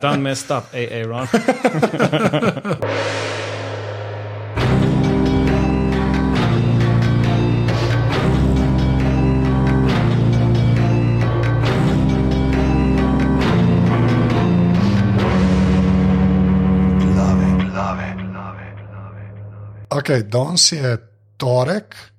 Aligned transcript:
Done 0.00 0.22
messed 0.22 0.50
up, 0.50 0.72
AA 0.72 1.06
Ron. 1.06 1.28
Okay, 19.92 20.28
danes 20.28 20.72
eh, 20.72 20.80
je 20.80 21.00
torek, 21.36 22.12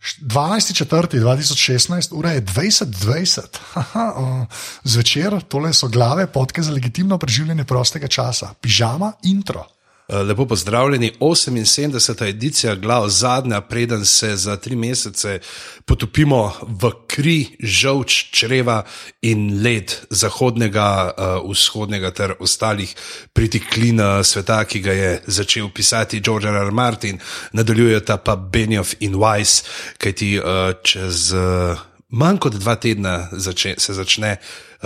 12.4.2016, 0.00 2.12
ura 2.12 2.30
je 2.30 2.42
20:20. 2.42 3.58
Haha, 3.72 4.12
o, 4.16 4.46
Zvečer, 4.84 5.40
tole 5.48 5.74
so 5.74 5.88
glave, 5.88 6.26
podke 6.26 6.62
za 6.62 6.72
legitimno 6.72 7.18
preživljanje 7.18 7.64
prostega 7.64 8.08
časa, 8.08 8.54
pižama, 8.60 9.12
intro. 9.22 9.77
Lepo 10.08 10.46
pozdravljeni, 10.46 11.12
78. 11.20 12.28
edicija, 12.28 12.74
glav 12.74 13.08
zadnja, 13.08 13.60
preden 13.60 14.04
se 14.04 14.36
za 14.36 14.56
tri 14.56 14.76
mesece 14.76 15.40
potopimo 15.84 16.52
v 16.62 16.90
kri, 17.06 17.46
žolč, 17.60 18.30
čreva 18.32 18.84
in 19.22 19.62
led 19.62 19.92
zahodnega, 20.10 21.10
uh, 21.10 21.50
vzhodnega 21.50 22.10
ter 22.10 22.32
ostalih 22.40 22.94
pritiklin 23.32 24.00
sveta, 24.24 24.62
ki 24.64 24.80
ga 24.80 24.92
je 24.92 25.10
začel 25.26 25.68
pisati 25.74 26.20
George 26.20 26.48
R. 26.48 26.56
R. 26.56 26.70
Martin, 26.70 27.20
nadaljujeta 27.52 28.16
pa 28.16 28.36
Benioff 28.36 28.94
in 29.00 29.14
Weiss, 29.14 29.64
kajti 29.98 30.38
uh, 30.38 30.72
čez. 30.82 31.32
Uh, 31.32 31.84
Manj 32.08 32.38
kot 32.40 32.54
dva 32.56 32.72
tedna 32.80 33.28
zače, 33.32 33.74
se 33.78 33.92
začne 33.92 34.36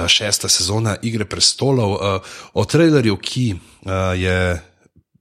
šesta 0.06 0.48
sezona 0.48 0.96
Igre 1.02 1.24
prestolov. 1.24 1.92
O 2.58 2.64
trailerju, 2.64 3.16
ki 3.16 3.44
je 4.18 4.38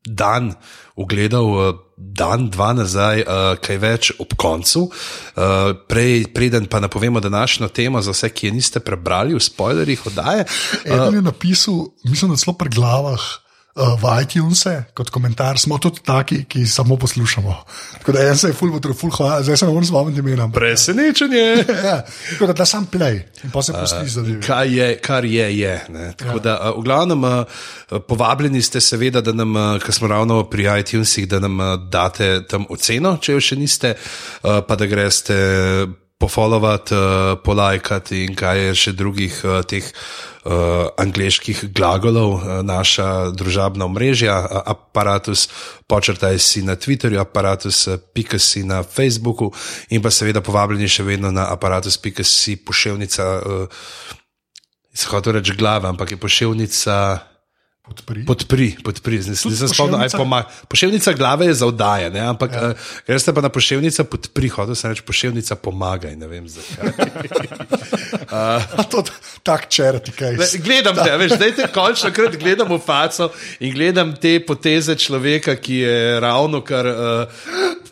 dan 0.05 0.54
ugledal, 0.95 1.45
uh, 1.45 1.75
dan, 1.98 2.50
dva 2.50 2.72
nazaj, 2.73 3.22
uh, 3.22 3.53
kaj 3.62 3.78
več 3.81 4.12
ob 4.22 4.34
koncu. 4.39 4.88
Uh, 4.89 5.73
prej, 5.88 6.31
preden 6.34 6.66
pa 6.66 6.80
napovemo 6.81 7.20
današnjo 7.20 7.70
temo, 7.70 8.02
za 8.02 8.12
vse, 8.16 8.30
ki 8.30 8.48
je 8.48 8.56
niste 8.58 8.80
prebrali 8.80 9.38
v 9.38 9.44
spoilerjih 9.44 10.06
oddaje. 10.09 10.45
Eden 10.86 11.22
je 11.22 11.22
napisal, 11.22 11.86
mislim, 12.03 12.31
da 12.34 12.42
celo 12.42 12.58
pri 12.58 12.70
glavah. 12.70 13.41
Uh, 13.72 13.95
v 13.95 14.03
iTunesu, 14.19 14.73
kot 14.91 15.08
komentar, 15.16 15.55
smo 15.55 15.77
tudi 15.80 16.02
taki, 16.03 16.41
ki 16.44 16.66
samo 16.67 16.97
poslušamo. 17.00 17.53
Tako 17.94 18.11
da 18.11 18.25
en 18.28 18.38
se 18.38 18.50
je 18.50 18.53
full 18.53 18.73
potrud, 18.75 18.97
full 19.00 19.13
hvala, 19.16 19.44
zdaj 19.47 19.58
se 19.58 19.66
ne 19.66 19.72
morem 19.72 19.88
spomniti 19.88 20.19
imena. 20.19 20.50
Presenečenje. 20.52 21.45
ja, 21.88 22.02
tako 22.30 22.50
da, 22.52 22.53
da 22.53 22.66
sam 22.66 22.88
play 22.91 23.22
in 23.44 23.52
pa 23.52 23.61
se 23.61 23.73
pusti 23.73 24.09
za 24.09 24.22
ljudi. 24.22 24.47
Kaj 24.47 24.75
je, 24.80 24.97
kar 25.00 25.25
je, 25.25 25.47
je. 25.59 25.86
ne. 25.89 26.11
Tako 26.17 26.31
Ja. 26.31 26.44
Da, 26.44 26.58
uh, 26.59 26.80
v 26.80 26.83
glavnem, 26.83 27.23
povabljeni 28.08 28.61
ste, 28.61 28.81
seveda, 28.81 29.22
da 29.22 29.31
nam, 29.31 29.55
ker 29.80 29.95
smo 29.95 30.08
ravno 30.08 30.44
pri 30.50 30.67
iTunesih, 30.80 31.28
da 31.28 31.39
nam 31.39 31.58
date 31.89 32.44
tam 32.47 32.66
oceno, 32.69 33.17
če 33.17 33.39
jo 33.39 33.39
še 33.39 33.56
niste, 33.56 33.95
pa 34.41 34.75
da 34.75 34.85
greste 34.85 35.39
pofollowati, 36.22 36.94
uh, 36.94 37.39
polajkati 37.44 38.25
in 38.27 38.38
kaj 38.38 38.59
je 38.61 38.75
še 38.77 38.94
drugih 38.94 39.39
uh, 39.41 39.61
teh 39.66 39.88
uh, 39.89 40.91
angliških 41.02 41.63
glagolov, 41.73 42.38
uh, 42.38 42.61
naša 42.61 43.33
družabna 43.33 43.89
omrežja, 43.89 44.38
uh, 44.45 44.61
aparatus, 44.75 45.47
počrtaj 45.89 46.38
si 46.38 46.61
na 46.61 46.78
Twitterju, 46.78 47.17
aparatus, 47.23 47.88
uh, 47.89 47.97
pika 47.97 48.38
si 48.38 48.61
na 48.61 48.83
Facebooku 48.86 49.50
in 49.89 50.05
pa 50.05 50.13
seveda 50.13 50.45
povabljeni 50.45 50.89
še 50.89 51.08
vedno 51.09 51.33
na 51.33 51.50
aparatus, 51.50 51.97
pika 51.97 52.23
si 52.23 52.59
poševnica. 52.61 53.28
Uh, 53.41 53.89
Hotel 54.91 55.39
reči 55.39 55.56
glava, 55.56 55.88
ampak 55.88 56.11
je 56.11 56.17
poševnica. 56.19 57.31
Podpri. 57.82 58.26
Podpri, 58.26 58.78
podpri. 58.78 59.18
Zdaj 59.26 59.42
Tudi 59.42 59.58
sem 59.58 59.66
spomnil, 59.66 59.98
aj 60.06 60.14
pomaga. 60.14 60.54
Poševnica 60.70 61.18
glave 61.18 61.50
je 61.50 61.56
za 61.58 61.66
vdaje, 61.66 62.12
ne? 62.14 62.22
ampak 62.22 62.54
ja. 62.54 62.70
uh, 62.70 62.92
greste 63.10 63.34
pa 63.34 63.42
na 63.42 63.50
poševnica 63.50 64.06
podpri, 64.06 64.54
hotel 64.54 64.78
sem 64.78 64.94
reči 64.94 65.02
poševnica 65.02 65.58
pomagaj, 65.58 66.14
ne 66.14 66.30
vem 66.30 66.46
zakaj. 66.46 66.94
A 68.78 68.86
to 68.86 69.02
tak 69.44 69.66
črti, 69.66 70.14
kaj 70.14 70.38
Le, 70.38 70.47
Gledam 70.62 70.96
te, 70.96 71.09
veš, 71.20 71.34
zdaj 71.36 71.52
te 71.58 71.66
končno 71.74 72.14
krat 72.14 72.38
gledam 72.40 72.70
v 72.70 72.78
faco 72.80 73.31
in 73.59 73.74
gledam 73.74 74.14
te 74.14 74.38
poteze 74.46 74.96
človeka, 74.96 75.58
ki 75.58 75.81
je 75.81 75.97
ravno 76.22 76.62
kar 76.62 76.86
uh, 76.86 77.41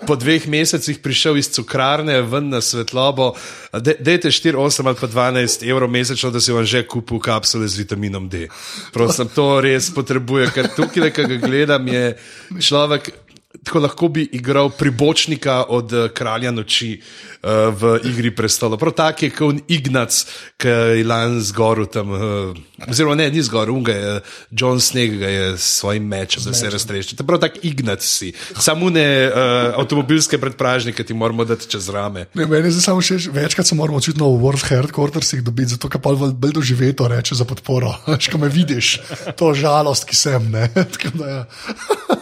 po 0.06 0.16
dveh 0.16 0.46
mesecih 0.48 1.02
prišel 1.04 1.42
iz 1.42 1.50
cukrarne 1.52 2.22
ven 2.22 2.54
na 2.54 2.62
svetlobo. 2.62 3.34
De, 3.70 3.94
dejte 4.00 4.32
4, 4.32 4.58
8 4.58 4.88
ali 4.88 4.98
pa 4.98 5.08
12 5.08 5.64
evrov 5.70 5.90
mesečno, 5.90 6.32
da 6.34 6.42
si 6.42 6.52
vam 6.52 6.66
že 6.66 6.88
kupil 6.90 7.20
kapsule 7.22 7.68
z 7.68 7.78
vitaminom 7.86 8.30
D. 8.30 8.48
Prosim, 8.94 9.30
to 9.30 9.62
res 9.62 9.92
potrebuje, 9.94 10.50
ker 10.50 10.74
tukaj, 10.74 11.14
ki 11.14 11.28
ga 11.30 11.38
gledam, 11.38 11.86
je 11.86 12.18
človek. 12.58 13.14
Tako 13.50 13.80
lahko 13.80 14.08
bi 14.08 14.28
igral 14.32 14.70
pribočnika 14.70 15.64
od 15.74 15.94
uh, 15.94 16.10
kralja 16.14 16.52
noči 16.52 17.02
uh, 17.02 17.50
v 17.74 17.96
Igri 18.06 18.30
prestolov. 18.36 18.78
Prav 18.78 18.94
tak 18.94 19.24
je 19.26 19.30
kot 19.34 19.64
Ignac, 19.74 20.14
ki 20.62 20.70
je 20.70 21.06
lan 21.10 21.40
zgoril 21.42 21.88
tam, 21.90 22.14
uh, 22.14 22.54
oziroma 22.86 23.18
ne, 23.18 23.26
ni 23.34 23.42
zgoril, 23.42 23.74
unga 23.74 23.96
je 23.98 24.12
John 24.54 24.78
Sneg 24.78 25.18
ga 25.18 25.32
je 25.34 25.48
s 25.58 25.82
svojim 25.82 26.06
mečem, 26.06 26.46
da 26.46 26.54
se 26.54 26.70
raztreši. 26.70 27.18
Prav 27.26 27.42
tak 27.42 27.58
Ignac 27.66 28.06
si, 28.06 28.30
samo 28.54 28.94
ne 28.94 29.08
uh, 29.26 29.74
avtomobilske 29.82 30.38
predpražnike 30.38 31.04
ti 31.04 31.18
moramo 31.18 31.46
dati 31.46 31.66
čez 31.74 31.90
rame. 31.90 32.28
Ne, 32.38 32.46
meni 32.46 32.70
zdaj 32.70 32.86
samo 32.86 33.02
še 33.02 33.18
večkrat 33.34 33.66
se 33.66 33.76
moramo 33.76 33.98
očitno 33.98 34.30
v 34.30 34.44
World 34.46 34.70
Headquartersih 34.70 35.42
dobiti, 35.42 35.74
zato 35.74 35.90
ker 35.90 36.06
pa 36.06 36.14
bolj 36.14 36.54
doživeto 36.54 37.10
reče 37.10 37.42
za 37.42 37.50
podporo. 37.50 37.98
Veš, 38.14 38.30
ko 38.30 38.46
me 38.46 38.54
vidiš, 38.54 39.00
to 39.42 39.56
žalost, 39.58 40.06
ki 40.06 40.16
sem. 40.16 40.52
ne. 40.54 40.70
Tako 40.94 41.18
da, 41.18 41.34
ja. 41.34 42.19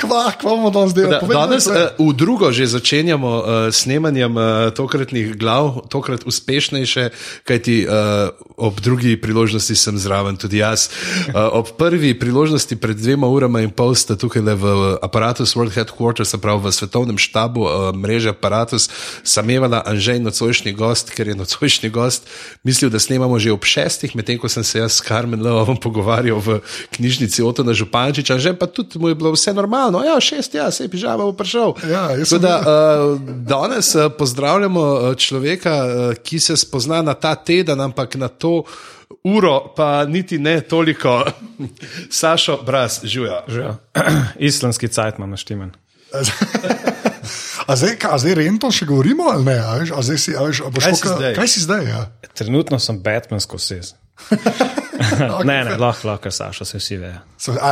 Kva, 0.00 0.32
kva 0.32 0.56
bomo 0.56 0.70
danes 0.72 0.94
Da, 0.94 1.00
delali? 1.00 1.20
Povej, 1.20 1.36
danes 1.36 1.64
povej. 1.68 1.84
uh, 1.98 2.08
v 2.08 2.12
drugo 2.16 2.48
že 2.52 2.66
začenjamo 2.66 3.28
uh, 3.28 3.44
snemanjem 3.68 4.32
uh, 4.36 4.72
tokratnih 4.72 5.36
glav, 5.36 5.84
tokrat 5.92 6.24
uspešnejše, 6.24 7.10
kajti 7.44 7.84
uh, 7.84 8.32
ob 8.56 8.80
drugi 8.80 9.16
priložnosti 9.20 9.76
sem 9.76 9.96
zraven 9.98 10.36
tudi 10.40 10.64
jaz. 10.64 10.88
Uh, 11.28 11.52
ob 11.60 11.76
prvi 11.76 12.16
priložnosti 12.16 12.72
pred 12.76 12.96
dvema 12.96 13.28
urama 13.28 13.60
in 13.60 13.70
pol 13.70 13.92
sta 13.92 14.16
tukaj 14.16 14.40
v 14.40 14.64
aparatus 15.04 15.52
World 15.56 15.76
Headquarters, 15.76 16.30
se 16.30 16.38
pravi 16.40 16.64
v 16.64 16.72
svetovnem 16.72 17.18
štabu 17.18 17.60
uh, 17.64 17.70
mreže 17.92 18.30
aparatus, 18.30 18.88
samevala 19.26 19.82
Anžej 19.84 20.20
nocojšnji 20.22 20.72
gost, 20.72 21.10
ker 21.10 21.28
je 21.28 21.36
nocojšnji 21.36 21.90
gost 21.90 22.28
mislil, 22.62 22.90
da 22.90 23.02
snemamo 23.02 23.38
že 23.38 23.52
ob 23.52 23.64
šestih, 23.66 24.14
medtem 24.14 24.38
ko 24.38 24.48
sem 24.48 24.64
se 24.64 24.78
jaz 24.78 25.00
s 25.00 25.04
Karmen 25.04 25.42
Lovom 25.42 25.76
pogovarjal 25.76 26.38
v 26.38 26.60
knjižnici 26.94 27.42
Otona 27.42 27.74
Župančiča, 27.74 28.38
že 28.38 28.54
pa 28.54 28.70
tudi 28.70 29.00
mu 29.00 29.10
je 29.10 29.18
bilo 29.18 29.32
vse 29.34 29.52
normalno. 29.52 29.89
Ja, 30.06 30.20
šest, 30.20 30.54
ja, 30.54 30.70
se 30.70 30.84
je 30.84 30.88
pižama 30.88 31.24
bo 31.24 31.32
prišel. 31.32 31.74
Ja, 31.90 32.08
da, 32.38 32.54
uh, 32.60 33.20
danes 33.20 33.94
uh, 33.94 34.12
pozdravljamo 34.18 34.80
uh, 34.80 35.16
človeka, 35.16 35.74
uh, 35.84 36.14
ki 36.22 36.40
se 36.40 36.56
spozna 36.56 37.02
na 37.02 37.14
ta 37.14 37.34
teden, 37.34 37.80
ampak 37.80 38.14
na 38.14 38.28
to 38.28 38.62
uro, 39.24 39.72
pa 39.76 40.04
niti 40.04 40.38
ne 40.38 40.60
toliko. 40.60 41.24
Sašo, 42.20 42.60
braz, 42.66 43.00
žuja. 43.04 43.44
Že, 43.48 43.60
ja. 43.60 43.76
Islandski 44.38 44.88
cajt 44.88 45.18
imam 45.18 45.30
naštiman. 45.30 45.72
A 47.70 47.76
zdaj, 47.76 48.02
a 48.02 48.18
zdaj 48.18 48.34
rento 48.34 48.66
še 48.74 48.86
govorimo 48.88 49.28
ali 49.30 49.44
ne? 49.46 49.54
A 49.62 49.76
veš, 49.78 49.92
a 49.94 50.02
zdaj 50.02 50.18
si, 50.18 50.32
a 50.34 50.42
veš, 50.42 50.62
a 50.66 50.70
boš 50.74 50.88
Kaj 50.88 50.96
si? 50.96 51.10
Kaj 51.36 51.48
si 51.52 51.60
zdaj? 51.62 51.84
Ja? 51.86 52.00
Trenutno 52.34 52.80
sem 52.82 52.98
Batman 52.98 53.38
skozi. 53.38 53.78
ne, 55.48 55.56
ne, 55.64 55.76
lahko, 55.80 56.08
lahko, 56.08 56.30
Saša, 56.30 56.64
se 56.64 56.78
vsi 56.78 56.98
vejo. 57.00 57.20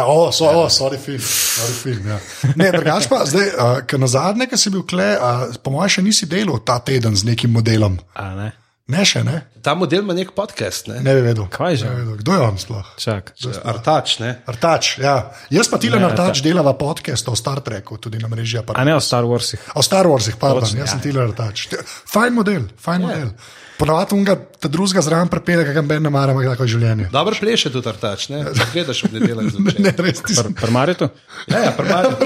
O, 0.06 0.30
so, 0.32 0.48
o, 0.48 0.68
sorry, 0.72 0.98
film. 0.98 1.20
Sorry, 1.22 1.74
film 1.82 2.08
ja. 2.08 2.20
Ne, 2.56 2.70
drugač 2.74 3.08
pa 3.10 3.24
zdaj, 3.28 3.50
uh, 3.54 3.74
ker 3.88 4.00
na 4.00 4.08
zadnje, 4.10 4.48
ki 4.50 4.60
si 4.60 4.72
bil 4.74 4.86
kle, 4.88 5.10
uh, 5.16 5.44
po 5.62 5.74
mojem, 5.74 5.98
še 5.98 6.06
nisi 6.08 6.30
delal 6.30 6.62
ta 6.64 6.80
teden 6.84 7.16
z 7.18 7.28
nekim 7.28 7.52
modelom. 7.54 8.00
A 8.18 8.32
ne? 8.38 8.48
Ne, 8.88 9.02
še 9.04 9.20
ne. 9.20 9.42
Ta 9.60 9.74
model 9.76 10.00
ima 10.00 10.14
nek 10.16 10.30
podcast, 10.32 10.86
ne? 10.88 11.02
Ne 11.04 11.12
bi 11.18 11.20
vedel. 11.26 11.44
Kaj 11.52 11.74
že? 11.82 11.90
Vedel. 11.92 12.14
Kdo 12.22 12.36
je 12.38 12.44
on 12.46 12.56
sploh? 12.56 12.86
Čak. 12.96 13.34
Artač, 13.68 14.14
ne? 14.22 14.30
Artač, 14.48 14.94
ja. 15.02 15.16
Jaz 15.52 15.68
pa 15.68 15.76
Tilen 15.82 16.06
Artač 16.08 16.40
delava 16.44 16.72
podcast 16.78 17.28
o 17.28 17.36
Star 17.36 17.60
Treku, 17.64 17.98
tudi 18.00 18.16
na 18.22 18.32
mreži. 18.32 18.62
A 18.64 18.86
ne 18.88 18.96
o 18.96 19.02
Star 19.04 19.28
Warsih. 19.28 19.60
O 19.76 19.84
Star 19.84 20.08
Warsih, 20.08 20.40
pardon, 20.40 20.64
Točno, 20.64 20.80
jaz 20.80 20.94
sem 20.94 21.02
ja. 21.02 21.04
Tilen 21.04 21.28
Artač. 21.28 21.66
Fajn 22.08 22.40
model, 22.40 22.64
fajn 22.80 23.04
model. 23.04 23.34
Ponavadi 23.78 24.14
unga, 24.14 24.34
ta 24.58 24.68
drugega 24.68 25.02
zraven 25.06 25.28
prepele, 25.30 25.64
kakam 25.64 25.86
ben 25.88 26.02
ne 26.02 26.10
maramo, 26.10 26.42
kako 26.42 26.66
je 26.66 26.72
življenje. 26.74 27.10
Dobro 27.12 27.36
pleše 27.40 27.70
tudi 27.70 27.88
Artač, 27.88 28.26
ne? 28.32 28.42
Gledaš 28.72 29.04
v 29.06 29.12
nedeljo 29.14 29.52
zvečer. 29.54 29.84
Ne, 29.86 29.92
res 30.02 30.24
ti 30.26 30.34
sem. 30.34 30.50
Prmarito? 30.58 31.12
Ja, 31.46 31.68
ja, 31.68 31.70
premalo. 31.76 32.16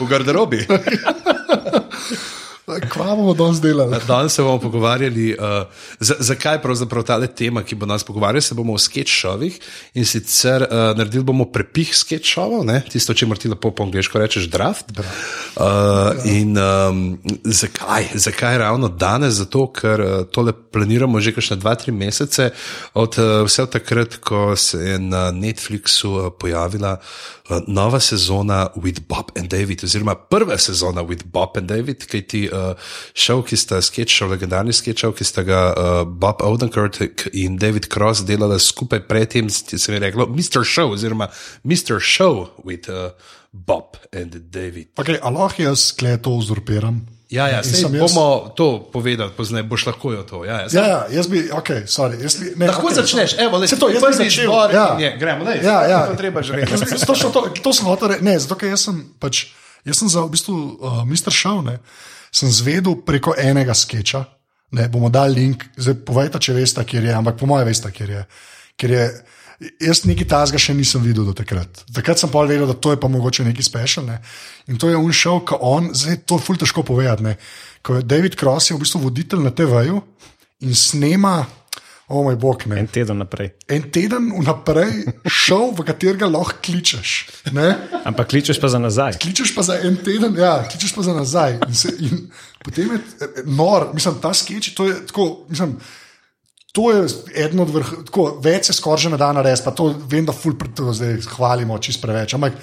V 0.00 0.10
garderobi. 0.10 0.64
Kva 2.90 3.14
bomo 3.16 3.34
danes 3.34 3.60
delali? 3.60 3.96
Danes 4.06 4.34
se 4.34 4.42
bomo 4.42 4.58
pogovarjali, 4.60 5.32
uh, 5.32 5.66
za, 6.00 6.14
zakaj 6.18 6.54
je 6.54 6.62
pravzaprav 6.62 7.04
ta 7.04 7.26
tema, 7.26 7.62
ki 7.62 7.74
bo 7.74 7.86
nas 7.86 8.04
pogovarjala. 8.04 8.40
Se 8.40 8.54
bomo 8.54 8.72
o 8.76 8.78
sketch-šovih 8.78 9.56
in 9.94 10.04
sicer 10.06 10.62
uh, 10.62 10.96
naredili 10.96 11.24
bomo 11.24 11.48
prepih 11.52 11.94
sketch-šovov, 11.96 12.68
tisto, 12.92 13.14
če 13.14 13.26
morti 13.26 13.48
lepo 13.48 13.70
po 13.70 13.86
angliško 13.88 14.20
rečeš, 14.20 14.50
draft. 14.52 14.92
Uh, 14.92 16.20
in 16.24 16.56
um, 16.58 17.18
zakaj? 17.44 18.10
zakaj 18.14 18.58
ravno 18.58 18.88
danes? 18.88 19.40
Zato, 19.40 19.66
ker 19.72 20.00
uh, 20.00 20.18
tole 20.32 20.52
planiramo 20.52 21.20
že 21.20 21.32
kakšne 21.36 21.56
dva, 21.56 21.74
tri 21.74 21.92
mesece, 21.92 22.50
od 22.94 23.18
uh, 23.18 23.42
vse 23.48 23.64
od 23.64 23.72
takrat, 23.72 24.20
ko 24.20 24.56
se 24.56 24.78
je 24.78 24.98
na 24.98 25.28
Netflixu 25.32 26.12
uh, 26.12 26.30
pojavila 26.38 26.98
uh, 27.48 27.60
nova 27.66 28.00
sezona 28.00 28.68
With 28.76 29.00
Bob 29.08 29.32
and 29.36 29.50
David, 29.50 29.84
oziroma 29.84 30.14
prva 30.14 30.58
sezona 30.58 31.02
With 31.02 31.24
Bob 31.32 31.56
and 31.56 31.68
David, 31.68 32.06
ki 32.06 32.22
ti 32.22 32.42
uh, 32.52 32.72
šov, 33.14 33.44
ki 33.48 33.56
sta 33.56 33.82
sketchov, 33.82 34.32
legendarni 34.34 34.72
sketchov, 34.76 35.16
ki 35.18 35.24
sta 35.26 35.44
ga 35.48 35.62
uh, 35.72 36.04
Bob 36.04 36.42
Odenkirk 36.44 37.28
in 37.32 37.58
David 37.58 37.90
Cross 37.92 38.24
delali 38.28 38.60
skupaj 38.60 39.06
predtem, 39.08 39.50
se 39.50 39.92
je 39.92 40.00
reklo 40.00 40.26
Mr. 40.26 40.64
Show, 40.64 40.92
oziroma 40.96 41.28
Mr. 41.64 42.00
Show 42.00 42.48
with 42.64 42.88
uh, 42.88 43.10
Bob 43.52 43.96
and 44.12 44.36
David. 44.50 44.88
Okay, 44.98 45.18
Allah 45.22 45.52
jaz 45.58 45.92
skle 45.92 46.18
to 46.22 46.30
uzurpiram. 46.30 47.17
Ja, 47.28 47.48
ja, 47.48 47.60
sej, 47.62 47.82
jaz... 47.84 47.92
bomo 47.92 48.48
to 48.56 48.88
povedali, 48.92 49.28
poznaj, 49.36 49.62
boš 49.68 49.86
lahko 49.86 50.12
jo 50.12 50.22
to. 50.24 50.38
Ja, 50.48 50.64
ja, 50.72 50.84
ja 50.86 51.00
jaz 51.12 51.28
bi, 51.28 51.42
ok, 51.52 51.84
sorry. 51.84 52.16
Jaz 52.22 52.38
bi, 52.40 52.54
ne, 52.56 52.70
lahko 52.70 52.88
okay, 52.88 52.94
začneš, 53.02 53.34
evo, 53.44 53.60
le, 53.60 53.68
to, 53.68 53.88
jaz 53.92 54.04
bi 54.06 54.12
začel. 54.16 54.52
Ja. 54.72 54.86
Je, 54.96 55.10
gremo, 55.20 55.44
ne, 55.44 55.58
ja, 55.60 55.82
ja. 55.84 55.98
to 56.08 56.16
treba 56.16 56.40
že 56.42 56.56
reči. 56.56 56.80
to, 57.04 57.12
to, 57.28 57.42
to 57.60 57.72
sem 57.76 57.84
hotel 57.84 58.14
reči, 58.14 58.24
ne, 58.24 58.32
zato 58.40 58.56
ker 58.56 58.72
jaz 58.72 58.88
sem 58.88 59.02
pač, 59.20 59.44
jaz 59.84 60.00
sem 60.00 60.08
za 60.08 60.24
v 60.24 60.32
bistvu 60.32 60.56
uh, 60.56 61.04
Mr. 61.04 61.28
Show, 61.28 61.60
ne, 61.68 61.76
sem 62.32 62.48
zvedel 62.48 62.96
preko 63.04 63.36
enega 63.36 63.76
sketcha, 63.76 64.24
ne, 64.72 64.88
bomo 64.88 65.12
dali 65.12 65.36
link, 65.36 65.68
zdaj 65.76 66.00
povejte, 66.08 66.40
če 66.40 66.56
veste, 66.56 66.80
kjer 66.80 67.12
je, 67.12 67.12
ampak 67.12 67.36
po 67.36 67.44
mojem 67.44 67.68
veste, 67.68 67.92
kjer 67.92 68.14
je. 68.16 68.22
Ker 68.80 68.94
je 68.94 69.04
Jaz 69.58 70.04
nekaj 70.06 70.28
tazga 70.30 70.58
še 70.62 70.74
nisem 70.78 71.02
videl 71.02 71.26
do 71.26 71.32
takrat. 71.34 71.80
Takrat 71.90 72.20
sem 72.20 72.30
pa 72.30 72.44
vedel, 72.46 72.68
da 72.70 72.76
to 72.78 72.92
je 72.94 73.00
pa 73.02 73.10
mogoče 73.10 73.42
nekaj 73.48 73.66
specialne. 73.66 74.20
In 74.70 74.78
to 74.78 74.90
je 74.90 74.98
on 74.98 75.10
šel, 75.10 75.40
ko 75.42 75.58
on, 75.66 75.90
zdaj 75.98 76.20
to 76.30 76.38
je 76.38 76.46
fulj 76.46 76.60
težko 76.62 76.84
povedati. 76.86 77.34
Ko 77.82 77.98
je 77.98 78.06
David 78.06 78.38
Cross 78.38 78.70
je 78.70 78.76
v 78.76 78.84
bistvu 78.84 79.02
voditelj 79.08 79.42
na 79.42 79.50
TV-ju 79.50 79.98
in 80.62 80.78
snema, 80.78 81.42
o 82.08 82.20
oh 82.20 82.24
moj 82.24 82.38
bog, 82.40 82.62
ne. 82.70 82.78
En 82.80 82.86
teden 82.86 83.18
naprej. 83.18 83.50
En 83.66 83.90
teden 83.92 84.30
vnaprej 84.38 84.94
šel, 85.26 85.72
v 85.74 85.84
katerega 85.90 86.30
lahko 86.30 86.62
kličeš. 86.64 87.18
Ne? 87.52 87.68
Ampak 88.06 88.30
kličeš 88.30 88.62
pa 88.62 88.70
za 88.70 88.78
nazaj. 88.78 89.18
Kličeš 89.20 89.52
pa 89.58 89.66
za 89.66 89.76
en 89.82 89.98
teden, 90.06 90.38
ja, 90.38 90.62
kličeš 90.70 90.94
pa 90.94 91.04
za 91.04 91.18
nazaj. 91.18 91.58
In 91.66 91.74
se, 91.74 91.92
in 91.98 92.28
potem 92.62 92.94
je 92.94 93.02
eh, 93.02 93.42
nor, 93.44 93.90
mislim, 93.90 94.22
ta 94.22 94.30
sketch, 94.30 94.72
to 94.78 94.86
je 94.86 95.02
tako, 95.10 95.48
mislim. 95.50 95.80
To 96.76 96.90
je 96.92 97.08
eno 97.48 97.64
od 97.64 97.70
vrh, 97.72 97.90
tako 98.10 98.26
več 98.44 98.68
se 98.68 98.76
skoraj 98.76 99.06
že 99.06 99.12
na 99.14 99.18
dan 99.20 99.40
res, 99.42 99.62
pa 99.64 99.72
to 99.72 99.88
vem, 100.10 100.26
da 100.28 100.34
ful 100.36 100.52
pred 100.58 100.74
to 100.76 100.92
zdaj 100.92 101.16
hvalimo 101.38 101.78
čist 101.80 102.02
preveč. 102.02 102.34
Ampak, 102.36 102.58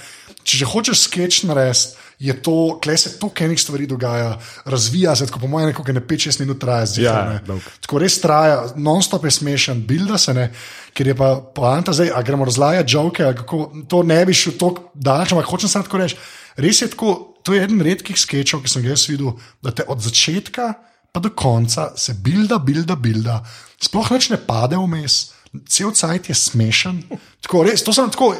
če 0.45 0.61
že 0.61 0.67
hočeš 0.69 1.07
sketch 1.07 1.47
narediti, 1.49 1.97
je 2.19 2.31
to, 2.41 2.79
kle 2.79 2.95
se 2.97 3.17
to, 3.19 3.27
kaj 3.27 3.49
nekaj 3.51 3.63
stvari 3.63 3.87
dogaja, 3.91 4.37
razvija 4.65 5.15
se, 5.15 5.25
tako 5.27 5.41
po 5.43 5.49
mojem, 5.51 5.73
nekaj 5.73 5.95
ne 5.97 6.03
5-6 6.05 6.39
minut 6.45 6.61
traja 6.61 6.85
zdaj. 6.85 7.03
Ja, 7.03 7.59
tako 7.83 7.99
res 7.99 8.19
traja, 8.23 8.61
non-stop 8.79 9.25
je 9.27 9.33
smešen, 9.35 9.83
bilda 9.87 10.17
se 10.21 10.33
ne, 10.33 10.47
ker 10.95 11.11
je 11.11 11.17
pa 11.17 11.33
poanta 11.55 11.91
zdaj, 11.91 12.13
a 12.15 12.23
gremo 12.23 12.47
razlajati 12.47 12.95
žoke, 12.95 13.27
kako 13.41 13.59
to 13.91 14.03
ne 14.07 14.21
bi 14.25 14.37
šel 14.37 14.55
tako 14.61 14.89
daleč, 14.93 15.35
ampak 15.35 15.51
hočem 15.51 15.71
samo 15.71 15.89
tako 15.89 16.05
reči. 16.05 16.19
Res 16.55 16.81
je 16.81 16.91
tako, 16.93 17.35
to 17.43 17.53
je 17.53 17.65
eden 17.67 17.83
redkih 17.83 18.15
sketchov, 18.15 18.63
ki 18.63 18.71
sem 18.71 18.85
ga 18.85 18.93
jaz 18.93 19.09
videl, 19.11 19.35
da 19.59 19.75
te 19.75 19.83
od 19.83 19.99
začetka 19.99 20.71
pa 21.15 21.23
do 21.23 21.31
konca 21.31 21.93
se 21.95 22.11
bilda, 22.19 22.59
bilda, 22.59 22.99
bilda, 22.99 23.39
sploh 23.79 24.11
neč 24.11 24.27
ne 24.33 24.39
pade 24.41 24.75
vmes. 24.75 25.31
Cel 25.71 25.93
cajt 25.95 26.27
je 26.27 26.35
smešen. 26.35 26.97
Tako, 27.39 27.61
res, 27.63 27.79
to 27.79 27.93
sem 27.95 28.09
tako, 28.11 28.33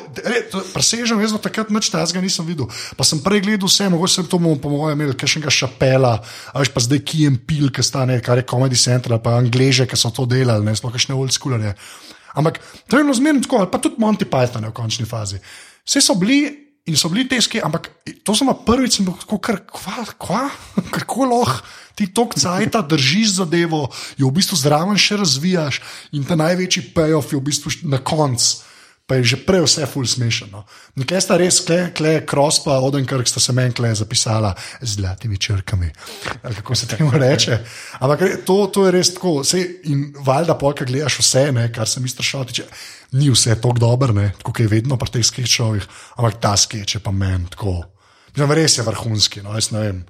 presežen, 0.74 1.22
jaz 1.24 1.31
do 1.31 1.39
takrat 1.39 1.72
nič 1.72 1.88
tega 1.88 2.19
nisem 2.19 2.44
videl. 2.44 2.68
Pa 3.00 3.07
sem 3.07 3.22
prej 3.24 3.45
gledal 3.45 3.72
vse, 3.72 3.88
mogoče 3.88 4.18
sem 4.18 4.27
to 4.27 4.36
po 4.60 4.72
mojem 4.74 5.00
imel, 5.00 5.13
kaj 5.16 5.31
še 5.31 5.39
enega 5.39 5.54
šapela, 5.56 6.12
ali 6.51 6.74
pa 6.75 6.83
zdaj 6.83 7.00
Kijem 7.07 7.39
Pil, 7.48 7.72
ki 7.72 7.86
sta 7.88 8.04
ne, 8.04 8.19
kar 8.19 8.44
je 8.44 8.44
Comedy 8.44 8.75
Center, 8.75 9.16
pa 9.24 9.38
Angleže, 9.39 9.88
ki 9.88 9.95
so 9.95 10.12
to 10.12 10.28
delali, 10.28 10.68
ne, 10.68 10.75
sploh 10.75 10.92
še 10.92 11.13
ne 11.13 11.16
old 11.16 11.31
schoolerje. 11.31 11.71
Ampak 12.36 12.60
to 12.92 13.00
je 13.00 13.07
bilo 13.07 13.16
zmerno 13.16 13.48
tako, 13.48 13.63
pa 13.71 13.80
tudi 13.80 13.95
Monty 14.04 14.28
Python 14.28 14.68
je 14.68 14.75
v 14.75 14.75
končni 14.75 15.07
fazi. 15.07 15.39
Vse 15.88 16.04
so 16.04 16.19
bili 16.19 16.65
in 16.86 16.98
so 16.98 17.10
bili 17.10 17.26
težki, 17.30 17.62
ampak 17.66 17.90
to 18.24 18.36
sem 18.38 18.52
prvič, 18.66 18.98
sem 18.98 19.08
bil 19.08 19.18
tako, 19.18 19.40
kar, 19.42 19.62
kva, 19.66 20.06
kva, 20.18 20.44
kako 20.96 21.32
lahko 21.32 21.84
ti 21.96 22.12
tok 22.12 22.36
cajta 22.36 22.84
držiš 22.84 23.40
zadevo, 23.40 23.88
jo 24.20 24.30
v 24.30 24.36
bistvu 24.36 24.60
zraven 24.60 25.00
še 25.00 25.20
razvijaš 25.24 25.82
in 26.16 26.28
ta 26.28 26.36
največji 26.36 26.92
payoff 26.96 27.32
je 27.32 27.40
v 27.40 27.48
bistvu 27.50 27.76
na 27.90 28.04
koncu. 28.04 28.64
Pa 29.06 29.20
je 29.22 29.38
že 29.38 29.38
prej 29.46 29.62
vse 29.62 29.86
ful 29.86 30.02
smešno. 30.10 30.64
Nekaj 30.98 31.22
sta 31.22 31.36
res, 31.38 31.60
kle, 31.62 31.94
kle, 31.94 32.26
cross 32.26 32.58
pa 32.66 32.80
odenkrk 32.82 33.30
sta 33.30 33.38
se 33.38 33.54
meni 33.54 33.70
kle 33.70 33.94
zapisala 33.94 34.50
z 34.81 34.98
zlatimi 34.98 35.38
črkami. 35.38 35.92
Kako 36.42 36.74
se 36.74 36.90
temu 36.90 37.14
reče. 37.22 37.60
Ampak 38.02 38.42
to, 38.50 38.66
to 38.74 38.88
je 38.90 38.96
res 38.98 39.14
tako. 39.14 39.44
Sej, 39.46 39.62
in 39.94 40.10
valjda, 40.26 40.58
polka 40.58 40.90
gledaš 40.90 41.20
vse, 41.22 41.52
ne, 41.54 41.70
kar 41.70 41.86
se 41.86 42.02
mi 42.02 42.10
strašno 42.10 42.50
tiče, 42.50 42.66
ni 43.16 43.32
vse 43.32 43.56
tako 43.56 43.80
dobro, 43.80 44.14
kot 44.44 44.60
je 44.60 44.68
vedno 44.68 44.98
pri 45.00 45.18
teh 45.18 45.26
sketchovih, 45.26 45.88
ampak 46.20 46.40
ta 46.44 46.56
sketch 46.60 46.98
je 46.98 47.04
pa 47.04 47.12
meni 47.16 47.48
tako. 47.50 47.82
Mislim, 48.36 48.52
res 48.52 48.78
je 48.78 48.84
vrhunski. 48.84 49.42
No, 49.46 49.56
jaz 49.56 49.72
ne 49.72 49.80
vem. 49.80 50.06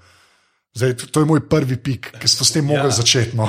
Zdaj, 0.76 0.96
to 1.12 1.22
je 1.22 1.26
moj 1.26 1.40
prvi 1.48 1.78
pik, 1.80 2.10
ki 2.20 2.28
sem 2.28 2.44
s 2.44 2.52
tem 2.52 2.66
mogel 2.68 2.90
ja. 2.90 2.96
začeti. 2.98 3.38
No. 3.38 3.48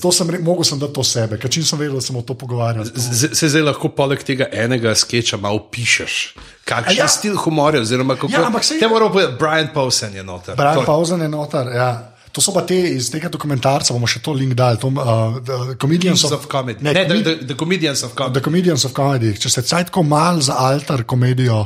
To 0.00 0.12
sem 0.14 0.30
mogel 0.40 0.64
sem 0.64 0.78
dati 0.80 0.96
to 0.96 1.02
sebe, 1.04 1.36
ker 1.36 1.50
čim 1.52 1.66
sem 1.66 1.76
vedel, 1.76 1.98
da 1.98 2.00
se 2.00 2.14
bomo 2.14 2.24
to 2.24 2.38
pogovarjali. 2.40 2.88
Se 3.36 3.50
zdaj 3.52 3.66
lahko 3.66 3.90
poleg 3.92 4.22
tega 4.24 4.48
enega 4.48 4.94
sketcha 4.96 5.36
malo 5.36 5.60
pišeš. 5.68 6.14
Kakšen 6.68 7.02
ja. 7.02 7.08
stil 7.12 7.36
humorja, 7.36 7.82
oziroma 7.84 8.16
kako 8.16 8.32
ja, 8.32 8.48
se 8.62 8.78
ti 8.80 8.88
mora 8.88 9.10
povedati, 9.12 9.36
Brian 9.40 9.68
Pausen 9.74 10.16
je 10.16 10.24
noter. 10.24 10.56
Brian 10.56 10.86
Pausen 10.86 11.20
je 11.20 11.28
noter, 11.28 11.68
ja. 11.76 11.90
To 12.38 12.42
so 12.44 12.52
pa 12.54 12.62
te 12.62 12.76
iz 12.94 13.08
tega 13.10 13.26
dokumentarca, 13.34 13.90
bomo 13.90 14.06
še 14.06 14.20
to 14.22 14.30
link 14.30 14.54
dali. 14.54 14.78
To, 14.78 14.92
uh, 14.94 15.40
the 15.42 15.74
comedians 15.74 16.22
of, 16.22 16.36
of 16.36 16.44
Comedy. 16.46 16.84
Ne, 16.86 16.92
ne 16.94 17.02
the, 17.08 17.16
the, 17.18 17.32
the 17.50 17.56
Comedians 17.58 18.04
of 18.06 18.14
Comedy. 18.14 18.38
The 18.38 18.44
Comedians 18.46 18.84
of 18.86 18.94
Comedy. 18.94 19.32
Če 19.42 19.50
se 19.50 19.64
cajtko 19.66 20.04
mal 20.06 20.38
za 20.46 20.54
altar 20.62 21.02
komedijo 21.02 21.64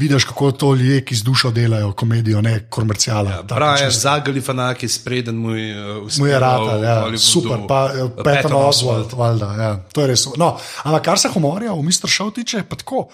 vidiš, 0.00 0.24
kako 0.24 0.48
to 0.56 0.70
ljudje, 0.74 1.02
ki 1.04 1.18
z 1.20 1.28
dušo 1.28 1.50
delajo 1.50 1.92
komedijo, 1.92 2.40
ne 2.40 2.54
komercijala. 2.72 3.30
Ja, 3.30 3.42
Pravi, 3.52 3.90
zagali 3.92 4.40
fanaki, 4.40 4.88
spreden 4.88 5.36
mu 5.36 5.52
je 5.58 5.98
uspel. 5.98 6.24
Mu 6.24 6.30
je 6.32 6.40
rata, 6.40 6.78
ja, 6.80 6.96
super, 7.20 7.68
pa 7.68 7.84
eh, 7.92 8.08
Peter 8.24 8.54
Oswald, 8.54 9.12
valjda, 9.12 9.52
ja, 9.60 9.70
to 9.92 10.00
je 10.00 10.08
res. 10.14 10.24
No, 10.40 10.54
ampak 10.88 11.04
kar 11.04 11.20
se 11.20 11.28
humorja 11.36 11.76
v 11.76 11.84
Mr. 11.84 12.08
Show 12.08 12.32
tiče, 12.32 12.64
pa 12.68 12.80
tako. 12.80 13.10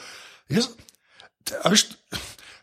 Jaz, 0.48 0.70
a 1.58 1.74
veš, 1.74 1.90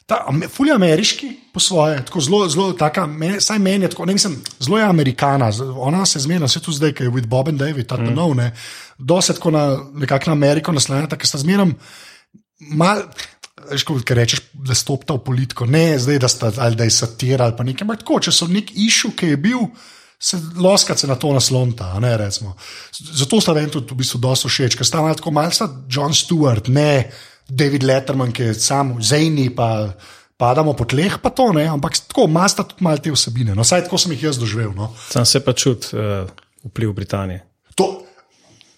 Ta, 0.07 0.21
fulje 0.47 0.71
ameriški 0.71 1.29
po 1.51 1.59
svoje, 1.59 1.97
tako 2.07 2.21
zelo, 2.23 2.45
zelo, 2.49 2.73
taka, 2.79 3.05
me, 3.07 3.41
saj 3.43 3.59
meni 3.59 3.85
je 3.85 3.89
tako, 3.91 4.05
ne 4.07 4.13
mislim, 4.15 4.37
zelo 4.59 4.77
je 4.79 4.85
amerikana, 4.87 5.51
ona 5.75 6.05
se 6.05 6.19
zmena, 6.23 6.47
vse 6.47 6.61
tu 6.63 6.71
zdaj, 6.71 6.93
ki 6.95 7.03
je 7.03 7.11
with 7.11 7.27
Bob 7.27 7.49
and 7.51 7.59
David, 7.59 7.89
tako 7.91 8.07
mm. 8.07 8.15
nov, 8.15 8.35
ne, 8.35 8.53
dosti 8.97 9.35
tako 9.35 9.51
na 9.51 9.65
nekakšno 9.93 10.31
Ameriko 10.31 10.71
naslanjata, 10.71 11.19
ker 11.19 11.27
sta 11.27 11.41
zmeram 11.43 11.75
mal, 12.59 13.03
Če 13.67 14.15
rečeš, 14.15 14.39
da 14.63 14.75
stopta 14.77 15.17
v 15.17 15.25
politiko, 15.25 15.65
ne 15.67 15.97
zdaj, 15.99 16.19
da, 16.23 16.27
sta, 16.31 16.51
ali, 16.63 16.77
da 16.79 16.85
je 16.87 16.93
satira 16.93 17.49
ali 17.49 17.55
pa 17.57 17.65
nekaj, 17.67 17.83
ampak 17.83 18.03
tako, 18.05 18.21
če 18.23 18.31
so 18.31 18.45
nek 18.47 18.69
išu, 18.79 19.11
ki 19.17 19.33
je 19.33 19.39
bil, 19.43 19.65
se 20.19 20.39
loskate 20.55 21.09
na 21.09 21.17
to 21.19 21.33
naslonta. 21.35 21.89
Ne, 21.99 22.13
Zato 22.31 23.41
sta 23.43 23.53
meni 23.57 23.73
tudi 23.73 23.91
v 23.91 23.99
bistvu 23.99 24.21
dosto 24.23 24.47
všeč, 24.47 24.77
ker 24.77 24.87
sta 24.87 25.01
malo 25.03 25.17
tako 25.19 25.33
malce 25.35 25.67
John 25.91 26.15
Stewart, 26.15 26.71
ne 26.71 27.09
David 27.49 27.83
Letterman, 27.83 28.31
ki 28.35 28.49
je 28.49 28.55
sam 28.59 28.97
zajni, 29.03 29.49
pa 29.55 29.93
padamo 30.37 30.73
po 30.77 30.85
tleh, 30.85 31.17
pa 31.21 31.31
to 31.33 31.49
ne, 31.55 31.65
ampak 31.71 31.97
tako 32.09 32.27
malce 32.29 32.61
tudi 32.61 32.85
malo 32.85 33.01
te 33.01 33.13
vsebine. 33.13 33.55
No, 33.57 33.65
saj 33.65 33.87
tako 33.87 33.97
sem 34.01 34.13
jih 34.13 34.29
jaz 34.29 34.41
doživel. 34.41 34.73
No. 34.77 34.91
Sam 35.09 35.25
se 35.25 35.41
pa 35.43 35.55
čut 35.57 35.89
uh, 35.93 36.29
vpliv 36.67 36.93
Britanije. 36.93 37.43
To, 37.77 38.07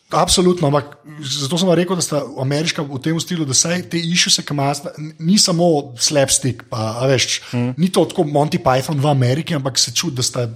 Absolutno, 0.10 0.68
ampak 0.68 0.96
zato 1.22 1.54
sem 1.62 1.70
rekel, 1.78 1.94
da 1.94 2.02
sta 2.02 2.24
ameriška 2.42 2.82
v 2.82 2.98
tem 2.98 3.18
stilu, 3.22 3.46
da 3.46 3.54
se 3.54 3.76
te 3.86 4.00
išče, 4.02 4.32
se 4.40 4.42
kamas, 4.42 4.82
ni 5.22 5.38
samo 5.38 5.94
slapstick, 6.02 6.64
pa, 6.66 6.96
veš, 7.06 7.42
mm. 7.54 7.76
ni 7.78 7.92
to 7.94 8.08
tako 8.10 8.26
Monty 8.26 8.58
Python 8.58 8.98
v 8.98 9.06
Ameriki, 9.06 9.54
ampak 9.54 9.78
se 9.78 9.94
čudi, 9.94 10.18
da 10.18 10.26
sta. 10.26 10.48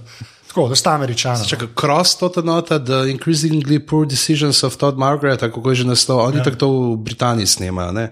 Tako, 0.54 0.68
da 0.70 0.76
sta 0.78 0.92
američani. 0.94 1.48
Če 1.50 1.56
cross 1.74 2.14
to 2.14 2.30
nota, 2.46 2.78
the 2.78 3.08
increasingly 3.10 3.80
poor 3.82 4.06
decisions 4.06 4.62
of 4.62 4.76
Todd 4.78 4.98
Margaret, 4.98 5.40
kako 5.40 5.70
je 5.70 5.82
že 5.82 5.86
nastalo, 5.88 6.28
oni 6.28 6.38
ja. 6.38 6.44
tako 6.46 6.68
v 6.68 7.00
Britaniji 7.02 7.46
snemajo. 7.46 7.92
Ne? 7.92 8.04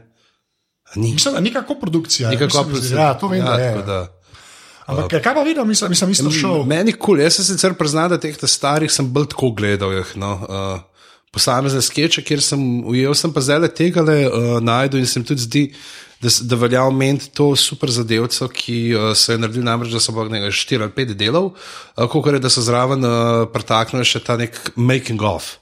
Ni. 0.96 1.12
Mislim, 1.12 1.34
da 1.34 1.40
ni 1.40 1.52
kako 1.52 1.74
produkcija. 1.78 2.30
Nikako 2.30 2.64
produkcija. 2.64 2.98
Ja, 3.00 3.14
to 3.14 3.28
vem, 3.28 3.38
ja, 3.38 3.44
da 3.44 3.62
je. 3.62 3.82
Da. 3.86 4.00
Ampak 4.86 5.04
uh, 5.04 5.22
kaj 5.22 5.34
pa 5.34 5.42
videl, 5.46 5.64
mislim, 5.64 5.94
mislim, 5.94 6.10
mislim, 6.10 6.32
šel. 6.34 6.64
Meni 6.66 6.92
kul, 6.92 7.14
cool. 7.14 7.22
jaz 7.22 7.38
se 7.38 7.44
sicer 7.44 7.78
priznam, 7.78 8.10
da 8.10 8.18
teh 8.18 8.34
starih 8.42 8.90
sem 8.90 9.06
bolj 9.06 9.30
tako 9.36 9.52
gledal. 9.54 9.94
Jih, 9.94 10.16
no. 10.18 10.32
uh, 10.42 10.80
posamezne 11.32 11.80
skeče, 11.82 12.26
kjer 12.26 12.42
sem 12.42 12.60
ujel, 12.90 13.14
sem 13.14 13.30
pa 13.32 13.40
zdaj 13.40 13.70
tega 13.78 14.02
le 14.02 14.18
uh, 14.26 14.58
najdel 14.60 15.00
in 15.00 15.06
se 15.06 15.22
mi 15.22 15.30
tudi 15.30 15.46
zdi, 15.46 15.64
da, 16.22 16.30
da 16.42 16.56
velja 16.56 16.84
omeniti 16.84 17.30
to 17.34 17.50
super 17.56 17.90
zadevco, 17.90 18.48
ki 18.48 18.76
uh, 18.94 19.10
so 19.18 19.32
je 19.32 19.40
naredili 19.42 19.64
namreč, 19.66 19.92
da 19.92 20.00
so 20.00 20.14
nekaj 20.14 20.54
štiri 20.54 20.86
ali 20.86 20.94
pet 20.94 21.16
delov, 21.18 21.52
uh, 21.52 22.06
kot 22.10 22.30
je, 22.32 22.38
da 22.42 22.50
so 22.50 22.62
zraven 22.62 23.04
uh, 23.04 23.44
pretaknili 23.52 24.06
še 24.06 24.22
ta 24.22 24.38
nek 24.38 24.58
making 24.76 25.22
of, 25.22 25.56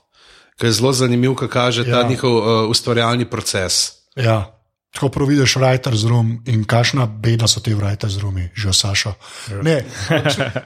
ki 0.60 0.68
je 0.68 0.76
zelo 0.80 0.92
zanimiv, 0.92 1.34
kaj 1.40 1.48
kaže 1.48 1.86
ja. 1.88 1.96
ta 1.96 2.08
njihov 2.08 2.36
uh, 2.36 2.62
ustvarjalni 2.70 3.28
proces. 3.30 3.82
Ja. 4.16 4.59
Tako 4.90 5.08
prav 5.08 5.28
vidiš 5.28 5.54
writer's 5.54 6.02
room 6.08 6.42
in 6.46 6.64
kakšna 6.64 7.06
beda 7.06 7.46
so 7.48 7.60
ti 7.62 7.74
writer's 7.74 8.18
roomi, 8.18 8.48
že 8.54 8.72
Saša. 8.74 9.12
Ne, 9.62 9.84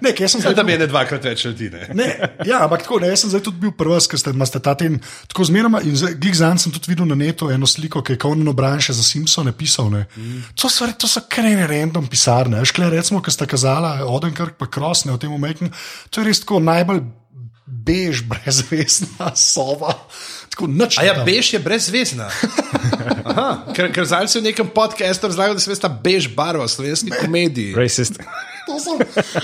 ne, 0.00 0.12
kje 0.16 0.28
sem 0.28 0.40
zdaj? 0.44 0.54
Da 0.56 0.62
mi 0.62 0.72
je 0.72 0.78
ne 0.78 0.86
dvakrat 0.88 1.24
več 1.28 1.44
ljudi. 1.44 1.68
Ne? 1.70 1.88
Ne, 1.94 2.06
ja, 2.48 2.62
ampak 2.64 2.86
tako, 2.86 3.02
ne, 3.04 3.10
jaz 3.12 3.20
sem 3.20 3.34
zdaj 3.34 3.42
tudi 3.44 3.60
bil 3.66 3.74
prvi, 3.76 3.98
ker 4.08 4.20
ste, 4.20 4.32
ste 4.48 4.60
ta 4.64 4.72
ten 4.80 4.96
tako 5.28 5.44
zmeroma. 5.44 5.82
In 5.84 5.98
glik 6.16 6.38
zanj 6.40 6.62
sem 6.64 6.72
tudi 6.72 6.88
videl 6.94 7.10
na 7.10 7.18
netu 7.20 7.50
eno 7.52 7.68
sliko, 7.68 8.00
ki 8.00 8.16
je 8.16 8.22
Conan 8.24 8.48
O'Brien 8.48 8.80
še 8.80 8.96
za 8.96 9.04
Simpsone 9.04 9.52
pisal. 9.52 9.92
Ne. 9.92 10.06
To 10.56 10.72
so, 10.72 10.88
to 10.96 11.10
so 11.10 11.26
krene 11.28 11.68
random 11.68 12.08
pisarne. 12.08 12.64
Škle, 12.64 12.88
recimo, 12.96 13.20
ki 13.20 13.34
ste 13.34 13.50
kazala 13.50 13.98
Odenkirk 14.08 14.56
pa 14.56 14.70
Cross, 14.72 15.04
ne 15.04 15.18
v 15.18 15.20
tem 15.20 15.36
umetniku. 15.36 15.76
To 16.08 16.24
je 16.24 16.30
res 16.30 16.40
tako 16.40 16.64
najbolj 16.64 17.04
bež, 17.84 18.24
brezvestna 18.24 19.36
sova. 19.36 19.92
Tako 20.54 20.70
nič. 20.70 20.98
A 20.98 21.04
ja, 21.04 21.14
tam. 21.18 21.26
bež 21.26 21.52
je 21.52 21.60
brezvezna. 21.60 22.30
Aha, 23.30 23.74
ker, 23.76 23.90
ker 23.92 24.06
zdaj 24.08 24.30
si 24.30 24.40
v 24.40 24.48
nekem 24.48 24.68
podkastu 24.70 25.28
razlagal, 25.28 25.58
da 25.58 25.60
se 25.60 25.70
veš 25.70 25.82
ta 25.82 25.90
bež 25.90 26.30
barva 26.32 26.68
slovenski 26.68 27.12
komediji. 27.12 27.74
Racist. 27.76 28.20
To 28.64 28.80
sem, 28.80 28.96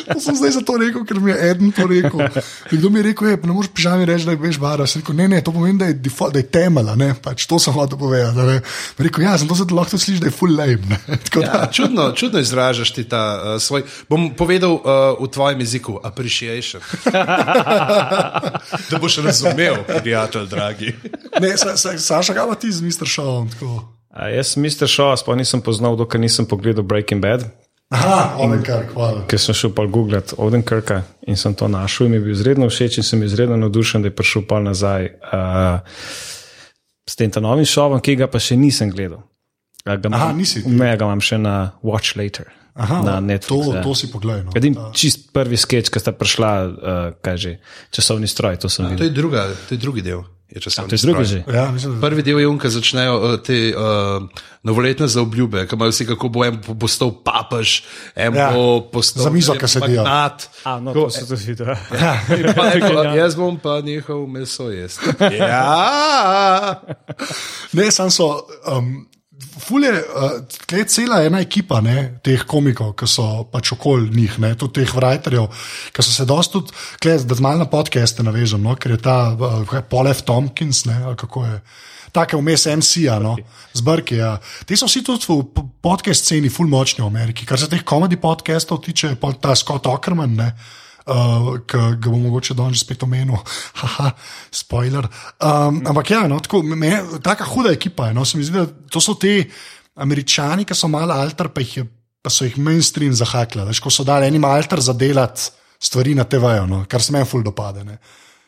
to 0.09 0.17
sem 0.17 0.33
zdaj 0.37 0.51
zato 0.57 0.77
rekel, 0.81 1.05
ker 1.05 1.21
mi 1.21 1.31
je 1.31 1.37
eden 1.51 1.73
to 1.77 1.85
rekel. 1.85 2.25
Nekdo 2.73 2.89
mi 2.89 2.99
je 2.99 3.03
rekel, 3.03 3.29
je, 3.29 3.37
ne 3.45 3.53
moreš 3.53 3.69
pižami 3.77 4.07
reči, 4.09 4.25
da 4.25 4.33
je 4.33 4.41
veš 4.41 4.57
bara. 4.57 4.87
Sem 4.89 5.03
rekel, 5.03 5.17
ne, 5.17 5.27
ne, 5.29 5.41
to 5.45 5.53
pomeni, 5.53 5.77
da 5.77 5.91
je, 5.91 5.97
default, 6.01 6.33
da 6.33 6.41
je 6.41 6.47
temelj, 6.49 6.89
ne, 6.97 7.11
pač 7.21 7.45
to 7.45 7.59
sem 7.61 7.75
hotel 7.77 8.01
povedati. 8.01 8.37
ne. 8.39 8.45
Mi 8.45 9.05
je 9.05 9.11
Rekel, 9.11 9.25
ja, 9.25 9.37
zato 9.37 9.55
se 9.55 9.67
ti 9.69 9.77
lahko 9.77 9.99
sliši, 10.01 10.23
da 10.25 10.31
je 10.31 10.33
full 10.33 10.57
lame. 10.57 10.97
Tako 11.29 11.45
da, 11.45 11.53
Ja, 11.53 11.69
čudno, 11.69 12.13
čudno 12.17 12.41
izražaš 12.41 12.95
ti 12.97 13.05
ta 13.05 13.21
uh, 13.37 13.61
svoj. 13.61 13.85
Bom 14.09 14.31
povedal 14.33 14.73
uh, 14.81 15.21
v 15.21 15.29
tvojem 15.29 15.61
jeziku, 15.61 16.01
appreciation. 16.01 16.81
Da 18.91 18.99
boš 18.99 19.17
razumel, 19.25 19.83
prijatelj, 19.87 20.47
dragi. 20.47 20.93
ne, 21.41 21.57
sa, 21.57 21.77
sa, 21.77 21.99
Saša, 21.99 22.35
kaj 22.35 22.49
pa 22.49 22.55
ti 22.55 22.73
z 22.73 22.83
Mr. 22.83 23.07
Shawom? 23.07 23.51
tako? 23.51 23.85
A 24.11 24.29
jaz, 24.29 24.57
Mr. 24.57 24.91
Shaw, 24.91 25.15
sploh 25.17 25.39
nisem 25.39 25.63
poznal, 25.63 25.97
dokler 25.97 26.21
nisem 26.21 26.47
pogledal 26.47 26.83
Breaking 26.83 27.23
Bad, 27.23 27.47
Aha, 27.91 28.37
Odenkar, 28.39 28.85
hvala. 28.95 29.25
ker 29.27 29.39
sem 29.39 29.55
šel 29.55 29.73
pa 29.75 29.83
googlat 29.87 30.35
Odenkirka 30.39 31.03
in 31.27 31.37
sem 31.37 31.55
to 31.55 31.67
našel 31.69 32.07
in 32.07 32.13
mi 32.13 32.17
je 32.19 32.23
bil 32.23 32.33
izredno 32.33 32.69
všeč 32.71 32.99
in 33.03 33.07
sem 33.07 33.23
izredno 33.23 33.57
navdušen, 33.59 34.03
da 34.03 34.11
je 34.11 34.15
prišel 34.15 34.47
pa 34.47 34.61
nazaj 34.63 35.11
uh, 35.11 35.81
s 37.07 37.17
tem 37.19 37.31
novim 37.43 37.67
šovom, 37.67 37.99
ki 37.99 38.15
ga 38.17 38.31
pa 38.31 38.39
še 38.39 38.55
nisem 38.57 38.91
gledal. 38.95 39.27
A 39.83 39.97
Ga 39.97 40.09
Aha, 40.13 40.33
nisi? 40.33 40.61
Ne, 40.67 40.93
ga 40.93 41.05
imam 41.05 41.21
še 41.21 41.39
na 41.39 41.55
Watch 41.81 42.15
Later. 42.15 42.45
Aha, 42.73 43.01
na 43.03 43.15
Netflixu. 43.19 43.65
to, 43.67 43.75
ja. 43.75 43.83
to 43.83 43.93
si 43.95 44.07
pogledaj. 44.07 44.43
No. 44.45 44.53
Edin 44.55 44.77
čist 44.93 45.33
prvi 45.33 45.57
sketch, 45.57 45.89
ki 45.89 45.99
sta 45.99 46.13
prišla, 46.13 46.51
uh, 46.63 46.71
kaj 47.19 47.37
že, 47.37 47.53
časovni 47.91 48.25
stroj, 48.27 48.57
to 48.57 48.69
sem 48.69 48.87
To 48.91 49.03
je, 49.03 49.11
druga, 49.11 49.49
to 49.67 49.75
je 49.75 49.79
drugi 49.79 50.01
del. 50.03 50.23
Je 50.47 50.59
časovni 50.59 50.89
To 50.89 50.95
je 50.95 51.01
drugi 51.01 51.25
stroj. 51.25 51.45
že. 51.45 51.51
Ja, 51.51 51.67
mislim, 51.69 51.95
da, 51.95 52.01
Prvi 52.01 52.23
del 52.23 52.41
je 52.41 52.47
unka, 52.47 52.69
začnejo 52.69 53.15
uh, 53.17 53.35
te 53.39 53.71
uh, 53.71 54.23
novoletne 54.63 55.07
zaobljube, 55.07 55.63
ki 55.65 55.75
imajo 55.75 55.91
vsi, 55.91 56.07
kako 56.07 56.29
bo 56.29 56.43
en 56.43 56.57
po- 56.59 56.75
postal 56.77 57.11
papež, 57.17 57.83
en 58.15 58.35
Ja, 58.35 58.41
ja, 58.41 58.49
bo 58.51 58.65
postal 58.89 59.25
za 59.25 59.31
mizo, 59.31 59.55
ki 59.55 59.67
sedijo. 59.67 60.01
magnat. 60.01 60.49
A, 60.65 60.79
no, 60.79 60.93
to 60.93 61.11
se 61.11 61.23
tudi 61.23 61.43
vidi. 61.49 61.67
In 62.33 62.47
pa 62.53 62.65
neko, 62.69 62.91
jaz 63.15 63.35
bom 63.35 63.59
pa 63.59 63.81
nehal 63.81 64.27
meso 64.27 64.71
jesti. 64.71 65.11
Ja, 65.33 66.81
Ne, 67.73 67.91
sam 67.91 68.11
so. 68.11 68.47
Um, 68.65 69.07
Ful 69.41 69.85
je 69.85 69.93
uh, 69.93 70.33
tle 70.69 70.85
cela 70.85 71.23
ena 71.25 71.41
ekipa 71.41 71.81
ne, 71.85 72.21
teh 72.25 72.43
komikov, 72.49 72.93
ki 72.99 73.07
so 73.09 73.27
pač 73.53 73.73
okoli 73.77 74.11
njih, 74.13 74.39
ne, 74.43 74.51
tudi 74.59 74.81
teh 74.81 74.93
writerjev, 74.97 75.47
ki 75.95 76.05
so 76.05 76.13
se 76.13 76.27
dosti 76.29 76.59
tudi, 76.59 76.75
tle, 77.01 77.15
da 77.25 77.39
z 77.39 77.45
malo 77.45 77.63
na 77.63 77.69
podcaste 77.71 78.25
navežem, 78.27 78.63
no, 78.65 78.75
ker 78.77 78.97
je 78.97 79.01
ta 79.05 79.17
uh, 79.33 79.79
Paul 79.89 80.11
F. 80.13 80.25
Tompkins, 80.29 80.85
kako 81.17 81.47
je. 81.47 81.63
Take 82.11 82.37
vmes 82.37 82.67
MC-ja, 82.67 83.21
no, 83.23 83.37
zbrki. 83.79 84.19
Ja. 84.19 84.35
Ti 84.67 84.77
so 84.77 84.89
vsi 84.91 85.05
tudi 85.07 85.31
v 85.31 85.65
podcast 85.83 86.27
sceni, 86.27 86.51
ful 86.51 86.67
močni 86.67 87.05
v 87.05 87.07
Ameriki. 87.07 87.47
Kar 87.47 87.61
se 87.61 87.71
teh 87.71 87.85
komedi 87.87 88.19
podcastov 88.19 88.83
tiče, 88.83 89.15
pa 89.21 89.31
ta 89.39 89.55
Scott 89.55 89.87
Ackerman, 89.87 90.35
ne, 90.35 90.51
ki 91.05 91.81
ga 92.01 92.11
bom 92.11 92.21
mogoče 92.27 92.55
danes 92.59 92.85
spet 92.85 93.03
omenil. 93.07 93.41
Haha, 93.81 94.11
spoiler. 94.55 95.09
Um, 95.39 95.83
ampak 95.87 96.11
ja, 96.15 96.25
no, 96.31 96.41
tako, 96.41 96.63
me, 96.63 96.93
taka 97.25 97.49
huda 97.49 97.75
ekipa 97.77 98.11
je. 98.11 98.17
No, 98.19 98.27
zdi, 98.29 98.51
da 98.55 98.67
to 98.91 99.03
so 99.03 99.17
ti 99.21 99.43
američani, 100.01 100.65
ki 100.65 100.77
so 100.77 100.89
malo 100.89 101.17
alter, 101.17 101.51
pa, 101.55 101.65
je, 101.65 101.85
pa 102.23 102.33
so 102.33 102.47
jih 102.49 102.59
mainstream 102.61 103.15
zahakli. 103.17 103.65
Veš, 103.69 103.83
ko 103.85 103.93
so 103.93 104.07
dali 104.07 104.29
enim 104.31 104.45
alter 104.45 104.83
za 104.85 104.97
delati 104.97 105.51
stvari 105.81 106.15
na 106.15 106.27
TV-ju, 106.29 106.67
no, 106.69 106.85
kar 106.89 107.03
se 107.03 107.13
meni 107.13 107.29
ful 107.29 107.43
dopade. 107.45 107.85
Ne. 107.85 107.97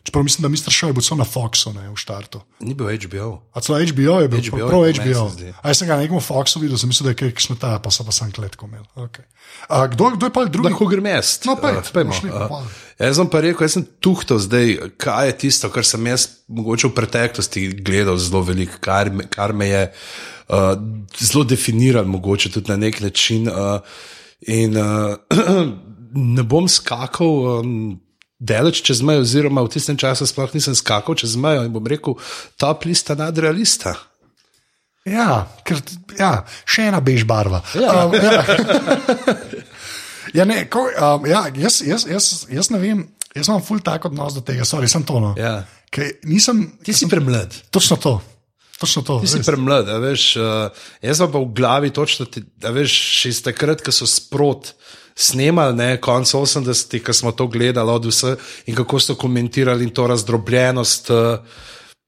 Čeprav 0.02 0.24
mislim, 0.24 0.42
da 0.42 0.48
Mr. 0.48 0.72
Show 0.72 0.86
je 0.86 0.92
bil 0.92 1.02
celo 1.02 1.18
na 1.18 1.24
Foxu 1.24 1.70
ne, 1.72 1.86
v 1.86 1.96
štartu. 1.96 2.40
ni 2.60 2.74
bil 2.74 2.86
HBO. 2.88 3.42
A 3.52 3.60
celo 3.60 3.78
HBO 3.78 4.18
je 4.18 4.28
bil, 4.28 4.40
HBO 4.40 4.66
prav 4.68 4.82
je 4.82 4.94
meni 4.98 5.14
HBO. 5.14 5.30
A 5.56 5.68
jaz 5.68 5.78
sem 5.78 5.86
ga 5.86 5.94
na 5.94 6.02
nekem 6.02 6.18
Foxu 6.18 6.58
videl, 6.58 6.74
sem 6.76 6.88
mislil, 6.88 7.06
da 7.06 7.10
je 7.10 7.20
kaj 7.22 7.34
šneta, 7.38 7.78
pa 7.78 7.86
sem 7.88 8.02
pa 8.02 8.12
sam 8.12 8.30
kletko 8.30 8.66
imel. 8.66 8.82
Okay. 8.96 9.22
A, 9.68 9.86
kdo, 9.86 10.10
kdo 10.10 10.26
je 10.26 10.32
pa 10.32 10.44
drugi? 10.44 10.68
Lahko 10.68 10.86
grem 10.86 11.06
jaz. 11.06 11.38
No, 11.46 11.52
Eh, 11.52 11.62
pojmo. 11.62 11.82
bomo 11.94 12.12
šli 12.12 12.30
pa 12.30 12.44
Eh, 12.44 12.48
pol. 12.48 12.66
Jaz 12.98 13.16
sem 13.16 13.28
pa 13.28 13.40
rekel, 13.40 13.62
jaz 13.62 13.72
sem 13.72 13.86
tuhtal 14.00 14.38
zdaj, 14.38 14.66
kaj 14.96 15.26
je 15.26 15.38
tisto, 15.38 15.70
kar 15.70 15.84
sem 15.84 16.06
jaz 16.06 16.28
mogoče 16.48 16.86
v 16.86 16.94
preteklosti 16.94 17.60
gledal 17.78 18.18
zelo 18.18 18.42
veliko, 18.42 18.78
kar, 18.80 19.06
me- 19.08 19.26
kar 19.26 19.52
me 19.52 19.68
je 19.68 19.82
uh, 20.48 20.74
zelo 21.16 21.44
definiral, 21.44 22.04
mogoče 22.04 22.50
tudi 22.50 22.68
na 22.68 22.76
nek 22.76 23.00
način. 23.00 23.46
Uh, 23.46 23.78
in 24.42 24.74
uh, 24.74 25.14
ne 26.34 26.42
bom 26.42 26.66
skakal. 26.68 27.62
Um, 27.62 28.01
Deleč 28.42 28.80
čez 28.82 29.04
mejo, 29.06 29.22
oziroma 29.22 29.62
v 29.62 29.70
tistem 29.70 29.94
času 29.94 30.26
sploh 30.26 30.50
nisem 30.50 30.74
skakal 30.74 31.14
čez 31.14 31.36
mejo 31.38 31.62
in 31.62 31.70
bom 31.70 31.86
rekel, 31.86 32.18
top 32.58 32.88
lista 32.90 33.14
nadrealista. 33.14 33.94
Ja, 35.06 35.46
ker, 35.66 35.78
ja, 36.18 36.42
še 36.66 36.88
ena 36.90 36.98
bež 37.02 37.22
barva. 37.26 37.62
Ja. 37.78 38.06
Um, 38.06 38.14
ja. 38.18 38.42
ja, 40.42 40.44
ne, 40.46 40.64
ko, 40.70 40.86
um, 40.90 41.26
ja, 41.30 41.46
jaz, 41.58 41.80
jaz, 41.86 42.06
jaz, 42.10 42.26
jaz 42.50 42.70
ne 42.74 42.82
vem, 42.82 43.06
jaz 43.34 43.50
imam 43.50 43.62
ful 43.66 43.82
tak 43.82 44.06
odnos 44.10 44.34
do 44.38 44.42
tega, 44.46 44.66
sorry, 44.66 44.90
sem 44.90 45.06
to. 45.06 45.22
No. 45.22 45.32
Ja. 45.38 45.62
Ker 45.92 46.22
Nisem, 46.26 46.64
Ti 46.82 46.94
si 46.94 47.10
premlad. 47.10 47.54
točno 47.70 47.98
to. 47.98 48.18
Točno 48.78 49.02
to. 49.06 49.18
Ti 49.22 49.30
si 49.30 49.42
premlad, 49.46 49.90
veš. 50.02 50.24
Uh, 50.38 50.86
jaz 51.04 51.22
pa 51.22 51.38
v 51.38 51.50
glavi 51.54 51.90
točno, 51.94 52.26
ti, 52.26 52.42
veš, 52.58 52.94
še 53.22 53.34
iz 53.34 53.42
takrat, 53.46 53.82
ko 53.84 53.94
so 53.94 54.08
sprot 54.10 54.74
snemali, 55.14 55.76
ne, 55.76 55.90
konc 56.00 56.34
80-ih, 56.34 57.02
ko 57.04 57.12
smo 57.12 57.32
to 57.32 57.46
gledali 57.46 57.90
od 57.90 58.06
vse 58.06 58.36
in 58.66 58.76
kako 58.76 59.00
so 59.00 59.14
komentirali 59.14 59.90
to 59.94 60.06
razdrobljenost 60.06 61.10
uh, 61.10 61.38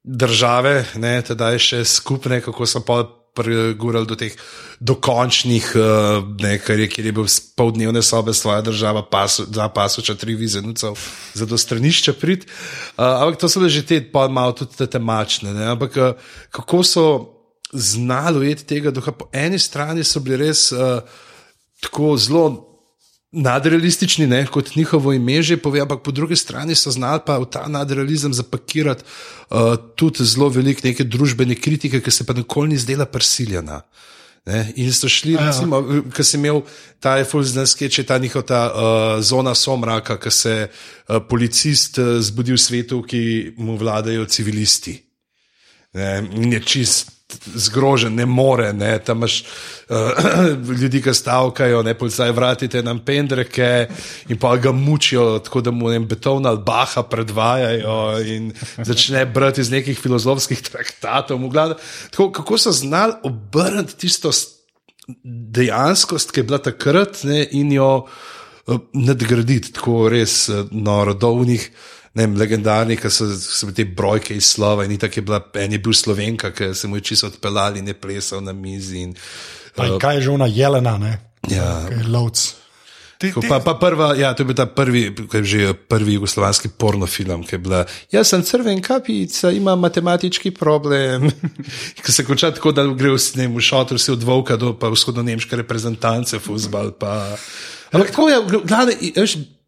države, 0.04 0.84
ne, 0.96 1.20
tedaj 1.23 1.58
še 1.58 1.84
skupne, 1.84 2.40
kako 2.44 2.66
so 2.66 2.84
pa 2.84 3.02
pregurali 3.34 4.06
do 4.06 4.14
teh 4.14 4.34
dokončnih, 4.80 5.73
uh, 5.75 6.23
ne, 6.40 6.54
kar 6.62 6.78
je, 6.78 6.88
kjer 6.92 7.08
je 7.11 7.14
bil 7.16 7.28
poldnevne 7.56 8.02
sobe 8.02 8.34
svoja 8.34 8.62
država, 8.62 9.02
pasu, 9.11 9.46
dva 9.50 9.68
pasuča, 9.75 10.14
tri 10.14 10.37
vizenucev, 10.38 10.99
za 11.34 11.46
do 11.46 11.58
stranišča 11.58 12.14
prid. 12.20 12.46
Uh, 12.96 13.04
ampak 13.25 13.40
to 13.40 13.50
so 13.50 13.62
bile 13.62 13.73
že 13.75 13.87
te, 13.87 14.00
pa 14.00 14.28
malo 14.28 14.54
tudi 14.54 14.76
te 14.78 14.87
temačne, 14.87 15.54
ne, 15.54 15.66
ampak 15.75 15.96
uh, 15.96 16.37
kako 16.54 16.82
so 16.87 17.06
znali 17.75 18.38
ujeti 18.38 18.66
tega 18.70 18.94
duha. 18.94 19.12
Po 19.12 19.26
eni 19.32 19.58
strani 19.58 20.04
so 20.04 20.23
bili 20.23 20.44
res 20.46 20.70
uh, 20.73 21.02
tako 21.82 22.14
zelo 22.16 22.74
nadrealistični, 23.34 24.26
ne, 24.26 24.44
kot 24.46 24.76
njihovo 24.76 25.12
ime 25.12 25.42
že 25.42 25.56
pove, 25.56 25.80
ampak 25.80 26.02
po 26.02 26.10
drugi 26.10 26.36
strani 26.36 26.74
so 26.74 26.90
znali 26.90 27.20
pa 27.26 27.38
v 27.38 27.50
ta 27.50 27.66
nadrealizem 27.68 28.34
zapakirati 28.34 29.04
uh, 29.50 29.74
tudi 29.96 30.24
zelo 30.24 30.48
veliko 30.48 30.80
neke 30.84 31.04
družbene 31.04 31.54
kritike, 31.54 32.00
ki 32.00 32.10
se 32.10 32.26
pa 32.26 32.32
nikoli 32.32 32.74
ni 32.74 32.78
zdela 32.78 33.06
prisiljena. 33.06 33.82
Ne, 34.46 34.72
in 34.76 34.92
so 34.92 35.08
šli, 35.08 35.38
recimo, 35.40 35.80
ki 36.12 36.24
si 36.24 36.36
imel 36.36 36.60
ta 37.00 37.16
fulzden 37.24 37.66
sketch, 37.66 37.98
je 37.98 38.04
ta 38.04 38.18
njihova 38.18 38.46
ta, 38.46 38.60
uh, 38.68 39.22
zona 39.24 39.54
somraka, 39.54 40.18
ki 40.20 40.30
se 40.30 40.54
uh, 40.68 41.16
policist 41.28 41.98
uh, 41.98 42.20
zbudi 42.20 42.52
v 42.52 42.60
svetu, 42.60 43.00
ki 43.02 43.54
mu 43.56 43.78
vladajo 43.80 44.28
civilisti. 44.28 44.98
Ne, 45.94 46.28
in 46.36 46.52
je 46.52 46.60
čist 46.60 47.14
zgrožen, 47.54 48.14
ne 48.14 48.26
more. 48.26 48.72
Ne, 48.72 48.98
tam 48.98 49.22
imaš 49.22 49.44
uh, 49.88 50.76
ljudi, 50.80 51.02
ki 51.02 51.14
stavkajo, 51.14 51.82
ne 51.82 51.94
policaj, 51.98 52.32
vratite 52.32 52.82
nam 52.82 53.00
pendreke 53.04 53.86
in 54.28 54.38
pa 54.38 54.56
ga 54.56 54.72
mučijo, 54.72 55.38
tako 55.38 55.60
da 55.60 55.70
mu 55.70 55.88
ne 55.88 56.00
beton 56.00 56.46
ali 56.46 56.62
baha 56.66 57.02
predvajajo 57.02 58.20
in 58.26 58.52
začne 58.90 59.26
brati 59.26 59.60
iz 59.60 59.70
nekih 59.70 59.98
filozofskih 59.98 60.62
traktatov. 60.62 61.40
Tako, 62.10 62.32
kako 62.32 62.58
so 62.58 62.72
znali 62.72 63.12
obrniti 63.22 63.96
tisto 63.96 64.30
dejanskost, 65.24 66.32
ki 66.32 66.40
je 66.40 66.44
bila 66.44 66.58
takrat 66.58 67.24
ne, 67.24 67.44
in 67.52 67.72
jo 67.72 68.06
uh, 68.66 68.78
nadgraditi, 68.92 69.72
tako 69.72 70.08
res 70.08 70.48
uh, 70.48 70.66
noro, 70.70 71.14
do 71.14 71.30
unih 71.44 71.70
ne 72.14 72.26
vem, 72.26 72.37
legendarni, 72.38 72.97
ki 72.97 73.11
so, 73.11 73.26
so 73.35 73.71
te 73.75 73.85
brojke 73.85 74.37
iz 74.37 74.52
slova 74.54 74.87
in 74.87 74.99
tako 74.99 75.21
je 75.21 75.26
bila, 75.26 75.40
en 75.61 75.73
je 75.73 75.78
bil 75.83 75.92
slovenka, 75.92 76.52
ki 76.54 76.73
se 76.75 76.88
mu 76.88 77.00
je 77.00 77.09
čisto 77.11 77.26
odpeljali 77.26 77.83
in 77.83 77.88
je 77.90 77.94
plesal 77.94 78.44
na 78.44 78.52
mizi. 78.52 79.02
In, 79.09 79.16
Pa 79.75 79.88
in 79.90 79.99
kaj 79.99 80.21
je 80.21 80.28
že 80.28 80.30
ona 80.30 80.47
jelena, 80.47 80.99
ne? 80.99 81.18
Ja. 81.50 81.83
Lovc. 82.06 82.54
Ti, 83.18 83.30
Ko 83.33 83.42
Pa, 83.47 83.61
pa 83.62 83.75
prva, 83.78 84.12
ja, 84.18 84.35
to 84.35 84.42
je 84.42 84.47
bil 84.50 84.56
ta 84.59 84.66
prvi, 84.66 85.14
že 85.47 85.73
prvi 85.75 86.16
jugoslovanski 86.18 86.68
pornofilm, 86.78 87.44
ki 87.47 87.54
je 87.56 87.61
bila. 87.62 87.83
Jaz 88.12 88.30
sem 88.30 88.42
crven 88.42 88.83
kapica, 88.83 89.50
imam 89.54 89.80
matematički 89.80 90.50
problem. 90.54 91.30
Ko 92.04 92.12
se 92.12 92.26
konča 92.26 92.50
tako, 92.54 92.75
da 92.75 92.87
gre 92.87 93.14
v, 93.14 93.18
ne, 93.38 93.49
v 93.54 93.62
šotor, 93.62 93.99
si 94.02 94.12
od 94.12 94.23
Volka 94.23 94.59
do 94.59 94.75
vzhodno-nemške 94.75 95.56
reprezentance, 95.62 96.38
fuzbal. 96.42 96.92
Pa. 96.99 97.38
Ampak 97.94 98.11
tako 98.11 98.28
je, 98.28 98.38
glavne, 98.66 98.99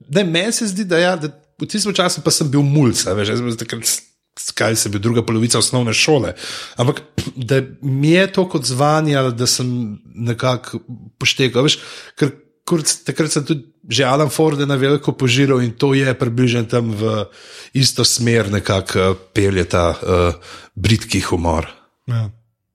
ne, 0.09 0.25
meni 0.25 0.53
se 0.53 0.67
zdi, 0.67 0.85
da, 0.85 0.99
ja, 0.99 1.15
da 1.17 1.31
v 1.61 1.69
tistem 1.71 1.97
času 1.97 2.25
pa 2.25 2.35
sem 2.35 2.51
bil 2.51 2.65
mulj, 2.67 3.07
veš, 3.07 3.35
jaz 3.35 3.43
sem 3.43 3.59
takrat. 3.63 3.97
Kaj 4.37 4.75
se 4.77 4.91
bi 4.93 5.01
druga 5.01 5.23
polovica 5.25 5.57
osnovne 5.57 5.95
šole. 5.97 6.35
Ampak 6.77 6.99
da 7.41 7.63
mi 7.81 8.11
je 8.11 8.27
to 8.37 8.43
kot 8.53 8.67
zvanjalo, 8.69 9.31
da 9.33 9.47
sem 9.49 9.65
nekako 10.05 10.83
poštekal. 11.17 11.65
Veš, 11.65 11.79
ker 12.21 12.35
kurc, 12.69 12.93
takrat 13.07 13.33
sem 13.33 13.47
tudi 13.49 13.65
že 13.89 14.03
Alan 14.05 14.29
Ford 14.29 14.59
na 14.67 14.75
veliko 14.75 15.15
požiral 15.15 15.63
in 15.63 15.77
to 15.79 15.95
je 15.95 16.11
približno 16.11 16.67
tam 16.67 16.91
v 16.91 17.31
isto 17.79 18.03
smer, 18.03 18.51
nekako 18.51 18.99
uh, 18.99 19.15
pelje 19.33 19.65
ta 19.71 19.95
uh, 19.95 20.35
britki 20.75 21.23
humor. 21.31 21.71
Ja. 22.11 22.27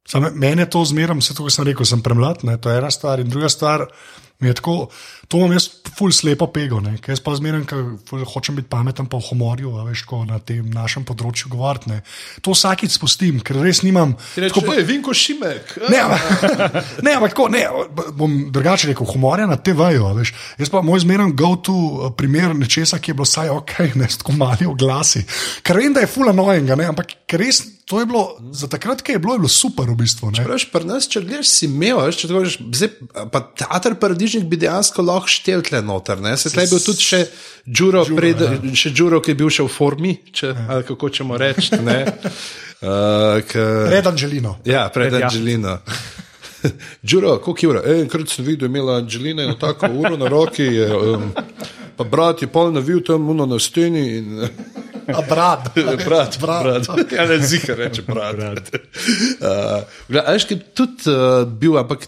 Sam, 0.07 0.31
meni 0.35 0.63
je 0.63 0.71
to 0.71 0.83
zmeraj, 0.87 1.19
vse 1.19 1.35
to, 1.35 1.43
kar 1.43 1.53
sem 1.53 1.67
rekel, 1.67 1.87
sem 1.87 2.01
premlad, 2.03 2.45
ne, 2.47 2.55
to 2.57 2.71
je 2.71 2.79
ena 2.79 2.89
stvar. 2.91 3.19
In 3.19 3.29
druga 3.31 3.51
stvar, 3.51 3.85
tako, 4.57 4.89
to 5.29 5.37
imam 5.37 5.53
jaz 5.53 5.69
ful 5.93 6.09
slepo 6.11 6.47
pego, 6.49 6.79
ne, 6.81 6.95
ker 6.97 7.13
jaz 7.13 7.21
pa 7.21 7.35
zmeraj, 7.37 7.61
ker 7.69 8.23
hočem 8.33 8.57
biti 8.57 8.67
pameten 8.71 9.05
pa 9.05 9.19
v 9.21 9.27
humorju, 9.29 9.73
veš, 9.85 10.01
ko 10.09 10.23
na 10.25 10.39
tem 10.41 10.65
našem 10.73 11.05
področju 11.05 11.51
govoriti. 11.53 11.99
To 12.41 12.55
vsakič 12.55 12.95
spustim, 12.97 13.39
ker 13.45 13.59
res 13.61 13.83
nimam. 13.85 14.15
tako 14.49 14.63
pa- 14.65 14.79
Vinko 14.81 15.13
Šimek. 15.13 15.75
Ne, 15.93 16.01
ne, 17.05 17.13
ampak 17.19 17.35
tako, 17.35 17.47
ne, 17.53 17.61
bom 18.17 18.49
drugače 18.51 18.89
rekel, 18.91 19.05
humorja 19.13 19.45
na 19.45 19.59
TV-ju, 19.61 20.09
veš. 20.17 20.33
Jaz 20.57 20.73
pa 20.73 20.81
moj 20.81 21.03
zmeren 21.05 21.35
go-to 21.37 21.75
eh, 22.07 22.15
primer 22.17 22.55
nečesa, 22.57 22.97
ki 22.97 23.13
je 23.13 23.19
bilo 23.19 23.29
vsaj 23.29 23.53
ok, 23.53 23.75
ne, 24.01 24.09
tako 24.09 24.35
mali 24.39 24.65
oglasi. 24.65 25.21
Ker 25.61 25.77
vem, 25.77 25.93
da 25.93 26.01
je 26.01 26.09
full 26.11 26.31
annoying, 26.33 26.71
ampak 26.89 27.13
res 27.37 27.61
to 27.91 27.99
je 27.99 28.05
bilo, 28.07 28.37
za 28.51 28.67
takrat, 28.71 29.01
ki 29.03 29.11
je 29.11 29.19
bilo, 29.19 29.33
je 29.35 29.39
bilo 29.43 29.49
super 29.51 29.89
v 29.91 29.97
bistvu. 29.99 30.29
Ne. 30.31 30.45
Praviš, 30.47 30.69
pri 30.71 30.87
nas, 30.87 31.09
če 31.11 31.19
gledaš, 31.25 31.49
si 31.51 31.67
imel, 31.67 31.97
veš, 31.99 32.21
če 32.21 32.29
rečeš, 32.31 32.53
zdaj, 32.71 32.91
pa 33.33 33.41
teater 33.59 33.97
paradižnik 33.99 34.45
bi 34.47 34.59
dejansko 34.61 35.03
lahko 35.03 35.27
štel 35.27 35.59
tle 35.67 35.81
noter. 35.83 36.21
Ne? 36.23 36.31
Se 36.39 36.53
tleh 36.53 36.69
je 36.69 36.71
bil 36.71 36.79
tudi 36.85 37.03
še 37.03 37.19
Džuro, 37.67 38.05
pred, 38.15 38.39
ja. 38.47 38.53
še 38.79 38.93
Džuro, 38.95 39.19
ki 39.19 39.35
je 39.35 39.39
bil 39.43 39.51
še 39.51 39.67
v 39.67 39.73
formi, 39.75 40.13
če, 40.31 40.53
ja. 40.55 40.65
ali 40.77 40.87
kako 40.87 41.11
ćemo 41.19 41.39
reči. 41.41 41.81
ne. 41.83 41.99
Uh, 42.81 43.43
k, 43.45 43.61
Pred 43.85 44.07
Anželino. 44.09 44.55
ja, 44.65 44.87
pred 44.89 45.11
Pred 45.11 45.27
Anželino. 45.27 45.75
Džuro, 47.05 47.35
koliko 47.45 47.61
je 47.61 47.69
ura? 47.69 47.81
Enkrat 47.85 48.31
sem 48.33 48.45
videl, 48.45 48.71
imela 48.71 48.95
Anželina 49.03 49.43
eno 49.43 49.53
tako 49.53 49.91
uro 50.01 50.17
na 50.17 50.25
roki, 50.25 50.65
je, 50.65 50.87
um, 50.89 51.27
pa 51.93 52.03
brat 52.03 52.41
je 52.41 52.49
pol 52.49 52.73
navil 52.73 53.03
tam 53.05 53.29
uno 53.29 53.45
na 53.45 53.59
steni. 53.61 54.07
In, 54.17 54.47
A 55.07 55.21
brat. 55.29 55.71
brat, 55.75 56.05
Brat. 56.05 56.37
brat. 56.41 57.11
Ja, 57.11 57.25
ne 57.25 57.39
zika 57.39 57.75
reče 57.75 58.03
brat. 58.07 58.35
brat. 58.35 58.69
Uh, 59.41 59.81
Veš, 60.09 60.45
ki 60.49 60.57
je 60.57 60.67
tudi 60.77 61.09
uh, 61.13 61.45
bil, 61.47 61.77
ampak 61.81 62.05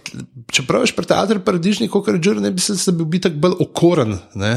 čeprav 0.54 0.86
je 0.86 0.94
pri 0.96 1.10
teatru 1.10 1.42
paradižnik, 1.46 1.92
kot 1.92 2.12
rečeš, 2.14 2.44
ne 2.44 2.54
bi 2.54 2.62
se, 2.64 2.78
se 2.78 2.94
bil 2.96 3.10
tako 3.22 3.42
bolj 3.48 3.60
okoren. 3.68 4.18
Ne? 4.40 4.54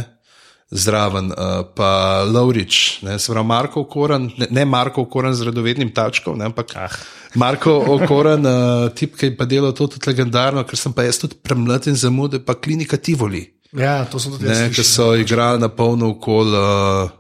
Zraven, 0.71 1.31
uh, 1.31 1.62
pa 1.78 2.25
Laurič, 2.26 3.02
ne, 3.07 3.21
se 3.23 3.31
pravi 3.31 3.47
Marko 3.47 3.85
Okoren, 3.85 4.25
ne, 4.38 4.49
ne 4.50 4.64
Marko 4.66 5.05
Okoren 5.07 5.35
z 5.35 5.47
radovednim 5.47 5.93
tačkom, 5.95 6.40
ne, 6.40 6.49
ampak 6.50 6.73
ah. 6.75 6.97
Marko 7.38 7.76
Okoren, 7.95 8.43
uh, 8.43 8.88
tip, 8.90 9.14
ki 9.14 9.31
je 9.31 9.37
pa 9.38 9.47
delal 9.47 9.76
to 9.78 9.87
tudi 9.87 10.11
legendarno, 10.11 10.64
ker 10.66 10.81
sem 10.81 10.90
pa 10.93 11.05
jaz 11.07 11.21
tudi 11.23 11.38
premlad 11.38 11.87
in 11.87 11.95
zamude, 11.95 12.43
pa 12.43 12.59
klinika 12.59 12.99
Tivoli. 12.99 13.45
Ja, 13.78 14.00
to 14.11 14.19
sem 14.19 14.35
tudi 14.35 14.50
jaz. 14.50 14.64
Ne, 14.64 14.73
ki 14.75 14.83
so 14.83 15.12
igrali 15.14 15.62
na 15.62 15.71
polno 15.71 16.11
okol. 16.16 16.50
Uh, 16.50 17.14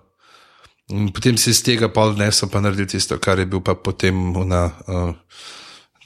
in 0.90 1.08
potem 1.12 1.36
si 1.36 1.50
iz 1.50 1.62
tega 1.62 1.88
pol 1.88 2.14
nesel, 2.14 2.48
pa 2.48 2.60
naredil 2.60 2.86
tisto, 2.86 3.18
kar 3.18 3.38
je 3.38 3.46
bil 3.46 3.60
pa 3.60 3.74
potem 3.74 4.14
na. 4.46 4.70
Uh, 4.86 5.14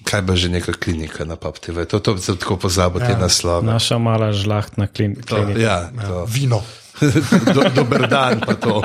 Kaj 0.01 0.25
pa 0.25 0.33
že 0.33 0.49
neka 0.49 0.73
klinika 0.81 1.29
na 1.29 1.37
PapTV, 1.37 1.85
to, 1.85 2.01
to 2.01 2.17
se 2.17 2.33
tako 2.33 2.57
pozabo, 2.57 2.97
te 3.05 3.13
Ja. 3.13 3.19
naslove. 3.21 3.69
Naša 3.69 3.99
mala 4.01 4.33
žlahtna 4.33 4.89
klin, 4.89 5.13
To, 5.29 5.37
klinika. 5.37 5.61
ja, 5.61 5.93
to. 5.93 6.25
Vino. 6.25 6.63
Do, 7.55 7.61
dober 7.77 8.09
dan, 8.09 8.41
pa 8.41 8.57
to. 8.57 8.81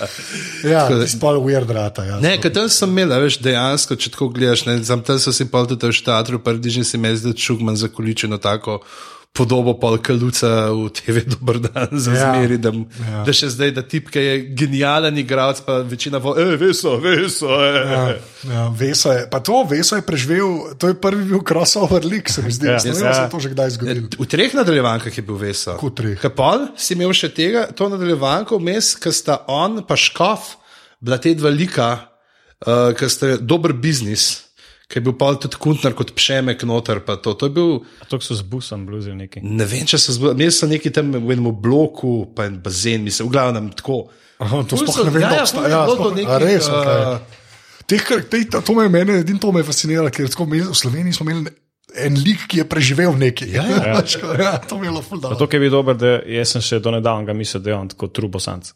Ja, 0.72 0.84
spol 1.08 1.40
weird 1.40 1.72
rata. 1.72 2.04
Ja. 2.04 2.20
Ne, 2.20 2.36
tam 2.36 2.68
sem 2.68 2.90
imel, 2.92 3.12
a 3.12 3.18
veš, 3.24 3.40
dejansko, 3.40 3.96
če 3.96 4.12
tako 4.12 4.28
gledaš, 4.28 4.66
ne, 4.68 4.76
tam, 4.84 5.00
tam 5.00 5.16
so 5.16 5.32
si 5.32 5.48
pol 5.48 5.64
tudi 5.64 5.88
v 5.88 5.96
štatru, 5.96 6.36
paradižni 6.44 6.84
si 6.84 7.00
me 7.00 7.16
zdaj 7.16 7.32
čugman 7.32 7.76
za 7.76 7.88
količino 7.88 8.36
tako 8.36 8.82
podobo 9.32 9.72
pol 9.80 9.96
kaluca 9.96 10.68
v 10.68 10.92
TV 10.92 11.24
Dober 11.24 11.56
dan 11.58 11.88
za 11.96 12.12
Ja. 12.12 12.20
zmeri, 12.36 12.58
da, 12.60 12.68
Ja. 12.68 13.24
da 13.24 13.32
še 13.32 13.48
zdaj, 13.48 13.70
da 13.72 13.82
tipka 13.82 14.20
je 14.20 14.52
genijalen 14.52 15.16
igralec, 15.18 15.64
pa 15.64 15.80
večina 15.80 16.18
vo, 16.20 16.36
e, 16.36 16.56
veso, 16.56 17.00
veso, 17.00 17.48
e. 17.48 17.72
Ja, 17.72 18.02
ja, 18.44 18.68
Veso 18.68 19.08
je, 19.08 19.24
pa 19.32 19.40
to 19.40 19.64
Veso 19.64 19.96
je 19.96 20.02
preživel, 20.04 20.76
to 20.76 20.88
je 20.88 20.94
prvi 20.94 21.24
bil 21.24 21.40
crossover 21.40 22.04
lik, 22.04 22.28
se 22.28 22.42
mi 22.42 22.52
zdi. 22.52 22.66
Ja. 22.66 22.76
Ne 22.84 22.92
vem, 22.92 23.04
Ja. 23.08 23.14
se 23.14 23.30
to 23.30 23.40
že 23.40 23.48
kdaj 23.48 23.70
zgodilo. 23.70 24.08
V 24.20 24.26
treh 24.28 24.52
nadaljevankah 24.52 25.16
je 25.16 25.22
bil 25.24 25.36
veso. 25.40 25.72
Kako 25.80 25.90
treh? 25.90 26.20
Kapol 26.20 26.68
si 26.76 26.92
imel 26.92 27.12
še 27.16 27.32
tega, 27.32 27.72
to 27.72 27.88
nadaljevanko 27.88 28.60
vmes, 28.60 28.94
ki 29.00 29.08
sta 29.12 29.44
on 29.48 29.80
pa 29.82 29.96
škof, 29.96 30.60
bila 31.00 31.16
te 31.16 31.32
dva 31.34 31.48
lika, 31.48 32.04
uh, 32.68 32.92
ki 32.92 33.08
sta 33.08 33.36
dober 33.40 33.72
biznis. 33.72 34.51
Ki 34.92 34.98
je 34.98 35.04
bil 35.06 35.14
pa 35.16 35.30
tudi 35.34 35.56
kuntnar 35.56 35.94
kot 35.96 36.12
pšemek 36.12 36.62
noter. 36.64 37.00
pa 37.00 37.16
To, 37.16 37.32
to 37.32 37.46
je 37.46 37.50
bil, 37.50 37.70
To 38.06 38.20
so 38.20 38.36
z 38.36 38.44
busom 38.44 38.84
bluzili 38.84 39.16
neki. 39.16 39.40
ne 39.40 39.64
vem, 39.64 39.82
če 39.82 39.96
so 39.96 40.12
zbudili, 40.12 40.36
imeli 40.36 40.52
so 40.52 40.68
neki 40.68 40.92
tam 40.92 41.08
v 41.16 41.32
enem 41.32 41.48
bloku, 41.56 42.28
pa 42.28 42.44
en 42.44 42.60
bazen, 42.60 43.00
mislim, 43.02 43.24
v 43.24 43.32
glavnem 43.32 43.70
tako. 43.72 44.10
Aha, 44.38 44.60
to 44.62 44.76
sploh 44.76 45.00
ne 45.02 45.10
vem, 45.10 45.22
ja, 45.22 45.30
da 45.30 45.34
ja, 45.34 45.42
obstaja. 45.42 45.68
Ja, 45.70 45.80
to 45.86 45.96
sploh- 45.96 46.12
nekih, 46.12 46.28
a 46.28 46.38
res, 46.38 46.66
eh, 46.66 46.74
okay. 46.74 47.18
Teh, 47.84 48.02
kar- 48.02 48.22
te, 48.22 48.44
to, 48.44 48.74
me 48.74 48.82
je 48.82 48.88
mene, 48.90 49.12
edino 49.18 49.38
to 49.38 49.48
me 49.48 49.60
je 49.60 49.64
fasciniralo, 49.64 50.10
ker 50.10 50.28
tako, 50.28 50.44
mi 50.44 50.60
v 50.60 50.74
Sloveniji 50.74 51.12
smo 51.14 51.24
imeli 51.26 51.50
en 51.94 52.14
lik, 52.16 52.44
ki 52.46 52.58
je 52.58 52.64
preživel 52.66 53.12
nekaj. 53.14 53.48
Ja, 53.48 53.64
ja. 53.64 53.94
Ja, 54.38 54.52
to 54.58 54.76
je 54.76 54.80
bilo 54.82 55.00
ful 55.00 55.16
Pa 55.16 55.28
dobro. 55.28 55.38
to, 55.38 55.48
je 55.50 55.60
bil 55.60 55.70
dober, 55.70 55.94
da 55.94 56.20
jaz 56.22 56.48
sem 56.50 56.60
še 56.62 56.78
do 56.78 56.90
nedavnega 56.90 57.32
mislil, 57.32 57.60
da 57.60 57.70
je 57.70 57.76
on 57.78 57.88
tako 57.88 58.08
trubosanc. 58.08 58.72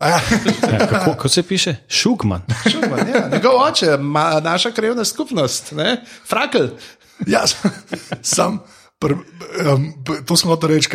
Ja, 0.00 0.20
kako, 0.88 1.04
kako 1.04 1.28
se 1.28 1.42
piše? 1.42 1.76
Šugman. 1.88 2.42
Šuman, 2.70 3.08
ja. 3.14 3.28
Njegov 3.32 3.62
oče, 3.68 3.96
ma, 4.00 4.40
naša 4.40 4.70
krevna 4.70 5.04
skupnost, 5.04 5.72
ne? 5.72 6.04
Frakel. 6.28 6.68
ja, 7.26 7.42
sam. 8.22 8.58
Pr, 8.98 9.12
um, 9.12 9.92
to 10.26 10.36
smo 10.36 10.50
hotel 10.50 10.68
reči, 10.68 10.90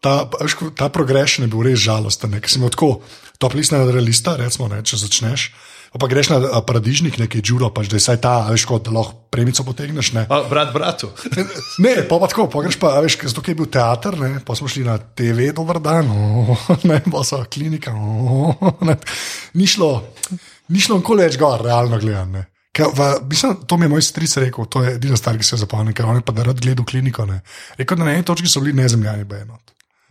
ta, 0.00 0.30
ta 0.74 0.88
progression 0.88 1.44
je 1.44 1.50
bil 1.50 1.62
res 1.62 1.78
žalosten. 1.78 2.30
ne, 2.30 2.40
ker 2.42 2.50
si 2.50 2.58
imel 2.58 2.70
tako, 2.74 3.00
top 3.38 3.54
list 3.54 3.72
na 3.72 3.84
realista, 3.86 4.34
recimo, 4.36 4.68
ne, 4.68 4.82
če 4.82 4.98
začneš. 5.04 5.52
Pa, 5.94 6.08
greš 6.10 6.32
na 6.32 6.40
a, 6.42 6.58
paradižnik, 6.66 7.20
nekaj 7.22 7.42
džuro, 7.44 7.68
pač, 7.70 7.86
da 7.86 8.00
je 8.00 8.02
saj 8.02 8.18
ta, 8.24 8.32
a 8.42 8.50
veš, 8.50 8.64
kot 8.66 8.88
da 8.88 8.94
lahko 8.96 9.14
premico 9.30 9.62
potegneš. 9.62 10.10
Ne. 10.16 10.24
A, 10.26 10.40
brat 10.50 10.72
bratu. 10.74 11.12
Ne, 11.84 11.94
pa, 12.08 12.18
pa 12.18 12.26
tako, 12.30 12.48
pa 12.50 12.64
greš 12.66 12.78
pa, 12.82 12.96
veš, 13.04 13.20
zato 13.30 13.44
je 13.46 13.54
bil 13.58 13.68
teater, 13.70 14.18
ne, 14.18 14.40
pa 14.42 14.56
smo 14.58 14.66
šli 14.70 14.82
na 14.86 14.96
TV, 14.98 15.52
dober 15.54 15.78
dan, 15.82 16.10
oh, 16.10 16.66
ne, 16.90 16.98
pa 17.06 17.22
so 17.26 17.38
klinika. 17.46 17.94
Oh, 17.94 18.58
ne. 18.88 18.98
Ni 19.54 19.70
šlo, 19.70 19.92
ni 20.74 20.82
šlo 20.82 20.98
nikoli 20.98 21.28
več 21.28 21.38
gor, 21.38 21.62
realno 21.62 22.02
gledano. 22.02 22.42
Ker 22.74 22.90
V, 22.90 23.06
mislim, 23.30 23.60
to 23.70 23.78
mi 23.78 23.86
je 23.86 23.92
moj 23.92 24.02
stric 24.02 24.32
rekel, 24.42 24.66
to 24.66 24.82
je 24.82 24.96
edina 24.96 25.14
stvar, 25.16 25.38
ki 25.38 25.46
se 25.46 25.54
je 25.54 25.60
zapomnil, 25.62 25.94
ker 25.94 26.10
on 26.10 26.18
je 26.18 26.24
pa 26.26 26.34
da 26.34 26.48
rad 26.48 26.58
gledal 26.58 26.82
kliniko. 26.82 27.22
Ne. 27.30 27.38
Rekel, 27.78 28.00
da 28.00 28.08
na 28.08 28.16
eni 28.18 28.26
točki 28.26 28.50
so 28.50 28.64
bili 28.64 28.74
nezemljani, 28.80 29.28
bejno. 29.30 29.60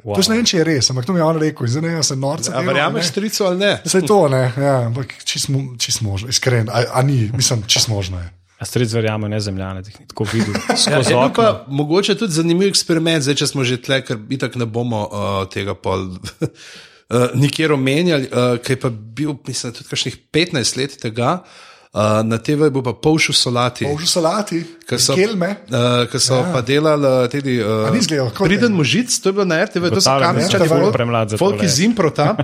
Wow. 0.04 0.18
To 0.18 0.20
jaz 0.20 0.28
ne 0.28 0.36
vem, 0.36 0.48
če 0.48 0.58
je 0.58 0.64
res, 0.68 0.90
ampak 0.92 1.06
to 1.08 1.14
mi 1.16 1.22
je 1.22 1.26
on 1.26 1.38
rekel, 1.40 1.68
zdaj 1.72 1.84
ne 1.86 1.92
vem, 1.96 2.04
se 2.04 2.16
norce. 2.20 2.52
A 2.52 2.62
verjameš 2.66 3.12
stricu 3.14 3.46
ali 3.48 3.60
ne? 3.62 3.74
Vse 3.86 4.02
to, 4.04 4.20
ne, 4.28 4.42
ja, 4.60 4.74
ampak 4.90 5.14
čist, 5.24 5.48
čist 5.80 6.04
možno, 6.04 6.28
iskren, 6.34 6.68
a, 6.68 6.84
a 7.00 7.04
ni, 7.08 7.30
mislim, 7.32 7.64
čist 7.72 7.88
možno 7.88 8.20
je. 8.20 8.28
A 8.60 8.66
stric 8.66 8.94
verjame, 8.96 9.30
ne 9.30 9.40
zemljane, 9.44 9.82
da 9.82 9.92
jih 9.92 10.00
ni 10.00 10.08
tako 10.08 10.28
videl. 10.32 10.56
Ja, 11.12 11.30
pa 11.36 11.66
mogoče 11.68 12.16
tudi 12.20 12.36
zanimiv 12.36 12.70
eksperiment, 12.72 13.24
zdaj 13.24 13.42
če 13.42 13.48
smo 13.50 13.66
že 13.68 13.80
tle, 13.84 14.02
ker 14.08 14.20
itak 14.32 14.56
ne 14.60 14.68
bomo 14.68 15.02
uh, 15.08 15.32
tega 15.52 15.76
pol. 15.76 16.06
Uh, 16.44 17.32
nikjer 17.44 17.74
omenjali, 17.76 18.30
uh, 18.32 18.56
ki 18.64 18.76
je 18.76 18.80
pa 18.80 18.92
bil, 18.92 19.36
mislim, 19.48 19.76
tudi 19.76 19.90
kakšnih 19.90 20.20
15 20.36 20.80
let 20.80 20.96
tega, 21.02 21.34
uh, 21.44 22.22
na 22.24 22.40
TV 22.40 22.70
je 22.70 22.76
bil 22.78 22.86
pa 22.86 22.96
polšu 22.96 23.36
solati. 23.36 23.88
Polžu 23.90 24.08
salati, 24.08 24.64
Ki 24.84 24.98
so, 25.00 25.16
Kelme? 25.16 25.56
uh, 25.72 26.04
ki 26.12 26.20
so 26.20 26.36
ja. 26.42 26.50
pa 26.54 26.62
delali 26.62 27.08
uh, 27.08 27.30
tudi 27.32 27.56
uh, 27.64 27.88
izgledal, 27.98 28.32
Priden 28.36 28.74
možic, 28.76 29.14
to 29.20 29.30
je 29.30 29.34
bilo 29.34 29.46
na 29.46 29.64
RTV, 29.66 29.90
to 29.90 30.02
so 30.02 30.12
da 30.20 30.26
kamičani, 30.26 30.50
ste 30.50 30.68
ful 30.68 30.78
folk- 30.78 30.94
premlad 30.94 31.30
za 31.30 31.38
folk 31.38 31.56
tole. 31.56 31.66
iz 31.66 31.80
Improta. 31.80 32.36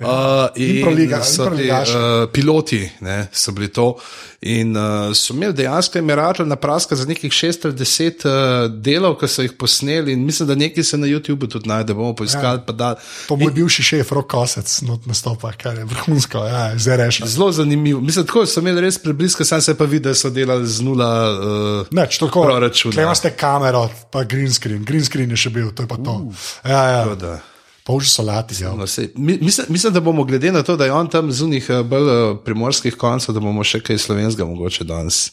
Uh, 0.00 0.06
in 0.56 0.76
Improliga, 0.76 1.22
so 1.22 1.44
ti 1.44 1.48
improligaši. 1.48 1.96
uh, 1.96 2.30
piloti, 2.32 2.82
ne, 3.00 3.28
so 3.32 3.52
bili 3.52 3.68
to. 3.68 3.94
In 4.40 4.76
uh, 4.76 4.82
so 5.14 5.34
imeli 5.34 5.52
dejansko 5.52 5.98
emiratov 5.98 6.46
na 6.46 6.56
praska 6.56 6.96
za 6.96 7.06
nekih 7.06 7.32
šest 7.32 7.64
ali 7.64 7.74
deset 7.74 8.22
uh, 8.24 8.32
delov, 8.70 9.16
ki 9.18 9.26
so 9.28 9.42
jih 9.42 9.54
posneli. 9.58 10.12
In 10.12 10.22
mislim, 10.24 10.46
da 10.48 10.54
nekaj 10.54 10.84
se 10.84 10.98
na 10.98 11.06
YouTubu 11.06 11.48
tudi 11.50 11.68
najde, 11.68 11.94
bomo 11.94 12.14
poiskali. 12.14 12.60
Ja. 12.78 12.94
To 13.28 13.36
moj 13.36 13.50
bivši 13.52 13.82
šef, 13.82 14.12
Rok 14.12 14.26
Kosec, 14.30 14.80
not 14.82 15.06
nastopa, 15.06 15.52
kar 15.52 15.78
je 15.78 15.84
vrhunsko, 15.84 16.38
ja, 16.46 16.78
zdaj 16.78 16.96
rešil. 16.96 17.26
Zelo 17.26 17.52
zanimivo. 17.52 18.00
Mislim, 18.00 18.26
tako 18.26 18.46
so 18.46 18.60
imeli 18.60 18.80
res 18.80 18.98
preblisko, 18.98 19.44
sam 19.44 19.60
se 19.60 19.74
pa 19.74 19.84
vidi, 19.84 20.04
da 20.06 20.14
so 20.14 20.30
delali 20.30 20.66
z 20.66 20.82
nula 20.82 21.10
uh, 21.30 21.67
Neč, 21.90 22.18
tako, 22.18 22.42
proračuna. 22.44 22.94
Klema 22.94 23.14
ste 23.14 23.30
kamero, 23.32 23.82
pa 24.10 24.24
green 24.24 24.50
screen. 24.50 24.84
Green 24.84 25.04
screen 25.04 25.30
je 25.30 25.38
še 25.38 25.50
bil, 25.50 25.70
to 25.70 25.82
je 25.82 25.88
pa 25.88 25.96
to. 25.98 26.18
Ja, 26.64 26.82
ja. 26.86 27.02
Tako 27.04 27.14
da. 27.16 27.38
Pa 27.82 27.94
už 27.94 28.10
solati, 28.10 28.52
ja. 28.58 28.72
No, 28.72 28.86
sej, 28.86 29.10
mi- 29.14 29.38
mislim, 29.40 29.66
mislim, 29.70 29.92
da 29.92 30.00
bomo 30.00 30.24
glede 30.24 30.52
na 30.52 30.62
to, 30.62 30.76
da 30.76 30.84
je 30.84 30.92
on 30.92 31.08
tam 31.08 31.32
zunih 31.32 31.64
bolj 31.84 32.08
eh, 32.10 32.36
primorskih 32.44 32.94
koncev, 32.94 33.32
da 33.32 33.40
bomo 33.40 33.64
še 33.64 33.80
kaj 33.80 33.98
slovenskega 33.98 34.44
mogoče 34.44 34.84
danes 34.84 35.30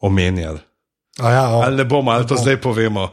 omenjali. 0.00 0.58
A 1.18 1.30
ja, 1.30 1.44
o, 1.48 1.60
Ali 1.60 1.76
ne 1.76 1.84
bomo, 1.84 2.10
ali 2.10 2.26
to 2.26 2.34
zdaj 2.36 2.56
povemo. 2.58 3.10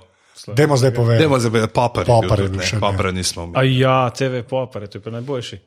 Dajmo 0.48 0.78
zdaj 0.78 0.94
povedati. 0.94 1.20
Dajmo 1.20 1.40
zdaj, 1.40 1.68
popar. 1.68 2.06
Popar 2.06 2.40
je 2.40 2.46
je 2.46 2.50
bil 2.50 2.62
še, 2.62 2.76
ne. 2.76 2.82
Popara 2.82 3.12
nismo 3.12 3.42
A 3.42 3.46
omenili. 3.46 3.80
ja, 3.80 4.10
TV 4.10 4.42
popare, 4.44 4.88
to 4.88 4.98
je 4.98 5.02
pa 5.02 5.10
najboljši. 5.10 5.58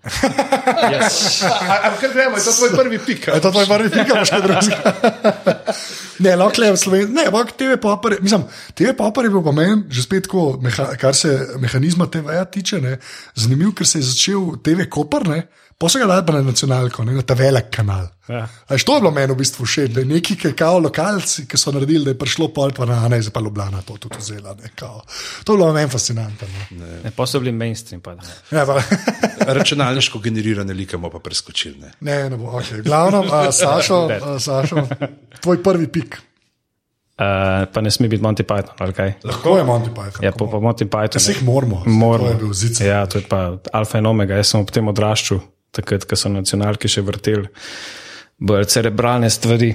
yes. 0.93 1.45
Ampak 1.85 2.13
gremo, 2.13 2.37
je 2.37 2.45
to 2.45 2.53
tvoj 2.53 2.71
prvi 2.77 2.99
pik. 2.99 3.27
Je 3.27 3.41
to 3.41 3.51
tvoj 3.51 3.67
prvi 3.67 3.91
pik, 3.91 4.09
ali 4.11 4.27
še 4.27 4.41
drugi? 4.41 4.71
ne, 6.25 6.37
lahko 6.37 6.61
le 6.61 6.73
v 6.73 6.77
Sloveniji. 6.77 7.13
Ne, 7.13 7.25
ampak 7.27 7.53
TV 7.53 7.77
popar, 7.77 8.13
je- 8.13 8.21
mislim, 8.21 8.45
TV 8.75 8.95
popar 8.95 9.25
je 9.25 9.31
bil 9.31 9.43
pa 9.43 9.53
meni, 9.53 9.83
že 9.89 10.03
spet 10.03 10.25
tako, 10.25 10.59
meha, 10.59 10.97
kar 10.97 11.15
se 11.15 11.31
mehanizma 11.59 12.07
TV-ja 12.07 12.45
tiče, 12.45 12.81
ne, 12.81 12.97
zanimiv, 13.35 13.75
ker 13.75 13.87
se 13.87 13.99
je 13.99 14.09
začel 14.09 14.57
TV 14.63 14.89
Koper, 14.89 15.29
ne, 15.29 15.41
so 15.89 15.99
ga 15.99 16.07
dali 16.07 16.25
pa 16.27 16.33
na 16.33 16.43
nacionalko, 16.47 17.05
ne, 17.05 17.15
na 17.17 17.23
ta 17.23 17.35
velik 17.35 17.71
kanal. 17.75 18.09
Ja. 18.29 18.45
A 18.47 18.75
veš, 18.75 18.85
to 18.87 18.97
je 18.97 19.03
bilo 19.03 19.11
meni 19.11 19.35
v 19.35 19.39
bistvu 19.41 19.67
všeč, 19.67 19.91
da 19.95 20.03
je 20.03 20.09
neki 20.11 20.37
kaj 20.39 20.55
kao 20.59 20.79
lokalci, 20.79 21.47
ki 21.51 21.59
so 21.59 21.73
naredili, 21.75 22.05
da 22.07 22.15
je 22.15 22.19
prišlo 22.19 22.49
pol 22.55 22.75
pa 22.77 22.87
na, 22.89 23.01
a 23.05 23.11
ne, 23.11 23.21
zdaj 23.23 23.35
pa 23.35 23.43
Ljubljana 23.43 23.83
to 23.87 23.97
tudi 23.99 24.21
vzela. 24.21 24.55
Ne, 24.63 24.73
kao. 24.79 25.03
to 25.45 25.53
je 25.53 25.57
bilo 25.57 25.73
meni 25.73 25.91
fascinantno. 25.91 26.49
Ne. 26.71 26.99
Ne, 27.05 27.15
pa 27.17 27.27
so 27.27 27.41
bili 27.43 27.53
mainstream. 27.53 28.01
Pa, 28.01 28.15
ne. 28.15 28.23
Ja, 28.51 28.67
pa, 28.67 28.81
Računalniško 29.59 30.19
generirane 30.19 30.75
like 30.75 30.97
bomo 30.97 31.11
pa 31.11 31.19
preskočili. 31.19 31.79
Ne. 31.79 31.93
ne, 32.01 32.31
ne 32.31 32.37
bo, 32.37 32.59
ok. 32.59 32.85
Glavno, 32.85 33.25
uh, 33.27 33.49
Sašo, 33.51 34.05
uh, 34.07 34.37
Sašo, 34.41 34.87
tvoj 35.41 35.63
prvi 35.63 35.89
pik. 35.93 36.21
Uh, 37.13 37.69
pa 37.69 37.81
ne 37.85 37.91
sme 37.93 38.09
biti 38.09 38.25
Monty 38.25 38.43
Python, 38.43 38.73
ali 38.81 38.95
kaj? 38.97 39.11
Lahko 39.25 39.59
je 39.59 39.65
Monty 39.65 39.91
Python. 39.95 40.25
Ja, 40.25 40.33
pa, 40.33 40.47
pa 40.49 40.59
Monty 40.59 40.87
Python. 40.89 41.21
Vse 41.21 41.35
jih 41.37 41.43
moramo. 41.45 41.83
Moramo. 41.87 42.25
To 42.25 42.33
je 42.33 42.39
bil 42.41 42.53
zicer. 42.57 42.87
Ja, 42.89 43.07
to 43.07 43.21
je 43.21 43.27
pa 43.29 43.59
alfa 43.73 44.01
in 44.01 44.09
omega. 44.09 44.39
Jaz 44.41 44.55
sem 44.55 44.63
ob 44.65 44.73
tem 44.73 44.89
odraščal, 44.89 45.43
takrat, 45.73 46.07
ko 46.09 46.19
so 46.19 46.31
nacionalki 46.33 46.91
še 46.91 47.05
vrteli 47.05 47.49
bolj 48.43 48.67
cerebralne 48.73 49.31
stvari, 49.31 49.71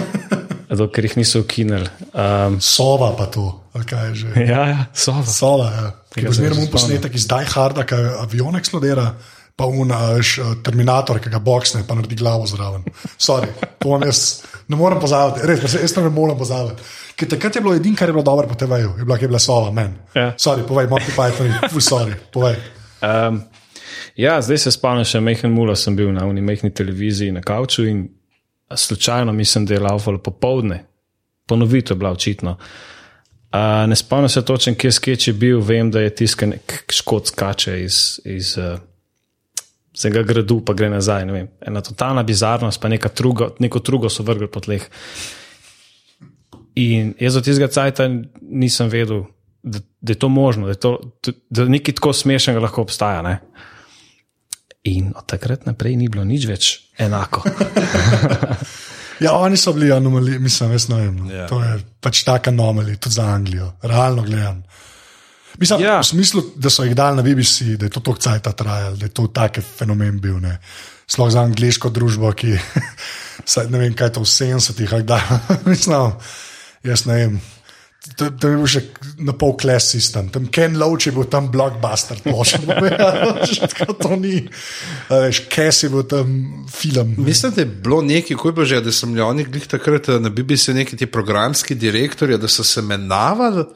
dokler 0.80 1.08
jih 1.08 1.16
niso 1.20 1.44
ukinili. 1.44 1.86
Um, 2.12 2.58
Sova 2.60 3.12
pa 3.16 3.28
to, 3.32 3.46
kaj 3.76 4.08
je 4.08 4.14
že. 4.22 4.34
ja, 4.52 4.66
ja, 4.72 4.84
so. 4.92 5.14
Sova, 5.24 5.70
ja. 5.72 5.88
Ki 6.16 6.26
bo 6.26 6.34
zmeraj 6.34 6.68
posnetek 6.72 7.16
iz 7.16 7.28
Die 7.30 7.48
Harda, 7.52 7.84
ki 7.88 7.98
avion 8.24 8.56
eksplodira, 8.58 9.06
pa 9.56 9.68
un 9.68 9.92
uh, 9.92 10.36
Terminator, 10.64 11.20
ki 11.22 11.32
ga 11.32 11.40
boksne, 11.44 11.84
pa 11.88 11.96
naredi 11.96 12.18
glavo 12.18 12.48
zraven. 12.48 12.84
Sorry, 13.16 13.48
to 13.80 13.94
vam 13.94 14.04
jaz 14.08 14.42
ne 14.68 14.76
morem 14.76 15.00
pozabiti, 15.00 15.46
res, 15.48 15.62
pa 15.62 15.70
jaz 15.80 15.94
to 15.94 16.04
ne 16.04 16.12
morem 16.12 16.36
pozabiti. 16.40 16.84
Ker 17.16 17.30
takrat 17.32 17.56
je 17.56 17.62
bilo 17.64 17.76
edino, 17.76 17.96
kar 17.96 18.10
je 18.10 18.16
bilo 18.16 18.24
dobro 18.26 18.48
po 18.50 18.56
TV-ju, 18.58 18.96
je 18.98 19.04
bila, 19.04 19.16
je 19.20 19.28
bila 19.30 19.40
sova, 19.40 19.70
men. 19.72 19.94
Ja. 20.16 20.32
Sorry, 20.40 20.66
povej, 20.68 20.90
Monty 20.90 21.14
Python, 21.16 21.54
fuj, 21.72 21.84
sorry, 21.84 22.16
povej. 22.34 22.58
Um, 23.00 23.44
ja, 24.16 24.40
zdaj 24.42 24.58
se 24.58 24.72
spomnim, 24.74 25.04
še 25.04 25.20
mehen 25.20 25.52
mula 25.52 25.76
sem 25.76 25.96
bil 25.96 26.12
na 26.12 26.26
uni 26.26 26.42
mehni 26.44 26.72
televiziji 26.74 27.34
na 27.36 27.42
kavču 27.44 27.86
in 27.86 28.08
slučajno 28.74 29.32
mislim, 29.32 29.66
da 29.66 29.74
je 29.74 29.80
laufalo 29.80 30.18
popovdne. 30.18 30.84
Ponovitev 31.46 31.94
je 31.94 31.98
bila 31.98 32.10
očitno. 32.10 32.56
Uh, 33.54 33.88
ne 33.88 33.96
spomnim 33.96 34.28
se 34.28 34.44
točno, 34.44 34.74
kje 34.74 34.92
skeč 34.92 35.28
je 35.28 35.34
bil, 35.34 35.60
vem, 35.60 35.90
da 35.90 36.00
je 36.00 36.14
tiskan 36.14 36.52
škot 36.92 37.30
skače 37.30 37.76
iz, 37.84 38.20
iz 38.24 38.56
uh, 38.58 38.80
vsega 39.94 40.22
gradu, 40.22 40.60
pa 40.64 40.74
gre 40.74 40.90
nazaj. 40.90 41.24
Ena 41.66 41.80
totalna 41.80 42.22
bizarnost, 42.22 42.80
pa 42.80 43.08
trugo, 43.08 43.54
neko 43.58 43.78
drugo 43.78 44.08
so 44.08 44.22
vrgli 44.22 44.48
po 44.48 44.60
tleh. 44.60 44.82
In 46.76 47.14
jaz 47.20 47.36
od 47.36 47.44
tistega 47.44 47.68
cajta 47.72 48.10
nisem 48.40 48.88
vedel, 48.92 49.24
da, 49.62 49.78
da 50.00 50.12
je 50.12 50.18
to 50.18 50.28
možno, 50.28 50.66
da, 50.66 50.74
to, 50.74 50.98
da 51.50 51.64
nekaj 51.64 51.94
tako 51.94 52.12
smešnega 52.12 52.60
lahko 52.60 52.82
obstaja. 52.82 53.22
Ne? 53.22 53.38
In 54.86 55.12
od 55.16 55.26
takrat 55.26 55.66
naprej 55.66 55.96
ni 55.98 56.08
bilo 56.08 56.24
nič 56.24 56.46
več 56.46 56.74
enako. 56.98 57.42
Ja, 59.20 59.32
oni 59.32 59.56
so 59.56 59.72
bili 59.72 59.92
anomaliji, 59.92 60.38
mislim, 60.38 60.72
jaz 60.76 60.88
ne 60.88 60.96
vem. 60.96 61.14
No. 61.16 61.30
Ja. 61.32 61.46
To 61.48 61.62
je 61.62 61.78
pač 62.04 62.18
taka 62.24 62.50
anomalija, 62.52 62.98
tudi 63.00 63.14
za 63.14 63.24
Anglijo, 63.32 63.70
realno 63.82 64.22
gledano. 64.22 64.62
Mislim, 65.58 65.80
Ja. 65.80 66.00
V 66.00 66.04
smislu, 66.04 66.42
da 66.56 66.70
so 66.70 66.84
jih 66.84 66.94
dali 66.94 67.16
na 67.16 67.22
BBC, 67.22 67.78
da 67.80 67.86
je 67.86 67.90
to 67.90 68.00
tako 68.00 68.20
cajt 68.20 68.48
trajalo, 68.56 68.96
da 68.96 69.06
je 69.06 69.14
to 69.16 69.26
tak 69.26 69.60
fenomen 69.78 70.20
bil. 70.20 70.36
Ne. 70.40 70.58
Sploh 71.06 71.30
za 71.32 71.40
angliško 71.40 71.88
družbo, 71.90 72.32
ki 72.32 72.58
saj 73.54 73.70
ne 73.70 73.78
vem, 73.78 73.94
kaj 73.94 74.06
je 74.06 74.12
to 74.12 74.20
v 74.20 74.28
70-ih, 74.28 74.92
ali 74.92 75.02
da. 75.02 75.20
Mislim, 75.70 76.12
jaz 76.84 77.06
ne 77.06 77.14
vem. 77.14 77.40
To, 78.14 78.30
to 78.30 78.48
je 78.48 78.56
bil 78.56 78.68
še 78.70 78.80
na 79.26 79.34
pol 79.34 79.56
kles 79.58 79.90
sistem. 79.96 80.28
Tam 80.30 80.46
Ken 80.52 80.78
Loach 80.78 81.08
je 81.08 81.12
bil 81.12 81.26
tam 81.30 81.50
blockbuster, 81.50 82.20
točno. 82.22 82.76
Tako 83.74 83.96
to 83.98 84.16
ni. 84.20 84.44
Veš, 85.10 85.42
Kes 85.50 85.82
je 85.82 85.90
bil 85.90 86.06
tam 86.06 86.30
film. 86.70 87.16
Mislim, 87.18 87.52
da 87.56 87.64
je 87.64 87.66
bilo 87.66 88.00
nekaj, 88.06 88.38
ko 88.38 88.52
je 88.52 88.56
bilo 88.56 88.68
že, 88.68 88.80
da 88.80 88.94
bili 88.94 89.26
oni 89.26 89.44
glih 89.44 89.66
takrat 89.66 90.08
eh, 90.08 90.20
na 90.22 90.30
BBC 90.30 90.76
neki 90.76 90.96
ti 90.96 91.10
programski 91.10 91.74
direktorji, 91.74 92.38
da 92.38 92.48
so 92.48 92.64
se 92.64 92.82
menavali. 92.82 93.66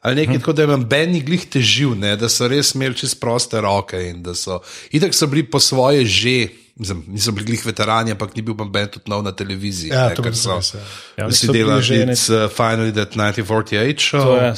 Ali 0.00 0.20
nekaj 0.22 0.38
tako, 0.38 0.52
da 0.52 0.62
je 0.62 0.76
meni 0.76 1.20
glih 1.26 1.48
težil, 1.50 1.96
ne, 1.98 2.14
da 2.16 2.28
so 2.30 2.46
res 2.48 2.74
imeli 2.76 2.94
čist 2.94 3.18
proste 3.20 3.60
roke 3.60 3.98
in 3.98 4.22
da 4.22 4.34
so. 4.34 4.60
Itak 4.94 5.14
so 5.14 5.26
bili 5.26 5.42
po 5.42 5.60
svoje 5.60 6.04
že, 6.06 6.36
mislim, 6.78 7.04
niso 7.08 7.32
bili 7.32 7.46
glih 7.46 7.66
veterani, 7.66 8.10
ampak 8.10 8.36
ni 8.36 8.42
bil 8.42 8.54
ben 8.54 8.88
tudi 8.88 9.10
nov 9.10 9.22
na 9.22 9.32
televiziji. 9.32 9.90
Ja, 9.90 10.08
ne, 10.08 10.14
to 10.14 10.32
so 10.34 10.56
res, 10.56 10.74
ja. 10.74 10.80
Ja, 11.18 11.26
bili 11.28 11.52
delali 11.52 11.82
že 11.82 11.94
ene- 12.04 12.16
uh, 12.44 12.50
Finally 12.50 12.92
That 12.92 13.16
1948 13.16 13.98
show. 14.00 14.22
To 14.24 14.36
je, 14.36 14.52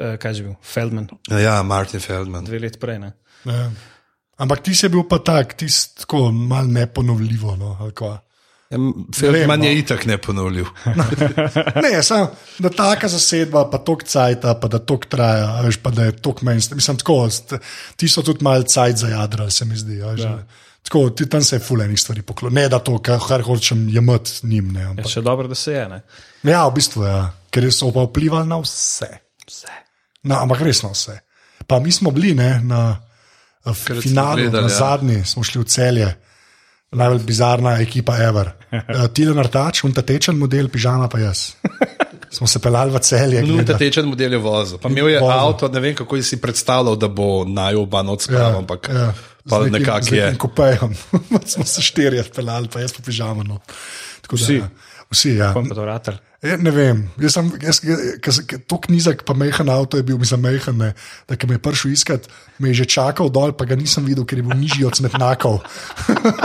eh, 0.00 0.16
kaj 0.16 0.34
že 0.34 0.42
bil, 0.42 0.54
Feldman, 0.62 1.08
Ja, 1.30 1.62
Martin 1.62 2.00
Feldman. 2.00 2.44
dve 2.44 2.58
leti 2.58 2.78
prej. 2.78 2.98
Ne? 2.98 3.12
Ja. 3.44 3.70
Ampak 4.38 4.62
ti 4.64 4.74
si 4.74 4.88
bil 4.88 5.04
pa 5.04 5.18
tak, 5.18 5.52
ti 5.54 5.68
si 5.68 5.94
tako 5.96 6.30
mal 6.32 6.64
neponovljivo. 6.64 7.56
No. 7.56 7.76
Ja, 8.70 8.78
Feldman 9.14 9.58
no. 9.60 9.66
je 9.66 9.78
itak 9.78 10.06
ne 10.06 10.16
ponovil. 10.18 10.64
ne, 11.84 12.02
samo 12.02 12.30
da 12.58 12.70
taka 12.70 13.08
zasedba, 13.08 13.64
pa 13.70 13.78
tok 13.78 14.04
cajta, 14.04 14.54
pa 14.54 14.68
da 14.68 14.78
tok 14.78 15.06
traja, 15.06 15.58
a 15.58 15.62
veš, 15.62 15.76
pa 15.82 15.90
da 15.90 16.04
je 16.04 16.12
tok 16.16 16.42
meni. 16.42 16.62
Mislim, 16.74 16.96
tako, 16.96 17.28
ti 17.96 18.08
so 18.08 18.22
tudi 18.22 18.44
mal 18.44 18.62
cajt 18.62 18.96
zajadrali, 18.96 19.50
se 19.50 19.64
mi 19.64 19.76
zdi. 19.76 20.02
a 20.02 20.06
Veš, 20.06 20.20
ja. 20.20 20.46
Tako, 20.82 21.10
ti 21.10 21.28
tam 21.28 21.42
se 21.42 21.56
je 21.56 21.60
fulenih 21.60 22.00
stvari 22.00 22.22
poklonil. 22.22 22.54
Ne, 22.54 22.68
da 22.68 22.78
to, 22.78 22.98
kar, 22.98 23.42
hočem 23.42 23.88
jemati 23.88 24.46
njim. 24.46 24.72
Ne, 24.72 24.80
Je 24.80 24.86
ampak, 24.86 25.10
še 25.12 25.22
dobro, 25.22 25.48
da 25.48 25.54
se 25.54 25.72
je. 25.72 25.88
Ne? 25.88 26.00
ja, 26.42 26.64
v 26.68 26.74
bistvu 26.74 27.04
je, 27.04 27.10
ja, 27.10 27.26
ker 27.50 27.68
so 27.72 27.92
pa 27.94 28.06
vplivali 28.08 28.48
na 28.48 28.58
vse. 28.62 29.10
Vse. 29.46 29.76
No, 30.24 30.40
ampak 30.40 30.64
res 30.66 30.82
na 30.82 30.92
vse. 30.94 31.20
Pa 31.66 31.78
mi 31.78 31.92
smo 31.92 32.10
bili 32.10 32.34
ne, 32.34 32.50
na 32.64 32.80
eh, 32.96 33.74
smo 33.74 34.00
finalu, 34.00 34.48
gledali, 34.48 34.66
na 34.66 34.72
ja. 34.72 34.78
zadnji, 34.78 35.22
smo 35.24 35.44
šli 35.46 35.62
v 35.62 35.70
celje. 35.70 36.10
Najbolj 36.90 37.22
bizarna 37.22 37.76
ekipa 37.78 38.16
Ever. 38.18 38.50
Uh, 38.72 39.06
Tilen 39.14 39.38
Artač, 39.38 39.84
un 39.86 39.92
ta 39.94 40.02
tečen 40.02 40.34
model, 40.38 40.66
pižama 40.72 41.06
pa 41.08 41.20
jaz. 41.22 41.52
Smo 42.30 42.46
se 42.46 42.60
pelali 42.62 42.94
v 42.94 42.98
celje. 43.02 43.40
Ta 43.42 43.46
gledali. 43.46 43.78
tečen 43.78 44.06
model 44.06 44.32
je 44.32 44.38
vozil. 44.38 44.78
Pa 44.78 44.88
imel 44.88 45.08
je 45.08 45.20
Vozil. 45.20 45.38
avto, 45.38 45.68
ne 45.68 45.80
vem, 45.82 45.94
kako 45.98 46.22
si 46.22 46.38
predstavljal, 46.40 46.94
da 46.96 47.08
bo 47.08 47.42
najoba 47.44 48.02
noč 48.06 48.28
spal, 48.28 48.60
ampak 48.62 48.86
ja, 48.86 49.08
pa 49.48 49.64
Z 49.64 49.70
nekako 49.70 50.04
z 50.04 50.12
je. 50.12 50.24
nekim 50.24 50.38
Kupejem. 50.38 50.94
smo 51.52 51.64
se 51.64 51.82
štirje 51.82 52.24
pelali, 52.34 52.68
pa 52.72 52.80
jaz 52.80 52.92
pa 52.92 53.02
pižama. 53.02 53.42
No. 53.44 53.60
Tako 54.20 54.36
da, 54.36 54.44
Vsi? 54.44 54.54
ja. 54.54 54.68
Vsi, 55.10 55.34
ja. 55.34 55.52
Pa 55.54 56.29
Ja, 56.40 56.54
ne 56.56 56.70
vem, 56.72 57.02
jaz 57.20 57.34
sem, 57.36 57.48
jaz, 57.60 57.82
jaz, 57.84 58.38
to 58.64 58.78
knjizek, 58.80 59.26
pa 59.28 59.34
mehen 59.36 59.68
avto 59.68 59.98
je 59.98 60.04
bil, 60.08 60.16
mislim, 60.16 60.40
mehen, 60.40 60.78
ne, 60.80 60.94
da 61.28 61.36
ki 61.36 61.44
me 61.44 61.58
je 61.58 61.60
prišel 61.60 61.92
iskat, 61.92 62.30
me 62.56 62.70
je 62.70 62.78
že 62.78 62.86
čakal 62.96 63.28
dol, 63.28 63.52
pa 63.52 63.66
ga 63.68 63.76
nisem 63.76 64.06
videl, 64.08 64.24
ker 64.24 64.40
je 64.40 64.46
bil 64.48 64.56
nižji 64.56 64.86
od 64.88 64.96
smetnakov. 64.96 65.58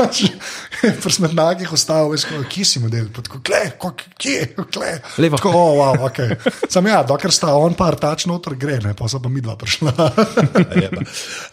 Pri 1.04 1.14
smetnakih 1.16 1.72
ostal, 1.72 2.12
veš, 2.12 2.26
ko, 2.28 2.42
kje 2.44 2.66
si 2.68 2.82
model, 2.84 3.08
pa 3.16 3.24
tako, 3.24 3.40
kle, 3.40 3.62
ko, 3.80 3.94
kje, 3.96 4.68
kle. 4.68 4.90
Levo. 5.16 5.40
Tako, 5.40 5.54
oh, 5.56 5.72
wow, 5.80 6.04
okay. 6.10 6.36
Sam 6.68 6.92
ja, 6.92 7.00
dokler 7.08 7.32
sta 7.32 7.54
on 7.56 7.80
par 7.80 7.96
tač 7.96 8.28
noter 8.28 8.60
gre, 8.60 8.82
ne, 8.84 8.92
pa 9.00 9.08
so 9.08 9.24
pa 9.24 9.32
mi 9.32 9.40
dva 9.40 9.56
prišla. 9.56 9.96
Je 10.84 10.92
pa. 10.92 11.06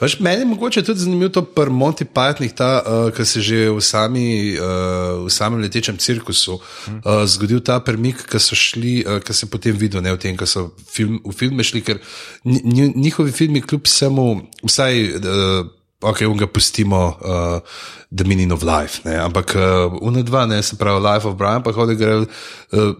Veš, 0.02 0.18
meni 0.18 0.42
je 0.42 0.50
mogoče 0.50 0.82
tudi 0.82 1.06
zanimivo 1.06 1.30
to 1.30 1.44
pri 1.46 1.70
Monty 1.70 2.10
Pythonih, 2.10 2.58
ta, 2.58 2.72
uh, 2.82 3.14
ki 3.14 3.22
se 3.22 3.38
že 3.38 3.62
v, 3.70 3.78
sami, 3.78 4.26
uh, 4.58 5.22
v 5.22 5.30
samem 5.30 5.62
letečem 5.62 5.94
cirkusu. 5.94 6.58
uh, 6.58 7.22
zgodil 7.30 7.62
ta 7.62 7.78
premik, 7.78 8.31
ki 8.32 8.40
so 8.40 8.56
šli, 8.58 8.94
uh, 9.04 9.20
ki 9.24 9.36
se 9.36 9.50
potem 9.52 9.76
videl, 9.76 10.02
ne 10.04 10.16
v 10.16 10.22
tem, 10.22 10.38
ki 10.38 10.48
so 10.48 10.70
film, 10.88 11.20
v 11.26 11.36
filme 11.36 11.66
šli, 11.66 11.84
ker 11.84 12.00
nji- 12.48 12.64
nji- 12.64 12.92
njihovi 12.96 13.36
filmi, 13.36 13.62
kljub 13.64 13.86
vsemu, 13.90 14.26
vsaj. 14.64 15.06
Uh, 15.20 15.70
Ok, 16.02 16.24
unga 16.26 16.48
pustimo 16.50 17.14
uh, 17.22 17.62
The 18.10 18.24
Meaning 18.26 18.50
of 18.50 18.64
Life, 18.66 19.06
ne? 19.06 19.14
ampak 19.22 19.54
uh, 19.54 19.86
une 20.02 20.24
dva, 20.26 20.46
ne, 20.50 20.58
se 20.62 20.74
pravi 20.74 20.98
Life 20.98 21.28
of 21.28 21.36
Brian, 21.38 21.62
pa 21.62 21.70
Holy 21.70 21.94
Grail, 21.94 22.26
uh, 22.26 22.96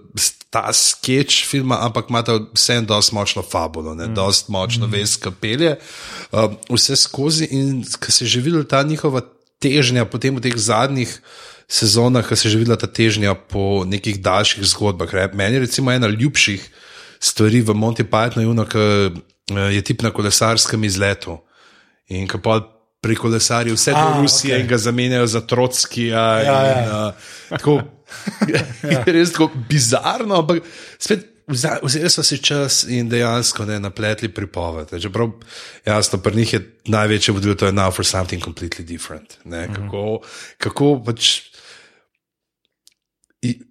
ta 0.54 0.70
sketch 0.70 1.42
filma, 1.48 1.80
ampak 1.82 2.12
imata 2.12 2.38
vseeno 2.54 2.86
dosti 2.86 3.14
močno 3.16 3.42
fabulo, 3.42 3.96
ne, 3.98 4.06
mm. 4.06 4.14
dosti 4.14 4.52
močno 4.52 4.86
mm. 4.86 4.92
vest, 4.92 5.18
kapelje, 5.18 5.74
uh, 6.30 6.54
vse 6.70 6.96
skozi 6.96 7.48
in 7.50 7.82
ko 7.82 8.12
se 8.12 8.24
je 8.24 8.36
že 8.36 8.40
videla 8.40 8.64
ta 8.64 8.82
njihova 8.86 9.24
težnja, 9.58 10.04
potem 10.06 10.36
v 10.36 10.44
teh 10.46 10.54
zadnjih 10.54 11.10
sezonah, 11.68 12.26
ko 12.26 12.36
se 12.36 12.48
je 12.48 12.52
že 12.52 12.58
videla 12.58 12.76
ta 12.76 12.86
težnja 12.86 13.34
po 13.34 13.84
nekih 13.86 14.20
daljših 14.22 14.64
zgodbah. 14.64 15.12
Ne? 15.14 15.28
Meni 15.34 15.56
je 15.56 15.64
recimo 15.66 15.92
ena 15.92 16.06
ljubših 16.06 16.68
stvari 17.22 17.62
v 17.62 17.74
Monty 17.74 18.04
Pythonu, 18.04 18.66
ki 18.66 18.78
uh, 19.54 19.70
je 19.70 19.82
tip 19.82 20.02
na 20.02 20.10
kolesarskem 20.10 20.84
izletu. 20.84 21.38
In 22.10 22.26
ko 22.28 22.42
pa 22.42 22.60
pri 23.02 23.16
kolesarju 23.18 23.74
vse 23.74 23.94
do 23.94 24.22
Rusije 24.22 24.54
okay. 24.54 24.60
in 24.60 24.68
ga 24.68 24.78
zamenjajo 24.78 25.26
za 25.26 25.40
Trotskija. 25.40 26.26
Ja, 26.42 26.58
in, 26.66 26.84
ja. 26.86 27.06
uh, 27.06 27.58
tako, 27.58 27.80
je 28.90 29.02
res 29.06 29.32
tako 29.32 29.50
bizarno, 29.68 30.42
ampak 30.42 30.66
spet. 30.98 31.28
Vzeli 31.52 32.08
so 32.08 32.22
si 32.22 32.38
čas 32.38 32.84
in 32.86 33.08
dejansko 33.10 33.64
ne 33.66 33.80
napletli 33.82 34.28
pripoved. 34.30 34.92
Čeprav, 35.02 35.32
jasno, 35.84 36.20
pri 36.22 36.36
njih 36.36 36.52
je 36.54 36.60
največje 36.86 37.34
vodilo, 37.34 37.54
to 37.58 37.66
je 37.66 37.74
now 37.74 37.90
for 37.90 38.06
something 38.06 38.40
completely 38.40 38.86
different. 38.86 39.36
Ne, 39.44 39.66
kako, 39.74 40.22
kako 40.62 41.02
pač 41.04 41.40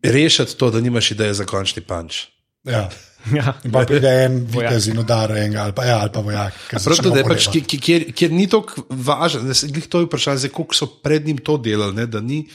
rešiti 0.04 0.58
to, 0.58 0.72
da 0.72 0.82
nimaš 0.82 1.12
ideje 1.12 1.34
za 1.34 1.46
končni 1.46 1.82
panč. 1.82 2.26
Ja. 2.64 2.90
Ja. 3.34 3.54
Pa 3.74 3.86
pride 3.86 4.10
en 4.26 4.40
vitez 4.50 4.88
in 4.90 5.00
udara 5.00 5.38
enega, 5.38 5.64
ali 5.64 5.74
pa, 5.78 5.86
ja, 5.86 6.00
ali 6.02 6.10
pa 6.14 6.24
vojak. 6.26 6.56
Prav 6.72 7.18
je 7.18 7.24
pač, 7.24 7.48
kjer, 7.70 8.08
kjer 8.18 8.32
ni 8.34 8.48
tako 8.50 8.86
važno, 8.90 9.44
da 9.46 9.54
se 9.54 9.70
glih 9.70 9.86
to 9.86 10.02
je 10.02 10.08
vprašanje, 10.08 10.50
koliko 10.50 10.76
so 10.76 10.88
pred 11.04 11.28
njim 11.28 11.38
to 11.38 11.58
delali, 11.62 11.94
ne, 11.96 12.08
da, 12.10 12.22
ni, 12.22 12.48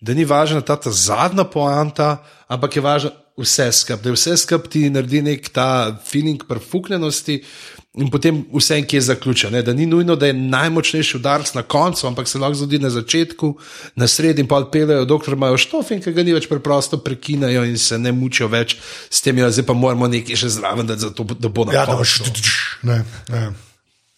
da 0.00 0.16
ni 0.16 0.24
važna 0.24 0.64
ta, 0.64 0.78
ta 0.80 0.90
zadnja 0.90 1.44
poanta, 1.44 2.16
ampak 2.48 2.76
je 2.76 2.84
važno 2.84 3.12
vse 3.36 3.68
skupaj, 3.72 4.02
da 4.04 4.14
vse 4.14 4.36
skupaj 4.40 4.70
ti 4.70 4.88
naredi 4.90 5.22
nek 5.22 5.48
ta 5.52 5.68
feeling 6.08 6.46
prefuknjenosti. 6.48 7.42
In 7.94 8.08
potem 8.10 8.40
vse, 8.50 8.80
ki 8.82 8.96
je 8.96 9.00
zaključen, 9.06 9.52
ne? 9.54 9.60
da 9.62 9.72
ni 9.72 9.84
nujno, 9.86 10.16
da 10.18 10.26
je 10.26 10.34
najmočnejši 10.34 11.16
udarc 11.16 11.52
na 11.54 11.62
koncu, 11.62 12.06
ampak 12.08 12.26
se 12.28 12.40
lahko 12.42 12.58
zgodi 12.58 12.80
na 12.82 12.90
začetku, 12.90 13.52
na 13.94 14.08
sredini, 14.10 14.42
in 14.42 14.48
pa 14.50 14.58
odpeljejo, 14.64 15.04
dokler 15.06 15.36
imajo 15.38 15.60
štof 15.62 15.92
in 15.94 16.02
ki 16.02 16.10
ga 16.16 16.24
ni 16.26 16.34
več 16.34 16.48
preprosto 16.50 16.98
prekinejo 16.98 17.62
in 17.70 17.78
se 17.78 17.98
ne 17.98 18.10
mučijo 18.12 18.48
več 18.50 18.74
s 19.06 19.22
tem, 19.22 19.38
ja, 19.38 19.46
zdaj 19.46 19.68
pa 19.70 19.78
moramo 19.78 20.10
nekaj 20.10 20.42
še 20.42 20.50
zraven, 20.56 20.90
da, 20.90 20.98
zato, 20.98 21.22
da 21.38 21.46
bo 21.48 21.68
na 21.70 21.78
Ja, 21.78 21.86
da 21.86 21.94
koncu. 21.94 22.26
boš. 22.34 22.58
Ne, 22.82 23.04
ne. 23.30 23.46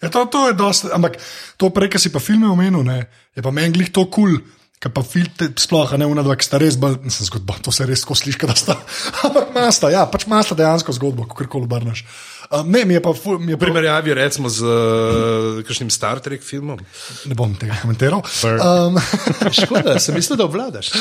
Ja, 0.00 0.08
to, 0.08 0.24
to 0.24 0.46
je 0.48 0.56
dosti, 0.56 0.88
ampak 0.96 1.20
to 1.60 1.68
prej, 1.68 1.92
ki 1.92 2.00
si 2.00 2.12
pa 2.12 2.20
filme 2.20 2.48
omenil, 2.48 2.80
ne, 2.80 3.02
je 3.36 3.44
pa 3.44 3.52
meni 3.52 3.76
glih 3.76 3.92
to 3.92 4.08
kul. 4.08 4.38
Cool. 4.40 4.44
Kaj 4.76 4.92
pa 4.92 5.00
filtre, 5.00 5.46
sploh 5.56 5.88
ne 5.96 6.04
unadva, 6.04 6.34
ki 6.36 6.44
sta 6.44 6.58
res 6.60 6.74
bolj, 6.76 6.98
nisem 7.00 7.24
zgodba, 7.24 7.54
to 7.64 7.72
se 7.72 7.86
res 7.88 8.02
tako 8.04 8.12
sliši, 8.12 8.44
da 8.44 8.52
sta. 8.52 8.74
Ampak 9.24 9.54
masta, 9.56 9.88
ja, 9.88 10.02
pač 10.04 10.26
masta 10.28 10.52
dejansko 10.58 10.92
zgodbo, 10.92 11.24
kako 11.30 11.46
koli 11.54 11.64
obrneš. 11.64 12.02
Um, 12.50 12.70
ne, 12.70 12.84
mi 12.84 12.94
je 12.94 13.02
pa, 13.02 13.10
ful- 13.10 13.38
mi 13.38 13.52
je 13.52 13.58
primerjavi 13.58 14.14
recimo 14.14 14.48
z 14.48 14.62
uh, 14.62 15.62
kakšnim 15.66 15.90
Star 15.90 16.20
Trek 16.22 16.42
filmom. 16.42 16.78
ne 17.26 17.34
bom 17.34 17.54
tega 17.58 17.74
komentiral. 17.82 18.22
Um, 18.22 19.00
Škoda, 19.62 19.98
sem 19.98 20.14
mislil, 20.14 20.38
da 20.38 20.44
obvladaš. 20.46 20.92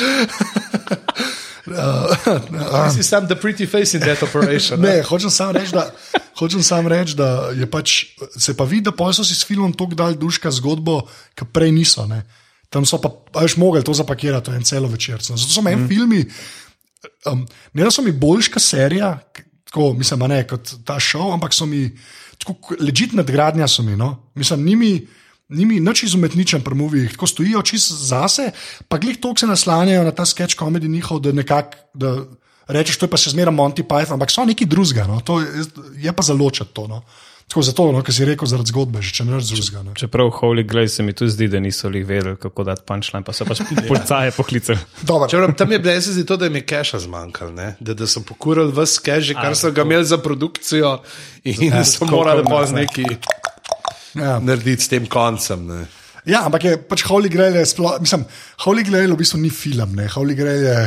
Ti 1.66 2.90
si 2.94 3.02
sam 3.02 3.26
the 3.26 3.34
pretty 3.34 3.66
face 3.66 3.94
in 3.94 4.02
that 4.02 4.22
operation. 4.22 4.80
Ne, 4.80 5.02
hočem 5.02 5.30
samo 5.30 5.52
reči, 5.58 5.74
da, 5.74 5.90
hočem 6.38 6.62
sam 6.62 6.86
reč, 6.86 7.14
da 7.18 7.50
je 7.54 7.66
pač, 7.66 8.14
se 8.38 8.54
pa 8.56 8.64
vidi, 8.64 8.86
da 8.86 8.94
pa 8.94 9.10
so 9.12 9.26
si 9.26 9.34
s 9.34 9.46
filmom 9.46 9.74
tako 9.74 9.98
dal 9.98 10.14
duška 10.14 10.50
zgodbo, 10.50 11.02
ki 11.34 11.48
prej 11.50 11.74
niso. 11.74 12.06
Ne. 12.06 12.22
Tam 12.70 12.86
so 12.86 13.00
pa, 13.02 13.10
veš, 13.40 13.58
mogli 13.58 13.82
to 13.82 13.94
zapakirati, 13.94 14.46
to 14.46 14.54
je 14.54 14.62
en 14.62 14.66
celo 14.66 14.88
večer. 14.88 15.18
Zato 15.22 15.50
so 15.50 15.62
meni 15.62 15.82
mm. 15.82 15.88
filmi, 15.90 16.22
um, 17.26 17.42
ne 17.74 17.82
da 17.82 17.90
so 17.90 18.02
mi 18.02 18.14
boljša 18.14 18.62
serija, 18.62 19.18
tako 19.66 19.92
mislim, 19.98 20.24
ne 20.30 20.40
kot 20.48 20.72
ta 20.86 20.98
šov, 21.02 21.34
ampak 21.34 21.54
so 21.54 21.66
mi, 21.66 21.90
tako 22.38 22.78
ležit 22.80 23.12
nadgradnja 23.18 23.68
so 23.68 23.82
mi. 23.82 23.96
No? 23.96 24.16
Mislim, 24.34 24.64
nimi. 24.64 24.96
Nimi 25.46 25.76
nič 25.78 26.00
izumetničen 26.02 26.64
pri 26.66 26.74
movijih, 26.74 27.12
tako 27.12 27.28
stojijo 27.30 27.60
čisto 27.62 27.94
zase, 27.94 28.48
pa 28.88 28.98
glih 28.98 29.20
toliko 29.22 29.38
se 29.38 29.46
naslanjajo 29.46 30.02
na 30.02 30.10
ta 30.10 30.24
sketch 30.26 30.58
komedij 30.58 30.90
njihov, 30.90 31.20
da 31.22 31.30
nekako, 31.32 31.76
rečeš, 32.66 32.98
to 32.98 33.06
je 33.06 33.12
pa 33.12 33.20
še 33.20 33.30
zmeraj 33.30 33.54
Monty 33.54 33.84
Python, 33.86 34.16
ampak 34.18 34.34
so 34.34 34.42
neki 34.42 34.66
drugega, 34.66 35.04
no? 35.06 35.20
to 35.22 35.38
je, 35.44 35.68
je 36.02 36.12
pa 36.12 36.22
zaločati 36.26 36.74
to. 36.74 36.88
No? 36.90 36.98
Tako 37.46 37.62
zato, 37.62 37.84
no, 37.94 38.00
kar 38.02 38.14
si 38.14 38.24
rekel, 38.26 38.48
zaradi 38.50 38.72
zgodbe, 38.72 39.00
že 39.06 39.12
če 39.14 39.24
ne 39.24 39.36
rečeš 39.38 39.60
drugega. 39.60 39.82
Ne? 39.86 39.92
Čeprav 39.94 40.32
Holy 40.40 40.64
Grail 40.66 40.88
se 40.90 41.04
mi 41.06 41.14
tu 41.14 41.28
zdi, 41.30 41.46
da 41.48 41.60
niso 41.62 41.86
jih 41.94 42.06
vedeli, 42.06 42.34
kako 42.42 42.64
dati 42.66 42.82
punčline, 42.86 43.22
pa 43.26 43.34
so 43.36 43.46
pač 43.46 43.62
policaje 43.90 44.32
poklicali. 44.34 44.78
Čeprav 45.06 45.54
tam 45.54 45.72
je 45.72 45.78
bilo, 45.78 45.94
jaz 45.94 46.08
se 46.08 46.16
zdi 46.16 46.26
to, 46.26 46.36
da 46.40 46.50
jim 46.50 46.58
je 46.58 46.64
keša 46.66 47.04
zmanjkalo, 47.06 47.54
ne? 47.54 47.68
da, 47.78 47.94
da 47.94 48.08
so 48.10 48.24
pokurili 48.26 48.74
vse 48.74 48.98
keže, 49.06 49.38
kar 49.38 49.54
so 49.54 49.70
ga 49.70 49.86
imeli 49.86 50.08
za 50.10 50.18
produkcijo 50.18 50.96
in 51.46 51.70
so 51.86 52.10
morali 52.10 52.42
pa 52.46 52.64
z 52.66 52.80
neki 52.82 53.06
ja. 54.18 54.40
narediti 54.42 54.82
s 54.82 54.90
tem 54.90 55.06
koncem. 55.06 55.68
Ne? 55.70 55.84
ja, 56.26 56.42
ampak 56.46 56.66
je 56.66 56.74
pač 56.82 57.06
Holy 57.06 57.30
Grail, 57.30 57.54
je 57.60 57.66
sploh, 57.70 58.00
mislim, 58.02 58.26
Holy 58.66 58.82
Grail 58.86 59.14
v 59.14 59.18
bistvu 59.22 59.38
ni 59.38 59.50
film, 59.54 59.94
ne? 59.94 60.08
Holy 60.10 60.34
Grail 60.34 60.66
je, 60.66 60.80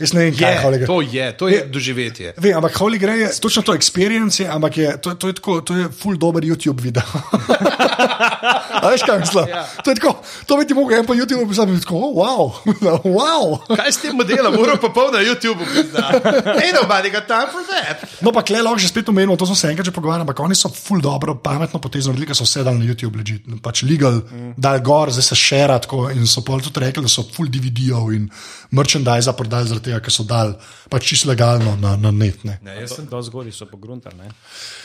jaz 0.00 0.12
ne 0.16 0.24
vem, 0.24 0.36
kaj 0.36 0.52
je 0.52 0.60
Holy 0.64 0.72
Je, 0.72 0.78
Grail. 0.78 0.88
to 0.88 0.98
je, 1.02 1.26
to 1.36 1.48
je 1.48 1.60
doživetje. 1.68 2.32
Vem, 2.40 2.56
ampak 2.56 2.72
Holy 2.80 2.98
Grail 2.98 3.20
je 3.20 3.30
točno 3.40 3.62
to 3.62 3.72
experience, 3.76 4.42
je, 4.42 4.48
ampak 4.48 4.76
je, 4.76 4.96
to, 5.00 5.14
to, 5.14 5.28
je 5.28 5.34
tako, 5.36 5.60
to 5.60 5.76
je 5.76 5.88
full 5.92 6.16
dober 6.16 6.42
YouTube 6.42 6.80
video. 6.80 7.04
Veš, 8.90 9.02
kaj 9.06 9.18
mislim? 9.20 9.48
Ja. 9.48 9.66
To, 9.84 9.90
je 9.90 9.94
tako, 10.00 10.12
to 10.46 10.56
bi 10.56 10.66
ti 10.66 10.74
mogel 10.74 10.98
en 10.98 11.06
po 11.06 11.14
YouTubeu 11.14 11.48
pisati, 11.48 11.80
tako, 11.84 11.96
oh, 11.96 12.16
wow, 12.16 12.40
wow. 13.18 13.76
Kaj 13.76 13.92
s 13.92 14.00
tem 14.00 14.16
modelom, 14.16 14.56
uro 14.56 14.76
pa 14.80 14.88
pol 14.88 15.12
na 15.12 15.20
YouTubu? 15.20 15.64
Ain't 16.62 16.76
nobody 16.80 17.12
got 17.12 17.28
time 17.28 17.52
for 17.52 17.64
that. 17.68 18.00
No, 18.24 18.32
pa 18.32 18.42
klej 18.42 18.64
lahko 18.64 18.80
že 18.80 18.88
spet 18.88 19.08
omenil, 19.12 19.36
to 19.36 19.46
smo 19.46 19.58
se 19.58 19.68
enkrat 19.68 19.86
že 19.86 19.92
pogovarjali, 19.92 20.24
ampak 20.24 20.40
oni 20.40 20.56
so 20.56 20.72
full 20.72 21.04
dobro, 21.04 21.36
pametno 21.36 21.80
potezno 21.80 22.14
naredili, 22.14 22.32
ker 22.32 22.38
so 22.38 22.48
vse 22.48 22.64
dali 22.64 22.80
na 22.80 22.88
YouTube, 22.88 23.20
ležit, 23.20 23.44
pač 23.60 23.84
legal, 23.84 24.24
mm. 24.24 24.56
dal 24.56 24.80
gor, 24.80 25.12
zdaj 25.12 25.28
se 25.28 25.36
šera 25.36 25.76
tako 25.82 26.08
in 26.14 26.24
so 26.24 26.44
pol 26.46 26.64
tudi 26.64 26.80
rekli, 26.80 27.04
da 27.04 27.12
so 27.12 27.26
full 27.26 27.50
DVD-ov 27.52 28.14
in 28.16 28.30
merchandise 28.70 29.32
prodali 29.36 29.68
zaradi 29.68 29.89
tega, 29.90 30.00
ker 30.04 30.14
so 30.14 30.24
dal 30.26 30.54
pač 30.90 31.10
čisto 31.12 31.30
legalno 31.30 31.76
na, 31.80 31.96
na 31.98 32.14
net. 32.14 32.44
Ne. 32.46 32.58
Ne, 32.64 32.78
jaz 32.84 32.96
sem 32.96 33.08
Do 33.10 33.20
zgodi 33.22 33.52
so 33.54 33.66
pogruntali. 33.66 34.30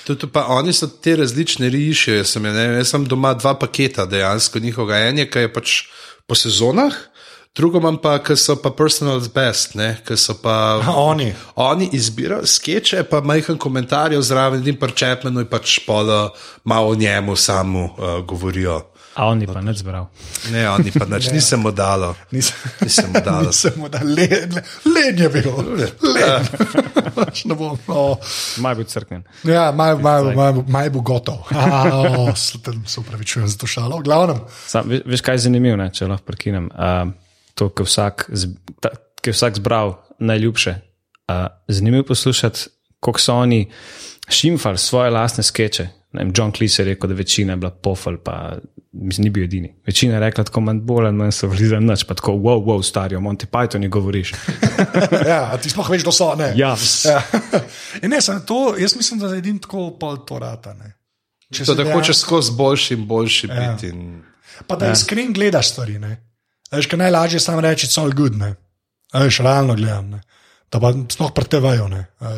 Tudi 0.06 0.30
pa 0.32 0.48
oni 0.58 0.74
so 0.74 0.90
te 0.90 1.16
različne 1.22 1.70
riše. 1.70 2.20
Jaz 2.22 2.36
sem, 2.36 2.44
ne, 2.44 2.68
jaz 2.82 2.94
sem 2.94 3.06
doma 3.08 3.36
dva 3.38 3.56
paketa 3.60 4.08
dejansko 4.10 4.60
njihovega. 4.60 5.10
En 5.10 5.22
je, 5.22 5.30
ki 5.30 5.46
je 5.46 5.54
pač 5.54 5.76
po 6.26 6.36
sezonah, 6.36 6.96
drugo 7.56 7.80
imam 7.80 7.98
pa, 8.02 8.18
ki 8.24 8.36
so 8.40 8.58
pa 8.62 8.72
personal 8.76 9.22
best, 9.34 9.76
ne, 9.80 9.96
ki 10.06 10.18
so 10.20 10.38
pa. 10.42 10.82
A, 10.82 10.96
oni. 11.06 11.30
Oni 11.62 11.90
izbirajo 11.94 12.48
skeče, 12.50 13.06
pa 13.10 13.22
majhen 13.22 13.62
komentarjev 13.62 14.26
zraven, 14.26 14.66
in 14.68 14.80
pa 14.82 14.90
Čepmenu 14.90 15.46
in 15.46 15.50
pač 15.52 15.80
polo 15.86 16.34
malo 16.66 16.92
o 16.92 17.00
njemu 17.00 17.36
samu 17.36 17.86
uh, 17.94 18.20
govorijo. 18.26 18.82
A 19.16 19.26
on 19.32 19.40
ni 19.40 19.48
pa 19.48 19.62
neč 19.64 19.80
zbral. 19.80 20.10
Ne, 20.52 20.66
oni 20.70 20.92
pa 20.92 21.06
nič, 21.08 21.30
nisem 21.32 21.62
mu 21.64 21.72
dalo. 21.72 22.16
Nisem, 22.36 23.08
mu 23.14 23.22
dalo. 23.24 23.48
nisem 23.52 23.72
mu 23.80 23.88
dal, 23.88 24.04
len, 24.04 25.16
je 25.16 25.30
bil. 25.32 25.48
Len. 26.04 26.44
Pač 27.16 27.46
ne 27.48 27.56
bom. 27.56 27.80
Oh. 27.88 28.20
Maj 28.60 28.76
biti 28.76 28.92
crkven. 28.92 29.24
Ja, 29.48 29.72
maj, 29.72 29.96
maj, 30.04 30.36
maj, 30.36 30.52
maj 30.68 30.92
bo 30.92 31.00
gotov. 31.00 31.48
A, 31.56 31.88
oh, 31.96 32.36
se 32.36 32.60
upravičujem 33.00 33.48
za 33.48 33.56
to 33.56 33.68
šalo. 33.72 34.04
V 34.04 34.04
glavnem, 34.04 34.44
Sam, 34.68 34.92
ve- 34.92 35.00
veš, 35.08 35.24
kaj 35.24 35.40
je 35.40 35.46
zanimivo, 35.48 35.80
ne, 35.80 35.88
če 35.96 36.12
lahko 36.12 36.28
prekinem. 36.28 36.68
Uh, 36.76 37.08
to, 37.56 37.72
ki 37.72 37.88
vsak, 37.88 38.28
ta- 38.84 38.96
ki 39.24 39.32
je 39.32 39.38
vsak 39.40 39.62
zbral 39.64 39.96
najljubše. 40.20 40.76
Uh, 41.32 41.48
zanimivo 41.72 42.04
je 42.04 42.12
poslušati, 42.12 42.68
kako 43.00 43.20
so 43.20 43.40
oni 43.48 43.64
šimfali 44.28 44.78
svoje 44.78 45.10
lastne 45.16 45.44
skeče. 45.44 45.88
Ne 46.16 46.24
vem, 46.24 46.32
John 46.32 46.52
Cleese 46.52 46.82
je 46.82 46.86
rekel, 46.86 47.10
da 47.10 47.16
večina 47.16 47.54
je 47.54 47.58
bila 47.58 47.72
pofal, 47.72 48.18
pa 48.18 48.56
mislim, 48.92 49.24
ni 49.24 49.30
bil 49.30 49.44
edini. 49.44 49.74
Večina 49.86 50.14
je 50.14 50.20
rekla, 50.20 50.44
tako 50.44 50.62
manj 50.62 50.80
bolj, 50.82 51.12
manj 51.12 51.32
so 51.32 51.48
bili 51.48 51.68
za 51.68 51.80
nič, 51.80 52.04
pa 52.04 52.14
tako, 52.14 52.32
wow, 52.34 52.62
wow, 52.62 52.84
stari, 52.84 53.16
o 53.16 53.20
Monty 53.20 53.46
Pythoni 53.48 53.90
govoriš. 53.90 54.32
ja, 55.28 55.50
a 55.52 55.58
ti 55.58 55.70
sploh 55.70 55.90
veš, 55.90 56.04
da 56.04 56.12
so. 56.12 56.36
Ne? 56.36 56.54
Ja. 56.56 56.76
ja. 57.04 57.22
In 58.02 58.10
ne, 58.14 58.22
samo 58.22 58.40
to, 58.42 58.76
jaz 58.78 58.96
mislim, 58.96 59.20
da 59.20 59.36
edin 59.36 59.60
tako 59.60 59.92
pol 59.92 60.18
to 60.20 60.40
rata. 60.40 60.74
Ne. 60.74 60.94
Če 61.52 61.60
To, 61.60 61.66
se 61.66 61.76
da 61.76 61.84
dejansko- 61.84 61.94
hočeš 61.96 62.18
skozi 62.18 62.52
boljši 62.54 62.94
in 62.94 63.06
boljši 63.06 63.48
Ja. 63.48 63.72
biti. 63.72 63.88
In... 63.88 64.24
Pa 64.68 64.76
da 64.76 64.92
iskren 64.92 65.34
gledaš 65.34 65.70
stvari. 65.70 66.00
ne. 66.00 66.16
Veš, 66.72 66.88
kaj 66.88 66.98
najlažje 66.98 67.36
je 67.36 67.42
samo 67.42 67.62
reči, 67.62 67.88
so 67.88 68.02
all 68.02 68.12
good. 68.12 68.36
Ne. 68.36 68.56
A 69.12 69.20
Veš, 69.20 69.40
realno 69.40 69.76
gledam. 69.76 70.10
Ne. 70.10 70.22
Da 70.72 70.80
pa 70.80 70.90
sploh 71.10 71.32
pretevajo. 71.32 71.86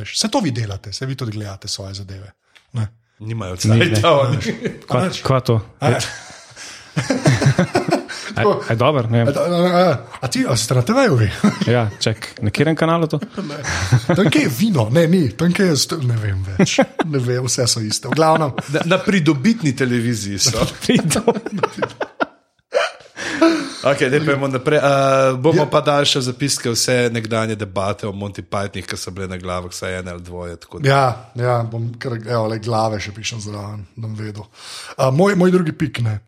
Vse 0.03 0.27
to 0.27 0.39
vi 0.39 0.51
delate, 0.51 0.89
vse 0.89 1.05
vi 1.05 1.15
tudi 1.15 1.31
gledate 1.31 1.67
svoje 1.67 1.93
zadeve. 1.93 2.31
Ne. 2.73 2.87
Nimajo 3.19 3.55
ne. 3.63 4.01
oni. 4.03 4.37
Kva, 4.87 5.09
kva 5.23 5.39
to? 5.39 5.61
Aj, 5.79 5.95
dobro, 8.75 9.07
ne 9.09 9.21
A, 9.21 9.25
a, 9.25 9.97
a, 10.21 10.27
ti, 10.27 10.45
a 10.49 10.55
ste 10.55 10.75
na 10.77 10.81
TV-ju? 10.81 11.17
Ja, 11.65 11.89
ček, 11.99 12.37
na 12.41 12.49
katerem 12.53 12.75
kanalu 12.75 13.07
to? 13.07 13.19
Tam 14.17 14.29
kje 14.29 14.41
je 14.41 14.49
vino, 14.59 14.89
ne, 14.93 15.07
ni, 15.07 15.31
tam 15.33 15.49
je, 15.49 15.73
ne 16.05 16.17
vem 16.21 16.45
več. 16.45 16.77
Ne 17.05 17.17
vem, 17.17 17.41
vse 17.45 17.67
so 17.67 17.81
iste. 17.81 18.07
V 18.07 18.13
glavnem, 18.13 18.51
Na, 18.73 18.79
na 18.85 18.97
pridobitni 19.01 19.73
televiziji 19.75 20.39
so. 20.39 20.61
Okay, 23.93 24.09
daj, 24.11 24.21
pojmo 24.25 24.47
naprej. 24.51 24.79
Uh, 24.79 25.37
bomo 25.39 25.63
ja. 25.63 25.69
pa 25.71 25.81
dali 25.85 26.07
še 26.09 26.21
zapiske 26.25 26.71
vse 26.73 26.95
nekdanje 27.13 27.55
debate 27.59 28.07
o 28.07 28.11
Monty 28.11 28.43
Pythonih, 28.43 28.87
ki 28.89 28.99
so 28.99 29.13
bile 29.15 29.29
na 29.31 29.39
glavah, 29.39 29.71
vsaj 29.71 29.99
ena 30.01 30.15
ali 30.15 30.23
dvoje. 30.25 30.57
da- 30.79 30.89
ja, 30.89 31.03
ja 31.35 31.57
bom 31.63 31.89
kar, 31.99 32.17
evo, 32.17 32.47
le 32.51 32.59
glave 32.59 32.99
še 32.99 33.13
pišem 33.15 33.41
zraven, 33.41 33.85
da 33.95 34.07
bom 34.07 34.15
vedel. 34.15 34.45
Uh, 34.97 35.11
moj, 35.13 35.35
moj 35.35 35.51
drugi 35.51 35.71
pik, 35.71 36.01
ne. 36.03 36.19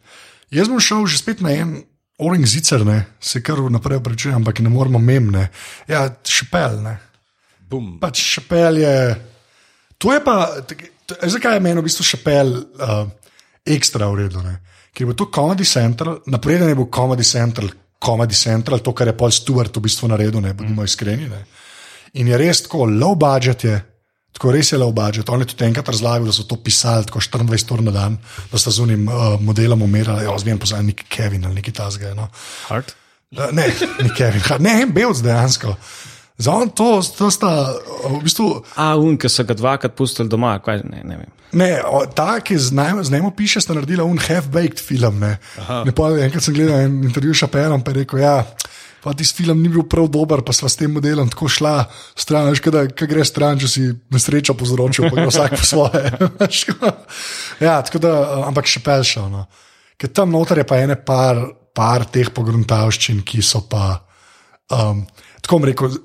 Jaz 0.52 0.70
bom 0.70 0.80
šel 0.80 1.06
že 1.06 1.18
spet 1.22 1.42
na 1.42 1.52
en 1.54 1.84
orange 2.20 2.48
zicer, 2.48 2.86
ne, 2.86 3.06
se 3.20 3.42
kar 3.42 3.60
naprej 3.72 4.02
prečujem, 4.04 4.40
ampak 4.42 4.60
ne 4.60 4.70
moramo 4.70 5.00
memne. 5.00 5.50
Ja, 5.88 6.08
šepel, 6.24 6.82
ne. 6.84 7.00
Bum. 7.70 8.00
Pač 8.02 8.22
šepel 8.24 8.82
je. 8.82 8.96
To 10.00 10.14
je 10.14 10.24
pa, 10.24 10.48
zakaj 11.28 11.58
je 11.58 11.64
meni 11.64 11.82
v 11.82 11.86
bistvu 11.86 12.06
šepel 12.08 12.56
uh, 12.56 13.06
ekstra. 13.66 14.10
Ne? 14.44 14.60
Ker 15.00 15.08
bo 15.08 15.14
to 15.16 15.30
Comedy 15.32 15.64
Central, 15.64 16.18
napreden 16.28 16.68
je 16.68 16.76
bil 16.76 16.90
Comedy 16.92 17.24
Central, 17.24 17.70
Comedy 18.04 18.36
Central, 18.36 18.82
to, 18.84 18.92
kar 18.92 19.08
je 19.08 19.14
Paul 19.16 19.32
Stewart 19.32 19.78
v 19.78 19.84
bistvu 19.86 20.10
naredil, 20.12 20.42
ne 20.44 20.52
bodimo 20.54 20.84
iskreni. 20.84 21.30
Ne? 21.32 21.40
In 22.20 22.28
je 22.28 22.40
res 22.40 22.66
tako 22.66 22.84
low 22.92 23.16
budget. 23.16 23.64
Je. 23.64 23.78
Tako 24.36 24.52
res 24.52 24.74
je 24.74 24.80
low 24.82 24.92
budget. 24.92 25.32
On 25.32 25.40
je 25.40 25.48
tudi 25.54 25.64
enkrat 25.70 25.88
razlagal, 25.88 26.28
da 26.28 26.36
so 26.36 26.44
to 26.44 26.60
pisali 26.60 27.08
tako 27.08 27.24
24 27.24 27.78
ur 27.78 27.86
na 27.88 27.96
dan, 27.96 28.20
da 28.52 28.60
sta 28.60 28.76
z 28.76 28.84
unim 28.84 29.08
uh, 29.08 29.40
modelom 29.40 29.88
umirali, 29.88 30.28
ja, 30.28 30.36
zmerno 30.44 30.66
poznam 30.68 30.92
neki 30.92 31.08
Kevin 31.08 31.48
ali 31.48 31.62
neki 31.62 31.72
tasga. 31.80 32.12
No. 32.20 32.28
Hard? 32.68 32.92
Da, 33.32 33.52
Ne, 33.56 33.72
ni 34.04 34.12
Kevin, 34.18 34.44
Hart, 34.52 34.60
ne, 34.68 34.84
belc 34.92 35.24
dejansko. 35.24 35.78
Za 36.38 36.60
on 36.60 36.76
to, 36.76 36.92
to 37.18 37.32
sta 37.32 37.72
v 38.04 38.20
bistvu. 38.24 38.52
A, 38.76 38.94
un, 39.00 39.16
ki 39.16 39.32
so 39.32 39.48
ga 39.48 39.56
dvakrat 39.56 39.96
pustili 39.96 40.28
doma, 40.28 40.58
kaj, 40.60 40.84
ne, 40.92 41.08
ne 41.08 41.24
vem. 41.24 41.39
Ne, 41.52 41.70
o, 41.82 42.04
ta, 42.06 42.38
ki 42.46 42.58
z 42.58 42.74
nami 42.76 43.32
piše, 43.36 43.62
sta 43.62 43.74
naredila 43.74 44.06
un 44.06 44.20
half-baked 44.22 44.82
film. 44.82 45.20
Ne. 45.24 45.38
Ne, 45.86 45.94
pa, 45.96 46.12
enkrat 46.22 46.46
sem 46.46 46.54
gledal 46.54 46.86
en 46.86 47.00
intervju 47.10 47.34
s 47.34 47.42
Šaperom, 47.44 47.82
pa 47.82 47.94
je 47.94 48.04
rekel, 48.04 48.22
ja, 48.22 48.36
pa 49.02 49.14
tisti 49.18 49.42
film 49.42 49.62
ni 49.64 49.72
bil 49.72 49.86
prav 49.90 50.10
dober, 50.12 50.44
pa 50.46 50.54
sva 50.54 50.70
s 50.70 50.78
tem 50.78 50.92
modelom 50.94 51.30
tako 51.32 51.50
šla 51.50 51.74
stran, 52.14 52.52
veš, 52.52 52.62
kada, 52.66 52.84
kaj 52.92 53.10
gre 53.10 53.26
stran, 53.26 53.62
če 53.62 53.72
si 53.72 53.86
nesrečo 54.14 54.54
povzročil, 54.60 55.08
pa 55.10 55.16
gre 55.18 55.30
vsak 55.32 55.58
po 55.58 55.66
svoje. 55.66 56.04
Ja, 57.66 57.80
tako 57.84 58.00
da, 58.04 58.12
ampak 58.48 58.70
še 58.70 58.84
pelšal. 58.84 59.26
No. 59.32 59.48
Ker 60.00 60.14
tam 60.16 60.32
noter 60.32 60.62
je 60.62 60.68
pa 60.68 60.78
ene 60.80 60.96
par, 60.96 61.42
par 61.76 62.06
teh 62.08 62.30
pogruntavščin, 62.32 63.24
ki 63.28 63.42
so 63.44 63.66
pa. 63.68 63.98
Um, 64.70 65.02
tako 65.42 65.62
rekel, 65.66 65.96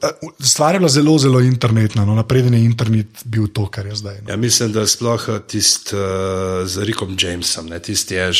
stvar 0.41 0.75
je 0.75 0.79
bila 0.83 0.89
zelo, 0.89 1.19
zelo 1.19 1.41
internetna, 1.41 2.05
no, 2.05 2.15
napreden 2.15 2.55
je 2.55 2.65
internet 2.65 3.25
bil 3.25 3.47
to, 3.53 3.67
kar 3.71 3.87
je 3.87 3.95
zdaj. 3.95 4.21
No. 4.23 4.31
Ja, 4.31 4.37
mislim, 4.37 4.73
da 4.73 4.87
sploh 4.87 5.29
tisti 5.47 5.97
uh, 5.97 6.67
z 6.67 6.85
Rickom 6.85 7.17
Jamesom, 7.21 7.67
ne, 7.67 7.79
tisti 7.83 8.15
je 8.15 8.31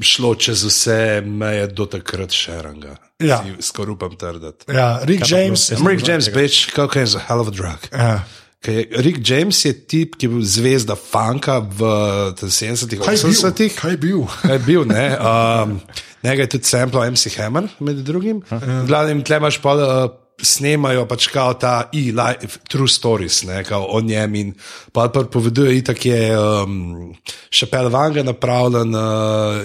šlo 0.00 0.34
čez 0.34 0.64
vse 0.64 1.22
meje 1.26 1.66
do 1.70 1.86
takrat 1.86 2.34
še 2.34 2.62
ranga. 2.62 2.96
Ja. 3.22 3.44
Skoraj 3.60 3.94
upam 3.94 4.16
trditi. 4.18 4.66
Ja, 4.74 4.98
Rick 5.06 5.30
James. 5.30 5.70
Rick 5.70 6.08
James, 6.08 6.30
bitch, 6.34 6.72
cocaine 6.74 7.06
is 7.06 7.14
a 7.14 7.22
hell 7.28 7.40
of 7.40 7.48
a 7.48 7.54
drug. 7.54 7.86
Ja. 7.92 8.24
Kaj 8.64 8.86
Rick 9.04 9.20
James 9.20 9.58
je 9.64 9.72
tip, 9.74 10.16
ki 10.16 10.26
je 10.26 10.32
bil 10.32 10.42
zvezda 10.48 10.96
funka 10.96 11.58
v 11.60 11.92
70-ih, 12.40 13.02
Kaj 13.04 13.18
je 13.18 13.22
bil? 13.26 13.34
80-ih. 13.36 13.76
Kaj 13.76 13.90
je 13.92 14.00
bil? 14.00 14.24
Kaj 14.40 14.56
je 14.56 14.62
bil, 14.64 14.84
ne? 14.88 15.06
Um, 15.24 15.80
Njega 16.24 16.46
je 16.46 16.48
tudi 16.56 16.64
sample 16.64 17.04
MC 17.10 17.36
Hammer, 17.36 17.68
med 17.84 18.00
drugim. 18.00 18.40
Glavnem, 18.88 19.20
tle 19.22 19.36
imaš 19.36 19.60
pa. 19.60 19.74
Uh, 19.76 20.23
Snemajo 20.42 21.04
pač 21.06 21.28
kao 21.30 21.54
ta 21.54 21.90
e-life, 21.94 22.58
true 22.68 22.88
stories, 22.88 23.42
ne, 23.46 23.64
kao 23.64 23.86
o 23.90 24.00
njem 24.00 24.34
in 24.34 24.54
pa 24.92 25.08
poveduje, 25.08 25.76
itak 25.78 26.06
je 26.06 26.38
um, 26.38 27.14
Šapel 27.50 27.88
Vanga 27.88 28.22
napravljen, 28.22 28.94
uh, 28.94 29.62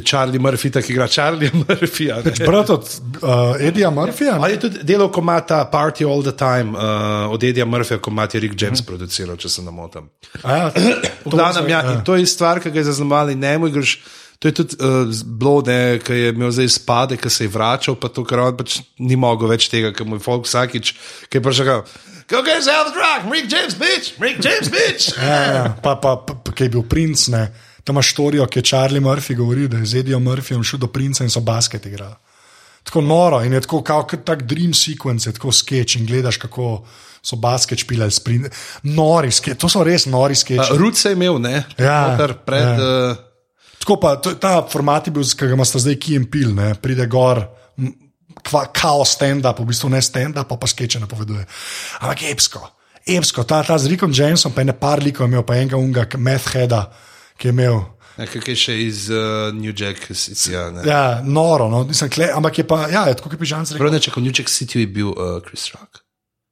Charlie 0.00 0.38
Murphy, 0.40 0.70
tako 0.72 0.92
igra 0.92 1.08
Charlie 1.08 1.50
Murphy. 1.68 2.08
ne. 2.38 2.46
Brat 2.46 2.70
od 2.70 2.80
uh, 3.22 3.60
Edija 3.60 3.90
Murphyja? 3.90 4.38
Ali 4.40 4.52
je 4.52 4.60
tudi 4.60 4.78
delal 4.82 5.12
komata 5.12 5.70
Party 5.72 6.06
All 6.06 6.22
the 6.22 6.36
Time 6.36 6.78
uh, 6.78 7.32
od 7.32 7.44
Edija 7.44 7.66
Murphyja, 7.66 7.98
komat 7.98 8.34
je 8.34 8.40
Rick 8.40 8.62
James 8.62 8.82
produciral, 8.82 9.36
če 9.36 9.48
se 9.48 9.62
ne 9.62 9.70
motim. 9.70 10.08
Ja, 10.44 10.70
glavnem, 11.24 11.68
ja, 11.68 11.82
in 11.92 12.04
to 12.04 12.16
je 12.16 12.26
stvar, 12.26 12.60
ki 12.60 12.70
ga 12.70 12.78
je 12.78 12.84
zaznamoval 12.84 13.30
in 13.30 13.38
ne 13.38 13.58
mu 13.58 13.68
igraš. 13.68 13.98
To 14.42 14.50
je 14.50 14.54
tudi 14.58 14.74
uh, 14.82 15.06
blode, 15.38 16.02
ki 16.02 16.16
je 16.18 16.30
imel 16.34 16.50
zdaj 16.50 16.68
spade, 16.74 17.16
ki 17.16 17.30
se 17.30 17.44
je 17.46 17.50
vračal, 17.52 17.94
pa 17.94 18.08
to, 18.10 18.24
ker 18.26 18.40
on 18.42 18.56
pač 18.58 18.80
ni 18.98 19.14
mogel 19.14 19.52
več 19.52 19.68
tega, 19.70 19.92
ker 19.94 20.02
mu 20.02 20.18
je 20.18 20.24
folk 20.24 20.48
vsakič, 20.48 20.90
ki 21.30 21.38
je 21.38 21.42
prišel. 21.44 21.84
Go 22.26 22.40
get 22.42 22.58
yourself 22.58 22.90
drug, 22.90 23.30
Rick 23.30 23.46
James, 23.52 23.78
bitch, 23.78 24.18
Rick 24.18 24.42
James, 24.42 24.66
bitch. 24.72 25.12
Ja, 25.22 25.38
ja, 25.46 25.62
pa, 25.78 25.94
pa, 25.94 26.16
pa, 26.26 26.34
pa 26.34 26.54
ki 26.58 26.66
je 26.66 26.74
bil 26.74 26.82
princ, 26.90 27.28
ne. 27.30 27.46
tam 27.86 27.94
imaš 27.94 28.10
štorijo, 28.16 28.46
ki 28.50 28.58
je 28.58 28.66
Charlie 28.66 29.00
Murphy 29.00 29.38
govoril, 29.38 29.68
da 29.70 29.78
je 29.78 29.86
z 29.86 30.02
Edijo 30.02 30.18
Murphyjem 30.18 30.66
šel 30.66 30.82
do 30.82 30.90
princa 30.90 31.22
in 31.24 31.30
so 31.30 31.40
basket 31.40 31.86
igrali. 31.86 32.18
Tako 32.82 33.00
noro 33.00 33.42
in 33.46 33.52
je 33.52 33.60
tako, 33.62 33.82
kot 33.86 34.24
tak 34.26 34.42
dream 34.42 34.74
sequence, 34.74 35.28
je 35.28 35.38
tako 35.38 35.52
sketch 35.52 36.00
in 36.00 36.06
gledaš, 36.06 36.36
kako 36.42 36.84
so 37.22 37.36
basket 37.36 37.78
špilali 37.78 38.10
s 38.10 38.18
princem. 38.20 38.50
Nori 38.82 39.30
sketch, 39.30 39.60
to 39.60 39.70
so 39.70 39.84
res 39.86 40.06
nori 40.06 40.34
sketch. 40.34 40.72
Uh, 40.72 40.78
Ruce 40.78 41.08
je 41.08 41.14
imel, 41.14 41.38
ne? 41.38 41.62
Ja, 41.78 42.08
Noter 42.10 42.34
pred. 42.42 42.62
Ja. 42.62 43.10
Uh, 43.10 43.31
Tako 43.82 43.96
pa 43.98 44.14
to, 44.22 44.34
ta 44.38 44.60
format 44.70 45.08
je 45.08 45.12
bil, 45.14 45.26
ki 45.26 45.48
ga 45.50 45.56
imaš 45.56 45.74
zdaj 45.82 45.98
Kim 45.98 46.26
Pil, 46.30 46.54
ne, 46.54 46.72
pride 46.78 47.08
gor. 47.10 47.42
Kva, 48.42 48.64
kao 48.74 49.02
stand-up, 49.06 49.58
v 49.60 49.68
bistvu 49.68 49.90
ne 49.92 50.00
stand-up, 50.02 50.46
pa, 50.48 50.56
pa 50.56 50.66
skeče 50.70 51.02
napoveduje. 51.02 51.42
Ampak 52.00 52.22
epsko, 52.30 52.62
epsko, 53.06 53.44
ta, 53.46 53.60
ta 53.66 53.76
z 53.78 53.90
Rickom 53.92 54.14
Jamesom, 54.14 54.54
pa 54.54 54.62
je 54.62 54.70
ne 54.70 54.76
par 54.78 55.02
likov 55.02 55.28
imel, 55.28 55.44
pa 55.46 55.58
enega 55.60 55.76
unga, 55.78 56.06
Meth 56.18 56.54
Heada, 56.54 56.86
ki 57.36 57.50
je 57.50 57.54
imel. 57.54 57.82
Nekaj 58.18 58.56
še 58.58 58.74
iz 58.82 59.04
uh, 59.10 59.50
New 59.56 59.74
Jack 59.74 60.08
City. 60.12 60.52
Ja, 60.54 60.68
ne. 60.70 60.82
Ja, 60.86 61.02
noro, 61.24 61.68
no, 61.72 61.82
nisem 61.88 62.10
kle, 62.12 62.30
ampak 62.34 62.62
je 62.62 62.66
pa, 62.68 62.84
ja, 62.92 63.06
je 63.10 63.18
tako 63.18 63.34
kot 63.34 63.40
pižanc 63.42 63.72
rekel. 63.72 63.82
Prav 63.82 63.94
ne, 63.94 64.00
če 64.04 64.14
v 64.14 64.24
New 64.24 64.34
Jack 64.36 64.52
City 64.52 64.82
je 64.84 64.90
bil 64.94 65.12
uh, 65.12 65.38
Chris 65.46 65.68
Rock. 65.74 66.02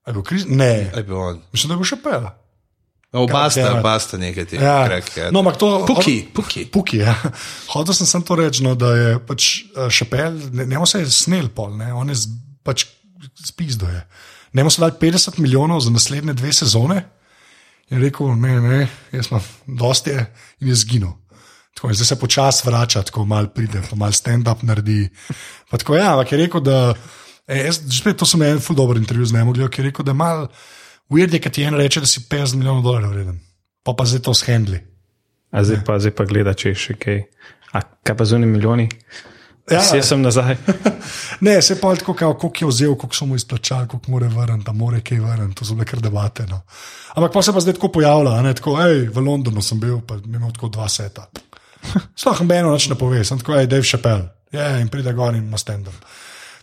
Je 0.08 0.14
bil 0.16 0.24
Chris? 0.26 0.46
Ne, 0.48 0.90
Je 0.90 1.02
bil 1.06 1.18
on. 1.20 1.42
mislim, 1.52 1.70
da 1.70 1.76
je 1.76 1.82
bil 1.82 1.90
še 1.90 2.00
pel. 2.04 2.30
Oba 3.12 3.48
sta, 3.50 3.72
oba 3.74 3.96
sta 3.98 4.18
nekaj 4.22 4.46
tega. 4.46 4.64
Ja. 4.64 4.86
crackhead. 4.86 5.32
No, 5.34 5.42
ampak 5.42 5.56
to. 5.58 5.70
Puki, 5.86 6.28
puki. 6.34 6.64
Puki, 6.70 7.00
ja. 7.02 7.16
Hotel 7.72 7.96
sem 7.98 8.06
samo 8.06 8.26
to 8.26 8.38
reči, 8.38 8.62
no, 8.62 8.76
da 8.78 8.92
je 8.94 9.16
pač 9.26 9.48
šepel, 9.90 10.38
ne, 10.54 10.66
ne 10.70 10.78
vse 10.78 11.02
je 11.02 11.10
snel 11.10 11.50
pol, 11.54 11.74
ne, 11.80 11.90
on 11.90 12.12
je 12.12 12.20
z, 12.22 12.36
pač 12.62 12.86
spizdo 13.46 13.90
je. 13.90 14.04
Ne 14.54 14.62
moremo 14.62 14.86
dati 14.86 15.02
50 15.02 15.38
milijonov 15.42 15.82
za 15.82 15.90
naslednje 15.90 16.36
dve 16.38 16.52
sezone. 16.54 17.02
In 17.90 17.98
je 17.98 18.04
rekel, 18.04 18.34
ne, 18.38 18.60
ne, 18.62 18.80
jaz 19.12 19.30
imam 19.30 19.42
dosti 19.66 20.14
in 20.60 20.70
je 20.70 20.74
zginil. 20.74 21.12
Tako, 21.74 21.94
zdaj 21.94 22.06
se 22.06 22.18
počasi 22.18 22.66
vrača, 22.66 23.02
tako 23.02 23.24
malo 23.24 23.48
pride, 23.54 23.82
pa 23.90 23.96
malo 23.96 24.12
stand-up 24.12 24.62
naredi. 24.62 25.08
Pa 25.70 25.78
tako, 25.78 25.96
ja, 25.96 26.12
ampak 26.14 26.32
je 26.32 26.38
rekel, 26.38 26.62
da. 26.62 26.94
E, 27.46 27.64
jaz, 27.64 27.80
že 27.90 28.14
to 28.14 28.26
sem 28.26 28.42
en 28.42 28.60
ful 28.62 28.76
dober 28.76 28.96
intervju 28.96 29.26
z 29.26 29.34
njim, 29.34 29.50
ki 29.54 29.80
je 29.80 29.90
rekel, 29.90 30.06
da 30.06 30.14
mal 30.14 30.46
weird, 31.10 31.34
je, 31.34 31.40
kad 31.40 31.52
ti 31.52 31.62
en 31.66 31.76
reče, 31.78 32.00
da 32.00 32.06
si 32.06 32.20
50 32.30 32.56
milijonov 32.60 32.82
dolarjev 32.82 33.10
vreden. 33.10 33.40
Pa 33.82 33.94
pa 33.98 34.04
zdaj 34.04 34.22
to 34.26 34.34
shendli. 34.34 34.80
A 35.50 35.64
zdaj 35.64 35.84
pa, 35.86 35.98
zdaj 35.98 36.14
pa 36.14 36.24
gleda, 36.24 36.54
če 36.54 36.74
je 36.74 36.78
še 36.78 36.96
kaj. 37.00 37.22
A 37.74 37.82
kaj 38.06 38.16
pa 38.16 38.26
z 38.26 38.38
unimi 38.38 38.58
milijoni? 38.58 38.88
Ja. 39.70 39.80
Vse 39.80 40.02
sem 40.02 40.22
nazaj. 40.22 40.56
Ne, 41.40 41.62
se 41.62 41.78
pa 41.80 41.94
tako, 41.96 42.14
kao, 42.14 42.34
koliko 42.34 42.64
je 42.64 42.68
vzel, 42.68 42.94
koliko 42.94 43.16
so 43.16 43.26
mu 43.26 43.36
izplačali, 43.36 43.88
koliko 43.88 44.10
mora 44.10 44.26
vrniti, 44.28 44.64
da 44.66 44.72
mora 44.72 44.98
kaj 45.00 45.20
vrniti, 45.20 45.54
to 45.56 45.64
so 45.64 45.74
bile 45.74 45.86
kar 45.88 46.00
debate. 46.00 46.44
No. 46.46 46.60
Ampak 47.14 47.32
pa 47.32 47.42
se 47.42 47.52
pa 47.52 47.60
zdaj 47.60 47.78
tako 47.78 47.88
pojavlja, 47.94 48.34
ne 48.42 48.52
tako, 48.54 48.74
hej, 48.76 49.06
v 49.14 49.22
Londonu 49.24 49.62
sem 49.62 49.80
bil, 49.80 50.00
pa 50.06 50.18
imel 50.20 50.52
tako 50.52 50.68
dva 50.74 50.88
seta. 50.88 51.28
Sploh 52.20 52.42
meni 52.44 52.68
noč 52.68 52.90
ne 52.90 52.98
pove, 52.98 53.22
sem 53.24 53.40
tako, 53.40 53.56
hej, 53.56 53.70
Dave 53.70 53.88
Chappelle, 53.88 54.28
je 54.52 54.66
in 54.82 54.90
pride 54.92 55.14
gor 55.16 55.34
in 55.34 55.46
ima 55.46 55.58
stand-up. 55.58 55.96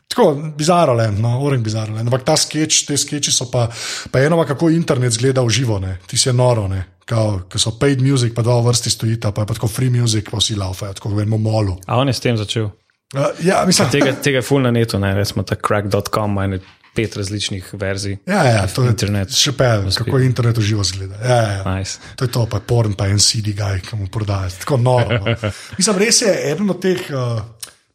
Tako, 0.07 0.51
bizarno 0.57 0.93
le, 0.93 1.09
no, 1.11 1.33
oren 1.43 1.63
bizarno 1.63 1.95
le. 1.95 2.05
Ampak 2.05 2.23
ta 2.25 2.37
sketch, 2.39 2.87
te 2.87 2.97
sketchi 2.97 3.31
so 3.31 3.49
pa, 3.51 3.67
pa 4.11 4.23
eno, 4.23 4.39
kako 4.47 4.69
internet 4.73 5.13
zgleda 5.17 5.43
v 5.43 5.51
živo, 5.53 5.79
ne, 5.83 5.97
ti 6.07 6.17
si 6.17 6.29
je 6.29 6.33
noro, 6.33 6.67
ne. 6.71 6.83
Kao, 7.07 7.41
ko 7.51 7.59
so 7.59 7.71
paid 7.79 8.01
music, 8.03 8.33
pa 8.35 8.43
dva 8.43 8.59
vrsti 8.65 8.91
stojita, 8.91 9.31
pa 9.31 9.43
je 9.43 9.47
pa 9.47 9.55
tako 9.55 9.69
free 9.71 9.91
music, 9.91 10.27
pa 10.31 10.41
vsi 10.41 10.57
laufajo, 10.59 10.97
tako 10.97 11.13
v 11.15 11.23
enem 11.23 11.39
molu. 11.41 11.77
A 11.87 11.99
on 11.99 12.11
je 12.11 12.15
s 12.17 12.23
tem 12.23 12.39
začel. 12.39 12.67
Uh, 13.15 13.29
ja, 13.43 13.61
mislim, 13.67 13.87
Tega, 13.91 14.11
tega 14.23 14.41
je 14.41 14.47
full 14.47 14.63
na 14.63 14.71
netu, 14.71 14.99
ne, 14.99 15.13
recimo 15.15 15.43
ta 15.47 15.55
crack.com, 15.55 16.31
ima 16.31 16.43
ene 16.43 16.59
pet 16.97 17.15
različnih 17.15 17.69
verzij. 17.73 18.17
Ja, 18.25 18.43
ja, 18.43 18.67
to 18.67 18.83
je 18.83 18.89
Internet. 18.89 19.33
Še 19.37 19.53
pel, 19.53 19.85
kako 19.93 20.19
internet 20.25 20.57
v 20.57 20.65
živo 20.65 20.85
zgleda. 20.87 21.19
Ja, 21.21 21.35
ja, 21.35 21.51
ja. 21.59 21.75
Nice. 21.75 22.01
To 22.17 22.25
je 22.25 22.31
to, 22.33 22.45
pa 22.49 22.57
je 22.57 22.65
porn, 22.71 22.95
pa 22.97 23.05
en 23.11 23.21
CD 23.21 23.53
guy, 23.57 23.83
ki 23.85 23.99
mu 23.99 24.09
prodaja. 24.09 24.49
Tako 24.63 24.79
noro. 24.81 25.19
No. 25.21 25.35
Mislim, 25.77 25.99
res 26.01 26.23
je 26.25 26.33
eden 26.49 26.73
od 26.73 26.81
teh, 26.81 27.03
uh, 27.13 27.43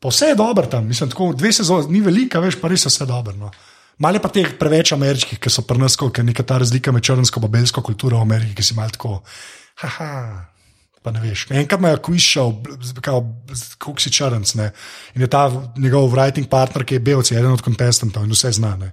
pa 0.03 0.11
vse 0.11 0.33
je 0.33 0.39
dobro 0.39 0.67
tam. 0.67 0.89
Mislim, 0.91 1.11
tako 1.11 1.33
dve 1.39 1.53
sezoni, 1.55 1.93
ni 1.95 2.01
velika, 2.03 2.43
veš, 2.43 2.59
pa 2.61 2.69
res 2.73 2.87
je 2.87 2.91
vse 2.91 3.07
dobro. 3.07 3.37
No. 3.39 3.53
Malo 4.03 4.19
je 4.19 4.23
pa 4.25 4.31
teh 4.35 4.55
preveč 4.59 4.93
ameriških, 4.97 5.39
ki 5.39 5.51
so 5.53 5.63
pri 5.63 5.79
nas, 5.79 5.95
ker 5.95 6.11
je 6.19 6.27
neka 6.27 6.43
ta 6.43 6.59
razlika 6.59 6.93
med 6.93 7.07
črnsko 7.07 7.43
in 7.43 7.53
belsko 7.53 7.85
kulturo 7.87 8.19
v 8.19 8.27
Ameriki, 8.27 8.57
ki 8.59 8.67
si 8.67 8.75
malo 8.75 8.91
tako, 8.91 9.21
haha, 9.85 10.09
Pa 11.03 11.11
ne 11.11 11.19
veš. 11.19 11.49
Enkrat 11.51 11.81
me 11.83 11.91
je 11.91 11.99
kvišal, 11.99 12.53
kako 13.75 13.99
si 13.99 14.11
črnc. 14.15 14.55
Ne? 14.55 14.69
In 15.17 15.25
je 15.25 15.29
ta 15.31 15.49
njegov 15.75 16.13
writing 16.15 16.47
partner, 16.47 16.85
ki 16.87 16.95
je 16.95 17.03
bil 17.03 17.25
eden 17.27 17.51
od 17.51 17.63
kontestantov 17.63 18.23
in 18.23 18.31
vse 18.31 18.53
znane. 18.55 18.93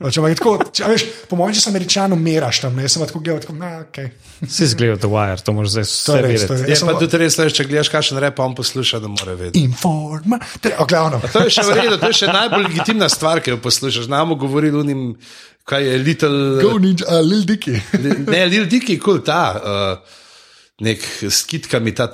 Če, 0.00 0.22
tako, 0.40 0.54
če, 0.72 0.86
veš, 0.88 1.02
po 1.28 1.36
mojem, 1.36 1.58
če 1.58 1.64
sem 1.66 1.74
američan, 1.74 2.14
umiraš 2.16 2.62
tam, 2.62 2.78
ne 2.80 2.88
sem 2.88 3.04
tako 3.04 3.20
gledal, 3.20 3.42
tako 3.44 3.56
na 3.58 3.72
ok. 3.82 3.98
Si 4.48 4.68
zgledal 4.72 4.96
The 5.02 5.10
Wire, 5.12 5.42
to 5.44 5.52
moraš 5.52 5.74
zdaj 5.74 5.84
To 5.84 5.90
vse 5.90 6.14
je 6.16 6.22
res, 6.24 6.46
to 6.46 6.56
je 6.56 6.62
vedeti. 6.62 6.72
Je 6.72 6.88
pa 6.88 6.94
tudi 7.02 7.20
res, 7.20 7.36
če 7.58 7.66
gledaš, 7.68 7.90
kakšen 7.92 8.22
rep 8.24 8.40
on 8.40 8.56
posluša, 8.56 9.02
da 9.04 9.10
mora 9.12 9.34
vedeti. 9.36 9.60
Informa. 9.68 10.40
Te- 10.64 10.72
o, 10.80 10.86
glavno. 10.88 11.20
To 11.34 11.44
je 11.44 11.52
še 11.52 11.66
v 11.68 11.76
redu, 11.76 12.00
to 12.00 12.08
je 12.08 12.18
še 12.22 12.30
najbolj 12.32 12.64
legitimna 12.70 13.10
stvar, 13.12 13.44
ki 13.44 13.52
jo 13.52 13.60
poslušaš. 13.60 14.08
Znamo 14.08 14.38
govoriti 14.40 14.80
o 14.80 14.86
njim, 14.88 15.04
kaj 15.68 15.84
je 15.84 16.00
Little. 16.08 16.40
Go 16.64 16.80
ninja, 16.80 17.04
uh, 17.04 17.20
Lil 17.20 17.44
Dicky. 17.44 17.76
Ne, 18.32 18.46
Lil 18.48 18.64
Dicky, 18.72 18.96
kul 18.96 19.20
cool, 19.20 19.22
ta. 19.28 19.44
Uh, 19.60 20.19
Nek 20.80 21.04
skitkami, 21.28 21.92
ta 21.94 22.08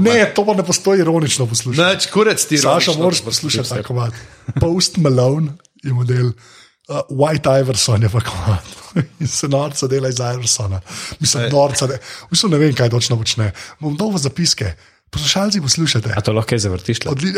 ima. 0.00 0.12
Ne, 0.12 0.24
to 0.34 0.44
pa 0.46 0.54
ne 0.56 0.64
postoji 0.64 1.00
ironično 1.04 1.46
poslušati. 1.46 1.84
Neč, 1.84 2.06
kurec 2.12 2.44
ti 2.48 2.58
Saša, 2.58 2.68
ironično 2.68 3.02
moraš 3.02 3.20
poslušati 3.24 3.68
ta 3.68 3.82
komat. 3.82 4.14
Post 4.60 4.96
Malone 4.96 5.52
je 5.84 5.92
model, 5.92 6.26
uh, 6.26 7.00
White 7.10 7.60
Iverson 7.60 8.02
je 8.02 8.08
pa 8.08 8.20
komat. 8.20 8.64
In 9.20 9.28
se 9.28 9.48
norca 9.48 9.86
dela 9.86 10.08
iz 10.08 10.20
Iversona. 10.20 10.80
Mislim, 11.20 11.48
norca, 11.52 11.86
ne, 11.86 11.98
mislim, 12.30 12.52
ne 12.52 12.58
vem, 12.58 12.74
kaj 12.74 12.90
točno 12.90 13.18
počne. 13.20 13.52
Bom 13.80 13.96
dol 13.96 14.14
v 14.16 14.18
zapiske. 14.24 14.72
Poslušalci, 15.10 15.60
poslušajte. 15.60 16.12
A 16.16 16.20
to 16.20 16.32
lahko 16.32 16.54
je 16.54 16.58
zavrtiš? 16.58 17.04
le? 17.04 17.10
Odli... 17.10 17.32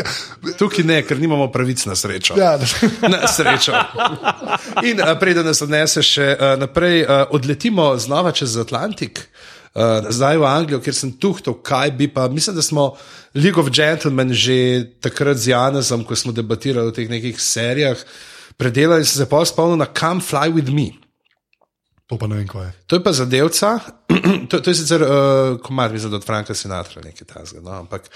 Tukaj 0.57 0.83
ne, 0.83 1.01
ker 1.05 1.19
nimamo 1.19 1.51
pravic 1.51 1.85
na 1.85 1.95
srečo. 1.95 2.33
Ja, 2.39 2.57
Na 3.13 3.27
srečo. 3.27 3.75
In 4.83 5.03
uh, 5.03 5.13
preden 5.19 5.45
nas 5.45 5.61
odnese 5.61 6.03
še 6.03 6.33
uh, 6.33 6.55
naprej, 6.59 7.03
uh, 7.03 7.27
odletimo 7.35 7.91
znova 7.97 8.31
čez 8.31 8.57
Atlantik. 8.57 9.21
Uh, 9.79 10.09
zdaj 10.11 10.35
v 10.37 10.43
Anglijo, 10.43 10.81
kjer 10.83 10.95
sem 10.95 11.11
tuhtal, 11.15 11.55
kaj 11.63 11.93
bi 11.95 12.09
pa. 12.11 12.27
Mislim, 12.27 12.55
da 12.55 12.61
smo 12.61 12.89
League 13.33 13.55
of 13.55 13.71
Gentlemen 13.71 14.33
že 14.35 14.83
takrat 14.99 15.39
z 15.39 15.53
Janezom, 15.53 16.03
ko 16.03 16.15
smo 16.19 16.35
debatirali 16.35 16.91
o 16.91 16.91
teh 16.91 17.07
nekih 17.07 17.39
serijah, 17.39 17.95
predelali 18.59 19.05
in 19.05 19.07
se 19.07 19.23
pa 19.23 19.39
spomnil 19.45 19.79
na 19.79 19.87
Come 19.87 20.19
Fly 20.19 20.51
with 20.51 20.67
Me. 20.67 20.89
to 22.09 22.17
pa 22.17 22.25
ne 22.27 22.39
vem, 22.41 22.47
kaj 22.49 22.65
je. 22.65 22.71
To 22.89 22.97
je 22.97 23.03
pa 23.05 23.11
zadevca, 23.13 23.69
to, 24.49 24.59
to 24.59 24.71
je 24.71 24.75
sicer 24.75 25.01
uh, 25.05 25.59
komar, 25.61 25.93
mislim, 25.93 26.11
da 26.11 26.17
od 26.17 26.25
Franka 26.25 26.55
Sinatra 26.57 27.01
nekaj 27.05 27.27
tasga, 27.27 27.61
no, 27.61 27.71
ampak 27.71 28.09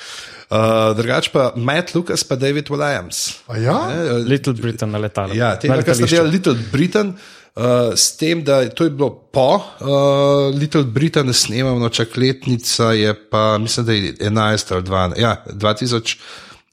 uh, 0.50 0.98
drugače 0.98 1.30
pa 1.30 1.54
Matt 1.56 1.94
Lucas 1.96 2.24
pa 2.26 2.36
David 2.36 2.74
Williams. 2.74 3.38
A 3.48 3.58
ja? 3.62 3.78
Ne, 3.94 4.26
Little 4.26 4.54
Britain 4.58 4.90
na 4.92 4.98
letalu. 4.98 5.38
Ja, 5.38 5.54
Na 5.64 5.78
kar 5.86 5.94
ste 5.94 6.10
letališču. 6.10 6.16
delali 6.16 6.32
Little 6.32 6.58
Britain, 6.72 7.14
uh, 7.56 7.94
s 7.96 8.18
tem, 8.18 8.44
da 8.44 8.70
to 8.70 8.84
je 8.84 8.90
bilo 8.90 9.10
po 9.10 9.56
uh, 9.56 10.56
Little 10.56 10.84
Britain, 10.84 11.34
snemamo, 11.34 11.90
čak 11.90 12.18
letnica 12.18 12.94
je 12.94 13.14
pa, 13.30 13.58
mislim, 13.58 13.86
da 13.86 13.94
je 13.94 14.16
11 14.16 14.74
ali 14.74 14.84
12, 14.84 15.20
ja, 15.22 15.44
2000. 15.48 16.18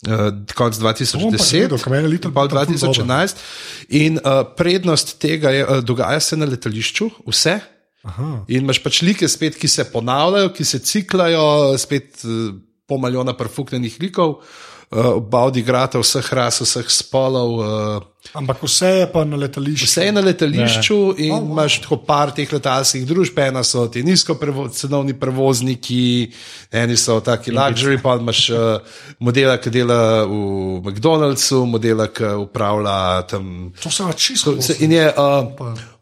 Uh, 0.00 0.32
konc 0.56 0.78
bom 0.80 0.88
pa 0.88 0.94
2010, 0.96 1.58
gledal, 1.60 1.78
ker 1.78 1.92
meni 1.92 2.08
je 2.08 2.12
Little 2.14 2.32
pa 2.32 2.46
Britain 2.48 2.78
ful 2.78 2.88
2011. 2.88 3.42
In 4.00 4.16
uh, 4.16 4.46
prednost 4.56 5.18
tega 5.20 5.52
je, 5.52 5.66
uh, 5.66 5.84
dogaja 5.84 6.20
se 6.24 6.38
na 6.40 6.48
letališču, 6.48 7.10
vse. 7.28 7.58
Aha. 8.08 8.30
In 8.48 8.64
imaš 8.64 8.80
pač 8.80 9.02
like, 9.04 9.28
spet, 9.28 9.58
ki 9.60 9.68
se 9.68 9.84
ponavljajo, 9.92 10.54
ki 10.56 10.64
se 10.64 10.80
ciklajo, 10.80 11.76
spet 11.78 12.24
uh, 12.24 12.48
pol 12.88 13.02
milijona 13.04 13.36
perfuknenih 13.36 14.00
likov, 14.00 14.38
uh, 14.40 14.69
oba 14.90 15.44
odigrata 15.46 15.98
vseh 16.02 16.32
ras, 16.34 16.60
vseh 16.60 16.88
spolov. 16.90 17.50
Uh, 17.62 18.02
Ampak 18.34 18.62
vse 18.62 18.86
je 18.86 19.06
pa 19.12 19.22
na 19.24 19.38
letališču. 19.38 19.86
Vse 19.86 20.06
je 20.08 20.12
na 20.12 20.20
letališču 20.20 20.98
ne. 21.14 21.26
in 21.26 21.32
Oh, 21.32 21.38
wow. 21.38 21.52
imaš 21.52 21.78
tako 21.80 21.96
par 22.06 22.34
teh 22.34 22.52
letalskih 22.52 23.06
družb, 23.06 23.38
ena 23.38 23.62
so 23.64 23.86
ti 23.86 24.02
nizkocenovni 24.02 25.14
prevozniki, 25.14 26.32
eni 26.72 26.98
so 26.98 27.20
taki 27.20 27.54
luxury, 27.54 28.00
pa 28.02 28.16
imaš 28.18 28.50
uh, 28.50 28.58
modela, 29.22 29.56
ki 29.62 29.70
dela 29.70 30.26
v 30.26 30.82
McDonald'su, 30.82 31.62
modela, 31.70 32.10
ki 32.10 32.34
upravlja 32.42 33.22
tam. 33.30 33.72
To 33.82 33.90
se 33.90 34.02
je 34.02 34.18
čisto. 34.18 34.58
In 34.82 34.92
je 34.98 35.06
uh, 35.06 35.46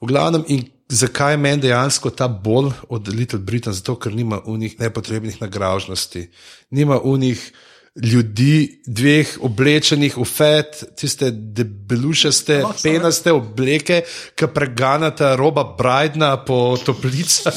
v 0.00 0.08
glavnem, 0.08 0.48
in 0.48 0.64
zakaj 0.88 1.36
je 1.36 1.44
meni 1.44 1.62
dejansko 1.68 2.10
ta 2.10 2.28
bolj 2.28 2.72
od 2.88 3.08
Little 3.12 3.38
Britain? 3.38 3.76
Zato, 3.76 4.00
ker 4.00 4.16
nima 4.16 4.40
unih 4.48 4.80
nepotrebnih 4.80 5.42
nagražnosti, 5.44 6.30
nima 6.70 6.96
unih 7.00 7.52
ljudi, 8.04 8.80
dveh 8.86 9.36
oblečenih 9.42 10.16
v 10.16 10.24
fet, 10.24 10.84
tiste 10.96 11.30
debelušaste, 11.32 12.60
No, 12.62 12.72
penaste 12.82 13.32
obleke, 13.34 14.02
ki 14.38 14.50
preganjata 14.54 15.34
roba 15.38 15.64
Brightna 15.78 16.36
po 16.46 16.78
toplicah. 16.78 17.54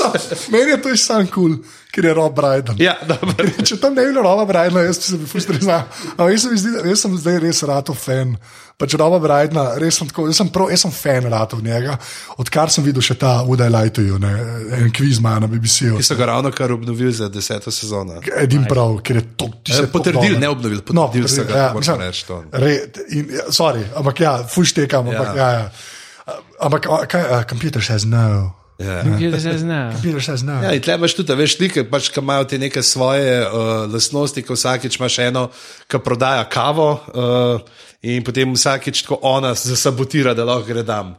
Meni 0.52 0.76
je 0.76 0.82
to 0.82 0.96
sam 0.96 1.26
kul, 1.26 1.58
cool, 1.58 1.58
ker 1.94 2.08
je 2.08 2.14
Rob 2.16 2.34
Brydon. 2.36 2.78
Ja. 2.80 2.96
Če 3.68 3.78
tam 3.82 3.94
ne 3.94 4.06
bi 4.06 4.14
bilo 4.14 4.24
Roba 4.24 4.46
Brydona, 4.48 4.86
jaz 4.86 5.02
se 5.04 5.18
bi 5.18 5.28
frustriral. 5.28 5.86
Ampak 6.16 6.34
jaz, 6.34 6.48
zdi, 6.62 6.74
jaz 6.90 7.04
sem 7.04 7.14
zdaj 7.18 7.40
res 7.44 7.62
rato 7.68 7.94
fan. 7.98 8.36
Pač 8.80 8.94
Roba 8.96 9.18
Brydona, 9.20 9.66
res 9.82 9.98
sem, 10.00 10.08
tako, 10.08 10.24
jaz 10.30 10.38
sem, 10.40 10.48
prav, 10.54 10.70
jaz 10.72 10.86
sem 10.86 10.94
fan 10.94 11.26
rato 11.32 11.58
njega, 11.60 11.98
odkar 12.40 12.72
sem 12.72 12.86
videl 12.86 13.04
še 13.04 13.18
ta 13.20 13.34
Would 13.44 13.60
I 13.60 13.68
Lie 13.68 13.92
to 13.92 14.04
You, 14.06 14.16
ne, 14.22 14.30
en 14.78 14.88
kviz 14.96 15.20
ima 15.20 15.34
na 15.42 15.50
BBC-u. 15.50 15.98
Ki 16.00 16.06
so 16.06 16.16
ga 16.16 16.30
ravno 16.32 16.52
kar 16.56 16.72
obnovili 16.72 17.12
za 17.12 17.28
deseto 17.28 17.74
sezono. 17.74 18.22
Edim 18.40 18.64
prav, 18.70 18.96
ker 19.04 19.20
je 19.20 19.24
to 19.36 19.50
ti 19.60 19.76
se 19.76 19.84
Eh, 19.84 19.90
potrdil, 19.92 20.38
ne 20.40 20.48
obnovil, 20.48 20.80
potrdil 20.86 21.28
so 21.28 21.44
ga, 21.44 21.66
ja, 21.66 21.72
moram 21.76 22.00
reči. 22.06 22.24
Re, 22.52 22.72
in, 23.12 23.34
ja, 23.36 23.50
sorry, 23.52 23.84
ampak 24.00 24.24
ja, 24.24 24.38
fuštekam, 24.48 25.12
ampak 25.12 25.36
ja. 25.36 25.50
Ja, 25.50 25.50
ja. 25.58 26.38
Ampak, 26.60 26.88
kaj, 27.10 27.22
uh, 27.26 27.44
computer 27.48 27.84
says 27.84 28.04
no. 28.08 28.54
Ja. 28.80 29.02
Computer 29.04 29.40
says 29.40 29.62
no. 29.62 29.90
Computer 29.92 30.22
says 30.24 30.42
no. 30.46 30.56
Ja, 30.64 30.72
tle 30.80 30.94
imaš 30.96 31.14
tudi, 31.18 31.34
a 31.34 31.36
veš, 31.36 31.58
slike, 31.58 31.84
pač, 31.90 32.08
ki 32.08 32.22
imajo 32.22 32.46
te 32.48 32.58
neke 32.58 32.82
svoje 32.82 33.42
uh, 33.44 33.84
lastnosti, 33.92 34.40
ko 34.46 34.56
vsakeč 34.56 34.96
imaš 34.96 35.18
eno, 35.26 35.50
ki 35.90 36.00
prodaja 36.04 36.48
kavo. 36.48 36.90
Uh, 37.12 37.86
In 38.00 38.24
potem 38.24 38.48
vsakeč 38.56 39.02
tako 39.04 39.18
ona 39.28 39.50
zasabotira, 39.52 40.32
da 40.32 40.46
lahko 40.48 40.64
gre 40.70 40.80
tam. 40.88 41.10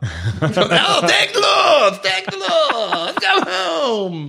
No, 0.42 0.96
teklo, 1.14 1.52
teklo, 2.02 2.56
come 3.22 3.46
home. 3.54 4.24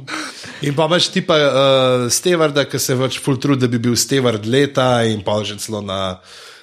In 0.60 0.76
pa 0.76 0.84
imaš 0.84 1.08
ti 1.14 1.22
pa 1.24 1.38
uh, 1.40 2.04
stevarda, 2.12 2.66
ki 2.68 2.76
se 2.76 2.92
več 3.00 3.16
full 3.24 3.40
trud, 3.40 3.56
da 3.56 3.72
bi 3.72 3.80
bil 3.80 3.96
stevard 3.96 4.44
leta 4.44 5.00
in 5.08 5.24
pa 5.24 5.40
že 5.48 5.56
celo 5.64 5.80
na. 5.80 6.18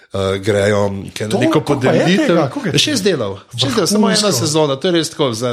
Uh, 0.10 0.38
grejo 0.42 0.88
na 0.90 1.28
To, 1.30 1.38
neko 1.38 1.62
pa 1.62 1.74
je 1.74 1.78
podelitev. 1.78 2.38
tega? 2.38 2.70
Je 2.74 2.80
Šest 2.82 3.06
delov, 3.06 3.44
šest 3.54 3.76
delov, 3.76 3.90
samo 3.92 4.10
ena 4.10 4.32
sezona, 4.34 4.78
to 4.82 4.90
je 4.90 4.94
res 4.98 5.10
tako 5.14 5.34
za 5.38 5.52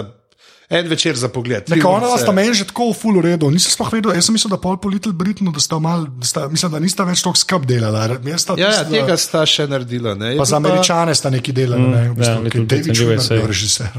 en 0.69 0.89
večer 0.89 1.17
za 1.17 1.29
pogled. 1.29 1.69
Neka 1.69 1.89
ona 1.89 2.19
sta 2.19 2.33
meni 2.33 2.55
že 2.55 2.65
tako 2.65 2.91
v 2.91 2.97
full 2.97 3.19
uredu. 3.19 3.51
Nisem 3.51 3.71
sploh 3.71 3.93
vedel, 3.93 4.15
jaz 4.15 4.25
sem 4.25 4.33
mislil, 4.33 4.51
da 4.51 4.59
pol 4.59 4.77
po 4.77 4.89
Little 4.89 5.13
Britanu, 5.13 5.53
da 5.53 5.61
sta 5.61 5.79
mal, 5.79 6.07
da 6.07 6.27
sta, 6.27 6.49
mislim, 6.49 6.73
da 6.73 6.79
nista 6.79 7.05
več 7.05 7.23
tako 7.23 7.37
skrb 7.37 7.65
delala. 7.65 8.07
Sta 8.37 8.55
Ja, 8.55 8.67
ja, 8.67 8.71
tisto- 8.71 8.91
tega 8.91 9.17
sta 9.17 9.47
še 9.47 9.67
naredila. 9.67 10.15
Ne? 10.15 10.33
Je 10.33 10.39
Pa 10.39 10.45
za 10.45 10.57
američane 10.57 11.15
sta 11.15 11.31
neki 11.31 11.53
delali, 11.53 11.83
ne, 11.83 12.03
v 12.03 12.07
ja, 12.07 12.13
bistvu, 12.15 12.43
Little 12.43 12.51
ker 12.51 12.67
David 12.67 12.95
USA. 12.99 13.35
je 13.35 13.47
režiser. 13.47 13.91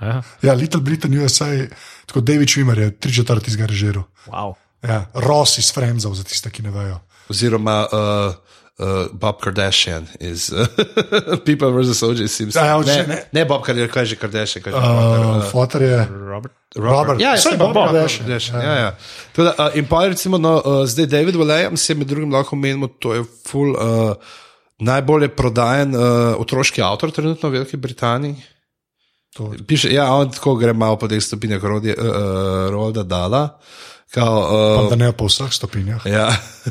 Ja, 0.00 0.22
Ja, 0.42 0.52
Little 0.54 0.80
Britain 0.80 1.14
USA, 1.14 1.46
tako 2.06 2.20
David 2.20 2.48
Schwimmer 2.48 2.78
je 2.78 2.90
tri 2.90 3.12
četrti 3.12 3.50
iz 3.50 3.56
režiral. 3.56 4.02
wow. 4.26 4.54
Ja, 4.82 5.06
Ross 5.14 5.58
iz 5.58 5.70
Friendsov, 5.72 6.14
za 6.14 6.24
tiste, 6.24 6.50
ki 6.50 6.62
ne 6.62 6.70
vejo. 6.70 6.98
Oziroma 7.30 7.86
uh, 7.86 8.34
uh, 8.78 9.06
Bob 9.12 9.40
Kardashian 9.40 10.06
iz 10.20 10.50
uh, 10.52 10.66
People 11.46 11.70
vs. 11.70 12.02
O.J. 12.02 12.28
Simpson. 12.28 12.64
Ja, 12.64 12.78
ne, 12.78 12.96
ne. 12.96 13.06
ne. 13.06 13.22
ne 13.32 13.44
Bob 13.44 13.64
Kardashian, 13.64 13.92
kaj 13.92 14.02
je 14.02 14.06
že 14.06 14.16
Kardashian. 14.16 14.64
Kaj 14.64 14.72
je 14.72 14.80
že 14.80 14.86
Bob 14.86 15.36
Uh, 15.36 15.50
Fotor 15.50 15.82
je 15.82 16.06
Robert. 16.10 16.54
Robert. 16.76 17.20
Ja, 17.20 17.36
Saj 17.36 17.52
saj 17.52 17.58
Bob 17.58 17.74
Bob 17.74 17.90
Kardashian. 17.90 18.26
Kardashian. 18.26 18.62
Ja, 18.62 18.74
ja. 18.74 18.94
Teda, 19.32 19.54
uh, 19.58 19.76
in 19.76 19.86
pa 19.86 20.06
recimo, 20.08 20.38
no, 20.38 20.56
uh, 20.64 20.84
zdaj 20.86 21.06
David 21.06 21.36
Williams 21.36 21.88
je 21.88 21.94
med 21.94 22.06
drugim 22.06 22.32
lahko 22.32 22.56
menimo, 22.56 22.88
to 22.88 23.14
je 23.14 23.26
full. 23.48 23.76
Uh, 23.76 24.40
Najbolje 24.82 25.28
prodajen 25.28 25.94
uh, 25.94 26.02
otroški 26.42 26.82
avtor 26.82 27.12
trenutno 27.14 27.48
v 27.48 27.52
Veliki 27.52 27.76
Britaniji. 27.76 28.34
To. 29.36 29.52
Piše, 29.66 29.92
ja, 29.94 30.10
on 30.14 30.32
tako 30.32 30.56
gre 30.60 30.72
malo 30.72 30.98
po 31.00 31.08
teh 31.08 31.22
stopinjah 31.22 31.62
Rodja 31.64 31.94
uh, 31.94 32.68
Rolda 32.72 33.02
Dala. 33.02 33.44
Kao, 34.12 34.40
uh, 34.44 34.76
Pa 34.76 34.88
da 34.90 34.96
ne 34.96 35.12
po 35.12 35.24
vseh 35.24 35.48
stopinjah. 35.50 36.02
Ja. 36.06 36.28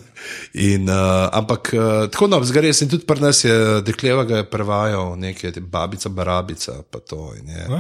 In, 0.72 0.86
uh, 0.90 1.26
ampak 1.34 1.72
uh, 1.74 2.06
tako 2.14 2.28
no, 2.28 2.38
zgoraj 2.46 2.74
sem 2.74 2.90
tudi 2.90 3.08
pri 3.10 3.18
nas, 3.20 3.40
je 3.42 3.82
dekleva 3.82 4.24
ga 4.30 4.38
je 4.38 4.50
prevajal, 4.50 5.16
nekaj 5.18 5.58
babica, 5.60 6.10
barabica. 6.10 6.84
Pa 6.86 7.00
to, 7.00 7.34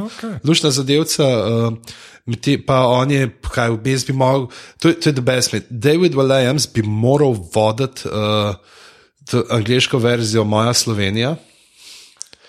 okej. 0.05 0.39
Lušna 0.43 0.72
zadevca, 0.72 1.28
uh, 1.28 1.78
te, 2.41 2.57
pa 2.66 2.88
on 2.89 3.14
je, 3.14 3.30
kaj 3.53 3.70
v 3.70 3.78
bistvu 3.86 4.14
bi 4.14 4.18
mogel, 4.18 4.47
to, 4.80 4.89
je- 4.89 4.97
to 4.97 5.09
je 5.09 5.14
the 5.14 5.22
best 5.22 5.53
mate. 5.53 5.70
David 5.70 6.18
Williams 6.18 6.66
bi 6.74 6.82
moral 6.82 7.38
voditi 7.53 8.09
uh, 8.09 8.55
angliško 9.49 9.97
verzijo 10.01 10.43
Moja 10.43 10.74
Slovenija. 10.74 11.36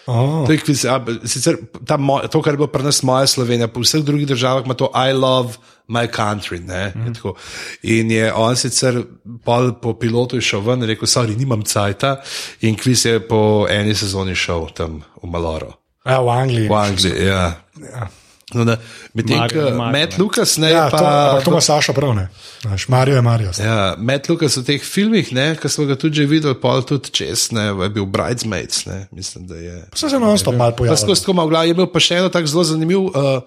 Oh. 0.07 0.47
To, 0.47 0.53
je, 0.53 0.59
kviz- 0.59 0.89
a, 0.89 0.97
sicer, 1.27 1.57
ta, 1.87 1.97
moj, 1.97 2.27
to, 2.27 2.43
kar 2.43 2.53
je 2.53 2.57
bilo 2.57 2.67
pri 2.67 2.83
nas 2.83 3.03
moja 3.03 3.27
Slovenija, 3.27 3.69
po 3.69 3.81
vseh 3.81 4.03
drugih 4.05 4.27
državah 4.27 4.65
ima 4.65 4.75
to 4.75 4.91
I 4.95 5.13
love 5.13 5.57
my 5.89 6.09
country. 6.11 6.59
Ne, 6.59 6.93
mm. 6.97 7.15
tako. 7.15 7.35
In 7.83 8.11
je 8.11 8.33
on 8.35 8.57
sicer 8.57 9.03
pol 9.45 9.73
po 9.79 9.95
pilotu 9.95 10.37
je 10.37 10.43
šel 10.43 10.61
ven 10.61 10.83
in 10.83 10.89
rekel: 10.91 11.07
Sorry, 11.07 11.37
nimam 11.39 11.63
cajta. 11.63 12.17
In 12.61 12.75
kviz 12.77 13.05
je 13.07 13.21
po 13.29 13.67
eni 13.71 13.95
sezoni 13.95 14.35
šel 14.35 14.67
tam 14.75 15.03
v 15.23 15.31
Maloro, 15.31 15.73
Ja, 16.07 16.19
v 16.21 16.29
Angliji. 16.31 16.69
v 16.69 16.75
Angliji. 16.75 17.27
Ja. 17.27 17.45
Ja. 17.79 18.09
No, 18.55 18.65
da, 18.65 18.77
medtem 19.15 19.39
Mario 19.39 19.61
ko 19.61 19.67
je 19.67 19.75
Mario, 19.75 20.01
Matt. 20.01 20.19
Lucas, 20.19 20.57
ne, 20.57 20.71
Ja, 20.71 20.89
pa, 20.91 20.99
to, 20.99 21.05
ampak 21.05 21.45
to 21.45 21.51
ima 21.51 21.61
Saša 21.61 21.93
prav, 21.93 22.15
ne. 22.15 22.29
Znaš, 22.63 22.89
Mario 22.89 23.15
je 23.15 23.23
Mario. 23.23 23.51
Ja, 23.59 23.95
Matt 23.99 24.29
Lucas 24.29 24.57
v 24.57 24.65
teh 24.65 24.85
filmih, 24.85 25.33
ki 25.33 25.69
smo 25.69 25.87
ga 25.89 25.97
tudi 25.97 26.23
že 26.23 26.27
videli, 26.29 26.55
pol 26.61 26.85
tudi 26.85 27.13
čez, 27.13 27.49
ne, 27.57 27.71
je 27.73 27.89
bil 27.95 28.07
Bridesmaids, 28.07 28.85
ne, 28.87 29.07
mislim, 29.13 29.47
da 29.47 29.57
je. 29.57 29.77
Vse 29.95 30.11
se 30.11 30.19
nam 30.19 30.39
to 30.39 30.53
malo 30.53 30.71
Pa 30.71 30.77
pojavlja. 30.77 30.97
skozi 30.97 31.21
tako 31.21 31.33
malo 31.33 31.49
glav, 31.49 31.67
je 31.67 31.75
bil 31.75 31.89
pa 31.89 32.01
še 32.01 32.21
eno 32.21 32.29
tako 32.29 32.47
zelo 32.47 32.65
zanimiv 32.65 33.09
uh, 33.09 33.41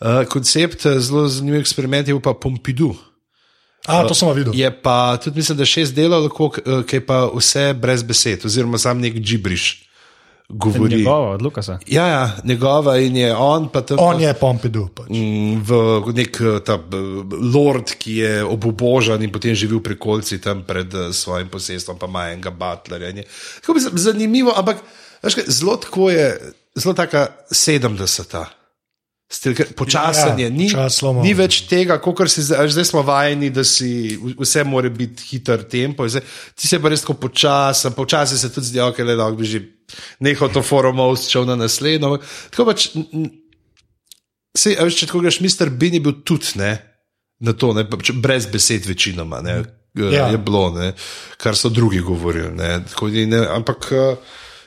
uh, 0.00 0.24
koncept, 0.28 0.86
eh, 0.86 1.00
zelo 1.00 1.28
zanimiv 1.28 1.60
eksperiment, 1.60 2.08
je 2.08 2.14
bil 2.14 2.22
pa 2.24 2.34
Pompidou. 2.34 2.94
A, 3.86 4.04
to 4.08 4.16
sem 4.16 4.28
videl. 4.32 4.54
Je 4.56 4.68
pa 4.82 5.16
tudi, 5.20 5.40
mislim, 5.40 5.58
da 5.58 5.64
šest 5.68 5.92
delov, 5.92 6.30
ki 6.32 6.96
je 6.96 7.04
pa 7.04 7.26
vse 7.28 7.72
brez 7.76 8.02
besed, 8.02 8.44
oziroma 8.48 8.80
sam 8.80 9.00
nek 9.00 9.20
gibriš 9.20 9.83
govori. 10.48 10.96
Njegovo, 10.96 11.30
od 11.30 11.42
Lukasa. 11.42 11.78
Ja, 11.86 12.06
ja, 12.06 12.36
njegova 12.44 12.98
in 12.98 13.16
je 13.16 13.34
on 13.36 13.68
pa 13.68 13.80
tam. 13.80 13.96
On 14.00 14.20
je 14.20 14.34
Pompidou. 14.34 14.88
Pač. 14.88 15.08
Mm, 15.08 15.62
v 15.62 15.70
nek 16.14 16.40
eh, 16.40 16.60
ta 16.60 16.74
eh, 16.74 16.96
lord, 17.54 17.94
ki 17.98 18.16
je 18.16 18.44
obubožan 18.44 19.22
in 19.22 19.32
potem 19.32 19.54
živi 19.54 19.76
v 19.76 19.82
prekolci 19.82 20.40
tam 20.40 20.62
pred 20.62 20.94
eh, 20.94 21.12
svojim 21.12 21.48
posestvom, 21.48 21.98
pa 21.98 22.06
ima 22.06 22.28
enega 22.30 22.50
butlerja. 22.50 23.24
z- 23.78 23.94
zanimivo, 23.94 24.52
ampak 24.56 24.76
veš 25.22 25.34
kaj, 25.34 25.44
zelo 25.48 25.76
tako 25.76 26.10
je, 26.10 26.52
zelo 26.74 26.94
taka 26.94 27.26
70-ta. 27.50 28.63
Počasen 29.76 30.38
Ja, 30.38 30.46
je, 30.46 30.50
ni, 30.50 30.68
mo. 31.02 31.22
ni 31.22 31.34
več 31.34 31.64
tega, 31.68 31.98
kot 32.02 32.24
si 32.30 32.42
zdaj, 32.46 32.68
zdaj 32.74 32.86
smo 32.90 33.02
vajeni, 33.06 33.50
da 33.50 33.64
si 33.64 34.16
vse 34.38 34.64
mora 34.64 34.88
biti 34.92 35.26
hiter 35.30 35.64
tempo. 35.68 36.08
Zdaj, 36.08 36.22
ti 36.54 36.68
se 36.68 36.80
pa 36.80 36.92
res 36.92 37.04
tako 37.04 37.18
počasen, 37.26 37.92
počasi 37.96 38.38
se 38.38 38.52
tudi 38.52 38.70
zdi, 38.70 38.80
da 38.82 38.90
okay, 38.90 39.06
lahko 39.06 39.40
bi 39.40 39.48
že 39.48 39.62
nehal 40.24 40.52
to 40.52 40.62
forum 40.62 41.00
šel 41.16 41.46
na 41.48 41.56
naslednjo. 41.56 42.18
Tako 42.50 42.70
pač, 42.70 42.88
Sej, 44.54 44.76
veš, 44.78 44.98
če 45.00 45.06
tako 45.10 45.24
greš, 45.24 45.40
Mister 45.42 45.70
Bean 45.70 45.96
je 45.98 46.02
bil 46.04 46.20
tudi 46.22 46.60
ne, 46.60 46.76
na 47.42 47.56
to, 47.58 47.72
ne, 47.74 47.82
pač 47.90 48.12
brez 48.14 48.46
besed, 48.46 48.86
večinoma 48.86 49.42
ne, 49.42 49.62
Ja. 49.94 50.08
ja. 50.10 50.24
je 50.34 50.38
bilo, 50.42 50.72
ne, 50.74 50.88
kar 51.38 51.54
so 51.54 51.68
drugi 51.70 52.00
govorili. 52.02 52.50
Ne, 52.58 52.80
tako, 52.90 53.12
ne, 53.14 53.38
ampak 53.46 53.86
eh, 53.94 54.16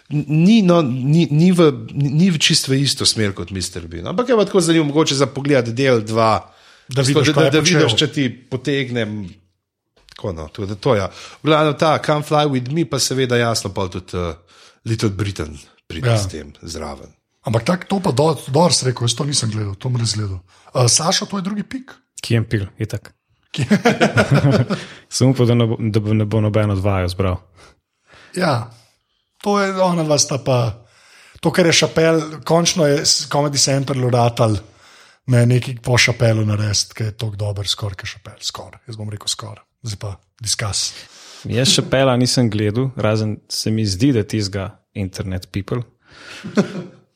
ni, 0.10 0.62
no, 0.62 0.82
ni, 0.82 1.28
ni, 1.32 1.52
v, 1.52 1.72
ni, 1.94 2.30
v 2.32 2.38
čisto 2.40 2.74
isto 2.74 3.06
smer 3.06 3.34
kot 3.36 3.52
Mister 3.52 3.88
Bean. 3.88 4.08
Ampak 4.08 4.30
je 4.30 4.36
pa 4.36 4.46
tako 4.46 4.62
zanimivo, 4.62 4.88
mogoče 4.92 5.16
za 5.16 5.28
pogled 5.28 5.74
del 5.76 6.02
dva, 6.02 6.54
Da 6.88 7.04
vidiš, 7.04 7.34
da, 7.36 7.44
da, 7.44 7.50
da 7.52 7.60
vidiš, 7.60 7.96
če 8.00 8.08
ti 8.08 8.30
potegnem. 8.32 9.28
Tako, 10.16 10.32
no, 10.32 10.48
to 10.48 10.96
je. 10.96 11.00
Ja. 11.02 11.10
V 11.44 11.52
glavnem 11.52 11.76
ta, 11.76 11.98
Come 12.00 12.24
Fly 12.24 12.48
with 12.48 12.72
Me, 12.72 12.86
pa 12.88 12.96
seveda 12.96 13.36
jasno, 13.36 13.74
pa 13.76 13.90
tudi 13.92 14.16
uh, 14.16 14.32
Little 14.88 15.10
Britain 15.12 15.52
pride 15.88 16.08
Ja. 16.08 16.16
s 16.16 16.32
tem 16.32 16.54
zraven. 16.64 17.12
Ampak 17.44 17.64
tak, 17.68 17.80
to 17.92 18.00
pa 18.00 18.16
do- 18.16 18.40
dobro 18.48 18.72
si 18.72 18.88
rekel, 18.88 19.04
jaz 19.04 19.16
to 19.20 19.28
nisem 19.28 19.52
gledal, 19.52 19.76
to 19.76 19.92
mi 19.92 20.00
res 20.00 20.16
gledal. 20.16 20.40
Uh, 20.72 20.88
Saša, 20.88 21.28
to 21.28 21.38
je 21.38 21.44
drugi 21.44 21.64
pik. 21.68 21.92
Ki 22.24 22.40
je 22.40 22.44
pil, 22.48 22.66
je 22.80 22.88
tak. 22.88 23.12
Sem 25.10 25.28
upal, 25.32 25.46
da 25.46 25.56
ne 25.56 25.68
bo, 25.68 25.76
da 25.80 26.00
ne 26.14 26.26
bo 26.26 26.42
noben 26.42 26.72
odvajal 26.72 27.12
zbral. 27.12 27.38
Ja, 28.36 28.72
to 29.44 29.60
je 29.62 29.74
ona 29.82 30.04
dva 30.04 30.18
sta 30.18 30.38
pa. 30.38 30.84
To, 31.42 31.52
kar 31.54 31.68
je 31.70 31.74
šapel, 31.84 32.22
končno 32.46 32.88
je 32.88 33.04
Comedy 33.30 33.62
Center 33.62 34.00
uratal, 34.02 34.58
me 35.30 35.46
nekaj 35.46 35.76
po 35.86 35.98
šapelu 35.98 36.46
narediti, 36.46 36.96
ki 36.98 37.04
je 37.04 37.14
tako 37.14 37.38
dober, 37.38 37.68
skoraj 37.70 38.00
kot 38.00 38.10
šapel, 38.10 38.40
skoraj. 38.42 38.82
Jaz 38.90 38.98
bom 38.98 39.12
rekel 39.14 39.30
skoraj, 39.30 39.64
zdaj 39.86 40.00
pa 40.02 40.16
diskus. 40.42 40.88
Jaz 41.46 41.70
še 41.76 41.86
pela 41.92 42.16
nisem 42.18 42.50
gledal, 42.50 42.90
razen 42.98 43.38
se 43.50 43.72
mi 43.72 43.86
zdi, 43.86 44.12
da 44.16 44.26
tizga 44.26 44.70
internet 44.98 45.52
people. 45.54 45.84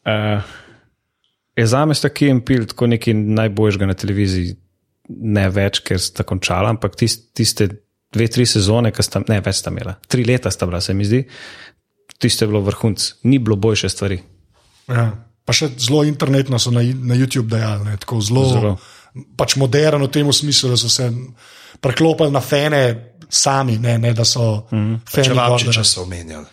Uh, 0.06 0.44
je 1.58 1.66
za 1.68 1.86
me 1.86 1.98
sta 1.98 2.12
Kim 2.14 2.44
Pil 2.46 2.68
tako 2.70 2.92
nekaj 2.94 3.18
najboljšega 3.18 3.90
na 3.90 3.98
televiziji, 3.98 4.54
ne 5.10 5.48
več, 5.50 5.82
ker 5.88 6.00
sta 6.00 6.24
končala, 6.28 6.70
ampak 6.72 6.96
tist, 7.00 7.32
tiste 7.36 7.68
dve, 8.14 8.28
tri 8.32 8.46
sezone, 8.46 8.92
ki 8.94 9.04
sta, 9.06 9.24
ne 9.28 9.40
več 9.44 9.62
sta 9.62 9.74
imela, 9.74 9.96
tri 10.08 10.26
leta 10.28 10.52
sta 10.54 10.68
bila, 10.70 10.82
se 10.84 10.94
mi 10.94 11.08
zdi, 11.08 11.24
tiste 12.22 12.46
je 12.46 12.52
bilo 12.54 12.62
vrhunc, 12.62 13.14
ni 13.24 13.40
bilo 13.40 13.56
boljše 13.56 13.90
stvari. 13.90 14.22
Ja. 14.88 15.12
Pa 15.46 15.56
še 15.58 15.72
zelo 15.82 16.04
internetno 16.06 16.60
so 16.62 16.72
na, 16.72 16.84
na 16.86 17.18
YouTube 17.18 17.50
dejali, 17.50 17.90
ne, 17.90 17.98
tako 17.98 18.22
zelo, 18.22 18.46
Zelo. 18.54 18.74
Pač 19.36 19.58
moderno 19.60 20.08
v 20.08 20.14
tem 20.14 20.30
smislu, 20.32 20.70
da 20.72 20.78
so 20.80 20.88
se 20.88 21.10
preklopili 21.84 22.32
na 22.32 22.40
fene 22.40 22.84
sami, 23.28 23.76
ne, 23.82 23.98
ne 24.00 24.14
da 24.14 24.24
so 24.26 24.68
mm 24.72 24.78
-hmm. 24.78 25.00
fani. 25.10 25.28
Čevapčiča 25.28 25.84
so 25.84 26.04
omenjali. 26.04 26.46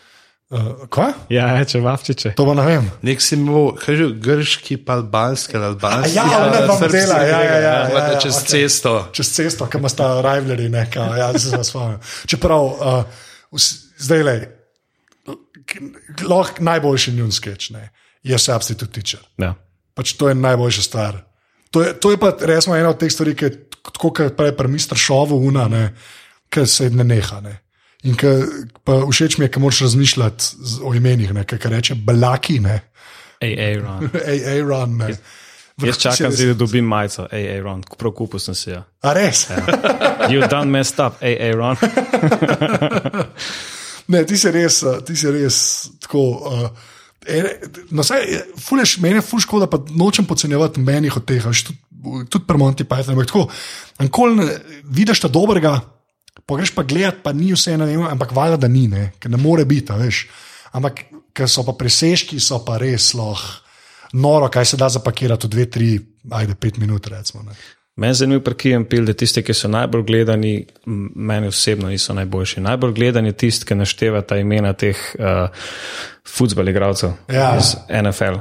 Uh, 0.49 0.89
kaj? 0.89 1.13
Ja, 1.29 1.65
če 1.65 1.81
vavčiče. 1.85 2.31
To 2.33 2.47
pa 2.49 2.55
ne 2.57 2.63
vem. 2.65 2.87
Nek 3.05 3.21
si 3.21 3.35
imel, 3.37 3.75
kaj 3.77 3.97
že, 3.97 4.05
grški, 4.17 4.77
pa 4.81 4.97
albanski, 4.97 5.57
ali 5.57 5.65
albanski. 5.65 6.19
A 6.19 6.25
ja, 6.25 6.65
dva 6.67 6.77
srce 6.79 6.89
dela, 6.97 7.19
ja, 7.21 7.27
ja, 7.29 7.59
ja, 7.61 7.75
ja, 7.93 8.13
ja, 8.13 8.21
čez 8.21 8.37
okej. 8.37 8.49
cesto. 8.49 9.09
čez 9.13 9.29
cesto, 9.29 9.69
ima 9.75 9.89
sta 9.89 10.23
rivalry, 10.25 10.71
ne, 10.73 10.87
kao, 10.91 11.13
ja, 11.15 11.33
zdaj 11.37 11.65
se 11.65 11.71
spomnim. 11.71 11.99
Čeprav, 12.27 12.65
uh, 12.65 13.05
zdaj 13.99 14.23
le, 14.23 14.58
lahko 16.29 16.65
najboljši 16.65 17.13
njun 17.13 17.33
sketch, 17.33 17.73
ne, 17.73 17.89
je 18.23 18.39
substitute 18.39 18.93
teacher. 18.93 19.21
Ja. 19.39 19.55
Pač 19.95 20.13
to 20.19 20.29
je 20.29 20.35
najboljša 20.35 20.83
stvar. 20.83 21.23
To 21.71 21.83
je, 21.83 21.95
to 22.01 22.11
je 22.11 22.19
pa 22.21 22.33
resno 22.41 22.77
ena 22.77 22.93
od 22.95 22.99
teh 22.99 23.13
stvari, 23.13 23.35
ki 23.37 23.45
je 23.45 23.55
tako, 23.71 24.13
kot 24.13 24.37
prej 24.37 24.55
pri 24.57 24.69
Mr. 24.69 24.97
Šovu, 24.97 25.37
una, 25.49 25.69
ne, 25.69 25.89
ki 26.49 26.67
se 26.67 26.91
ne 26.91 27.05
neha. 27.05 27.41
Ne. 27.45 27.59
In 28.07 28.15
ki, 28.17 28.31
všeč 28.87 29.39
mi 29.39 29.49
je, 29.49 29.51
ki 29.53 29.61
moraš 29.61 29.81
razmišljati 29.89 30.79
o 30.87 30.95
imenih, 30.95 31.35
ne, 31.35 31.45
ki 31.45 31.59
reče 31.65 31.99
Balaki, 32.07 32.61
ne. 32.61 32.81
Aaron. 33.43 34.11
Ne. 34.99 35.15
Jaz 35.79 35.99
čakam, 35.99 36.33
da 36.35 36.55
dobim 36.55 36.85
majico, 36.85 37.29
ej, 37.33 37.45
ej, 37.53 37.61
Ron, 37.63 37.83
prav 37.99 38.13
kupil 38.13 38.41
sem 38.43 38.55
si 38.55 38.71
jo. 38.71 38.83
A 39.03 39.13
res? 39.15 39.45
You 40.31 40.49
done 40.51 40.71
messed 40.71 40.99
up, 40.99 41.23
ej, 41.23 41.37
ej, 41.39 41.53
Ron. 41.55 41.77
Ne, 44.09 44.23
ti 44.27 44.39
si 44.41 44.51
res, 44.51 44.83
eh, 44.83 45.03
ti 45.05 45.17
si 45.17 45.31
res 45.33 45.59
tako. 46.05 46.25
Uh, 46.39 46.95
No, 47.93 48.01
saj, 48.07 48.23
fuleš, 48.57 48.95
meni 49.05 49.19
je 49.19 49.25
ful 49.27 49.43
škoda, 49.43 49.67
pa 49.69 49.77
nočem 49.93 50.25
podcenjevati 50.25 50.81
menih 50.81 51.17
od 51.19 51.29
veš, 51.29 51.65
tudi, 51.67 51.79
tudi 52.31 52.47
pri 52.49 52.57
Monty 52.57 52.87
Pythonu. 52.89 53.19
ampak 53.19 53.27
Tako, 53.29 53.43
nikoli 54.01 54.47
vidiš 54.85 55.21
ta 55.21 55.29
dobrega, 55.29 55.75
pa 56.47 56.57
greš 56.57 56.73
pa 56.73 56.87
gledat, 56.89 57.21
pa 57.23 57.35
ni 57.37 57.51
vse 57.53 57.75
eno, 57.77 58.09
ampak 58.09 58.33
valjda, 58.33 58.63
da 58.65 58.69
ni, 58.73 58.87
ne, 58.89 59.11
ker 59.21 59.35
ne 59.35 59.37
more 59.37 59.67
biti, 59.69 59.93
veš. 59.93 60.23
Ampak, 60.73 61.05
ker 61.37 61.51
so 61.51 61.67
pa 61.69 61.77
presežki, 61.77 62.41
so 62.41 62.63
pa 62.65 62.79
res 62.81 63.13
lahko 63.19 63.67
noro, 64.13 64.49
kaj 64.49 64.65
se 64.65 64.77
da 64.77 64.89
zapakirati 64.89 65.47
v 65.47 65.51
dve, 65.51 65.67
tri, 65.71 65.89
ajde, 66.31 66.55
pet 66.55 66.79
minut, 66.79 67.07
recimo. 67.07 67.43
Ne. 67.43 67.53
Meni 67.99 68.11
je 68.11 68.15
zanimivo 68.15 68.45
pri 68.45 68.55
Kijem 68.55 68.85
Pil, 68.85 69.05
da 69.05 69.13
tisti, 69.13 69.43
ki 69.43 69.55
so 69.55 69.69
najbolj 69.69 70.03
gledani, 70.05 70.53
meni 71.17 71.49
osebno 71.49 71.89
niso 71.89 72.15
najboljši. 72.15 72.61
Najbolj 72.61 72.93
gledan 72.95 73.27
je 73.27 73.33
tisti, 73.35 73.67
ki 73.67 73.75
našteva 73.75 74.21
ta 74.23 74.37
imena 74.39 74.71
teh 74.73 74.95
uh, 75.15 75.49
futbol 76.25 76.69
igralcev 76.69 77.17
Ja. 77.29 77.57
iz 77.59 77.73
NFL. 77.91 78.39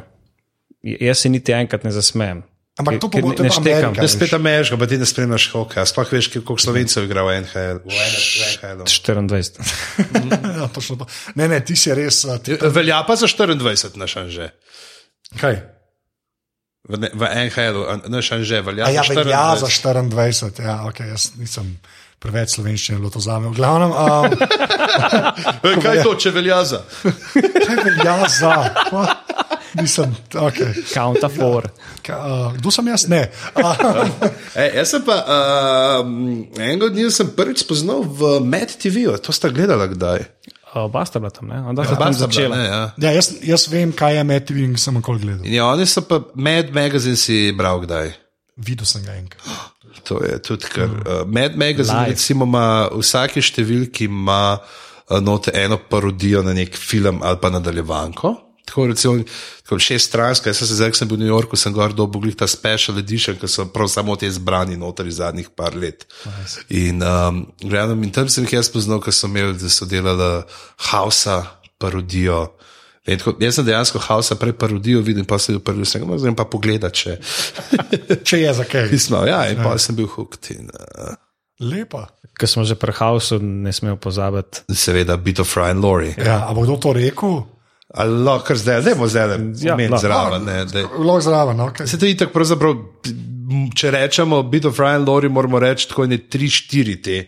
Jaz 0.84 1.18
se 1.18 1.30
niti 1.30 1.52
enkrat 1.52 1.84
ne 1.84 1.92
zasmejem. 1.92 2.44
Ampak 2.78 3.00
to 3.02 3.10
ker 3.10 3.22
pogosto 3.22 3.42
ne 3.42 3.48
je 3.48 3.52
štekam. 3.52 3.72
Amerika. 3.84 3.92
Da 3.96 4.02
je 4.02 4.10
spet 4.10 4.34
ameriška, 4.34 4.78
pa 4.78 4.86
ti 4.86 4.98
ne 4.98 5.06
spremljaš 5.06 5.48
hokeja. 5.52 5.86
Sploh 5.86 6.12
veš, 6.14 6.28
koliko 6.28 6.58
slovencev 6.58 7.04
igra 7.04 7.24
v 7.24 7.40
NHL. 7.42 7.80
V 7.82 7.90
NHL. 7.90 8.84
24. 8.86 9.58
Ja, 10.54 10.70
ne, 11.36 11.48
ne, 11.48 11.60
ti 11.66 11.76
si 11.76 11.90
res. 11.94 12.22
a, 12.26 12.38
Ti, 12.38 12.60
Velja 12.62 13.02
pa 13.08 13.16
za 13.16 13.26
24 13.28 13.98
naš 13.98 14.16
anže. 14.18 14.50
kaj? 15.42 15.77
V, 16.88 16.98
ne- 16.98 17.12
v 17.14 17.24
NHL-u, 17.48 17.84
naš 18.08 18.32
anže 18.32 18.62
velja 18.64 18.88
A 18.88 18.92
ja, 18.96 19.04
za 19.04 19.14
velja 19.14 19.44
24. 19.60 19.60
za 19.60 19.68
24, 20.48 20.64
ja, 20.64 20.76
okay, 20.88 21.12
jaz 21.12 21.32
nisem 21.36 21.76
preveč 22.18 22.56
slovenščine, 22.56 22.98
bilo 22.98 23.12
to 23.14 23.22
zame. 23.22 23.52
V 23.52 23.58
glavnem, 23.60 23.92
um, 23.94 24.26
Ej, 25.68 25.76
Kaj 25.84 25.98
je 26.00 26.04
to, 26.04 26.14
če 26.18 26.34
velja 26.34 26.62
za? 26.66 26.82
kaj 27.68 27.82
velja 27.84 28.18
za? 28.32 28.56
Kva? 28.90 29.06
Nisem, 29.78 30.16
okay. 30.34 30.74
Counta 30.90 31.30
for. 31.30 31.68
Ka, 32.02 32.18
uh, 32.18 32.56
kdo 32.58 32.72
sem 32.74 32.88
jaz? 32.90 33.06
Ne. 33.12 33.28
Ej, 34.64 34.70
jaz 34.80 34.96
sem 34.96 35.04
pa 35.06 35.18
uh, 35.22 36.02
enega 36.58 36.90
dne 36.90 37.12
sem 37.14 37.30
prvič 37.38 37.62
spoznal 37.68 38.02
v 38.02 38.40
Med 38.42 38.74
TV-ju, 38.74 39.20
to 39.22 39.36
sta 39.36 39.52
gledala 39.54 39.86
kdaj. 39.92 40.26
Oba 40.76 41.06
sta 41.06 41.20
bila 41.20 41.30
tam, 41.32 41.48
ne? 41.48 41.62
Onda 41.64 41.84
sta 41.84 41.94
Oba 41.96 42.04
tam 42.06 42.14
sta 42.14 42.28
bila, 42.28 42.34
začela. 42.34 42.56
ne, 42.56 42.66
ja. 42.66 42.92
ja, 42.98 43.12
jaz, 43.12 43.32
jaz 43.44 43.68
vem, 43.72 43.92
kaj 43.92 44.18
je 44.18 44.24
Med 44.24 44.46
TV 44.46 44.66
in 44.68 44.78
sem 44.78 44.94
nikoli 44.94 45.20
gledal. 45.20 45.46
In 45.46 45.54
ja, 45.54 45.66
oni 45.72 45.86
so 45.86 46.02
pa 46.02 46.20
Med 46.36 46.74
Magazine 46.76 47.16
si 47.16 47.52
bral 47.58 47.82
kdaj. 47.86 48.12
Videl 48.58 48.86
sem 48.86 49.04
ga 49.06 49.16
enkrat. 49.16 49.44
To 50.08 50.20
je 50.24 50.38
tudi 50.42 50.70
kar. 50.72 50.90
Uh, 50.90 51.24
Mad 51.28 51.58
Magazine, 51.58 51.98
Live. 52.00 52.10
recimo, 52.16 52.46
ima 52.46 52.88
v 52.92 53.02
vsaki 53.02 53.42
številki 53.42 54.06
ima 54.08 54.58
uh, 54.58 55.20
note 55.22 55.52
eno 55.56 55.78
parodijo 55.90 56.44
na 56.44 56.54
nek 56.54 56.76
film 56.78 57.20
ali 57.24 57.38
pa 57.42 57.50
nadaljevanko. 57.50 58.36
Tako 58.68 58.88
recimo, 58.92 59.14
tako 59.64 59.80
šest 59.80 60.10
stranska, 60.10 60.50
jaz 60.52 60.60
sem 60.60 60.68
se 60.68 60.76
zdaj, 60.76 60.92
ko 60.92 61.00
sem 61.00 61.08
bil 61.08 61.18
v 61.18 61.22
New 61.24 61.32
Yorku, 61.32 61.56
sem 61.56 61.72
gor 61.74 61.94
dobil 61.96 62.34
ta 62.36 62.44
special 62.48 63.00
edition, 63.00 63.38
ki 63.40 63.48
so 63.48 63.66
prav 63.72 63.88
samo 63.88 64.16
te 64.20 64.28
zbrani 64.28 64.76
noter 64.78 65.08
iz 65.08 65.22
zadnjih 65.22 65.48
par 65.56 65.72
let. 65.76 66.04
Nice. 66.28 66.66
In, 66.70 67.00
um, 67.00 67.46
gledam, 67.64 68.04
in 68.04 68.12
tam 68.12 68.28
sem 68.28 68.44
jih 68.44 68.58
jaz 68.60 68.68
poznal, 68.70 69.00
ker 69.00 69.16
so 69.16 69.30
imeli, 69.32 69.56
da 69.56 69.72
so 69.72 69.88
delali 69.88 70.44
Hausa 70.92 71.40
parodijo. 71.80 72.44
In 73.08 73.16
Tako, 73.22 73.38
jaz 73.40 73.56
sem 73.56 73.66
dejansko 73.66 74.02
Hausa 74.04 74.36
prej 74.36 74.52
parodijo, 74.60 75.00
vidim 75.02 75.24
pa 75.26 75.40
se 75.40 75.56
je 75.56 75.60
prvi, 75.64 75.88
sem 75.88 76.04
ga 76.04 76.18
zdaj 76.20 76.36
pa 76.36 76.44
pogledati, 76.44 77.08
če 77.08 77.18
Če 78.28 78.42
je 78.44 78.54
za 78.54 78.66
kaj. 78.68 78.90
pismo. 78.92 79.24
Ja, 79.24 79.46
in 79.48 79.64
pa 79.64 79.78
sem 79.80 79.96
bil 79.96 80.12
hooked. 80.12 80.52
In, 80.52 80.68
uh, 80.76 81.16
Lepa. 81.64 82.10
Ker 82.38 82.50
smo 82.52 82.62
že 82.68 82.76
pri 82.78 82.92
Hausu, 83.00 83.40
ne 83.42 83.72
smemo 83.74 83.96
pozabiti. 83.98 84.68
seveda, 84.70 85.16
Bit 85.18 85.40
of 85.40 85.56
Ryan 85.58 85.80
Lori. 85.82 86.12
Ja, 86.20 86.44
a 86.46 86.54
bo 86.54 86.68
kdo 86.68 86.76
to 86.78 86.92
rekel? 86.94 87.48
Ali 87.88 88.24
lahko 88.24 88.56
zdaj, 88.56 88.82
da 88.82 88.96
bomo 88.96 89.08
zdaj 89.08 89.30
Ja, 89.62 89.74
imeli 89.74 89.98
zraven. 90.02 90.48
Lahko 90.98 91.22
zraven, 91.22 91.60
ok. 91.60 91.78
Se 91.88 92.00
to 92.00 92.06
je 92.06 92.18
tako, 92.18 92.34
pravzaprav, 92.34 92.76
če 93.76 93.92
rečemo 93.92 94.44
Bit 94.44 94.66
of 94.66 94.80
Ryan 94.80 95.08
Lori, 95.08 95.30
moramo 95.30 95.60
reči 95.60 95.88
tako 95.88 96.06
ne 96.06 96.18
3-4 96.18 96.98
te, 97.04 97.28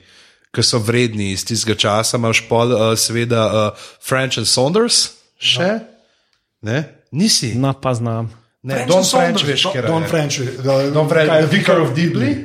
ki 0.51 0.63
so 0.63 0.79
vredni 0.79 1.31
iz 1.31 1.45
tistega 1.45 1.77
časa. 1.77 2.17
Imaš 2.17 2.43
pol, 2.49 2.73
uh, 2.73 2.91
seveda, 2.99 3.45
uh, 3.47 3.87
French 4.03 4.37
and 4.37 4.47
Saunders, 4.47 5.09
še? 5.39 5.79
Ne? 6.61 6.83
Nisi. 7.11 7.53
No, 7.55 7.73
pa 7.73 7.93
znam. 7.93 8.27
Ne, 8.63 8.83
Don 8.87 9.05
French, 9.07 9.45
veš, 9.47 9.63
Don, 9.63 9.73
ker 9.73 9.87
Don 9.87 10.03
French. 10.03 10.39
da- 10.59 10.89
Don 10.91 11.07
French, 11.07 11.29
kaj 11.31 11.41
je 11.41 11.47
The 11.47 11.57
Vicar 11.57 11.81
of 11.81 11.95
Dibley. 11.95 12.35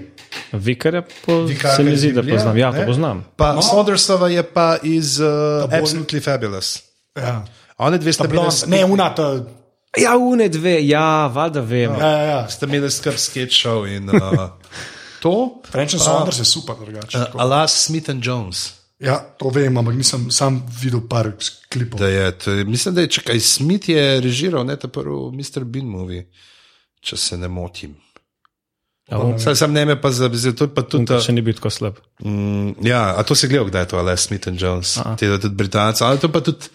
Vikarja 0.52 1.02
po, 1.26 1.42
Vikarja 1.42 1.76
se 1.76 1.82
mi 1.82 1.92
iz 1.92 2.00
zdi, 2.00 2.12
da 2.12 2.22
poznam. 2.22 2.56
Ja, 2.58 2.70
ne? 2.70 2.80
to 2.80 2.86
poznam. 2.86 3.24
Pa 3.36 3.52
no. 3.52 3.62
Saundersova 3.62 4.28
je 4.28 4.42
pa 4.42 4.76
iz 4.82 5.18
uh, 5.20 5.26
Absolutely 5.66 6.22
Fabulous. 6.22 6.82
Ja. 7.18 7.44
One 7.76 7.98
dve 7.98 8.12
sta 8.12 8.26
bile 8.26 8.40
Blond, 8.40 8.64
ne, 8.66 8.84
una, 8.84 9.14
to, 9.14 9.46
Ja, 9.98 10.16
une 10.18 10.48
dve, 10.48 10.86
ja, 10.86 11.26
valjda 11.26 11.60
vem. 11.60 11.92
ja, 11.98 12.08
ja, 12.08 12.22
ja. 12.22 12.48
sta 12.50 12.66
imeli 12.66 12.90
skrb 12.90 13.18
sketch 13.18 13.54
show 13.54 13.84
in 13.86 14.08
uh, 14.10 14.48
to. 15.22 15.62
French 15.70 15.94
and 15.94 16.02
Saunders 16.02 16.38
je 16.38 16.44
super 16.44 16.74
drugače. 16.80 17.18
Uh, 17.18 17.40
Alas 17.42 17.84
Smith 17.84 18.10
and 18.10 18.26
Jones. 18.26 18.72
Ja, 18.98 19.18
to 19.38 19.50
vem, 19.50 19.76
ampak 19.78 19.94
nisem 19.94 20.30
sam 20.30 20.62
videl 20.80 21.02
par 21.10 21.32
klipov. 21.70 22.00
Da 22.00 22.08
je, 22.08 22.30
to 22.38 22.50
je, 22.50 22.64
mislim, 22.64 22.94
da 22.94 23.00
je 23.00 23.10
čakaj, 23.18 23.40
Smith 23.40 23.88
je 23.88 24.20
režiral 24.20 24.66
ne 24.66 24.76
ta 24.76 24.88
prvi 24.88 25.30
Mr. 25.34 25.64
Bean 25.64 25.86
movie, 25.86 26.26
če 27.00 27.16
se 27.16 27.38
ne 27.38 27.48
motim. 27.48 27.94
Ja, 29.10 29.18
on, 29.18 29.34
Saj 29.38 29.56
sam 29.60 29.72
ne 29.72 29.84
me 29.84 29.98
pa 30.00 30.10
zavezal, 30.10 30.54
to 30.56 30.64
je 30.64 30.74
pa 30.74 30.82
tudi. 30.82 31.12
Uh, 31.12 31.20
še 31.20 31.34
ni 31.34 31.42
bil 31.44 31.54
tako 31.58 31.70
slab. 31.70 31.98
mm, 32.24 32.80
ja, 32.86 33.14
a 33.18 33.22
to 33.22 33.34
si 33.36 33.50
gledal, 33.50 33.68
kdaj 33.68 33.82
je 33.82 33.88
to, 33.92 33.98
Alas 34.00 34.26
Smith 34.30 34.48
and 34.48 34.62
Jones, 34.62 34.94
te 35.20 35.28
da 35.28 35.38
tudi 35.38 35.54
Britanci, 35.54 36.04
ali 36.04 36.18
to 36.22 36.30
pa 36.32 36.40
tudi 36.40 36.70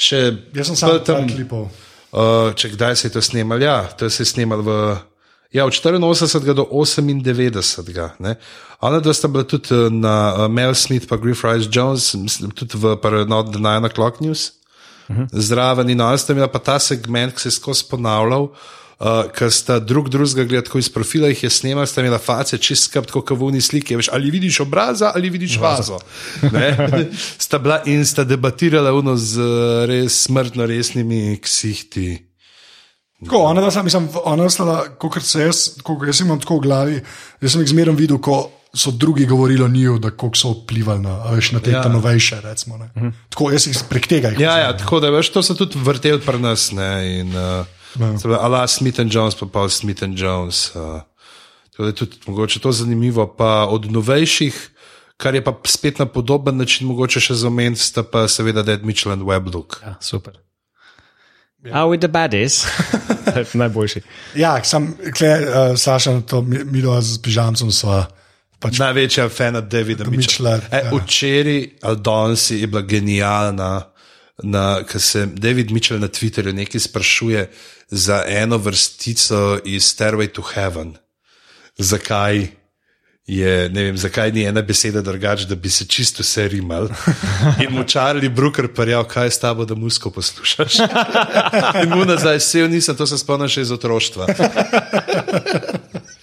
še. 0.00 0.20
Jaz 0.56 0.72
sem 0.72 0.78
sam 0.80 0.96
tam 1.04 1.28
klipov. 1.28 1.68
Uh, 2.10 2.50
če 2.58 2.72
kdaj 2.72 2.96
se 2.98 3.06
je 3.08 3.14
to 3.14 3.22
snemalo? 3.22 3.62
Ja, 3.62 3.84
to 3.86 4.08
se 4.10 4.24
je 4.24 4.32
snemalo 4.32 4.66
v. 4.66 4.72
Ja, 5.50 5.66
od 5.66 5.74
84 5.74 6.54
do 6.54 6.64
98. 6.70 8.22
Ne? 8.22 8.36
Ona 8.86 9.00
dva 9.02 9.14
sta 9.14 9.26
bila 9.26 9.42
tudi 9.42 9.74
eh, 9.74 9.90
na 9.90 10.14
uh, 10.34 10.46
Mel 10.46 10.74
Smith, 10.78 11.08
pa 11.10 11.18
Griff 11.18 11.42
Rice 11.42 11.66
Jones, 11.66 12.14
mislim, 12.14 12.54
tudi 12.54 12.78
v 12.78 12.94
Paranoid 13.02 13.50
The 13.50 13.58
Nine 13.58 13.90
O'Clock 13.90 14.22
News. 14.22 14.52
Uh 15.10 15.16
-huh. 15.16 15.26
Zraven 15.32 15.90
in 15.90 16.00
ona 16.00 16.18
sta 16.18 16.32
imela 16.32 16.48
pa 16.48 16.58
ta 16.58 16.78
segment, 16.78 17.34
ki 17.34 17.40
se 17.40 17.48
je 17.48 17.58
skozi 17.58 17.84
ponavljal. 17.90 18.42
Uh, 18.42 18.50
ker 19.32 19.48
sta 19.52 19.78
drug 19.80 20.08
drugega 20.12 20.44
gledali 20.44 20.64
tako 20.64 20.78
iz 20.78 20.88
profila, 20.92 21.28
jih 21.28 21.44
je 21.44 21.50
snemal, 21.50 21.86
sta 21.86 22.02
imela 22.04 22.18
face 22.18 22.58
čist 22.58 22.90
skrb, 22.90 23.06
tako 23.08 23.22
kavuni 23.24 23.60
slike. 23.60 23.96
Veš, 23.96 24.10
ali 24.12 24.30
vidiš 24.30 24.60
obraza, 24.60 25.12
ali 25.14 25.30
vidiš 25.30 25.56
vazo. 25.58 25.98
Ne? 26.52 26.76
sta 27.46 27.58
bila 27.58 27.80
in 27.86 28.04
sta 28.06 28.24
debatirala 28.24 28.92
uno 28.92 29.16
z 29.16 29.40
eh, 29.40 29.86
res 29.88 30.20
smrtno 30.26 30.66
resnimi 30.66 31.38
ksihti. 31.40 32.26
Tako, 33.24 33.38
ona, 33.38 33.60
da 33.60 33.70
sem, 33.70 33.84
mislim, 33.84 34.08
ona 34.24 34.50
sta, 34.50 34.84
kot 34.98 35.22
se 35.22 35.48
jaz, 35.48 35.64
kot 35.84 36.06
jaz 36.06 36.20
imam 36.20 36.40
tako 36.40 36.60
v 36.60 36.64
glavi, 36.68 37.00
jaz 37.40 37.52
sem 37.52 37.64
jih 37.64 37.72
zmeraj 37.72 37.96
videl, 37.96 38.20
ko 38.20 38.50
so 38.76 38.92
drugi 38.92 39.26
govorili 39.26 39.64
o 39.64 39.68
njiju, 39.68 39.98
da 39.98 40.10
kako 40.10 40.36
so 40.36 40.54
vplivali 40.60 41.02
na, 41.02 41.16
veš, 41.32 41.52
na 41.52 41.60
te 41.60 41.70
Ja. 41.70 41.82
ja. 41.82 41.88
novejše. 41.88 42.40
Recimo, 42.40 42.76
ne. 42.76 42.90
uh 42.96 43.02
-huh. 43.02 43.12
Tako 43.28 43.50
jaz 43.50 43.66
jih 43.66 43.82
prek 43.88 44.06
tega 44.06 44.28
jih 44.28 44.40
Ja, 44.40 44.58
ja, 44.58 44.76
tako 44.76 45.00
da 45.00 45.10
veš, 45.10 45.32
to 45.32 45.42
so 45.42 45.54
tudi 45.54 45.78
vrteli 45.78 46.20
pri 46.20 46.38
nas. 46.38 46.72
Ne, 46.72 47.20
in, 47.20 47.28
uh, 47.36 47.66
Ala 48.40 48.66
Smith 48.68 49.00
and 49.00 49.10
Jones, 49.10 49.34
pa 49.34 49.46
pa 49.46 49.68
Smith 49.68 50.02
and 50.02 50.18
Jones. 50.18 50.70
Uh, 50.74 51.00
tako 51.70 51.82
da 51.82 51.88
je 51.88 51.94
tudi 51.94 52.16
mogoče 52.26 52.60
to 52.60 52.72
zanimivo. 52.72 53.26
Pa 53.26 53.66
od 53.66 53.90
novejših, 53.92 54.70
kar 55.16 55.34
je 55.34 55.44
pa 55.44 55.54
spet 55.64 55.98
na 55.98 56.06
podoben 56.06 56.56
način, 56.56 56.86
mogoče 56.86 57.20
še 57.20 57.34
za 57.34 57.48
omen, 57.48 57.76
sta 57.76 58.02
pa 58.02 58.28
seveda 58.28 58.62
Dead 58.62 58.84
Mitchell 58.84 59.12
and 59.12 59.22
Weblook. 59.22 59.80
Ja, 59.82 59.96
super. 60.00 60.38
A 61.72 61.84
with 61.84 62.00
the 62.00 62.08
baddies? 62.08 62.64
Najboljši. 63.60 64.00
Ja, 64.34 64.54
sem, 64.64 64.94
kle, 65.12 65.28
uh, 65.28 65.76
Saša, 65.76 66.20
to 66.20 66.40
mi, 66.42 66.64
mi 66.64 66.80
dva 66.80 67.02
z 67.04 67.18
pižamcem 67.20 67.68
sva. 67.72 68.06
Pač, 68.60 68.78
Največja 68.80 69.28
fana 69.28 69.60
Davida 69.60 70.04
Mitchella. 70.08 70.56
Mitchella, 70.56 70.80
E, 70.80 70.84
ja. 70.84 70.96
včeraj 70.96 71.60
ali 71.82 72.00
danes 72.04 72.50
je 72.50 72.66
bila 72.66 72.82
genialna, 72.82 73.70
na, 74.42 74.82
ker 74.84 75.00
se 75.00 75.26
David 75.26 75.70
Mitchell 75.70 76.00
na 76.00 76.08
Twitterju 76.08 76.52
nekaj 76.52 76.80
sprašuje 76.80 77.50
za 77.88 78.24
eno 78.26 78.58
vrstico 78.58 79.58
iz 79.64 79.84
Stairway 79.84 80.32
to 80.32 80.42
Heaven. 80.42 80.96
Zakaj? 81.78 82.46
Je, 83.26 83.68
ne 83.68 83.82
vem, 83.84 83.96
zakaj 83.96 84.32
ni 84.32 84.42
ena 84.42 84.62
beseda 84.62 85.02
drugače, 85.02 85.46
da 85.46 85.54
bi 85.54 85.70
se 85.70 85.84
čisto 85.86 86.22
vse 86.22 86.48
rimal. 86.48 86.88
In 87.62 87.70
mu 87.70 87.84
Charlie 87.84 88.30
Brooker 88.30 88.68
parjal, 88.74 89.04
kaj 89.04 89.26
je 89.26 89.30
s 89.30 89.38
tabo, 89.38 89.64
da 89.64 89.74
musko 89.74 90.10
poslušaš. 90.10 90.80
In 91.82 91.94
mu 91.94 92.04
nazaj, 92.04 92.38
vse 92.38 92.68
nisem, 92.68 92.96
to 92.96 93.06
se 93.06 93.18
spomnim 93.18 93.48
še 93.48 93.60
iz 93.62 93.70
otroštva. 93.70 94.26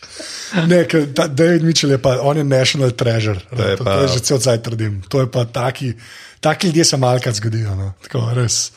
Ne, 0.72 0.84
ker 0.88 1.08
ta 1.14 1.28
David 1.28 1.64
Mitchell 1.64 1.92
je 1.92 1.98
pa, 1.98 2.18
on 2.22 2.38
je 2.38 2.44
national 2.44 2.92
treasure. 2.92 3.40
To 3.56 3.64
je 3.64 3.78
to, 3.78 3.84
pa- 3.84 3.96
to 3.96 4.02
je 4.02 4.08
že 4.08 4.20
cel 4.20 4.40
cel 4.40 4.58
trdim. 4.58 5.02
To 5.10 5.20
je 5.20 5.32
pa 5.32 5.46
taki, 5.46 5.94
taki 6.40 6.68
ljudje 6.68 6.86
se 6.86 6.98
malkrat 6.98 7.36
zgodijo. 7.36 7.76
No. 7.76 7.94
Tako, 8.04 8.32
res. 8.34 8.72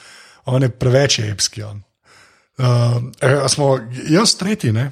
On 0.45 0.63
je 0.63 0.69
preveč 0.69 1.19
epski. 1.19 1.63
on. 1.63 1.83
Uh, 2.59 3.01
a 3.45 3.49
smo, 3.49 3.79
jaz 4.09 4.35
tretji, 4.37 4.73
ne? 4.73 4.91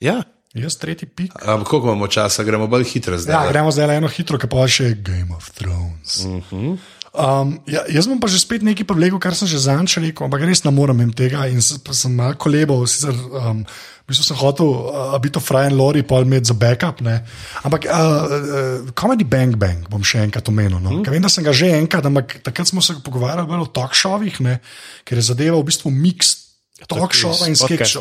Ja. 0.00 0.22
Jaz 0.54 0.76
tretji 0.78 1.08
pik. 1.08 1.32
Ampak 1.42 1.68
koliko 1.68 1.86
imamo 1.88 2.06
časa, 2.06 2.42
gremo 2.46 2.66
bolj 2.66 2.84
hitro 2.84 3.18
zdaj. 3.18 3.34
Ja, 3.34 3.50
gremo 3.50 3.70
zdaj 3.74 3.96
eno 3.96 4.08
hitro, 4.08 4.38
ki 4.38 4.46
pa 4.46 4.66
še 4.70 4.94
Game 4.94 5.34
of 5.34 5.50
Thrones. 5.50 6.20
Uh 6.24 6.50
-huh. 6.50 6.78
Um, 7.14 7.56
ja, 7.70 7.86
jaz 7.88 8.06
bom 8.10 8.18
pa 8.20 8.28
že 8.28 8.42
spet 8.42 8.66
nekaj 8.66 8.86
povlekel, 8.86 9.18
kar 9.22 9.34
sem 9.38 9.48
že 9.48 9.62
zanč 9.62 9.96
rekel, 10.02 10.26
ampak 10.26 10.42
res 10.42 10.64
ne 10.66 10.72
morem 10.74 11.00
jim 11.00 11.12
tega 11.14 11.46
in 11.46 11.62
sem 11.62 12.12
malo 12.12 12.34
kolebal. 12.34 12.82
Sicer, 12.90 13.14
um, 13.14 13.62
v 14.04 14.12
bistvu 14.12 14.24
sem 14.26 14.36
hotel 14.36 14.68
uh, 14.68 15.16
biti 15.16 15.40
Frajen 15.40 15.78
Lori, 15.80 16.04
pol 16.04 16.28
imeti 16.28 16.52
za 16.52 16.56
backup. 16.58 17.00
Ne? 17.00 17.24
Ampak 17.64 17.88
uh, 17.88 17.96
uh, 17.96 18.92
Comedy 18.92 19.24
Bang 19.24 19.56
Bang 19.56 19.88
bom 19.88 20.04
še 20.04 20.20
enkrat 20.26 20.44
omenil. 20.52 20.76
No? 20.76 20.90
Uh 20.90 20.96
-huh. 21.00 21.08
Vem, 21.08 21.22
da 21.24 21.32
sem 21.32 21.44
ga 21.44 21.56
že 21.56 21.72
enkrat, 21.72 22.04
ampak 22.04 22.44
takrat 22.44 22.68
smo 22.68 22.84
se 22.84 23.00
pogovarjali 23.00 23.48
o 23.48 23.66
talk 23.66 23.94
showih, 23.96 24.40
ne? 24.40 24.60
ker 25.04 25.16
je 25.16 25.22
zadeva 25.22 25.56
v 25.56 25.64
bistvu 25.64 25.90
miks. 25.90 26.44
Talk 26.88 27.14
show 27.14 27.32
in 27.48 27.56
sketch. 27.56 27.96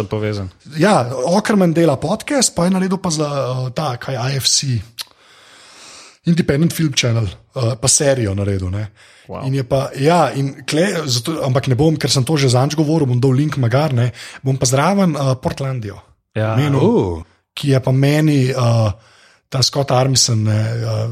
Ja, 0.76 1.08
Okerman 1.26 1.74
dela 1.74 1.96
podcast, 1.96 2.56
pa 2.56 2.66
je 2.66 2.72
naredil 2.72 2.98
pa 2.98 3.10
za 3.10 3.30
uh, 3.30 3.70
ta, 3.72 3.96
kaj 3.96 4.18
IFC, 4.36 4.84
Independent 6.26 6.74
Film 6.74 6.94
Channel, 6.96 7.28
uh, 7.28 7.74
pa 7.82 7.88
serijo 7.92 8.36
naredil. 8.36 8.70
Ne. 8.72 8.88
Wow. 9.28 9.46
In 9.48 9.54
je 9.56 9.64
pa, 9.64 9.90
ja, 10.00 10.32
in 10.36 10.54
kle, 10.68 10.88
zato, 11.08 11.38
ampak 11.44 11.68
ne 11.72 11.76
bom, 11.80 11.96
ker 12.00 12.12
sem 12.12 12.24
to 12.28 12.38
že 12.40 12.52
zanč 12.52 12.76
govoril, 12.76 13.08
bom 13.08 13.20
dal 13.24 13.36
link 13.36 13.56
magar, 13.60 13.94
ne, 13.96 14.12
bom 14.44 14.58
pa 14.60 14.68
zraven 14.68 15.16
uh, 15.16 15.36
Portlandijo, 15.40 16.02
Ja. 16.36 16.56
Menu, 16.58 16.80
Uh, 16.82 17.24
ki 17.54 17.76
je 17.76 17.80
pa 17.80 17.92
meni. 17.92 18.52
Uh, 18.52 18.92
Ta 19.54 19.62
Scott 19.62 19.92
Armisen, 19.94 20.40
ne, 20.48 20.60
uh, 20.82 21.12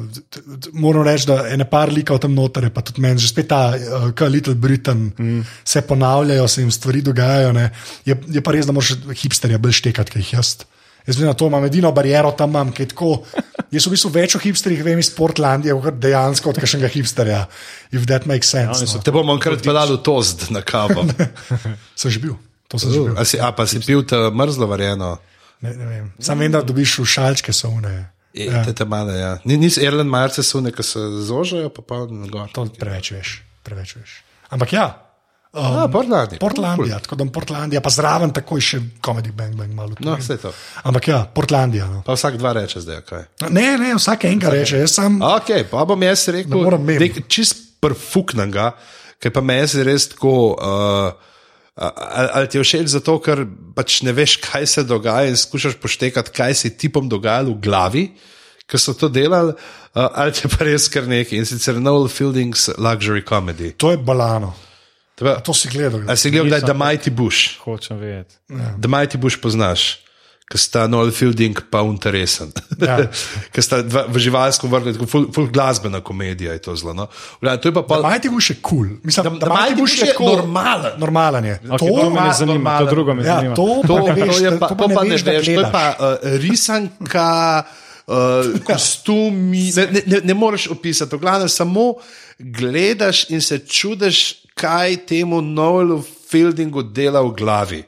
moram 0.73 1.03
reči, 1.05 1.27
da 1.29 1.45
je 1.45 1.57
ne 1.61 1.65
par 1.69 1.91
likov 1.93 2.17
tam 2.23 2.33
noter, 2.33 2.63
je 2.65 2.71
pa 2.73 2.81
tudi 2.81 3.03
meni, 3.05 3.21
že 3.21 3.27
spet 3.29 3.51
ta, 3.51 3.75
uh, 3.77 4.23
Little 4.25 4.55
Britain, 4.57 5.11
mm. 5.13 5.43
se 5.61 5.83
ponavljajo, 5.85 6.47
se 6.47 6.61
jim 6.63 6.71
stvari 6.73 7.03
dogajajo. 7.05 7.51
ne. 7.53 7.69
Je, 8.01 8.17
je 8.33 8.41
pa 8.41 8.51
res, 8.51 8.65
da 8.65 8.73
moraš 8.73 8.95
hipsterja 9.13 9.61
bolj 9.61 9.77
štekati, 9.77 10.15
kot 10.15 10.23
jih 10.23 10.33
jaz. 10.33 10.55
Jaz 11.07 11.17
vem, 11.17 11.27
na 11.27 11.33
to 11.33 11.47
imam 11.49 11.65
edino 11.65 11.91
bariero 11.95 12.31
tam, 12.37 12.53
imam, 12.53 12.71
ki 12.75 12.85
je 12.85 12.91
tako. 12.93 13.11
Jaz 13.73 13.87
v 13.87 13.93
bistvu 13.95 14.11
več 14.13 14.35
o 14.37 14.41
hipsterjih 14.43 14.83
vem 14.85 14.99
iz 15.01 15.09
Portlandije, 15.15 15.75
dejansko 15.97 16.51
od 16.51 16.61
kakšnega 16.61 16.91
hipsterja, 16.91 17.41
if 17.95 18.05
that 18.09 18.27
makes 18.29 18.51
sense. 18.51 18.83
No. 18.83 19.01
te 19.01 19.13
bomo 19.15 19.35
enkrat 19.37 19.63
pelali 19.65 19.95
v 19.95 20.01
toast 20.05 20.49
na 20.53 20.63
kavo. 20.65 21.05
Sem 21.99 22.11
že 22.13 22.21
bil, 22.21 22.35
to 22.67 22.81
sem 22.81 22.93
že 22.93 23.03
bil. 23.05 23.15
A, 23.15 23.25
si, 23.25 23.39
a 23.39 23.51
pa 23.55 23.65
si 23.69 23.81
pil 23.83 24.03
ta 24.05 24.29
mrzlo 24.29 24.67
varjeno? 24.69 25.15
Ne, 25.61 25.75
ne 25.77 25.85
vem. 25.85 26.09
Sam 26.19 26.41
vem, 26.41 26.51
da 26.53 26.63
dobiš 26.65 26.99
v 27.01 27.07
šalčke 27.07 27.53
so 27.53 27.69
une. 27.71 27.93
Ja. 28.33 28.63
Te, 28.63 28.73
te 28.73 28.87
male, 28.87 29.15
ja. 29.19 29.31
Ni, 29.43 29.57
nis 29.59 29.77
Erlen 29.81 30.07
Marce 30.07 30.43
so 30.43 30.61
neke 30.63 30.83
se 30.83 30.99
zožajo, 31.27 31.69
pa 31.75 31.83
pa 31.83 32.03
gor. 32.07 32.47
To 32.55 32.65
preveč 32.79 33.11
veš, 33.11 33.33
preveč 33.67 33.95
veš. 33.99 34.19
Ampak 34.55 34.73
ja. 34.75 34.85
Um, 35.51 35.63
A, 35.63 35.87
Portlandija. 35.91 36.39
Portlandija, 36.39 36.99
tako 37.03 37.15
da 37.15 37.25
Portlandija, 37.25 37.81
pa 37.83 37.91
zraven 37.91 38.31
takoj 38.31 38.61
še 38.63 38.77
Comedy 39.03 39.33
Bang 39.35 39.57
Bang 39.59 39.73
malo. 39.75 39.97
No, 39.99 40.13
vse 40.15 40.37
to. 40.39 40.53
Ampak 40.87 41.09
ja, 41.11 41.25
Portlandija. 41.27 41.89
No. 41.91 42.03
Pa 42.07 42.15
vsak 42.15 42.37
dva 42.39 42.53
reče 42.55 42.79
zdaj, 42.85 43.01
kaj. 43.09 43.25
Ne, 43.49 43.65
ne, 43.81 43.89
vsak 43.97 44.29
enega 44.29 44.53
reče, 44.53 44.79
jaz 44.85 44.95
sem. 44.95 45.17
Ok, 45.19 45.51
pa 45.73 45.83
bom 45.89 46.07
jaz 46.07 46.23
rekel, 46.31 46.55
morem 46.55 46.87
mem. 46.87 47.03
nek 47.03 47.19
čist 47.27 47.65
perfuknega, 47.83 48.69
ker 49.19 49.35
pa 49.35 49.43
me 49.43 49.59
je 49.59 49.83
res 49.87 50.07
tako. 50.15 50.55
Uh, 50.55 51.27
Ali, 51.81 52.27
ali 52.35 52.47
ti 52.51 52.57
je 52.59 52.63
všeč 52.63 52.89
zato, 52.91 53.13
ker 53.23 53.45
pač 53.73 54.01
ne 54.03 54.11
veš, 54.13 54.35
kaj 54.43 54.65
se 54.67 54.83
dogaja 54.83 55.31
in 55.31 55.37
skušaš 55.39 55.77
poštekati, 55.81 56.33
kaj 56.35 56.53
se 56.53 56.67
je 56.67 56.75
tipom 56.77 57.07
dogajalo 57.09 57.55
v 57.55 57.61
glavi, 57.63 58.03
ki 58.67 58.77
so 58.77 58.93
to 58.93 59.07
delali, 59.09 59.55
uh, 59.55 60.09
ali 60.11 60.35
ti 60.35 60.51
pa 60.51 60.67
res 60.67 60.89
kar 60.91 61.07
nekaj 61.09 61.39
in 61.39 61.47
sicer 61.47 61.79
Noel 61.79 62.11
Fielding's 62.11 62.67
Luxury 62.75 63.23
Comedy. 63.23 63.71
To 63.79 63.95
je 63.95 63.97
balano. 63.97 64.51
Pa, 65.21 65.39
To 65.39 65.53
si 65.53 65.69
gledal. 65.69 66.01
a 66.03 66.15
si 66.15 66.27
gledal, 66.27 66.49
da 66.49 66.55
je 66.57 66.61
The 66.63 66.73
Mighty 66.75 67.09
Bush? 67.09 67.61
Hočem 67.61 67.97
vedeti. 67.97 68.35
The 68.77 68.89
Mighty 68.89 69.15
Bush 69.15 69.37
poznaš, 69.37 70.01
ki 70.45 70.57
sta 70.57 70.83
Noel 70.83 71.11
Fielding 71.11 71.55
pa 71.69 71.79
Unteresen. 71.79 72.51
Ja. 72.75 73.07
ki 73.53 73.61
sta 73.61 73.79
dva, 73.81 74.03
v 74.05 74.19
živalskem 74.19 74.67
vrtu, 74.67 74.91
tako 74.91 75.05
full, 75.05 75.25
full 75.29 75.47
glasbena 75.47 76.01
komedija 76.01 76.51
je 76.51 76.61
to 76.61 76.75
zelo. 76.75 76.91
No? 76.93 77.05
Vla, 77.37 77.55
to 77.55 77.69
je 77.69 77.73
pa 77.73 77.83
pol, 77.83 78.03
Mighty 78.03 78.27
Bush 78.27 78.49
je 78.49 78.57
kul. 78.57 78.89
Cool. 78.89 78.99
Mislim, 79.01 79.23
Da- 79.23 79.37
da, 79.37 79.47
da 79.47 79.55
Bush 79.71 79.79
Bush 79.79 79.95
je 79.97 80.09
tako 80.09 80.25
normalen. 80.35 80.91
Normalen 80.97 81.43
je. 81.45 81.55
Okay, 81.63 81.79
to, 81.79 81.85
to 81.95 82.09
me 82.09 82.19
ne 82.19 82.33
zanima, 82.33 82.53
normalen. 82.53 82.79
to 82.79 82.89
drugo 82.89 83.11
me 83.13 83.21
Ja, 83.21 83.35
zanima. 83.37 83.55
to, 83.55 83.67
To, 83.81 83.95
pa 83.97 84.11
veš, 84.13 84.27
to 84.27 84.41
je 84.41 84.51
pa, 84.51 84.67
to 84.67 84.75
to 84.75 84.87
pa 84.89 85.01
ne 85.01 85.09
veš, 85.09 85.21
to 85.23 85.31
je 85.53 85.67
pa 85.71 85.85
uh, 85.93 86.05
risanka, 86.37 87.29
uh, 88.07 88.15
kostumi. 88.67 89.71
Ne, 89.71 89.85
ne, 90.05 90.19
ne, 90.21 90.33
moreš 90.33 90.67
opisati, 90.69 91.15
v 91.15 91.19
glavnem 91.19 91.47
samo 91.47 91.95
gledaš 92.37 93.29
in 93.29 93.39
se 93.39 93.59
čudiš, 93.59 94.35
kaj 94.61 94.99
temu 95.05 95.41
Noelu 95.41 95.97
Fieldingu 96.29 96.83
dela 96.85 97.21
v 97.21 97.33
glavi. 97.33 97.81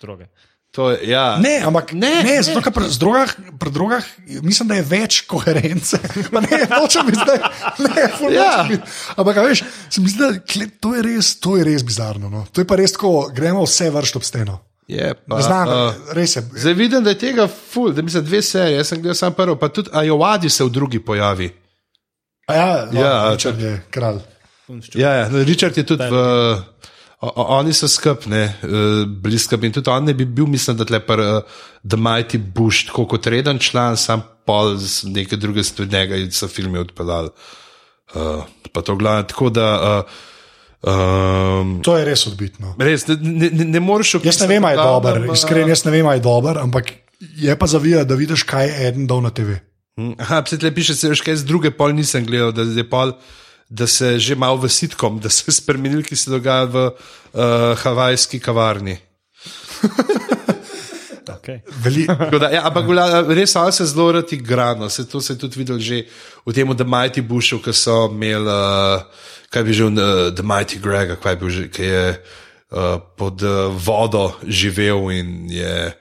Droge. 0.00 0.26
To 0.70 0.90
je, 0.90 1.06
ja. 1.06 1.38
Ne, 1.38 1.62
ampak 1.62 1.92
Ne, 1.92 2.24
ne, 2.24 2.40
ne, 2.42 2.62
pri 2.66 2.90
drogah, 2.98 3.30
pri 3.54 3.70
drogah 3.70 4.02
mislim, 4.42 4.68
da 4.68 4.74
je 4.74 4.82
več 4.84 5.20
koherence. 5.22 6.00
Pa 6.34 6.42
ne, 6.42 6.64
nočem 6.66 7.06
biti 7.06 7.20
zdaj, 7.20 7.38
ne, 7.78 8.34
Ja. 8.34 8.66
biti. 8.66 8.82
Ampak, 9.14 9.38
veš, 9.38 9.62
se 9.86 10.00
mi 10.00 10.10
zdi, 10.10 10.18
da 10.18 10.32
kle- 10.42 10.70
to 10.80 10.94
je 10.94 11.02
res, 11.04 11.36
to 11.36 11.54
je 11.56 11.64
res 11.64 11.84
bizarno. 11.84 12.26
No. 12.28 12.42
To 12.50 12.58
je 12.58 12.66
pa 12.66 12.74
res 12.74 12.92
tako, 12.92 13.30
gremo 13.30 13.62
vse 13.62 13.86
vršiti 13.90 14.18
ob 14.18 14.24
steno. 14.24 14.58
Je, 14.88 15.14
pa, 15.14 15.38
Znam, 15.40 15.68
uh, 15.68 15.78
res 16.10 16.34
je. 16.36 16.42
Zdaj 16.56 16.74
vidim, 16.74 17.04
da 17.06 17.10
je 17.10 17.22
tega 17.22 17.46
ful, 17.46 17.92
da 17.92 18.02
se 18.04 18.20
dve 18.20 18.42
serije, 18.42 18.76
jaz 18.76 18.88
sem 18.88 18.98
gledal 18.98 19.14
samo 19.16 19.34
prvo, 19.34 19.54
pa 19.56 19.70
tudi 19.70 19.94
Ajovadi 19.94 20.50
se 20.50 20.64
v 20.64 20.70
drugi 20.70 20.98
pojavi. 21.00 21.52
A 22.44 22.52
Ja, 22.52 22.68
no, 22.84 23.00
Ja, 23.00 23.30
Richard 23.30 23.60
je 23.60 23.78
kralj. 23.90 24.18
Ja, 24.94 25.10
ja, 25.12 25.24
Richard 25.44 25.76
je 25.76 25.84
tudi 25.84 26.02
v. 26.02 26.14
o- 27.20 27.32
o- 27.34 27.46
Oni 27.54 27.72
so 27.72 27.88
skupni, 27.88 28.42
uh, 28.62 28.70
bili 29.06 29.38
skupni. 29.38 29.66
In 29.66 29.72
tudi 29.72 29.90
on 29.90 30.04
ne 30.04 30.14
bi 30.14 30.24
bil, 30.24 30.46
mislim, 30.46 30.76
da 30.76 30.84
tle 30.84 31.00
pa 31.00 31.14
uh, 31.14 31.42
The 31.82 31.96
Mighty 31.96 32.38
Bush, 32.38 32.86
tako 32.86 33.06
kot 33.06 33.26
reden 33.26 33.58
član, 33.58 33.96
sam 33.96 34.22
pol 34.44 34.76
z 34.76 35.04
neke 35.06 35.36
druge 35.36 35.62
stvari, 35.62 35.90
njega 35.90 36.16
in 36.16 36.30
so 36.30 36.48
filme 36.48 36.80
odpeljali. 36.80 37.28
Uh, 38.14 38.44
pa 38.72 38.82
to 38.82 38.96
glavno, 38.96 39.22
tako 39.22 39.50
da. 39.50 39.68
Uh, 40.82 40.90
um, 41.60 41.80
To 41.82 41.96
je 41.96 42.04
res 42.04 42.26
odbitno. 42.26 42.74
res, 42.78 43.06
ne, 43.06 43.16
ne, 43.16 43.64
ne, 43.64 43.80
moreš 43.80 44.14
Jaz 44.22 44.40
ne 44.40 44.46
vem, 44.46 44.64
ali 44.64 44.74
je 44.74 44.84
dober, 44.84 45.20
uh, 45.20 45.32
iskreno, 45.32 45.68
jaz 45.68 45.84
ne 45.84 45.90
vem, 45.90 46.06
ali 46.06 46.16
je 46.16 46.22
dober, 46.22 46.58
ampak 46.58 46.92
je 47.36 47.56
pa 47.58 47.66
zavija, 47.66 48.04
da 48.04 48.14
vidiš, 48.14 48.42
kaj 48.42 48.66
je 48.66 48.88
eden 48.88 49.06
dal 49.06 49.22
na 49.22 49.30
TV. 49.30 49.56
Aha, 50.18 50.42
se 50.46 50.58
tle 50.58 50.74
piše, 50.74 50.94
se 50.94 51.08
veš, 51.08 51.20
kaj 51.20 51.36
z 51.36 51.44
druge 51.44 51.70
pol 51.70 51.92
nisem 51.92 52.24
gledal, 52.26 52.52
da, 52.52 52.62
je 52.62 52.84
pol, 52.84 53.12
da 53.74 53.86
se 53.90 54.18
že 54.22 54.38
malo 54.38 54.62
v 54.62 54.70
sitkom, 54.70 55.18
da 55.18 55.28
se 55.28 55.50
spremenil, 55.58 56.06
ki 56.06 56.14
se 56.16 56.30
dogaja 56.30 56.64
v 56.70 56.76
uh, 56.86 57.74
havajski 57.82 58.38
kavarni. 58.38 58.98
Okay. 61.44 61.60
Veli, 61.84 62.04
Da, 62.40 62.48
ja, 62.52 62.64
ampak 62.64 62.84
res 63.28 63.56
ali 63.56 63.72
se 63.72 63.84
zelo 63.84 64.12
rad 64.12 64.32
igra. 64.32 64.74
No. 64.74 64.88
Se, 64.88 65.04
to 65.08 65.20
se 65.20 65.32
je 65.32 65.38
tudi 65.38 65.58
videl 65.60 65.78
že 65.78 66.04
v 66.46 66.52
tem, 66.52 66.68
da 66.76 66.84
Mighty 66.84 67.20
Bushu, 67.20 67.60
ki 67.60 67.72
so 67.72 68.08
imeli, 68.12 68.48
uh, 68.48 69.04
kaj 69.52 69.62
bi 69.64 69.72
že, 69.72 69.84
uh, 69.84 70.32
The 70.32 70.44
Mighty 70.44 70.80
Greg, 70.80 71.16
kaj 71.20 71.36
bi 71.36 71.48
že, 71.48 71.68
ki 71.68 71.84
je 71.84 72.04
uh, 72.16 72.96
pod 73.16 73.40
uh, 73.44 73.72
vodo 73.72 74.36
živel 74.44 75.08
in 75.12 75.48
je 75.52 75.92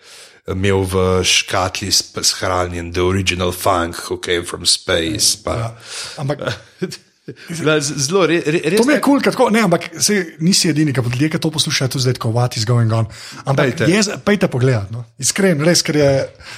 imel 0.47 0.83
v 0.83 1.23
škatli 1.23 1.91
shranjen 2.23 2.91
The 2.91 3.03
Original 3.03 3.51
Funk, 3.51 3.95
Who 4.11 4.19
Came 4.19 4.43
from 4.43 4.63
Space. 4.67 5.39
Pa, 5.39 5.75
ampak 6.19 6.39
Gla, 6.39 6.51
z- 6.91 6.99
Zelo, 7.23 8.25
re, 8.27 8.41
re, 8.43 8.59
res 8.67 8.81
to 8.81 8.83
mi 8.83 8.97
je 8.97 8.99
kul, 8.99 9.21
cool, 9.31 9.51
ne, 9.55 9.61
ampak 9.63 9.85
se, 9.95 10.35
nisi 10.43 10.67
edini, 10.73 10.91
ki 10.91 10.99
ljudje, 11.05 11.29
ki 11.31 11.39
to 11.39 11.51
poslušajo, 11.55 11.93
tudi 11.95 12.03
zdaj, 12.03 12.17
ko 12.19 12.33
what 12.35 12.57
is 12.59 12.65
going 12.67 12.91
on. 12.91 13.07
Ampak 13.47 13.79
Pejte. 13.79 13.87
je, 13.87 14.17
pejte 14.27 14.49
pogled, 14.51 14.91
no. 14.91 15.05
iskren, 15.15 15.63
res, 15.63 15.85
ker 15.87 16.01
je 16.01 16.09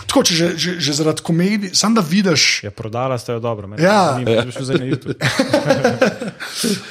tako, 0.10 0.26
če 0.26 0.40
že, 0.40 0.48
že, 0.58 0.74
že 0.82 0.98
zaradi 0.98 1.22
komedije, 1.22 1.78
sam 1.78 1.94
da 1.94 2.02
vidiš. 2.02 2.66
Ja, 2.66 2.74
prodala 2.74 3.20
ste 3.22 3.38
jo 3.38 3.44
dobro. 3.46 3.70
mene 3.70 3.86
Ja. 3.86 4.18
zanima, 4.18 4.42
če 4.42 4.50
bi 4.50 4.58
šel 4.58 4.68
zdaj 4.72 4.82
na 4.82 4.90
YouTube. 4.90 5.18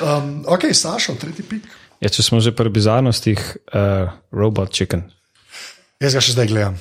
Um, 0.04 0.44
ok, 0.46 0.70
Sašo, 0.76 1.14
tretji 1.18 1.42
pik. 1.48 1.66
Ja, 2.04 2.10
če 2.12 2.22
smo 2.22 2.38
že 2.44 2.52
pri 2.54 2.70
bizarnostih, 2.70 3.40
uh, 3.74 4.12
robot 4.30 4.70
chicken. 4.74 5.08
Jaz 6.02 6.14
ga 6.14 6.22
še 6.22 6.34
zdaj 6.36 6.50
gledam. 6.50 6.78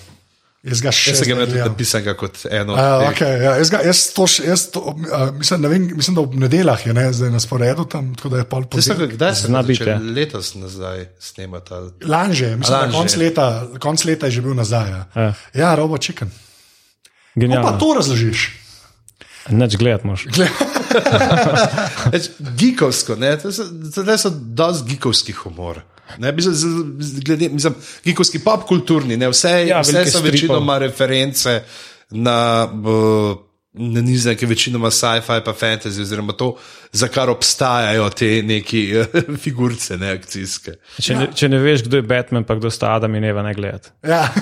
Jaz 0.63 0.79
ga 0.79 0.91
še 0.91 1.11
ga 1.11 1.19
tudi 1.19 1.51
gledam. 1.51 1.67
napisanega 1.67 2.13
kot 2.15 2.37
eno. 2.47 2.71
Uh, 2.71 2.79
teh. 2.79 3.07
okay, 3.09 3.33
ja, 3.37 3.51
jaz, 3.57 3.69
ga, 3.69 3.81
jaz, 3.83 3.99
to, 4.09 4.23
še- 4.25 4.45
jaz 4.45 4.61
to, 4.71 4.79
uh, 4.81 4.95
mislim, 5.33 5.59
ne 5.59 5.67
vem, 5.69 5.87
mislim, 5.93 6.15
da 6.15 6.21
ob 6.21 6.35
nedeljah 6.35 6.85
je 6.85 6.93
ne, 6.93 7.03
zdaj 7.11 7.29
na 7.29 7.39
sporedu 7.39 7.83
tam, 7.85 8.13
tako 8.13 8.29
da 8.29 8.37
je 8.37 8.45
pol 8.45 8.61
ga- 8.61 8.69
ponedeljek. 8.69 9.11
Kdaj 9.11 9.35
se 9.35 9.47
Zna 9.47 9.59
je 9.59 9.63
biti, 9.65 9.83
ja. 9.85 9.97
Letos 9.99 10.53
nazaj 10.55 11.05
snemati. 11.21 11.73
ali- 11.73 11.91
Lanže, 12.05 12.55
mislim, 12.55 12.77
Lani 12.77 12.91
da 12.91 12.97
konc 12.97 13.15
leta, 13.17 13.45
konc 13.77 14.05
leta 14.05 14.25
je 14.25 14.31
že 14.31 14.41
bil 14.41 14.53
nazaj. 14.53 14.87
Ja, 14.89 15.03
Ja. 15.17 15.33
ja 15.53 15.75
robo 15.75 15.97
chicken. 15.97 16.31
Kako 17.35 17.61
pa 17.61 17.71
to 17.75 17.93
razložiš? 17.93 18.47
Neč 19.49 19.75
gledati 19.75 20.07
moš. 20.07 20.25
Več 22.07 22.29
Geekovsko, 22.39 23.15
ne, 23.15 23.33
to 23.35 23.51
so, 23.51 23.63
to 23.93 24.17
so 24.17 24.29
dosti 24.31 24.89
geekovski 24.89 25.33
humor. 25.35 25.81
Ne, 26.17 26.31
mislim, 26.31 26.53
z- 26.53 26.67
z- 26.99 27.19
glede, 27.19 27.49
mislim, 27.49 27.73
geekovski 28.03 28.39
pop 28.39 28.63
kulturni, 28.63 29.17
ne, 29.17 29.29
vse, 29.29 29.65
Ja, 29.67 29.81
vse 29.81 30.05
so 30.05 30.21
večinoma 30.21 30.77
reference 30.77 31.63
na, 32.09 32.69
uh, 33.31 33.37
na 33.73 34.01
nize, 34.01 34.35
ki 34.35 34.45
večinoma 34.45 34.91
sci-fi 34.91 35.41
pa 35.45 35.53
fantasy, 35.53 36.01
oziroma 36.01 36.33
to, 36.33 36.55
za 36.91 37.07
kar 37.07 37.29
obstajajo 37.29 38.09
te 38.09 38.27
neki 38.45 38.83
uh, 38.99 39.21
figurce, 39.43 39.97
ne 39.97 40.11
akcijske. 40.13 40.75
Če, 41.01 41.15
ne, 41.17 41.27
če 41.33 41.49
ne 41.49 41.61
veš, 41.61 41.87
kdo 41.87 41.97
je 41.97 42.05
Batman, 42.05 42.45
pa 42.45 42.55
kdo 42.59 42.69
sta 42.71 42.93
Adam 42.93 43.15
in 43.15 43.25
Eva, 43.25 43.43
ne 43.43 43.53
gledati. 43.53 43.93
Ja. 44.07 44.27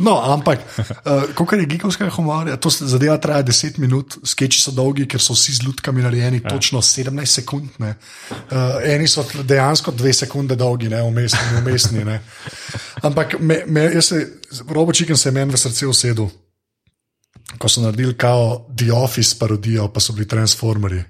No, 0.00 0.14
ampak, 0.32 0.62
uh, 0.78 1.26
kot 1.36 1.52
je 1.52 1.66
gigovskega 1.68 2.10
humorja, 2.14 2.56
to 2.56 2.70
se- 2.72 2.86
zadeva 2.88 3.16
traja 3.20 3.42
10 3.44 3.78
minut, 3.82 4.16
sketchi 4.24 4.60
so 4.62 4.72
dolgi, 4.72 5.04
ker 5.10 5.20
so 5.20 5.34
vsi 5.36 5.58
z 5.58 5.66
lutkami 5.66 6.02
narejeni, 6.02 6.40
ja. 6.40 6.48
točno 6.48 6.80
17 6.82 7.26
sekund. 7.26 7.68
ne. 7.78 7.94
Uh, 8.30 8.78
eni 8.88 9.08
so 9.08 9.24
dejansko 9.42 9.92
2 9.92 10.12
sekunde 10.22 10.56
dolgi, 10.56 10.88
ne 10.88 11.02
umestni. 11.02 11.60
umestni 11.60 12.04
ne. 12.04 12.20
Ampak 13.02 13.36
me, 13.40 13.62
me, 13.66 13.90
jaz 13.94 14.12
se, 14.12 14.22
robočikem 14.68 15.16
se 15.16 15.28
je 15.28 15.36
meni 15.36 15.52
v 15.52 15.60
srce 15.60 15.86
usedel, 15.86 16.30
ko 17.60 17.68
so 17.68 17.84
naredili 17.84 18.16
kao 18.16 18.66
The 18.72 18.92
Office 18.96 19.36
parodijo, 19.38 19.88
pa 19.92 20.00
so 20.00 20.12
bili 20.16 20.28
Transformeri. 20.28 21.02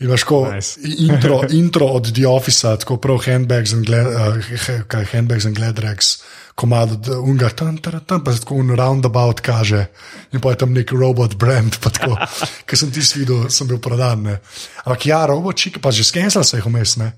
In 0.00 0.08
veš, 0.08 0.22
ko 0.24 0.46
Nice. 0.48 0.80
intro, 0.80 1.42
intro 1.62 1.86
od 1.86 2.12
The 2.14 2.24
Office, 2.28 2.62
tako 2.80 2.96
prav 2.96 3.18
handbags 3.26 3.74
and, 3.76 3.84
glad, 3.86 4.06
uh, 4.06 5.08
handbags 5.12 5.44
and 5.44 5.56
gladrags, 5.56 6.22
komado 6.54 6.96
d- 6.96 7.18
unga, 7.20 7.50
tam, 7.52 7.76
tam, 7.76 8.00
tam, 8.06 8.22
pa 8.24 8.32
se 8.32 8.40
tako 8.40 8.54
un 8.62 8.70
roundabout 8.76 9.40
kaže 9.40 9.86
in 10.32 10.40
pa 10.40 10.54
je 10.54 10.62
tam 10.62 10.72
nek 10.72 10.92
robot 10.92 11.34
brand, 11.36 11.76
pa 11.82 11.90
tako, 11.90 12.16
ki 12.68 12.76
sem 12.76 12.92
ti 12.94 13.04
videl, 13.16 13.50
sem 13.52 13.68
bil 13.68 13.76
prodan. 13.82 14.22
Ne. 14.22 14.38
Ampak 14.86 15.04
ja, 15.06 15.26
robočik, 15.26 15.82
pa 15.82 15.90
že 15.92 16.04
skensla 16.04 16.44
se 16.44 16.56
jih 16.56 16.64
vmes, 16.70 16.96
ne. 16.96 17.12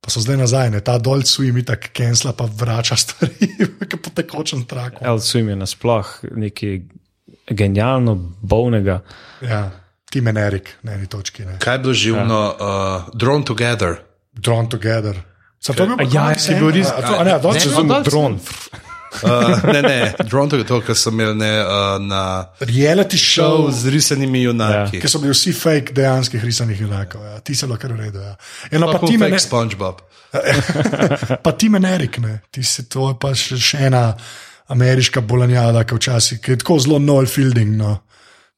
Pa 0.00 0.10
so 0.10 0.20
zdaj 0.24 0.36
nazaj, 0.40 0.70
ne. 0.70 0.80
ta 0.80 0.96
dol 0.98 1.20
suji 1.28 1.52
mi 1.52 1.62
tako 1.62 1.92
kensla, 1.92 2.32
pa 2.32 2.48
vrača 2.48 2.96
stvari, 2.96 3.52
po 4.02 4.10
tekočem 4.10 4.64
traku. 4.64 5.04
El 5.04 5.20
Swim 5.20 5.52
je 5.52 5.56
nasploh 5.56 6.16
nekaj 6.32 6.80
genialno 7.50 8.14
bolnega. 8.40 9.00
Ja, 9.40 9.70
ti 10.10 10.20
menerik, 10.20 10.76
na 10.82 10.92
eni 10.92 11.06
točki, 11.06 11.44
ne. 11.44 11.58
Kaj 11.58 11.74
je 11.74 11.78
bilo 11.78 11.94
živno, 11.94 12.40
uh, 12.50 13.14
Drawn 13.14 13.44
Together? 13.44 13.96
Drawn 14.32 14.68
together. 14.68 15.16
Sem 15.60 15.74
to 15.74 15.86
bil 15.86 16.08
ja, 16.10 16.34
si 16.34 16.54
bil 16.54 16.70
res- 16.70 16.88
to- 16.90 17.24
ne, 17.24 17.38
dol 17.38 17.52
Ne, 17.52 17.60
se 17.60 17.68
no, 17.68 18.00
Dron. 18.02 18.38
Uh, 19.22 19.62
ne, 19.72 19.82
ne, 19.82 20.14
Drawn 20.24 20.48
Together, 20.50 20.66
to, 20.68 20.80
kar 20.80 20.96
sem 20.96 21.12
imel 21.12 21.36
ne, 21.36 21.50
uh, 21.60 21.98
na 22.00 22.46
Reality 22.60 23.18
show 23.18 23.70
z 23.70 23.86
risanimi 23.86 24.42
junaki. 24.42 25.00
ki 25.00 25.08
so 25.08 25.18
bili 25.18 25.32
vsi 25.32 25.52
fake, 25.52 25.92
dejanskih 25.92 26.44
risanih 26.44 26.80
junakov. 26.80 27.20
Ja. 27.22 27.40
Ti 27.40 27.54
se 27.54 27.66
lahko 27.66 27.88
redo. 27.88 28.20
Ja. 28.20 28.36
Eno, 28.70 28.88
pa, 28.92 28.98
Pa 28.98 29.06
ti 29.06 29.16
me 29.16 29.26
fake 29.26 29.32
ne, 29.32 29.38
SpongeBob. 29.38 30.00
pa 31.44 31.52
ti 31.52 31.68
me 31.68 31.78
Erik, 31.94 32.18
ne. 32.18 32.40
ti 32.50 32.62
si 32.62 32.88
to 32.88 33.08
je 33.08 33.14
pa 33.20 33.34
še, 33.34 33.56
še 33.60 33.78
ena 33.86 34.14
ameriška 34.66 35.20
bolanjada, 35.20 35.84
ki 35.84 35.94
včasih 35.94 36.40
ki 36.40 36.50
je 36.50 36.58
tako 36.58 36.78
zelo 36.78 36.98
Noel 36.98 37.26
Fielding. 37.26 37.76
No. 37.76 37.98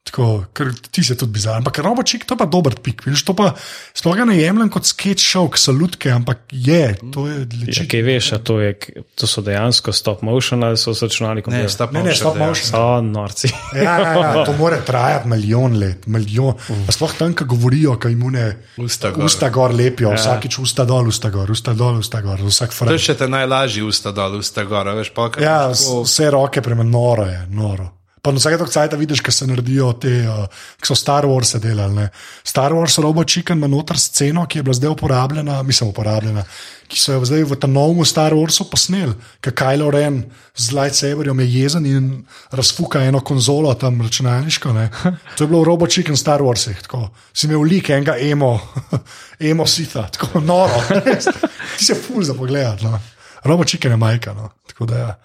Tako, 0.05 0.25
ker 0.53 0.69
ti 0.85 1.01
si 1.01 1.15
tudi 1.15 1.33
bizaren. 1.33 1.59
Ampak 1.59 1.79
robočik, 1.79 2.23
to 2.23 2.35
je 2.35 2.37
pa 2.37 2.45
dober 2.45 2.75
pik. 2.77 3.01
Vidiš, 3.03 3.23
to 3.23 3.33
pa 3.33 3.55
sploh 3.91 4.19
ne 4.21 4.35
jemljem 4.35 4.69
kot 4.69 4.85
sketch 4.85 5.17
show, 5.19 5.47
ki 5.47 5.57
so 5.57 5.73
lutke, 5.73 6.07
ampak 6.07 6.43
je, 6.47 6.93
to 7.09 7.25
je 7.25 7.35
Ja, 7.35 7.45
leči. 7.59 7.85
kaj 7.85 8.01
veš, 8.03 8.27
a 8.31 8.39
to, 8.39 8.59
je, 8.59 8.75
to 9.11 9.25
so 9.25 9.41
dejansko 9.41 9.89
stop 9.91 10.21
motion 10.21 10.61
ali 10.63 10.77
so 10.77 10.93
se 10.93 11.05
računali 11.05 11.41
kot 11.41 11.51
Ne, 11.51 11.65
stop 11.67 11.89
Ne, 11.89 11.99
ne, 11.99 12.05
motion, 12.05 12.19
stop 12.19 12.35
ja. 12.35 12.45
motion. 12.45 12.67
So 12.67 12.83
norci. 13.01 13.49
Ja, 13.73 13.81
ja, 13.81 14.13
ja, 14.13 14.45
to 14.45 14.53
mora 14.53 14.77
trajati 14.79 15.27
milijon 15.27 15.73
let, 15.75 16.05
milijon. 16.07 16.53
Pa 16.85 16.91
sploh 16.91 17.11
tam, 17.15 17.33
ki 17.33 17.43
govorijo, 17.45 17.97
ki 17.97 18.07
jim 18.07 18.23
une 18.23 18.45
Usta 18.77 19.09
gor. 19.09 19.25
usta 19.25 19.49
gor 19.49 19.73
lepijo, 19.73 20.09
ja. 20.09 20.15
vsakič 20.15 20.59
usta 20.59 20.85
dol, 20.85 21.07
usta 21.07 21.29
gor, 21.29 21.49
usta 21.49 21.73
dol, 21.73 21.97
usta 21.97 22.21
gor, 22.21 22.39
vsak 22.39 22.69
To 22.69 22.75
fraj. 22.77 22.93
je 22.93 22.99
še 23.01 23.15
te 23.15 23.27
najlažji 23.27 23.81
usta 23.81 24.11
dol, 24.11 24.37
usta 24.37 24.63
gor, 24.63 24.85
veš 24.93 25.09
pa 25.09 25.29
kaj. 25.29 25.43
Ja, 25.43 25.59
vse 25.73 26.29
roke 26.29 26.61
prema 26.61 26.85
noro 26.85 27.25
je, 27.25 27.41
noro. 27.49 27.89
Pa 28.25 28.31
na 28.33 28.41
vsake 28.41 28.57
točke 28.57 28.97
vidiš, 28.97 29.21
kaj 29.21 29.33
se 29.37 29.45
naredijo 29.45 29.91
te, 30.01 30.11
uh, 30.25 30.47
ki 30.81 30.89
so 30.89 30.95
Star 30.97 31.27
Wars 31.29 31.53
delali. 31.61 31.93
Ne. 31.93 32.07
Star 32.43 32.73
Wars 32.73 32.97
Robo 32.97 33.23
Chicken 33.23 33.59
ima 33.61 33.67
noter 33.69 33.99
sceno, 34.01 34.47
ki 34.49 34.59
je 34.59 34.63
bila 34.65 34.73
zdaj 34.73 34.95
uporabljena, 34.95 35.59
mislim, 35.63 35.91
uporabljena, 35.91 36.41
ki 36.89 36.97
so 36.99 37.13
jo 37.13 37.25
zdaj 37.29 37.43
v 37.51 37.57
tem 37.61 37.75
novem 37.75 38.01
Star 38.05 38.33
Warsu 38.33 38.65
posneli, 38.71 39.13
kaj 39.45 39.53
Kylo 39.59 39.91
Ren 39.93 40.23
z 40.57 40.73
lightsaberjem 40.73 41.43
je 41.43 41.47
jezen 41.53 41.85
in 41.85 42.07
razfuka 42.49 43.03
eno 43.05 43.21
konzolo 43.21 43.73
tam 43.77 44.01
računalniško. 44.01 44.73
Ne. 44.73 44.89
To 45.37 45.43
je 45.43 45.47
bilo 45.47 45.63
Robo 45.63 45.85
Chicken 45.87 46.17
Star 46.17 46.41
Warsih, 46.41 46.81
tako 46.81 47.11
si 47.33 47.45
imel 47.45 47.61
lik 47.61 47.93
enega 47.93 48.17
emo, 48.17 48.57
emo 49.51 49.69
sita, 49.69 50.07
tako 50.17 50.41
noro. 50.41 50.81
Ti 51.77 51.85
se 51.85 51.93
ful 51.93 52.25
za 52.25 52.33
pogled. 52.33 52.81
No. 52.81 52.97
Robo 53.45 53.63
Chicken 53.63 53.91
je 53.91 54.01
majka. 54.01 54.33
No. 54.33 54.49
Tako 54.67 54.89
da 54.89 54.97
ja. 54.97 55.15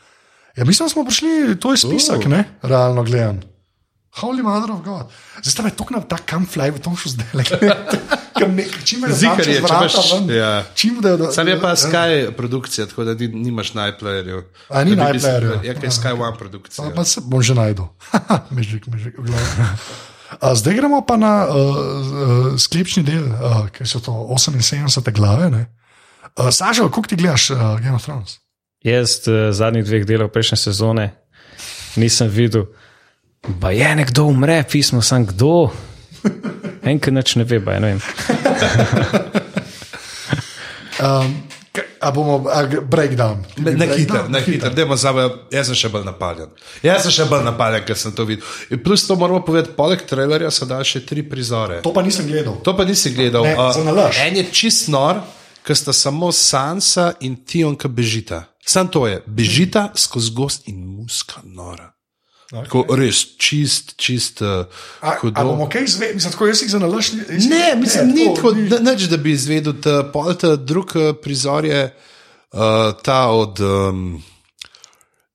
Ja, 0.60 0.64
mislim, 0.64 0.84
da 0.84 0.90
smo 0.90 1.04
prišli, 1.04 1.56
to 1.56 1.70
je 1.72 1.76
spisek, 1.78 2.20
Uh. 2.20 2.26
ne? 2.28 2.44
realno 2.62 3.02
gledano. 3.02 3.40
Holy 4.12 4.42
mother 4.42 4.70
of 4.70 4.82
God. 4.82 5.06
Zdaj 5.40 5.52
sta 5.52 5.62
me 5.62 5.70
tako 5.70 5.94
na 5.94 6.00
ta 6.02 6.18
kamflaj, 6.18 6.70
v 6.70 6.78
tom 6.78 6.96
šel 6.96 7.12
zdaj. 7.12 7.26
le. 7.32 7.44
Zikar 9.12 9.48
je, 9.48 9.60
če 9.60 9.74
imaš. 9.76 9.94
Ja. 10.28 10.34
Ja. 10.34 10.64
Čim 10.74 11.00
da, 11.00 11.16
da, 11.16 11.30
Sam 11.32 11.48
je 11.48 11.60
pa 11.60 11.68
ja. 11.68 11.76
Sky 11.76 12.32
produkcija, 12.32 12.86
tako 12.86 13.04
da 13.04 13.14
ni, 13.14 13.28
nimaš 13.28 13.72
najplayerjev. 13.72 14.42
A, 14.68 14.84
ni 14.84 14.96
najplayerjev. 14.96 15.64
Ja, 15.64 15.74
kaj 15.74 15.86
je 15.86 15.90
Sky 15.90 16.12
One 16.12 16.36
produkcija. 16.38 16.88
Pa, 16.88 16.94
pa 16.94 17.04
se 17.04 17.20
bom 17.24 17.42
že 17.42 17.54
najdel. 17.54 17.86
mežik, 18.56 18.86
mežik, 18.86 19.14
v 19.18 19.30
glavnem. 19.30 19.78
A, 20.40 20.54
Zdaj 20.54 20.74
gremo 20.74 21.00
pa 21.06 21.16
na 21.16 21.46
uh, 21.46 21.54
uh, 21.54 22.58
sklepčni 22.58 23.02
del, 23.06 23.30
uh, 23.30 23.68
ki 23.68 23.86
so 23.86 24.00
to 24.00 24.12
78 24.12 25.12
glave. 25.12 25.50
ne. 25.50 25.66
Uh, 26.36 26.50
Sažal, 26.50 26.90
kako 26.90 27.06
ti 27.06 27.16
gledaš 27.16 27.50
uh, 27.50 27.78
Game 27.78 27.94
of 27.94 28.02
Thrones? 28.02 28.40
Jaz 28.84 29.20
uh, 29.28 29.50
zadnjih 29.52 29.84
dveh 29.84 30.06
delov 30.08 30.30
prejšnje 30.32 30.56
sezone 30.56 31.10
nisem 32.00 32.28
videl, 32.28 32.68
da 33.60 33.70
je 33.70 33.94
nekdo 33.96 34.24
umre, 34.30 34.62
pismo 34.70 35.02
sem 35.02 35.26
kdo. 35.26 35.70
Enkrat 36.92 37.14
nič 37.14 37.36
ne 37.36 37.44
ve, 37.44 37.58
ba, 37.60 37.76
ja, 37.76 37.80
ne 37.80 37.94
vem. 37.94 38.00
Um, 41.00 41.48
a 42.00 42.10
bomo, 42.10 42.44
breakdown. 42.84 43.44
Ne, 43.56 43.72
ne 43.72 43.86
hiter, 43.96 44.28
ne 44.28 44.40
hiter, 44.44 44.74
dajmo 44.74 44.96
zame, 45.00 45.24
jaz 45.52 45.70
sem 45.70 45.78
še 45.78 45.88
bolj 45.92 46.04
napaljen. 46.04 46.50
Jaz 46.84 47.06
sem 47.06 47.14
še 47.14 47.26
bolj 47.30 47.44
napaljen, 47.46 47.86
ker 47.88 47.96
sem 47.96 48.12
to 48.12 48.26
videl. 48.28 48.44
In 48.68 48.82
plus 48.84 49.06
to 49.08 49.16
moramo 49.16 49.40
povedati, 49.46 49.72
poleg 49.78 50.04
trailerja 50.04 50.50
so 50.52 50.68
dali 50.68 50.84
še 50.84 51.00
tri 51.08 51.24
prizore. 51.24 51.80
To 51.86 51.94
pa 51.96 52.04
nisem 52.04 52.28
gledal. 52.28 52.58
To 52.66 52.76
pa 52.76 52.84
nisi 52.84 53.14
gledal. 53.16 53.48
Ne, 53.48 53.56
nalašč. 53.86 54.20
en 54.26 54.40
je 54.42 54.46
čist 54.52 54.92
nor, 54.92 55.22
ker 55.64 55.78
sta 55.78 55.96
samo 55.96 56.28
Sansa 56.36 57.14
in 57.24 57.38
Tion, 57.48 57.78
ki 57.80 57.88
bežita. 57.88 58.44
Sam 58.66 58.88
to 58.88 59.06
je, 59.06 59.22
bežita 59.26 59.90
skozi 59.96 60.30
gost 60.36 60.68
in 60.68 60.84
muska 60.86 61.40
nora. 61.44 61.92
Okay. 62.50 62.64
Tako 62.66 62.96
res 62.98 63.22
čist, 63.38 63.94
čist. 63.94 64.42
Uh, 64.42 64.66
A, 65.06 65.14
a 65.22 65.44
bomo 65.46 65.68
kaj 65.70 65.84
izvedeli? 65.86 66.16
Mislim, 66.18 66.32
tako 66.34 66.48
jaz 66.50 66.62
jih 66.62 66.70
za 66.70 66.78
nalašč. 66.82 67.12
Ne, 67.46 67.76
mislim, 67.78 68.08
ni 68.10 68.24
tako, 68.34 68.50
da- 68.52 68.80
nič, 68.82 69.06
da 69.06 69.16
bi 69.16 69.36
izvedel. 69.36 69.76
Ta, 69.78 70.02
pol 70.10 70.34
ta 70.34 70.56
drug 70.56 70.90
eh, 70.98 71.12
prizor 71.14 71.64
je 71.64 71.84
uh, 71.86 72.90
ta 73.02 73.30
od 73.30 73.60
um, 73.62 74.18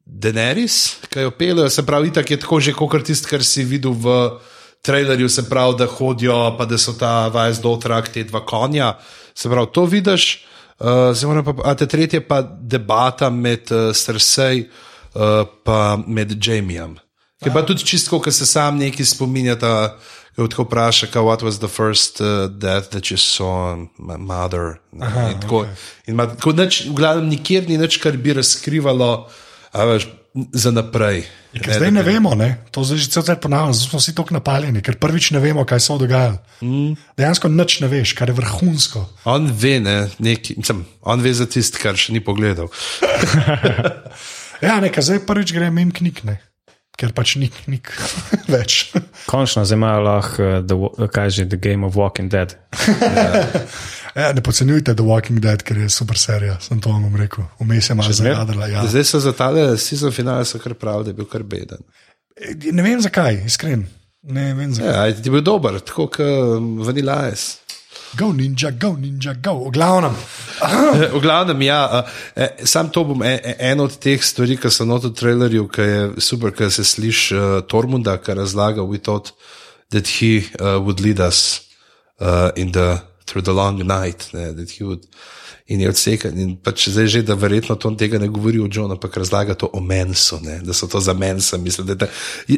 Daenerys, 0.05 1.07
ki 1.07 1.23
jo 1.23 1.31
peljejo, 1.31 1.69
se 1.71 1.85
pravi, 1.87 2.11
itak 2.11 2.31
je 2.31 2.39
tako 2.39 2.59
že 2.59 2.75
kot 2.75 2.99
tisto, 3.07 3.31
kar 3.31 3.43
si 3.47 3.63
videl 3.63 3.95
v 3.95 4.35
trailerju, 4.83 5.29
se 5.31 5.47
pravi, 5.49 5.79
da 5.79 5.87
hodijo, 5.87 6.57
pa 6.59 6.67
da 6.67 6.77
so 6.77 6.93
ta 6.99 7.27
vajs 7.31 7.63
dotrak, 7.63 8.11
te 8.11 8.27
dva 8.27 8.43
konja. 8.45 8.97
Se 9.31 9.49
pravi, 9.49 9.71
to 9.71 9.85
vidiš. 9.87 10.45
Uh, 10.79 11.13
zdaj 11.15 11.27
moram 11.29 11.45
pa, 11.45 11.55
a 11.63 11.75
te 11.75 11.87
tretje 11.87 12.19
pa 12.27 12.41
debata 12.41 13.29
med 13.29 13.71
uh, 13.71 13.93
Cersei 13.95 14.65
uh, 14.65 15.47
pa 15.63 15.97
med 16.07 16.35
Jamijem. 16.47 16.97
Je 17.45 17.53
pa 17.53 17.61
tudi 17.61 17.85
čisto, 17.85 18.19
ker 18.19 18.33
se 18.33 18.45
sam 18.45 18.77
neki 18.79 19.05
spominjata, 19.05 19.95
ko 20.35 20.47
tako 20.51 20.65
vpraša, 20.65 21.07
kaj 21.13 21.23
what 21.23 21.43
was 21.43 21.59
the 21.59 21.69
first 21.71 22.19
uh, 22.21 22.47
death 22.49 22.89
that 22.91 23.11
you 23.11 23.17
saw 23.17 23.75
my 23.99 24.17
mother. 24.17 24.79
Aha, 24.99 25.29
in 25.31 25.39
tako, 25.39 25.63
okay. 25.63 25.75
in 26.07 26.13
ima, 26.13 26.27
tako 26.27 26.51
nič, 26.51 26.85
v 26.89 26.95
glavnem 26.95 27.29
nikjer 27.29 27.69
ni 27.69 27.77
nič, 27.77 27.99
kar 28.03 28.17
bi 28.17 28.33
razkrivalo 28.33 29.27
a 29.75 29.85
veš, 29.89 30.07
za 30.53 30.71
naprej. 30.75 31.23
Ker 31.55 31.77
zdaj 31.79 31.91
ne 31.95 32.03
vemo, 32.03 32.35
ne? 32.35 32.49
to 32.75 32.83
zdaj 32.83 32.99
že 33.05 33.11
cel 33.15 33.23
cel 33.23 33.37
ponavljam, 33.39 33.73
zdaj 33.73 33.89
smo 33.89 33.99
vsi 33.99 34.15
tako 34.15 34.35
napaljeni, 34.35 34.83
ker 34.83 34.99
prvič 34.99 35.31
ne 35.31 35.39
vemo, 35.39 35.63
kaj 35.65 35.79
se 35.79 35.93
je 35.93 35.99
dogajalo. 36.03 36.37
Mm. 36.61 36.95
Dejansko 37.17 37.47
nič 37.47 37.79
ne 37.79 37.87
veš, 37.87 38.13
kar 38.19 38.29
je 38.29 38.35
vrhunsko. 38.35 39.05
On 39.31 39.47
ve, 39.47 39.79
ne, 39.79 40.09
neki, 40.19 40.59
mislim, 40.59 40.85
on 41.01 41.23
ve 41.23 41.33
za 41.33 41.47
tisto, 41.47 41.79
kar 41.81 41.95
še 41.95 42.13
ni 42.13 42.19
pogledal. 42.19 42.67
Ja, 44.61 44.79
nekaj 44.79 45.03
zdaj 45.03 45.25
prvič 45.27 45.53
gre 45.55 45.69
mem 45.71 45.91
knjig, 45.91 46.23
ne? 46.27 46.39
ker 46.95 47.11
pač 47.11 47.33
ni 47.35 47.49
knjig 47.51 47.91
več. 48.55 48.93
Končno 49.27 49.65
zdaj 49.67 49.75
imajo 49.75 50.03
lahko, 50.05 50.45
uh, 50.45 50.61
the, 50.63 51.07
kaj 51.11 51.33
že, 51.35 51.45
The 51.51 51.59
Game 51.59 51.83
of 51.83 51.97
Walking 51.99 52.31
Dead. 52.31 52.55
Ja, 54.15 54.33
ne 54.33 54.41
podcenjujte 54.41 54.95
The 54.95 55.03
Walking 55.03 55.39
Dead, 55.39 55.63
ker 55.63 55.77
je 55.77 55.89
super 55.91 56.17
serija, 56.17 56.55
sem 56.63 56.79
to 56.81 56.89
vam 56.89 57.15
rekel. 57.19 57.43
Vmes 57.59 57.89
je 57.89 57.95
malo 57.95 58.13
zajadala. 58.15 58.67
Ja. 58.71 58.85
Zdaj 58.87 59.03
so 59.03 59.19
za 59.19 59.33
tale 59.35 59.77
sezon 59.77 60.11
finale 60.11 60.45
so 60.45 60.59
kar 60.59 60.73
pravi, 60.73 61.03
da 61.03 61.11
je 61.11 61.17
bil 61.17 61.27
kar 61.27 61.43
beden. 61.43 61.83
Ne 62.71 62.83
vem 62.83 63.01
zakaj, 63.01 63.41
iskren. 63.45 63.83
Ne 64.23 64.53
vem 64.53 64.71
zakaj. 64.73 65.09
Ja, 65.09 65.15
ti 65.15 65.27
je 65.27 65.33
bil 65.33 65.43
dober, 65.43 65.79
tako 65.83 66.07
kot 66.07 66.23
Vanilla 66.87 67.25
Ice. 67.33 67.65
Go 68.15 68.31
ninja, 68.33 68.71
go 68.71 68.93
ninja, 68.95 69.33
go. 69.33 69.53
V 69.65 69.71
glavnem. 69.75 70.15
V 71.15 71.19
glavnem, 71.21 71.61
ja, 71.61 72.05
eh, 72.35 72.63
sam 72.63 72.89
to 72.89 73.03
bom 73.03 73.23
en, 73.23 73.39
en 73.59 73.83
od 73.83 73.97
teh 73.99 74.23
stvari, 74.23 74.55
ki 74.55 74.71
so 74.71 74.87
not 74.87 75.03
v 75.03 75.11
trailerju, 75.11 75.67
ki 75.67 75.87
je 75.89 76.05
super, 76.23 76.53
ker 76.55 76.71
se 76.71 76.85
sliši 76.87 77.35
uh, 77.35 77.57
Tormunda, 77.67 78.15
ki 78.23 78.37
razlaga, 78.39 78.85
we 78.87 78.97
thought 78.97 79.33
that 79.91 80.07
he 80.07 80.47
uh, 80.61 80.79
would 80.79 81.03
lead 81.03 81.19
us 81.19 81.67
uh, 82.21 82.55
in 82.55 82.71
the, 82.71 83.01
through 83.25 83.45
the 83.45 83.53
long 83.53 83.77
night, 83.87 84.29
ne, 84.33 84.51
that 84.53 84.69
he 84.69 84.83
would. 84.83 85.05
In 85.67 85.79
je 85.81 85.89
odsekan, 85.89 86.37
in 86.37 86.51
pač 86.61 86.83
zdaj 86.93 87.07
že, 87.09 87.19
da 87.25 87.33
verjetno 87.33 87.73
to 87.81 87.89
tega 87.97 88.19
ne 88.21 88.27
govori 88.29 88.59
o 88.61 88.67
Johnu, 88.69 88.93
ampak 88.93 89.17
razlaga 89.17 89.55
to 89.57 89.65
o 89.73 89.79
mensu, 89.81 90.37
ne, 90.45 90.59
da 90.61 90.73
so 90.77 90.85
to 90.87 90.99
za 91.01 91.13
mensa. 91.17 91.57
Mislim, 91.57 91.87
da, 91.87 91.95
da 91.95 92.07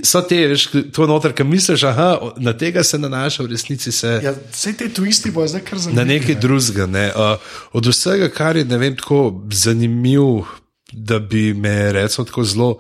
so 0.04 0.22
te, 0.28 0.42
veš, 0.52 0.66
to 0.92 1.08
noter, 1.08 1.32
ki 1.32 1.46
misliš, 1.48 1.86
aha, 1.88 2.10
na 2.44 2.52
tega 2.52 2.84
se 2.84 3.00
nanaša, 3.00 3.46
v 3.48 3.54
resnici 3.54 3.96
se. 3.96 4.20
Ja, 4.24 4.36
vse 4.52 4.76
te 4.76 4.90
twisti 4.92 5.32
bojo 5.32 5.48
zdaj 5.48 5.64
kar 5.70 5.80
zanimivi. 5.80 6.04
Na 6.04 6.14
nekaj 6.14 6.36
drugega. 6.36 6.86
Ne. 6.92 7.08
Uh, 7.16 7.40
od 7.80 7.88
vsega, 7.88 8.28
kar 8.28 8.60
je 8.60 8.68
ne 8.68 8.78
vem, 8.78 9.00
tako 9.00 9.22
zanimivo, 9.56 10.44
da 10.92 11.20
bi 11.20 11.54
me 11.54 11.94
recimo, 11.96 12.28
tako 12.28 12.44
zelo 12.44 12.72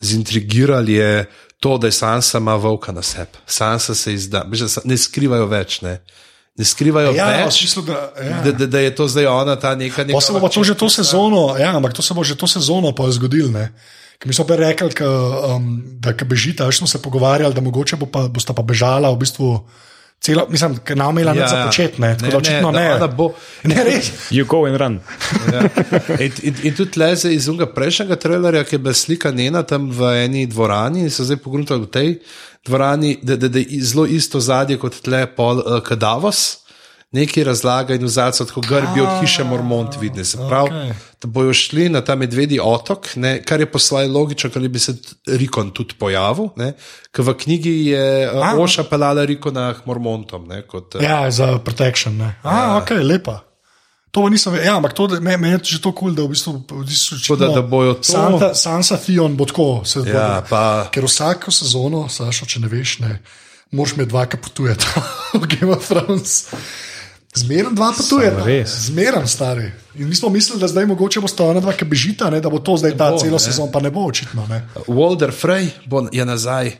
zintrigirali, 0.00 0.98
je 0.98 1.30
to, 1.60 1.78
da 1.78 1.86
je 1.86 1.92
Sansa 1.92 2.38
ima 2.38 2.54
volka 2.54 2.92
na 2.92 3.02
sebi. 3.02 3.38
Sansa 3.46 3.94
se 3.94 4.14
izda, 4.14 4.42
da 4.50 4.82
ne 4.84 4.98
skrivajo 4.98 5.46
več. 5.46 5.80
Ne, 5.86 6.00
ne 6.56 6.64
skrivajo 6.64 7.12
Ja, 7.12 7.26
več. 7.38 7.58
smislu, 7.58 7.82
da, 7.82 7.92
ja. 8.18 8.40
Da, 8.42 8.52
da, 8.54 8.66
da 8.66 8.78
je 8.80 8.90
to 8.90 9.04
zdaj 9.06 9.26
ona, 9.26 9.56
ta 9.56 9.74
neka. 9.74 10.02
neka 10.02 10.12
Pa 10.12 10.20
se 10.20 10.32
bo 10.32 10.40
pa 10.40 10.48
to 10.48 10.62
že 10.62 10.74
to 10.74 10.88
sezono, 10.88 11.54
ja, 11.54 11.72
ampak 11.72 11.92
to 11.92 12.02
se 12.02 12.14
bo 12.14 12.24
že 12.24 12.34
to 12.34 12.46
sezono 12.46 12.92
pa 12.92 13.04
zgodilo. 13.08 13.50
ne. 13.50 13.72
Ker 14.16 14.26
Mi 14.26 14.34
smo 14.34 14.44
pa 14.44 14.56
rekli, 14.56 14.88
ka, 14.90 15.04
um, 15.52 15.66
da 16.00 16.12
ko 16.12 16.24
bežita, 16.24 16.64
veš, 16.64 16.78
smo 16.78 16.86
se 16.86 16.96
pogovarjali, 16.98 17.52
da 17.52 17.60
mogoče 17.60 17.96
bo 17.96 18.06
pa, 18.06 18.28
bosta 18.28 18.52
pa 18.52 18.62
bežala 18.62 19.10
v 19.10 19.18
bistvu. 19.18 19.60
Celo, 20.16 20.46
mislim, 20.48 20.78
ker 20.78 20.96
nam 20.96 21.12
imela 21.12 21.34
ja, 21.34 21.42
Ja, 21.42 21.46
za 21.46 21.56
počet, 21.66 21.98
ne, 21.98 22.14
tako 22.14 22.24
Ne, 22.24 22.30
da 22.30 22.38
očitno 22.38 22.70
ne, 22.70 22.80
ne. 22.80 22.88
da 22.88 22.94
ona 22.96 23.06
bo- 23.06 23.34
Ne, 23.62 23.84
res. 23.84 24.08
You 24.30 24.46
go 24.46 24.64
and 24.64 24.76
run. 24.76 24.96
Ja. 25.46 25.60
In, 26.16 26.32
in, 26.42 26.54
in 26.62 26.74
tudi 26.74 26.96
leze 26.96 27.28
iz 27.28 27.48
unga 27.48 27.66
prejšnjega 27.66 28.16
trailerja, 28.16 28.64
ki 28.64 28.74
je 28.74 28.78
bila 28.78 28.94
slika 28.94 29.30
njena 29.30 29.60
tam 29.62 29.90
v 29.92 30.24
eni 30.24 30.46
dvorani, 30.46 31.00
in 31.00 31.10
so 31.10 31.20
zdaj 31.22 31.36
pogledali 31.36 31.82
v 31.82 31.90
tej 31.90 32.08
dvorani, 32.66 33.18
da, 33.22 33.36
da, 33.36 33.48
da 33.48 33.58
je 33.58 33.82
zelo 33.82 34.06
isto 34.06 34.40
zadje 34.40 34.78
kot 34.78 35.00
tle 35.02 35.26
pol 35.26 35.62
uh, 35.62 35.80
Kadavos. 35.84 36.58
Neki 37.12 37.44
razlaga 37.44 37.94
in 37.94 38.04
vzalce 38.04 38.44
tako 38.46 38.60
grbi 38.60 39.00
od 39.00 39.20
hiše 39.20 39.44
Mormont 39.44 39.94
vidni. 40.00 40.24
Se 40.24 40.38
pravi, 40.48 40.70
okay. 40.70 40.92
da 41.22 41.28
bojo 41.28 41.52
šli 41.54 41.88
na 41.88 42.00
ta 42.04 42.14
medvedji 42.14 42.58
otok, 42.62 43.06
ne, 43.16 43.38
kar 43.42 43.60
je 43.60 43.70
poslali 43.70 44.08
logično, 44.08 44.50
ker 44.50 44.68
bi 44.68 44.78
se 44.78 44.96
Rikon 45.26 45.70
tudi 45.70 45.94
pojavil. 45.98 46.48
ne, 46.56 46.72
Ker 47.14 47.24
v 47.24 47.34
knjigi 47.38 47.74
je 47.86 48.30
uh, 48.32 48.58
Oša 48.58 48.84
pelala 48.90 49.24
Rikona 49.24 49.72
k 49.74 49.86
Mormontom. 49.86 50.48
Ne, 50.48 50.62
kot, 50.66 50.98
uh, 50.98 51.02
Ja, 51.02 51.30
za 51.30 51.58
protection. 51.58 52.16
Ne. 52.16 52.34
A, 52.42 52.56
ja. 52.56 52.76
ok, 52.82 52.90
lepa. 53.02 53.40
To 54.10 54.28
nisem 54.28 54.52
vedel, 54.52 54.66
ja, 54.66 54.76
ampak 54.76 54.92
to, 54.92 55.08
me, 55.20 55.36
me 55.36 55.48
je 55.50 55.58
že 55.64 55.78
to 55.78 55.92
kul, 55.92 56.08
cool, 56.08 56.12
da 56.14 56.22
v 56.22 56.28
bistvu, 56.28 56.52
v 56.62 56.84
bistvu 56.84 57.18
Tako 57.18 57.36
da- 57.36 57.48
da 57.50 57.62
bojo 57.62 57.94
to- 57.94 58.02
Santa, 58.04 58.54
Sansa 58.54 58.96
Theon 58.96 59.36
bo 59.36 59.44
tako. 59.44 59.84
Se 59.84 60.00
Ja, 60.00 60.40
bo, 60.40 60.46
pa- 60.48 60.88
Ker 60.88 61.04
vsako 61.04 61.50
sezono, 61.50 62.08
Sašo, 62.08 62.46
če 62.46 62.60
ne 62.60 62.68
veš, 62.68 62.98
ne, 63.00 63.20
moraš 63.70 63.92
imeti 63.92 64.08
dva, 64.08 64.24
ki 64.24 64.36
potujeta 64.38 64.88
v 65.34 65.46
Game 65.46 65.72
of 65.72 65.84
Thrones. 65.84 66.48
Zmerno 67.36 67.70
dva 67.70 67.92
potujeta. 67.92 68.40
Zmerno 68.64 69.26
stari. 69.26 69.68
In 69.94 70.08
mi 70.08 70.14
smo 70.14 70.28
mislili, 70.28 70.60
da 70.60 70.68
zdaj 70.68 70.86
mogoče 70.86 71.20
bo 71.20 71.28
sta 71.28 71.44
ona 71.44 71.60
dva, 71.60 71.72
ki 71.72 71.84
bežita, 71.84 72.30
ne, 72.30 72.40
da 72.40 72.48
bo 72.48 72.58
to 72.58 72.76
zdaj 72.76 72.96
ta 72.96 73.10
bo, 73.10 73.18
celo 73.18 73.32
ne. 73.32 73.38
sezon, 73.38 73.68
pa 73.68 73.80
ne 73.80 73.90
bo 73.90 74.06
očitno. 74.06 74.46
Ne. 74.48 74.64
Walder 74.88 75.28
Frey 75.30 75.68
bo 75.84 76.08
je 76.08 76.24
nazaj. 76.24 76.72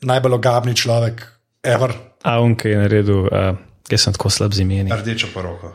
Najbolj 0.00 0.32
ogabni 0.32 0.72
človek, 0.72 1.26
ever. 1.60 1.92
A 2.22 2.38
on, 2.38 2.54
ki 2.54 2.68
je 2.68 2.76
naredil, 2.78 3.26
uh, 3.26 3.58
jaz 3.84 4.00
sem 4.00 4.12
tako 4.12 4.30
slab 4.30 4.54
z 4.54 4.62
imeni. 4.62 4.88
Rdečo 4.88 5.26
poroko. 5.34 5.74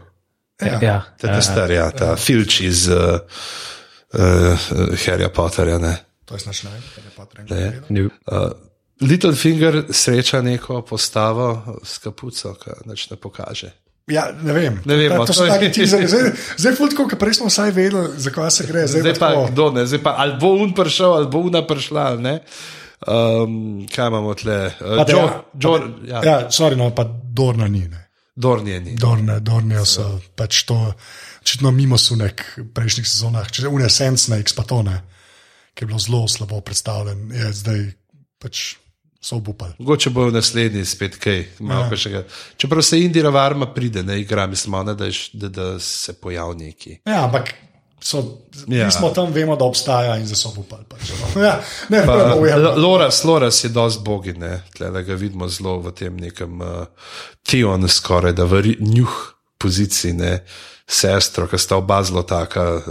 Ja, 0.57 0.79
ja, 0.81 1.01
Ta, 1.17 1.27
ta 1.27 1.41
star, 1.41 1.71
ja, 1.71 1.91
ta 1.91 2.15
filč 2.15 2.61
iz 2.61 2.87
uh, 2.87 3.19
uh, 4.13 4.55
Harryja 4.97 5.29
Potterja. 5.29 5.77
Ne? 5.77 5.97
To 6.25 6.33
je 6.33 6.39
znaš 6.39 6.63
naj, 6.63 6.79
kar 6.95 7.03
je 7.03 7.11
pa 7.11 7.25
trenutno. 7.25 7.55
Ne. 7.55 7.81
Ni- 7.91 8.09
Uh, 8.25 8.51
Littlefinger 9.01 9.83
sreča 9.89 10.39
neko 10.41 10.81
postavo 10.81 11.49
s 11.83 11.97
kapuco, 11.97 12.53
ki 12.53 12.69
nič 12.85 13.09
ne 13.09 13.17
pokaže. 13.17 13.71
Ja, 14.07 14.29
ne 14.33 14.53
vem. 14.53 14.79
Ne 14.85 14.95
vemo, 14.95 15.25
to, 15.25 15.25
to 15.25 15.33
to 15.33 15.45
je- 15.45 15.51
taki 15.51 15.71
teaserji. 15.71 16.07
Zdaj, 16.07 16.31
zdaj 16.57 16.73
fultko, 16.73 17.07
ker 17.07 17.17
prej 17.17 17.33
smo 17.33 17.47
vsaj 17.47 17.71
vedeli, 17.71 18.13
za 18.15 18.31
kaj 18.31 18.51
se 18.51 18.63
gre. 18.63 18.87
Zdaj, 18.87 19.01
Zdaj 19.01 19.13
pa 19.13 19.19
pa 19.19 19.29
tako. 19.29 19.51
kdo 19.51 19.65
ne, 19.71 19.85
zdaj 19.85 19.99
pa 19.99 20.15
ali 20.17 20.37
bo 20.39 20.53
un 20.55 20.71
prišel, 20.71 21.11
ali 21.13 21.27
bo 21.27 21.39
una 21.41 21.61
prišla. 21.61 22.15
Ne? 22.17 22.39
Um, 23.03 23.55
kaj 23.85 24.07
imamo 24.07 24.33
tle? 24.33 24.71
Uh, 24.79 25.03
Džor, 25.53 25.81
ja, 26.03 26.15
ja, 26.15 26.21
ja. 26.23 26.39
Ja, 26.39 26.49
sorry, 26.49 26.75
no, 26.75 26.89
pa 26.89 27.03
Dorna 27.03 27.67
ni. 27.67 27.83
Ne. 27.87 28.04
Dornjeni. 28.35 28.95
Dorne, 28.99 29.39
Dornijo 29.39 29.85
so 29.87 30.05
pač 30.35 30.63
to, 30.67 30.77
očitno 31.41 31.71
mimo 31.71 31.97
sunek 31.97 32.43
v 32.57 32.65
prejšnjih 32.75 33.07
sezonah, 33.07 33.51
če 33.51 33.69
une 33.71 33.89
Sense 33.89 34.31
na 34.31 34.39
X-patone, 34.43 34.95
ki 35.73 35.85
je 35.85 35.87
bilo 35.87 35.99
zelo 35.99 36.27
slabo 36.27 36.59
predstavljen, 36.61 37.29
je 37.31 37.53
zdaj 37.53 37.85
pač 38.43 38.63
so 39.25 39.39
obupali. 39.39 39.73
Mogoče 39.79 40.11
bo 40.13 40.27
v 40.29 40.35
naslednji 40.35 40.83
spet 40.85 41.15
kaj. 41.17 41.45
malo 41.59 41.87
Ja. 41.87 41.89
kakšnega. 41.89 42.23
Čeprav 42.57 42.83
se 42.85 42.99
Indira 43.01 43.29
Varma 43.29 43.71
pride, 43.73 44.03
ne 44.03 44.19
igra, 44.21 44.47
mislim, 44.47 44.85
ne, 44.85 44.93
da, 44.93 45.05
je 45.05 45.13
da, 45.33 45.49
da 45.49 45.79
se 45.79 46.13
pojavi 46.13 46.55
neki. 46.55 46.99
Ja, 47.05 47.23
ampak 47.25 47.53
so, 48.05 48.21
Ja. 48.67 48.77
ja. 48.77 48.85
mi 48.85 48.91
smo 48.91 49.09
tam, 49.09 49.31
vemo, 49.33 49.55
da 49.55 49.65
obstaja 49.65 50.15
in 50.15 50.25
zdaj 50.25 50.37
so 50.37 50.49
obupali. 50.49 50.85
Pač, 50.85 51.09
ja, 51.35 51.55
ne, 51.89 52.03
Pa, 52.05 52.15
ne, 52.35 52.51
L- 52.51 52.77
Loras, 52.77 53.23
Loras 53.23 53.63
je 53.63 53.69
dosti 53.69 54.03
bogi, 54.03 54.33
ne, 54.35 54.61
tle, 54.71 54.89
da 54.89 55.01
ga 55.01 55.13
vidimo 55.15 55.47
zelo 55.47 55.79
v 55.79 55.91
tem 55.91 56.15
nekem 56.17 56.61
uh, 56.61 56.85
Tion, 57.43 57.83
skoraj 57.89 58.33
da 58.33 58.45
v 58.45 58.61
njuh 58.79 59.15
poziciji, 59.57 60.13
ne, 60.13 60.37
sestro, 60.87 61.47
ki 61.47 61.57
sta 61.57 61.77
oba 61.77 62.03
zelo 62.03 62.23
taka. 62.23 62.81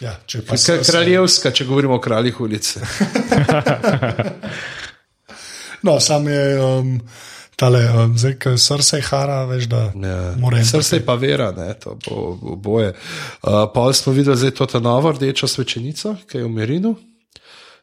ja, 0.00 0.14
če 0.26 0.42
pa 0.42 0.56
K- 0.56 0.78
Kraljevska, 0.82 1.50
če 1.50 1.64
govorimo 1.64 1.96
o 1.96 2.00
kraljih 2.00 2.40
ulice. 2.40 2.80
No, 5.82 6.00
sam 6.00 6.28
je 6.28 6.42
um, 6.60 7.00
tale, 7.60 7.82
um, 7.92 8.16
zdaj, 8.16 8.34
ki 8.40 8.54
srce 8.58 9.02
hara, 9.02 9.42
veš, 9.44 9.68
da 9.68 9.82
Ja. 9.94 10.16
mora 10.36 10.58
en 10.58 10.64
Srce 10.64 10.96
je 10.96 11.04
pa 11.04 11.14
vera, 11.14 11.50
ne, 11.52 11.74
to 11.76 11.98
bo 12.00 12.34
bo 12.36 12.56
boje. 12.58 12.94
Uh, 13.42 13.66
pa 13.68 13.86
smo 13.92 14.12
videli 14.12 14.36
zdaj 14.36 14.50
to 14.52 14.66
ta 14.66 14.80
novo 14.80 15.12
rdečo 15.12 15.44
svečenico, 15.46 16.16
ki 16.24 16.38
je 16.38 16.44
v 16.44 16.50
Merinu. 16.50 16.94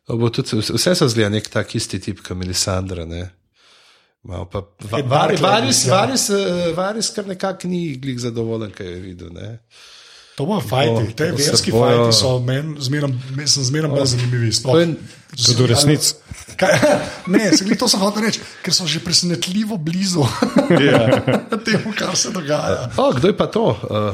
Bo 0.08 0.30
tudi, 0.30 0.56
vse- 0.58 0.96
se 0.96 1.08
zgleda 1.08 1.30
nek 1.30 1.50
tak 1.50 1.76
isti 1.76 2.00
tip, 2.00 2.22
kot 2.24 2.38
Melisandra. 2.38 3.06
Ne. 3.06 3.26
Pa, 4.24 4.60
va, 4.84 5.00
Ed 5.00 5.06
varis, 5.06 5.40
Barclay, 5.40 5.42
varis, 5.42 5.86
ja. 5.86 5.94
varis, 5.94 6.30
eh, 6.30 6.72
varis 6.74 7.10
kar 7.10 7.28
nekako 7.28 7.68
ni 7.68 7.96
glih 7.96 8.18
zadovoljen, 8.20 8.72
kaj 8.72 8.88
je 8.88 9.00
videl. 9.00 9.30
Ne. 9.32 9.60
To 10.38 10.46
bojo 10.46 10.62
fajti, 10.62 10.94
Bo- 10.94 11.14
te 11.14 11.32
verski 11.34 11.72
bojo- 11.74 11.82
fajti 12.06 12.14
so 12.14 12.36
meni 12.40 12.76
zmeraj, 12.80 13.10
sem 13.48 13.64
zmeraj 13.66 13.90
bolj 13.90 14.06
zanimivi. 14.06 14.52
Tudi 15.34 15.64
v 15.64 15.68
resnici. 15.68 16.14
Kaj, 16.58 16.74
ne, 17.34 17.50
se 17.52 17.66
to 17.74 17.88
sem 17.88 18.00
hotel 18.00 18.24
reči, 18.24 18.40
ker 18.62 18.74
so 18.74 18.86
že 18.86 19.02
presenetljivo 19.02 19.78
blizu 19.78 20.22
temu, 21.66 21.94
kar 21.94 22.14
se 22.16 22.30
dogaja. 22.30 22.90
O, 22.98 23.12
kdo 23.14 23.28
je 23.28 23.38
pa 23.38 23.48
to? 23.48 23.66
Uh, 23.82 24.14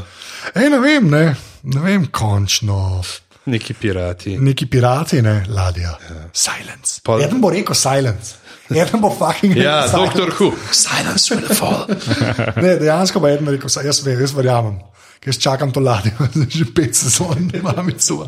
Ej, 0.56 0.70
ne 0.70 0.80
vem, 0.80 1.10
ne, 1.10 1.36
ne 1.64 1.82
vem, 1.82 2.08
končno. 2.08 3.04
neki 3.46 3.74
pirati. 3.74 4.38
Neki 4.40 4.66
pirati, 4.66 5.22
ne, 5.22 5.44
ladja. 5.50 5.98
Silence. 6.34 7.02
Pol- 7.04 7.20
Eden 7.24 7.42
bo 7.42 7.50
rekel 7.52 7.76
silence. 7.76 8.36
Eden 8.72 9.02
bo 9.02 9.12
fucking 9.12 9.56
Ja, 9.56 9.84
rekel 9.84 9.90
silence. 9.92 9.98
doktor 10.00 10.30
Hu. 10.40 10.48
Silence 10.72 11.36
will 11.36 11.56
fall. 11.56 11.84
Ne, 12.64 12.78
dejansko 12.80 13.20
pa 13.20 13.30
eden 13.36 13.48
rekel, 13.52 13.70
"Saj 13.70 13.86
jaz, 13.86 14.00
jaz 14.08 14.32
verjamem. 14.36 14.80
Ker 15.24 15.32
Jaz 15.32 15.40
čakam 15.40 15.72
to 15.72 15.80
ladjo, 15.80 16.28
že 16.58 16.66
pet 16.76 16.96
sezon, 16.96 17.48
ne 17.48 17.60
imam 17.64 17.90
icu. 17.90 18.20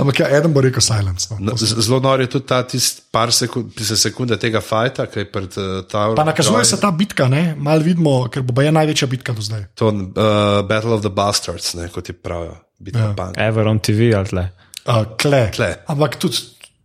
Ampak 0.00 0.22
ja, 0.22 0.28
eden 0.38 0.54
bo 0.56 0.62
rekel 0.64 0.80
silence. 0.80 1.28
No. 1.34 1.52
No, 1.52 1.56
zelo 1.56 2.00
nor 2.00 2.22
je 2.24 2.30
tudi 2.32 2.46
ta 2.48 2.62
tisti 2.64 3.04
par 3.12 3.32
sekund, 3.32 3.76
sekunde 3.76 4.38
tega 4.40 4.62
fajta, 4.64 5.06
ki 5.12 5.20
je 5.20 5.28
pred 5.28 5.58
uh, 5.60 5.82
Tower. 5.90 6.16
Pa 6.16 6.24
nakazuje 6.24 6.64
se 6.64 6.80
ta 6.80 6.92
bitka, 6.96 7.28
ne? 7.28 7.54
malo 7.58 7.84
vidimo, 7.84 8.14
ker 8.32 8.46
bo 8.46 8.64
je 8.64 8.72
največja 8.72 9.08
bitka 9.10 9.36
do 9.36 9.44
zdaj. 9.44 9.66
To 9.82 9.92
uh, 9.92 10.62
Battle 10.68 10.96
of 10.96 11.04
the 11.04 11.12
Bastards, 11.12 11.74
ne, 11.76 11.90
kot 11.92 12.08
ti 12.08 12.16
pravijo, 12.16 12.56
bitka 12.80 13.12
ja. 13.12 13.28
Ever 13.48 13.68
on 13.68 13.82
TV 13.84 14.14
ali 14.16 14.32
tle. 14.32 14.46
Uh, 14.86 15.04
kle. 15.20 15.44
Tle. 15.52 15.74
Ampak 15.92 16.16
tudi 16.22 16.40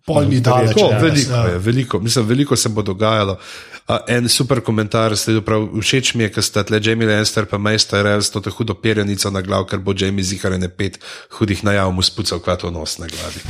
pol 0.06 0.28
ni 0.30 0.41
daleč. 0.43 0.76
To, 0.76 0.91
ja, 0.91 0.99
veliko, 0.99 1.32
ja. 1.32 1.47
je, 1.56 1.64
veliko, 1.64 1.99
mislim, 2.03 2.28
veliko 2.28 2.60
se 2.60 2.70
bo 2.70 2.84
dogajalo. 2.86 3.39
Uh, 3.86 3.99
en 4.09 4.25
super 4.29 4.63
komentar, 4.65 5.13
sledil 5.13 5.43
prav, 5.45 5.67
všeč 5.77 6.15
mi 6.17 6.25
je, 6.25 6.31
ker 6.33 6.45
sta 6.45 6.63
tle 6.65 6.79
Jamie 6.81 7.05
Lannister 7.05 7.45
pa 7.45 7.59
Mejsta 7.61 8.01
Rels 8.01 8.31
to 8.33 8.41
hudo 8.57 8.73
perjanico 8.73 9.29
na 9.29 9.43
glav, 9.45 9.67
ker 9.69 9.77
bo 9.77 9.93
Jamie 9.93 10.25
zihar 10.25 10.57
ne 10.57 10.69
pet 10.69 10.97
hudih 11.38 11.61
najav 11.61 11.93
mu 11.93 12.01
spucal 12.01 12.41
kvato 12.41 12.73
nos 12.73 12.97
na 12.97 13.05
glavi. 13.05 13.45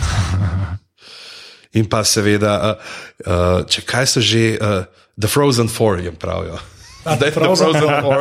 In 1.79 1.87
pa 1.87 2.03
seveda, 2.03 2.51
uh, 2.59 2.75
uh, 3.23 3.63
če 3.63 3.87
kaj 3.87 4.11
so 4.11 4.19
že, 4.19 4.59
uh, 4.59 4.83
The 5.15 5.31
Frozen 5.31 5.71
Four 5.71 6.03
jim 6.03 6.19
pravijo. 6.19 6.59
Zdaj, 7.05 7.17
The 7.21 7.31
Frozen 7.31 7.71
Frozen 7.71 8.01
Four. 8.01 8.19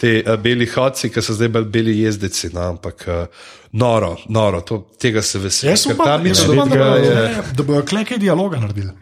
Te 0.00 0.10
uh, 0.22 0.36
beli 0.38 0.66
hodci, 0.70 1.10
ki 1.10 1.22
so 1.22 1.34
zdaj 1.34 1.48
bolj 1.50 1.64
beli 1.68 1.96
jezdeci, 2.00 2.52
no, 2.54 2.62
ampak 2.70 3.02
uh, 3.10 3.24
noro, 3.72 4.12
noro, 4.28 4.60
to, 4.62 4.78
tega 4.96 5.22
se 5.22 5.40
veselim. 5.42 5.72
Jaz 5.74 5.86
upam, 5.90 6.06
ta 6.06 6.14
jaz 6.22 6.44
upam, 6.46 6.70
da 6.70 6.76
bojo- 6.76 7.02
je- 7.02 7.14
ne, 7.16 7.42
da 7.52 7.62
bojo 7.62 7.82
kle 7.84 8.04
kaj 8.04 8.20
dialoga 8.22 8.60
naredili. 8.62 8.94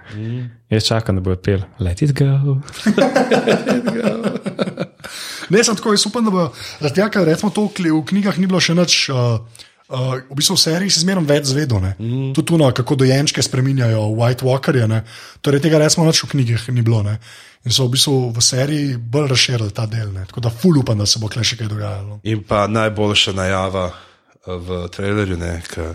Jaz 0.73 0.89
čakam, 0.89 1.17
da 1.17 1.23
bojo 1.23 1.37
pel. 1.39 1.67
Let 1.79 2.03
it 2.03 2.17
go. 2.17 2.57
Ne, 5.49 5.63
sem 5.65 5.77
tako, 5.77 5.95
jaz 5.95 6.05
upam, 6.07 6.25
da 6.25 6.31
bojo. 6.31 6.51
Zaradi 6.81 6.95
tega, 6.95 7.09
ker 7.09 7.25
recimo 7.25 7.49
to 7.51 7.69
v 7.69 8.03
knjigah 8.05 8.37
ni 8.37 8.47
bilo 8.47 8.61
še 8.61 8.77
nič. 8.77 9.09
Uh, 9.09 9.41
Uh, 9.89 10.21
v 10.29 10.37
bistvu 10.37 10.53
v 10.53 10.61
seriji 10.61 10.93
si 10.93 11.01
zmeraj 11.01 11.25
več 11.25 11.47
zvedel, 11.49 11.81
mm. 11.97 12.35
tudi 12.37 12.51
tuno, 12.51 12.67
kako 12.77 12.93
dojenčke 13.01 13.41
spremenjajo, 13.41 14.03
White 14.21 14.45
Walkerje. 14.45 14.85
ne. 14.85 14.99
Torej, 15.41 15.63
tega 15.65 15.81
recimo 15.81 16.05
nič 16.05 16.21
v 16.27 16.29
knjigah 16.29 16.67
ni 16.77 16.85
bilo. 16.85 17.01
Ne. 17.01 17.15
In 17.67 17.75
so 17.75 17.87
v 17.87 17.97
bistvu 17.97 18.17
v 18.33 18.43
seriji 18.43 18.97
bolj 18.97 19.29
razširili 19.33 19.75
ta 19.75 19.87
del. 19.87 20.13
Ne. 20.13 20.27
Tako 20.27 20.41
da 20.41 20.51
ful 20.51 20.79
upam, 20.79 20.99
da 20.99 21.07
se 21.07 21.19
bo 21.19 21.29
kle 21.29 21.45
še 21.45 21.59
kaj 21.59 21.71
dogajalo. 21.71 22.21
In 22.23 22.45
pa 22.47 22.67
najboljša 22.71 23.35
najava 23.37 23.89
eh, 23.91 24.53
v 24.55 24.85
trailerju, 24.95 25.39
ki 25.69 25.89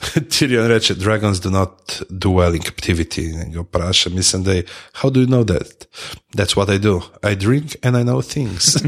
Tyrion 0.30 0.66
reče: 0.66 0.94
Dragons 0.94 1.40
do 1.40 1.50
not 1.50 2.02
do 2.10 2.28
well 2.28 2.54
in 2.54 2.62
captivity. 2.62 3.20
In 3.24 3.52
ga 3.52 3.60
vpraša, 3.60 4.10
mislim, 4.10 4.44
da 4.44 4.52
je, 4.52 4.64
how 4.92 5.10
do 5.10 5.20
you 5.20 5.26
know 5.26 5.44
that? 5.44 5.86
That's 6.34 6.56
what 6.56 6.68
I 6.68 6.78
do. 6.78 7.00
I 7.32 7.34
drink 7.34 7.76
and 7.82 7.96
I 7.96 8.02
know 8.02 8.22
things. 8.22 8.76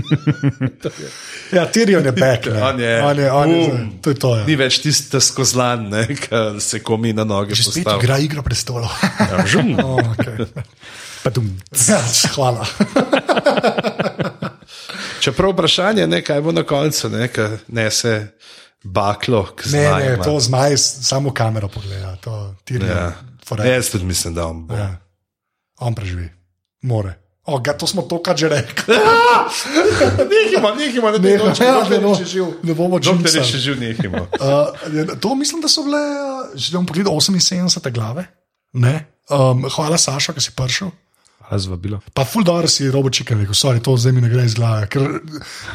Ja, 1.53 1.67
Tyrion 1.73 2.05
je 2.05 2.13
back. 2.13 2.47
ne. 2.47 2.63
On 2.63 2.81
je, 2.81 3.03
on 3.03 3.19
je, 3.19 3.33
on 3.33 3.51
je 3.51 3.69
bum. 3.69 3.93
to 4.03 4.11
je 4.11 4.15
to. 4.15 4.37
Ja. 4.37 4.45
Ni 4.47 4.57
več 4.57 4.83
tisti 4.85 5.21
skozlan, 5.21 5.89
ki 6.07 6.61
se 6.61 6.83
komi 6.85 7.13
na 7.17 7.25
noge 7.25 7.55
Že 7.57 7.63
spet 7.65 7.85
postavi. 7.85 8.05
igra 8.05 8.19
igro 8.19 8.43
prestolov. 8.43 8.93
Ja, 9.21 9.47
žum. 9.47 9.73
oh, 9.85 9.97
okay. 10.13 10.45
ja, 11.89 12.03
hvala. 12.35 12.67
Čeprav 15.21 15.53
vprašanje 15.53 16.03
je, 16.03 16.23
kaj 16.23 16.41
bo 16.41 16.53
na 16.53 16.63
koncu, 16.63 17.09
ne, 17.09 17.29
kaj 17.33 17.59
nese 17.69 18.29
baklo, 18.91 19.45
ki 19.53 19.69
Ne, 19.69 19.83
zmaj. 19.83 20.01
ne, 20.01 20.15
ima. 20.15 20.25
to 20.25 20.41
zmaj 20.41 20.77
samo 20.77 21.31
kamero 21.31 21.69
pogleda. 21.69 22.17
To, 22.19 22.55
Ja. 22.71 23.13
forever. 23.43 23.69
Jaz 23.69 23.91
tudi 23.91 24.05
mislim, 24.05 24.35
da 24.35 24.47
on 24.47 24.65
bo. 24.65 24.75
Ja. 24.75 24.97
On 25.79 25.95
preživi, 25.95 26.29
more. 26.83 27.15
O, 27.45 27.59
ga, 27.59 27.73
to 27.73 27.87
smo 27.87 28.03
to, 28.03 28.19
kar 28.19 28.37
že 28.37 28.49
rekli. 28.51 28.93
Nehimo, 30.21 30.69
nehimo, 30.71 31.09
ne, 31.09 31.19
Ne, 31.19 31.31
ne, 31.31 31.53
ja, 31.57 31.81
ne, 31.81 31.91
ne, 31.91 31.99
bo- 31.99 32.13
ne, 32.13 32.25
živ. 32.27 32.47
ne 32.63 32.75
bomo 32.75 32.99
Dokler 32.99 33.25
je 33.25 33.33
jinxali. 33.33 33.47
še 33.47 33.59
živ, 33.59 33.77
nehimo. 33.79 34.27
Uh, 34.39 34.69
to 35.17 35.35
mislim, 35.35 35.61
da 35.61 35.69
so 35.69 35.83
bile, 35.83 35.97
uh, 35.99 36.21
že 36.55 36.73
bom 36.73 36.85
pogledal 36.85 37.15
78 37.15 37.65
glave. 37.91 38.27
Ne? 38.75 38.95
Um, 39.27 39.65
hvala, 39.67 39.97
Saša, 39.97 40.33
ki 40.33 40.41
si 40.41 40.53
prišel. 40.53 40.91
Hvala 41.49 41.59
za 41.59 41.71
vabilo. 41.71 42.01
Pa 42.15 42.25
ful 42.25 42.45
dobro 42.45 42.69
si 42.69 42.91
robo 42.91 43.11
čikan 43.11 43.41
rekel, 43.41 43.55
sorry, 43.57 43.81
to 43.81 43.97
zdaj 43.97 44.13
mi 44.13 44.21
ne 44.21 44.29
gre 44.29 44.45
iz 44.45 44.55
glave. 44.55 44.85
Ker 44.93 45.21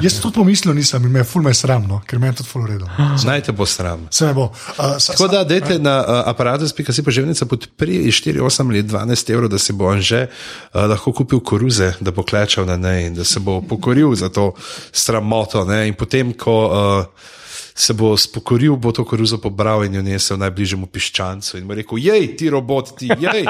jaz 0.05 0.19
tudi 0.21 0.35
pomislil 0.35 0.75
nisem 0.77 1.05
in 1.05 1.11
me 1.11 1.23
je 1.23 1.25
ful 1.25 1.41
me 1.41 1.49
je 1.49 1.57
sram, 1.63 1.87
no? 1.89 2.01
ker 2.05 2.19
me 2.21 2.29
je 2.29 2.35
tudi 2.41 2.49
ful 2.49 2.61
uredil. 2.61 2.85
Znajte 3.17 3.51
bo 3.57 3.65
sram. 3.65 4.05
Se 4.13 4.27
me 4.29 4.35
bo. 4.37 4.51
Uh, 4.77 4.93
sa, 5.01 5.15
Tako 5.15 5.27
da, 5.33 5.43
dajte 5.43 5.79
na 5.81 5.97
uh, 6.01 6.21
aparatus.si 6.29 7.03
poživnica 7.03 7.45
podpri 7.49 8.05
4, 8.05 8.37
8 8.45 8.69
ali 8.69 8.83
12 8.83 9.33
evrov, 9.33 9.49
da 9.49 9.57
si 9.57 9.73
bo 9.73 9.89
on 9.89 10.01
že 10.01 10.27
uh, 10.27 10.85
lahko 10.85 11.13
kupil 11.13 11.41
koruze, 11.41 11.93
da 11.99 12.13
bo 12.13 12.21
klečal 12.21 12.69
na 12.69 12.77
nej 12.77 13.07
in 13.07 13.17
da 13.17 13.25
se 13.25 13.41
bo 13.41 13.61
pokoril 13.61 14.13
za 14.15 14.29
to 14.29 14.51
sramoto. 14.91 15.65
Ne? 15.65 15.87
In 15.87 15.97
potem, 15.97 16.37
ko 16.37 16.57
uh, 16.69 17.31
se 17.75 17.93
bo 17.93 18.17
spokoril, 18.17 18.75
bo 18.75 18.91
to 18.91 19.05
koruzo 19.05 19.37
pobral 19.37 19.85
in 19.85 19.95
jo 19.95 20.01
nesel 20.01 20.37
najbližjemu 20.37 20.87
piščancu 20.87 21.57
in 21.57 21.65
mu 21.65 21.73
rekel: 21.73 21.97
Jej, 21.97 22.35
ti 22.37 22.49
robot, 22.49 22.93
ti, 22.97 23.09
jej, 23.09 23.45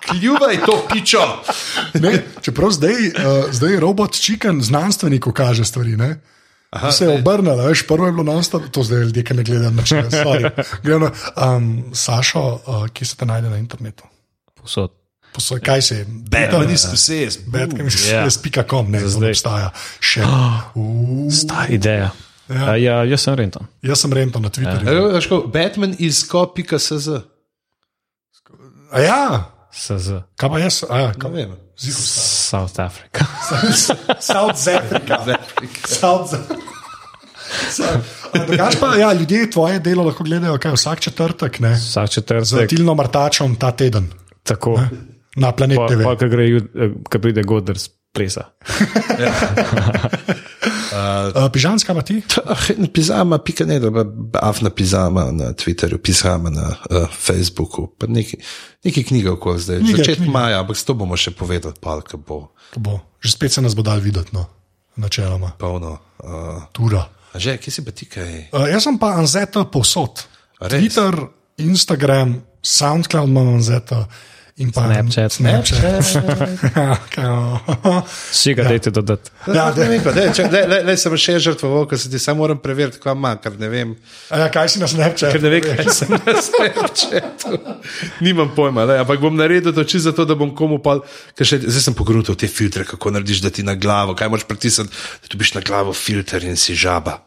kljuvaj 0.00 0.56
to 0.66 0.74
pičo. 0.92 1.24
Ne, 2.02 2.22
čeprav 2.40 2.70
zdaj, 2.70 2.92
uh, 2.92 3.48
zdaj 3.50 3.80
robot 3.80 4.14
čikan 4.14 4.62
znanstveniku 4.62 5.32
kaže 5.32 5.64
stvari. 5.64 5.96
Ne? 5.96 6.20
Aha, 6.70 6.92
se 6.92 7.04
je 7.04 7.18
obrnila, 7.18 7.66
veš, 7.66 7.82
prvo 7.86 8.06
je 8.06 8.12
bilo 8.12 8.22
nonstop, 8.24 8.62
to 8.70 8.82
zdaj 8.82 9.00
ljudje, 9.00 9.24
ki 9.24 9.34
ne 9.34 9.42
gledajo 9.42 9.70
na 9.80 9.82
čele. 9.82 10.50
Gremo, 10.82 11.10
um, 11.36 11.84
Sašo, 11.92 12.60
uh, 12.66 12.86
kje 12.88 13.06
se 13.06 13.16
te 13.16 13.26
najde 13.26 13.50
na 13.50 13.56
internetu? 13.58 14.04
Posod. 14.54 14.92
Posoj, 15.32 15.60
kaj 15.60 15.82
se 15.82 15.96
je? 15.96 16.04
Batman 16.08 16.70
is 16.70 16.86
possessed. 16.90 17.42
Bedkem 17.46 17.88
Ja. 18.10 18.22
je 18.24 18.30
spika.com, 18.30 18.90
ne, 18.90 18.98
zdaj 18.98 19.10
zdaj. 19.10 19.30
obstaja. 19.30 19.70
Še. 20.00 20.22
Uh, 20.74 21.32
Ta 21.48 21.66
ideja. 21.66 22.10
Ja. 22.50 22.76
Ja, 22.76 22.76
ja 22.76 23.04
jaz 23.04 23.22
sem 23.22 23.34
Renton. 23.34 23.66
jaz 23.82 24.00
sem 24.02 24.12
rental 24.12 24.42
na 24.42 24.50
Twitterju. 24.50 24.86
Ja. 24.86 25.40
Batman 25.52 25.94
iz 25.98 26.24
ko.cz. 26.28 27.08
A 28.90 29.00
ja, 29.00 29.44
SZ, 29.70 30.22
kaj 30.36 30.50
pa 30.50 30.58
jaz? 30.58 30.82
A 30.90 30.98
ja, 30.98 31.12
kaj 31.14 31.30
Ne 31.30 31.46
vem. 31.46 31.58
Zihu, 31.80 32.02
South 32.50 32.80
Africa. 32.80 33.24
South 34.20 34.68
Africa. 34.68 35.38
South 35.86 36.34
Drugač 38.30 38.76
pa, 38.78 38.94
ja, 38.94 39.12
ljudje 39.12 39.50
tvoje 39.50 39.78
delo 39.82 40.04
lahko 40.06 40.24
gledajo 40.24 40.58
kaj, 40.58 40.74
vsak 40.78 41.00
četrtek, 41.00 41.60
ne? 41.60 41.72
Vsak 41.74 42.08
Z 42.08 42.14
četrtek, 42.14 42.68
Tilno 42.70 42.94
Martačom 42.94 43.56
ta 43.56 43.72
teden 43.72 44.10
tako. 44.42 44.78
na 45.36 45.52
Planet 45.52 45.78
Pa, 45.78 45.86
pa, 45.86 46.16
ko 46.16 46.26
eh, 46.26 46.92
ko 47.10 47.18
pride 47.18 47.42
Godler 47.42 47.78
z 48.10 48.14
plesa. 48.14 48.44
Uh, 50.90 51.46
Pižanska 51.52 51.94
pa 51.94 52.02
ti? 52.02 52.18
Pizama, 52.92 53.38
pika 53.38 53.62
ne, 53.64 53.78
da 53.78 54.04
afna 54.42 54.70
pizama 54.70 55.30
na 55.30 55.52
Twitterju, 55.54 55.98
pizama 56.02 56.50
na 56.50 56.74
uh, 56.90 57.06
Facebooku, 57.14 57.86
pa 57.98 58.06
neki, 58.10 58.36
neki 58.84 59.04
knjige 59.04 59.30
okoli 59.30 59.60
zdaj. 59.62 59.78
Knjige, 59.78 59.96
Začetek 59.96 60.16
knjige. 60.16 60.32
maja, 60.32 60.60
ampak 60.60 60.76
s 60.76 60.84
to 60.84 60.94
bomo 60.98 61.14
še 61.16 61.30
povedali, 61.30 61.74
pa 61.80 62.00
kaj 62.02 62.18
bo 62.26 62.50
To 62.74 62.80
Bo. 62.82 62.98
Že 63.22 63.30
spet 63.30 63.52
se 63.52 63.62
nas 63.62 63.78
bo 63.78 63.86
dal 63.86 64.02
videti, 64.02 64.34
no, 64.34 64.46
načeloma. 64.98 65.54
polno. 65.62 65.98
Uh, 66.18 66.66
Tura. 66.74 67.06
a 67.06 67.38
že, 67.38 67.54
kje 67.62 67.70
si 67.70 67.86
pa 67.86 67.94
ti 67.94 68.10
kaj? 68.10 68.50
Uh, 68.50 68.66
jaz 68.66 68.82
sem 68.82 68.98
pa 68.98 69.14
Anzeta 69.14 69.62
povsod. 69.70 70.26
Res? 70.58 70.74
Twitter, 70.82 71.14
Instagram, 71.62 72.42
Soundcloud 72.66 73.30
imam 73.30 73.62
Anzeta 73.62 74.10
in 74.56 74.70
pa 74.72 74.86
Snapchat. 74.86 75.32
Snapchat. 75.32 75.80
Ja, 76.80 76.96
kaj, 77.10 77.26
oh. 77.26 78.02
Vsi 78.30 78.54
ga 78.54 78.64
dajte 78.64 78.90
dodati. 78.90 79.30
Ja, 79.46 79.68
ne 79.76 79.86
vem, 79.88 80.02
pa, 80.04 80.12
daj, 80.14 80.30
čak, 80.36 80.50
daj, 80.52 80.66
daj, 80.70 80.82
daj 80.88 80.98
sem 81.02 81.16
še 81.20 81.36
žrtvoval, 81.44 81.86
ker 81.90 82.00
se 82.00 82.10
ti 82.10 82.20
samo 82.22 82.44
moram 82.44 82.60
preveriti, 82.62 83.00
kaj 83.02 83.16
ima, 83.18 83.34
ker 83.42 83.56
ne 83.60 83.70
vem. 83.72 83.94
A 84.30 84.42
ja, 84.42 84.48
kaj 84.52 84.74
si 84.74 84.82
na 84.82 84.88
Snapchatu? 84.90 85.32
Ker 85.34 85.44
ne 85.44 85.52
vem, 85.54 85.66
kaj 85.66 85.94
sem 85.96 86.14
na 86.14 86.34
Snapchatu. 86.46 87.60
Nimam 88.24 88.52
pojma, 88.56 88.86
le, 88.88 89.00
ampak 89.04 89.22
bom 89.22 89.36
naredil 89.36 89.74
to 89.76 89.84
čisto 89.84 90.10
zato, 90.10 90.28
da 90.28 90.38
bom 90.38 90.54
komu 90.56 90.80
pa. 90.84 90.98
Še, 91.40 91.62
zdaj 91.66 91.88
sem 91.90 91.96
pogrutil 91.98 92.38
te 92.38 92.50
filtre, 92.50 92.86
kako 92.88 93.14
narediš, 93.16 93.42
da 93.44 93.54
ti 93.54 93.66
na 93.66 93.76
glavo, 93.78 94.16
kaj 94.18 94.30
moraš 94.32 94.46
pritisniti, 94.48 94.94
da 95.24 95.34
dobiš 95.34 95.56
na 95.58 95.64
glavo 95.66 95.96
filter 95.96 96.44
in 96.46 96.58
si 96.60 96.78
žaba. 96.78 97.20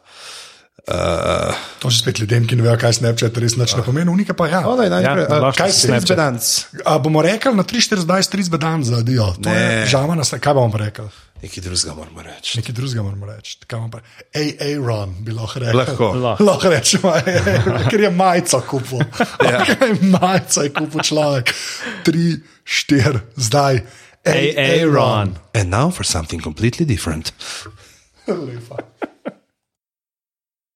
Uh, 0.84 1.56
To 1.80 1.88
že 1.88 1.98
spet 1.98 2.18
ljudem, 2.18 2.44
ki 2.44 2.56
ne 2.56 2.62
vejo, 2.62 2.76
kaj 2.76 2.90
je 2.90 2.96
Snapchat, 2.98 3.32
res 3.34 3.56
nič 3.56 3.72
ne 3.72 3.80
pomeni. 3.80 4.04
Unika 4.06 4.32
pa 4.32 4.44
ja. 4.46 4.60
Olej, 4.62 4.90
najprej, 4.90 5.24
Ja, 5.24 5.28
a, 5.30 5.40
lahko 5.42 5.56
kaj 5.58 5.70
si 5.70 5.78
si 5.78 5.86
Snapchat. 5.86 6.12
Snapchat? 6.12 6.84
A 6.84 6.92
bomo 6.98 7.20
rekli 7.20 7.52
na 7.52 7.64
3-4 7.64 8.04
zdaj, 8.04 8.22
3 8.26 8.50
bedan 8.50 8.80
za 8.82 9.00
dio. 9.00 9.32
To 9.34 9.48
Ne. 9.48 9.56
je 9.80 9.86
žama 9.88 10.12
nas, 10.14 10.28
kaj 10.30 10.52
bomo 10.52 10.76
rekli? 10.76 11.08
Nekaj 11.40 11.60
drugega 11.62 11.92
moramo 11.94 12.20
reči. 12.22 12.50
Nekaj 12.56 12.72
drugega 12.74 13.02
moramo 13.02 13.26
reči. 13.26 13.56
Kaj 13.60 13.78
bomo 13.78 13.90
pa- 13.90 14.04
Aaron 14.34 15.10
bi 15.20 15.32
lahko 15.32 15.56
rekel. 15.58 15.76
Lahko. 15.78 16.06
Lahko. 16.14 16.40
Lahko 16.42 16.66
rečemo, 16.68 17.08
"Ej, 17.14 17.24
ker 17.90 18.00
je 18.00 18.10
majico 18.12 18.60
kupil. 18.62 19.00
Ja. 19.42 19.64
Kaj 19.70 19.92
majico 20.02 20.58
je 20.60 20.70
kupil 20.70 21.00
človek? 21.02 21.46
3, 22.02 22.40
4, 22.62 23.20
zdaj. 23.38 23.80
Aaron. 24.22 25.36
And 25.54 25.68
now 25.70 25.88
for 25.90 26.04
something 26.04 26.40
completely 26.40 26.84
different. 26.84 27.32
Lepa. 28.26 28.80